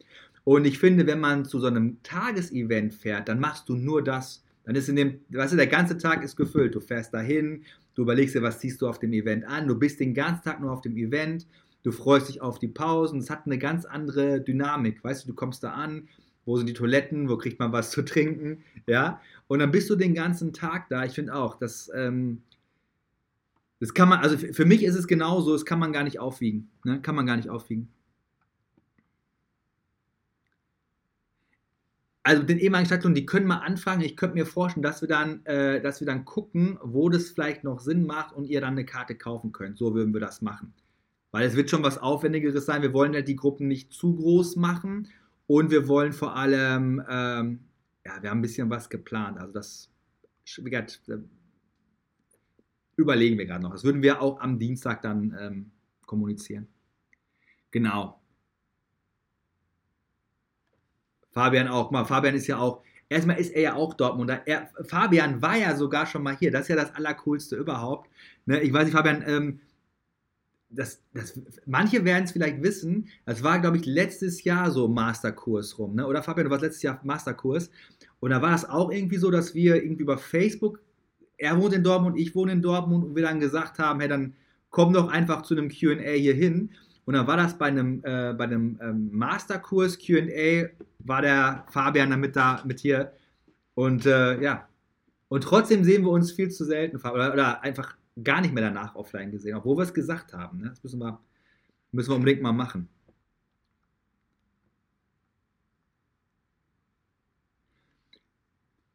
Und 0.45 0.64
ich 0.64 0.79
finde, 0.79 1.07
wenn 1.07 1.18
man 1.18 1.45
zu 1.45 1.59
so 1.59 1.66
einem 1.66 2.01
Tagesevent 2.05 2.95
fährt, 2.95 3.29
dann 3.29 3.41
machst 3.41 3.68
du 3.68 3.74
nur 3.74 4.05
das. 4.05 4.45
Dann 4.64 4.77
ist 4.77 4.89
in 4.89 4.95
dem, 4.95 5.20
weißt 5.31 5.55
du, 5.55 5.57
der 5.57 5.66
ganze 5.66 5.99
Tag 5.99 6.22
ist 6.22 6.37
gefüllt. 6.37 6.74
Du 6.74 6.81
fährst 6.81 7.12
dahin, 7.12 7.64
du 7.97 8.03
überlegst 8.03 8.35
dir, 8.37 8.43
was 8.43 8.61
ziehst 8.61 8.81
du 8.81 8.89
auf 8.89 9.01
dem 9.01 9.12
Event 9.12 9.45
an, 9.45 9.66
du 9.66 9.77
bist 9.77 9.99
den 9.99 10.14
ganzen 10.14 10.45
Tag 10.45 10.61
nur 10.61 10.70
auf 10.70 10.83
dem 10.83 10.97
Event, 10.97 11.47
du 11.87 11.93
freust 11.93 12.28
dich 12.28 12.43
auf 12.43 12.59
die 12.59 12.66
Pausen, 12.66 13.20
es 13.20 13.30
hat 13.30 13.47
eine 13.47 13.59
ganz 13.59 13.84
andere 13.84 14.41
Dynamik, 14.41 15.05
weißt 15.05 15.22
du, 15.22 15.28
du 15.28 15.34
kommst 15.34 15.62
da 15.62 15.70
an, 15.70 16.09
wo 16.45 16.57
sind 16.57 16.68
die 16.68 16.72
Toiletten, 16.72 17.28
wo 17.28 17.39
kriegt 17.39 17.61
man 17.61 17.70
was 17.70 17.93
zu 17.93 18.03
trinken, 18.03 18.64
ja, 18.89 19.20
und 19.47 19.61
dann 19.61 19.70
bist 19.70 19.89
du 19.89 19.95
den 19.95 20.12
ganzen 20.12 20.53
Tag 20.53 20.89
da. 20.89 21.05
Ich 21.05 21.12
finde 21.12 21.37
auch, 21.37 21.57
dass, 21.57 21.89
ähm, 21.95 22.43
das 23.78 23.95
kann 23.95 24.09
man, 24.09 24.18
also 24.18 24.37
für 24.37 24.64
mich 24.64 24.82
ist 24.82 24.97
es 24.97 25.07
genauso, 25.07 25.53
das 25.53 25.64
kann 25.64 25.78
man 25.78 25.93
gar 25.93 26.03
nicht 26.03 26.18
aufwiegen, 26.18 26.70
ne? 26.82 27.01
kann 27.03 27.14
man 27.14 27.24
gar 27.24 27.37
nicht 27.37 27.51
aufwiegen. 27.51 27.89
also 32.24 32.43
den 32.43 32.59
ehemaligen 32.59 32.87
Stadtlohn, 32.87 33.14
die 33.14 33.24
können 33.24 33.47
mal 33.47 33.59
anfangen. 33.59 34.01
Ich 34.01 34.16
könnte 34.16 34.34
mir 34.34 34.47
vorstellen, 34.47 34.82
dass 34.82 35.01
wir 35.01 35.07
dann, 35.07 35.47
äh, 35.47 35.80
dass 35.80 36.01
wir 36.01 36.09
dann 36.09 36.24
gucken, 36.24 36.76
wo 36.82 37.09
das 37.09 37.30
vielleicht 37.30 37.62
noch 37.62 37.78
Sinn 37.78 38.05
macht 38.05 38.34
und 38.34 38.47
ihr 38.47 38.61
dann 38.61 38.72
eine 38.72 38.84
Karte 38.84 39.14
kaufen 39.14 39.53
könnt. 39.53 39.78
So 39.78 39.95
würden 39.95 40.12
wir 40.12 40.20
das 40.20 40.43
machen. 40.43 40.74
Weil 41.37 41.49
es 41.49 41.55
wird 41.55 41.68
schon 41.68 41.82
was 41.82 41.99
Aufwendigeres 41.99 42.64
sein. 42.64 42.80
Wir 42.80 42.95
wollen 42.95 43.12
ja 43.12 43.20
die 43.20 43.37
Gruppen 43.37 43.68
nicht 43.68 43.93
zu 43.93 44.16
groß 44.16 44.57
machen 44.57 45.09
und 45.47 45.70
wir 45.70 45.87
wollen 45.87 46.14
vor 46.14 46.34
allem, 46.34 47.05
ähm, 47.11 47.61
ja, 48.07 48.22
wir 48.22 48.30
haben 48.30 48.39
ein 48.39 48.41
bisschen 48.41 48.70
was 48.70 48.89
geplant. 48.89 49.37
Also 49.37 49.53
das 49.53 49.91
gesagt, 50.57 51.03
äh, 51.09 51.18
überlegen 52.97 53.37
wir 53.37 53.45
gerade 53.45 53.62
noch. 53.62 53.72
Das 53.72 53.84
würden 53.84 54.01
wir 54.01 54.22
auch 54.22 54.41
am 54.41 54.59
Dienstag 54.59 55.03
dann 55.03 55.37
ähm, 55.39 55.72
kommunizieren. 56.07 56.68
Genau. 57.70 58.18
Fabian 61.32 61.68
auch 61.68 61.91
mal. 61.91 62.07
Fabian 62.07 62.34
ist 62.34 62.47
ja 62.47 62.57
auch, 62.57 62.82
erstmal 63.11 63.39
ist 63.39 63.51
er 63.51 63.61
ja 63.61 63.74
auch 63.74 63.93
Dortmunder. 63.93 64.41
Er, 64.47 64.70
Fabian 64.84 65.43
war 65.43 65.59
ja 65.59 65.76
sogar 65.76 66.07
schon 66.07 66.22
mal 66.22 66.34
hier. 66.34 66.51
Das 66.51 66.62
ist 66.62 66.68
ja 66.68 66.76
das 66.76 66.95
Allercoolste 66.95 67.57
überhaupt. 67.57 68.09
Ne? 68.47 68.62
Ich 68.62 68.72
weiß 68.72 68.87
nicht, 68.87 68.95
Fabian, 68.95 69.22
ähm, 69.26 69.61
das, 70.68 71.02
das, 71.14 71.40
manche 71.64 72.04
werden 72.04 72.24
es 72.24 72.32
vielleicht 72.32 72.62
wissen, 72.62 73.08
das 73.24 73.42
war, 73.42 73.60
glaube 73.60 73.76
ich, 73.76 73.86
letztes 73.86 74.44
Jahr 74.44 74.70
so 74.70 74.88
Masterkurs 74.88 75.78
rum. 75.78 75.94
Ne? 75.94 76.06
Oder 76.06 76.22
Fabian, 76.22 76.46
du 76.46 76.50
warst 76.50 76.64
letztes 76.64 76.82
Jahr 76.82 77.00
Masterkurs. 77.04 77.70
Und 78.20 78.30
da 78.30 78.42
war 78.42 78.54
es 78.54 78.64
auch 78.64 78.90
irgendwie 78.90 79.18
so, 79.18 79.30
dass 79.30 79.54
wir 79.54 79.76
irgendwie 79.76 80.02
über 80.02 80.18
Facebook, 80.18 80.80
er 81.38 81.60
wohnt 81.60 81.74
in 81.74 81.84
Dortmund, 81.84 82.18
ich 82.18 82.34
wohne 82.34 82.52
in 82.52 82.62
Dortmund 82.62 83.04
und 83.04 83.14
wir 83.14 83.22
dann 83.22 83.40
gesagt 83.40 83.78
haben, 83.78 84.00
hey, 84.00 84.08
dann 84.08 84.34
komm 84.70 84.92
doch 84.92 85.08
einfach 85.08 85.42
zu 85.42 85.54
einem 85.54 85.68
QA 85.68 86.12
hier 86.12 86.34
hin. 86.34 86.70
Und 87.04 87.14
dann 87.14 87.26
war 87.26 87.36
das 87.36 87.56
bei 87.56 87.66
einem, 87.66 88.00
äh, 88.04 88.34
bei 88.34 88.44
einem 88.44 88.78
ähm, 88.82 89.10
Masterkurs 89.12 89.98
QA, 89.98 90.68
war 90.98 91.22
der 91.22 91.64
Fabian 91.70 92.10
dann 92.10 92.20
mit 92.20 92.34
da 92.34 92.62
mit 92.66 92.80
hier. 92.80 93.12
Und 93.74 94.06
äh, 94.06 94.40
ja. 94.42 94.68
Und 95.28 95.44
trotzdem 95.44 95.84
sehen 95.84 96.02
wir 96.02 96.10
uns 96.10 96.32
viel 96.32 96.50
zu 96.50 96.64
selten 96.64 96.96
oder, 96.96 97.32
oder, 97.32 97.62
einfach 97.62 97.96
gar 98.22 98.40
nicht 98.40 98.54
mehr 98.54 98.64
danach 98.64 98.94
offline 98.94 99.30
gesehen, 99.30 99.56
obwohl 99.56 99.76
wir 99.76 99.82
es 99.82 99.94
gesagt 99.94 100.32
haben. 100.32 100.58
Ne? 100.58 100.68
Das 100.70 100.82
müssen 100.82 101.00
wir, 101.00 101.20
müssen 101.92 102.10
wir 102.10 102.16
unbedingt 102.16 102.42
mal 102.42 102.52
machen. 102.52 102.88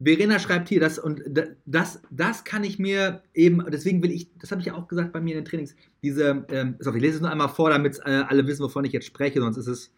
Verena 0.04 0.38
schreibt 0.40 0.68
hier, 0.68 0.80
das 0.80 0.98
und 0.98 1.22
das, 1.64 2.02
das 2.10 2.42
kann 2.42 2.64
ich 2.64 2.78
mir 2.78 3.22
eben, 3.34 3.64
deswegen 3.70 4.02
will 4.02 4.10
ich, 4.10 4.36
das 4.38 4.50
habe 4.50 4.60
ich 4.60 4.66
ja 4.66 4.74
auch 4.74 4.88
gesagt 4.88 5.12
bei 5.12 5.20
mir 5.20 5.36
in 5.36 5.40
den 5.40 5.44
Trainings, 5.44 5.76
diese, 6.02 6.44
ähm, 6.48 6.76
ich 6.80 6.86
lese 6.94 7.16
es 7.16 7.20
nur 7.20 7.30
einmal 7.30 7.48
vor, 7.48 7.70
damit 7.70 8.00
äh, 8.04 8.10
alle 8.10 8.46
wissen, 8.46 8.64
wovon 8.64 8.84
ich 8.84 8.92
jetzt 8.92 9.06
spreche, 9.06 9.40
sonst 9.40 9.58
ist 9.58 9.68
es, 9.68 9.92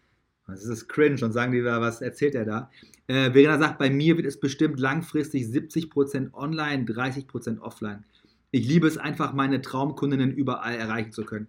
sonst 0.45 0.63
ist 0.63 0.69
es 0.69 0.87
cringe 0.87 1.23
und 1.23 1.31
sagen 1.31 1.53
die 1.53 1.61
da, 1.63 1.81
was 1.81 2.01
erzählt 2.01 2.35
er 2.35 2.45
da. 2.45 2.71
Äh, 3.07 3.31
Verena 3.31 3.57
sagt, 3.57 3.79
bei 3.79 3.89
mir 3.89 4.15
wird 4.17 4.27
es 4.27 4.39
bestimmt 4.39 4.79
langfristig 4.79 5.45
70% 5.45 6.33
online, 6.33 6.83
30% 6.83 7.59
offline. 7.59 8.05
Ich 8.55 8.69
liebe 8.69 8.87
es 8.87 8.97
einfach, 8.97 9.33
meine 9.33 9.61
Traumkundinnen 9.61 10.33
überall 10.33 10.75
erreichen 10.75 11.11
zu 11.11 11.25
können. 11.25 11.47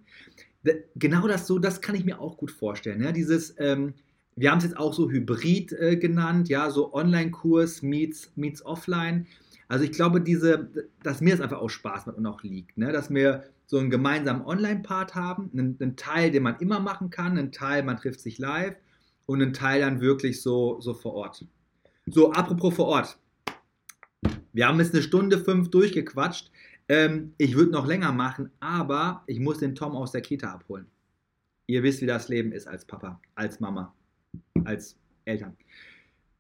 Genau 0.97 1.29
das 1.29 1.47
so, 1.47 1.61
das 1.61 1.81
kann 1.81 1.95
ich 1.95 2.05
mir 2.05 2.21
auch 2.21 2.37
gut 2.37 2.51
vorstellen. 2.51 3.01
Ja? 3.01 3.13
Dieses, 3.13 3.55
ähm, 3.59 3.95
wir 4.35 4.51
haben 4.51 4.59
es 4.59 4.65
jetzt 4.65 4.77
auch 4.77 4.93
so 4.93 5.09
Hybrid 5.09 5.73
äh, 5.75 5.97
genannt, 5.99 6.49
ja, 6.49 6.69
so 6.69 6.93
Online-Kurs 6.93 7.83
meets, 7.83 8.33
meets 8.35 8.67
Offline. 8.67 9.29
Also 9.69 9.85
ich 9.85 9.93
glaube, 9.93 10.21
diese, 10.21 10.69
dass 11.05 11.21
mir 11.21 11.31
das 11.31 11.41
einfach 11.41 11.61
auch 11.61 11.71
Spaß 11.71 12.07
macht 12.07 12.19
und 12.19 12.27
auch 12.27 12.43
liegt, 12.43 12.77
ne? 12.77 12.91
dass 12.91 13.09
wir 13.09 13.45
so 13.67 13.79
einen 13.79 13.91
gemeinsamen 13.91 14.45
Online-Part 14.45 15.15
haben, 15.15 15.49
einen, 15.53 15.77
einen, 15.81 15.95
Teil, 15.95 16.33
den 16.33 16.43
man 16.43 16.59
immer 16.59 16.81
machen 16.81 17.11
kann, 17.11 17.39
einen 17.39 17.53
Teil, 17.53 17.85
man 17.85 17.99
trifft 17.99 18.19
sich 18.19 18.39
live 18.39 18.75
und 19.27 19.41
einen 19.41 19.53
Teil 19.53 19.83
dann 19.83 20.01
wirklich 20.01 20.43
so, 20.43 20.81
so 20.81 20.93
vor 20.93 21.15
Ort. 21.15 21.45
So, 22.07 22.33
apropos 22.33 22.75
vor 22.75 22.87
Ort. 22.87 23.17
Wir 24.53 24.67
haben 24.67 24.81
jetzt 24.81 24.93
eine 24.93 25.03
Stunde 25.05 25.39
fünf 25.39 25.71
durchgequatscht. 25.71 26.51
Ähm, 26.89 27.35
ich 27.39 27.57
würde 27.57 27.73
noch 27.73 27.87
länger 27.87 28.13
machen, 28.13 28.51
aber 28.61 29.25
ich 29.27 29.41
muss 29.41 29.59
den 29.59 29.75
Tom 29.75 29.97
aus 29.97 30.13
der 30.13 30.21
Kita 30.21 30.53
abholen. 30.53 30.87
Ihr 31.67 31.83
wisst, 31.83 32.01
wie 32.01 32.07
das 32.07 32.29
Leben 32.29 32.53
ist 32.53 32.69
als 32.69 32.85
Papa, 32.85 33.21
als 33.35 33.59
Mama 33.61 33.93
als 34.65 34.97
Eltern. 35.25 35.57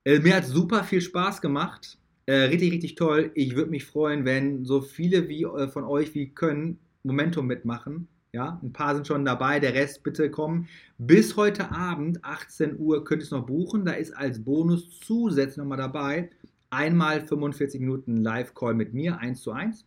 Äh, 0.04 0.18
mir 0.20 0.36
hat 0.36 0.44
super 0.44 0.84
viel 0.84 1.00
Spaß 1.00 1.40
gemacht. 1.40 1.98
Äh, 2.26 2.34
richtig, 2.34 2.72
richtig 2.72 2.94
toll. 2.96 3.30
Ich 3.34 3.54
würde 3.54 3.70
mich 3.70 3.84
freuen, 3.84 4.24
wenn 4.24 4.64
so 4.64 4.80
viele 4.80 5.28
wie, 5.28 5.44
äh, 5.44 5.68
von 5.68 5.84
euch 5.84 6.14
wie 6.14 6.30
können 6.30 6.78
Momentum 7.04 7.46
mitmachen. 7.46 8.08
Ja, 8.32 8.60
ein 8.62 8.72
paar 8.72 8.94
sind 8.94 9.06
schon 9.06 9.24
dabei, 9.24 9.60
der 9.60 9.74
Rest 9.74 10.02
bitte 10.02 10.30
kommen. 10.30 10.68
Bis 10.98 11.36
heute 11.36 11.70
Abend, 11.70 12.22
18 12.22 12.78
Uhr, 12.78 13.04
könnt 13.04 13.22
ihr 13.22 13.24
es 13.24 13.30
noch 13.30 13.46
buchen. 13.46 13.84
Da 13.84 13.92
ist 13.92 14.12
als 14.12 14.44
Bonus 14.44 15.00
zusätzlich 15.00 15.56
nochmal 15.56 15.78
dabei 15.78 16.30
einmal 16.68 17.24
45 17.24 17.80
Minuten 17.80 18.22
Live-Call 18.22 18.74
mit 18.74 18.92
mir, 18.92 19.18
1 19.18 19.40
zu 19.40 19.52
1. 19.52 19.86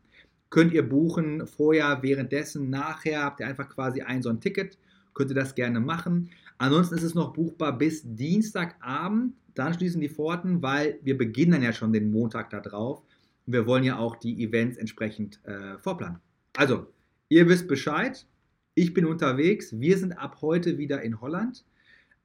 Könnt 0.49 0.73
ihr 0.73 0.87
buchen, 0.87 1.45
vorher, 1.45 1.99
währenddessen, 2.01 2.69
nachher, 2.69 3.23
habt 3.23 3.39
ihr 3.39 3.47
einfach 3.47 3.69
quasi 3.69 4.01
ein 4.01 4.23
so 4.23 4.29
ein 4.29 4.41
Ticket, 4.41 4.77
könnt 5.13 5.29
ihr 5.29 5.35
das 5.35 5.53
gerne 5.53 5.79
machen. 5.79 6.29
Ansonsten 6.57 6.95
ist 6.95 7.03
es 7.03 7.15
noch 7.15 7.33
buchbar 7.33 7.77
bis 7.77 8.01
Dienstagabend, 8.03 9.33
dann 9.53 9.73
schließen 9.73 10.01
die 10.01 10.09
Pforten, 10.09 10.61
weil 10.61 10.99
wir 11.03 11.17
beginnen 11.17 11.51
dann 11.51 11.63
ja 11.63 11.73
schon 11.73 11.93
den 11.93 12.11
Montag 12.11 12.49
da 12.49 12.59
drauf. 12.59 13.03
Und 13.45 13.53
wir 13.53 13.67
wollen 13.67 13.83
ja 13.83 13.97
auch 13.97 14.15
die 14.15 14.43
Events 14.43 14.77
entsprechend 14.77 15.39
äh, 15.45 15.77
vorplanen. 15.77 16.19
Also, 16.55 16.87
ihr 17.29 17.47
wisst 17.47 17.67
Bescheid, 17.67 18.25
ich 18.75 18.93
bin 18.93 19.05
unterwegs. 19.05 19.79
Wir 19.79 19.97
sind 19.97 20.13
ab 20.13 20.37
heute 20.41 20.77
wieder 20.77 21.01
in 21.01 21.19
Holland. 21.21 21.65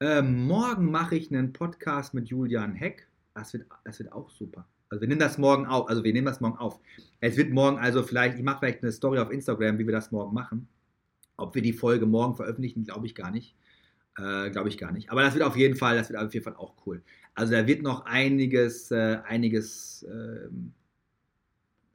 Äh, 0.01 0.23
morgen 0.23 0.91
mache 0.91 1.17
ich 1.17 1.31
einen 1.31 1.53
Podcast 1.53 2.15
mit 2.15 2.29
Julian 2.29 2.75
Heck. 2.75 3.09
Das 3.35 3.53
wird, 3.53 3.67
das 3.85 3.99
wird 3.99 4.13
auch 4.13 4.31
super. 4.31 4.67
Also 4.89 5.01
wir 5.01 5.09
nehmen 5.09 5.21
das 5.21 5.39
morgen 5.39 5.67
auf. 5.67 5.89
Also 5.89 6.05
wir 6.05 6.13
nehmen 6.13 6.27
das 6.27 6.41
morgen 6.41 6.59
auf. 6.59 6.79
Es 7.21 7.37
wird 7.37 7.51
morgen 7.51 7.79
also 7.79 8.03
vielleicht, 8.03 8.37
ich 8.37 8.45
mache 8.45 8.61
vielleicht 8.61 8.83
eine 8.83 8.93
Story 8.93 9.19
auf 9.19 9.31
Instagram, 9.31 9.79
wie 9.79 9.87
wir 9.87 9.93
das 9.93 10.13
morgen 10.13 10.35
machen. 10.35 10.69
Ob 11.37 11.55
wir 11.55 11.63
die 11.63 11.73
Folge 11.73 12.07
morgen 12.07 12.37
veröffentlichen, 12.37 12.85
glaube 12.85 13.07
ich 13.07 13.15
gar 13.15 13.31
nicht. 13.31 13.57
Äh, 14.17 14.51
glaube 14.51 14.69
ich 14.69 14.79
gar 14.79 14.93
nicht. 14.93 15.11
Aber 15.11 15.23
das 15.23 15.35
wird 15.35 15.45
auf 15.45 15.57
jeden 15.57 15.77
Fall, 15.77 15.97
das 15.97 16.11
wird 16.11 16.21
auf 16.21 16.33
jeden 16.33 16.45
Fall 16.45 16.57
auch 16.57 16.75
cool. 16.87 17.03
Also 17.35 17.53
da 17.53 17.67
wird 17.67 17.83
noch 17.83 18.07
einiges, 18.07 18.91
äh, 18.93 19.19
einiges 19.27 20.05
äh, 20.05 20.49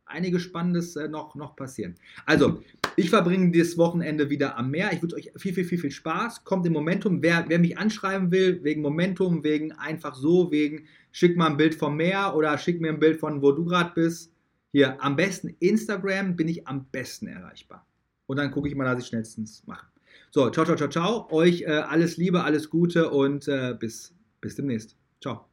einiges 0.10 0.42
Spannendes 0.42 0.96
äh, 0.96 1.08
noch, 1.08 1.36
noch 1.36 1.56
passieren. 1.56 1.96
Also, 2.26 2.64
ich 2.96 3.10
verbringe 3.10 3.52
dieses 3.52 3.78
Wochenende 3.78 4.30
wieder 4.30 4.58
am 4.58 4.72
Meer. 4.72 4.92
Ich 4.94 5.02
wünsche 5.02 5.16
euch 5.16 5.32
viel, 5.36 5.54
viel, 5.54 5.66
viel, 5.66 5.78
viel 5.78 5.92
Spaß. 5.92 6.44
Kommt 6.44 6.66
im 6.66 6.74
Momentum. 6.74 7.22
Wer, 7.22 7.46
wer 7.48 7.60
mich 7.60 7.78
anschreiben 7.78 8.32
will, 8.32 8.64
wegen 8.64 8.82
Momentum, 8.82 9.44
wegen 9.44 9.72
einfach 9.74 10.16
so, 10.16 10.52
wegen 10.52 10.86
schick 11.12 11.38
mal 11.38 11.48
ein 11.48 11.58
Bild 11.58 11.76
vom 11.76 11.98
Meer 11.98 12.36
oder 12.36 12.58
schick 12.58 12.82
mir 12.82 12.90
ein 12.90 13.00
Bild 13.00 13.20
von, 13.20 13.42
wo 13.42 13.52
du 13.52 13.66
gerade 13.66 13.92
bist. 13.94 14.32
Hier, 14.72 15.02
am 15.04 15.16
besten 15.16 15.56
Instagram 15.60 16.36
bin 16.36 16.48
ich 16.48 16.68
am 16.68 16.86
besten 16.92 17.28
erreichbar. 17.28 17.86
Und 18.28 18.38
dann 18.38 18.52
gucke 18.52 18.68
ich 18.68 18.76
mal, 18.76 18.86
dass 18.86 19.04
ich 19.04 19.08
schnellstens 19.08 19.64
mache. 19.66 19.88
So, 20.32 20.50
ciao, 20.52 20.66
ciao, 20.66 20.78
ciao, 20.78 20.90
ciao. 20.90 21.28
Euch 21.32 21.64
äh, 21.64 21.72
alles 21.72 22.18
Liebe, 22.18 22.44
alles 22.44 22.70
Gute 22.70 23.10
und 23.10 23.48
äh, 23.48 23.76
bis, 23.80 24.14
bis 24.42 24.56
demnächst. 24.56 24.96
Ciao. 25.22 25.49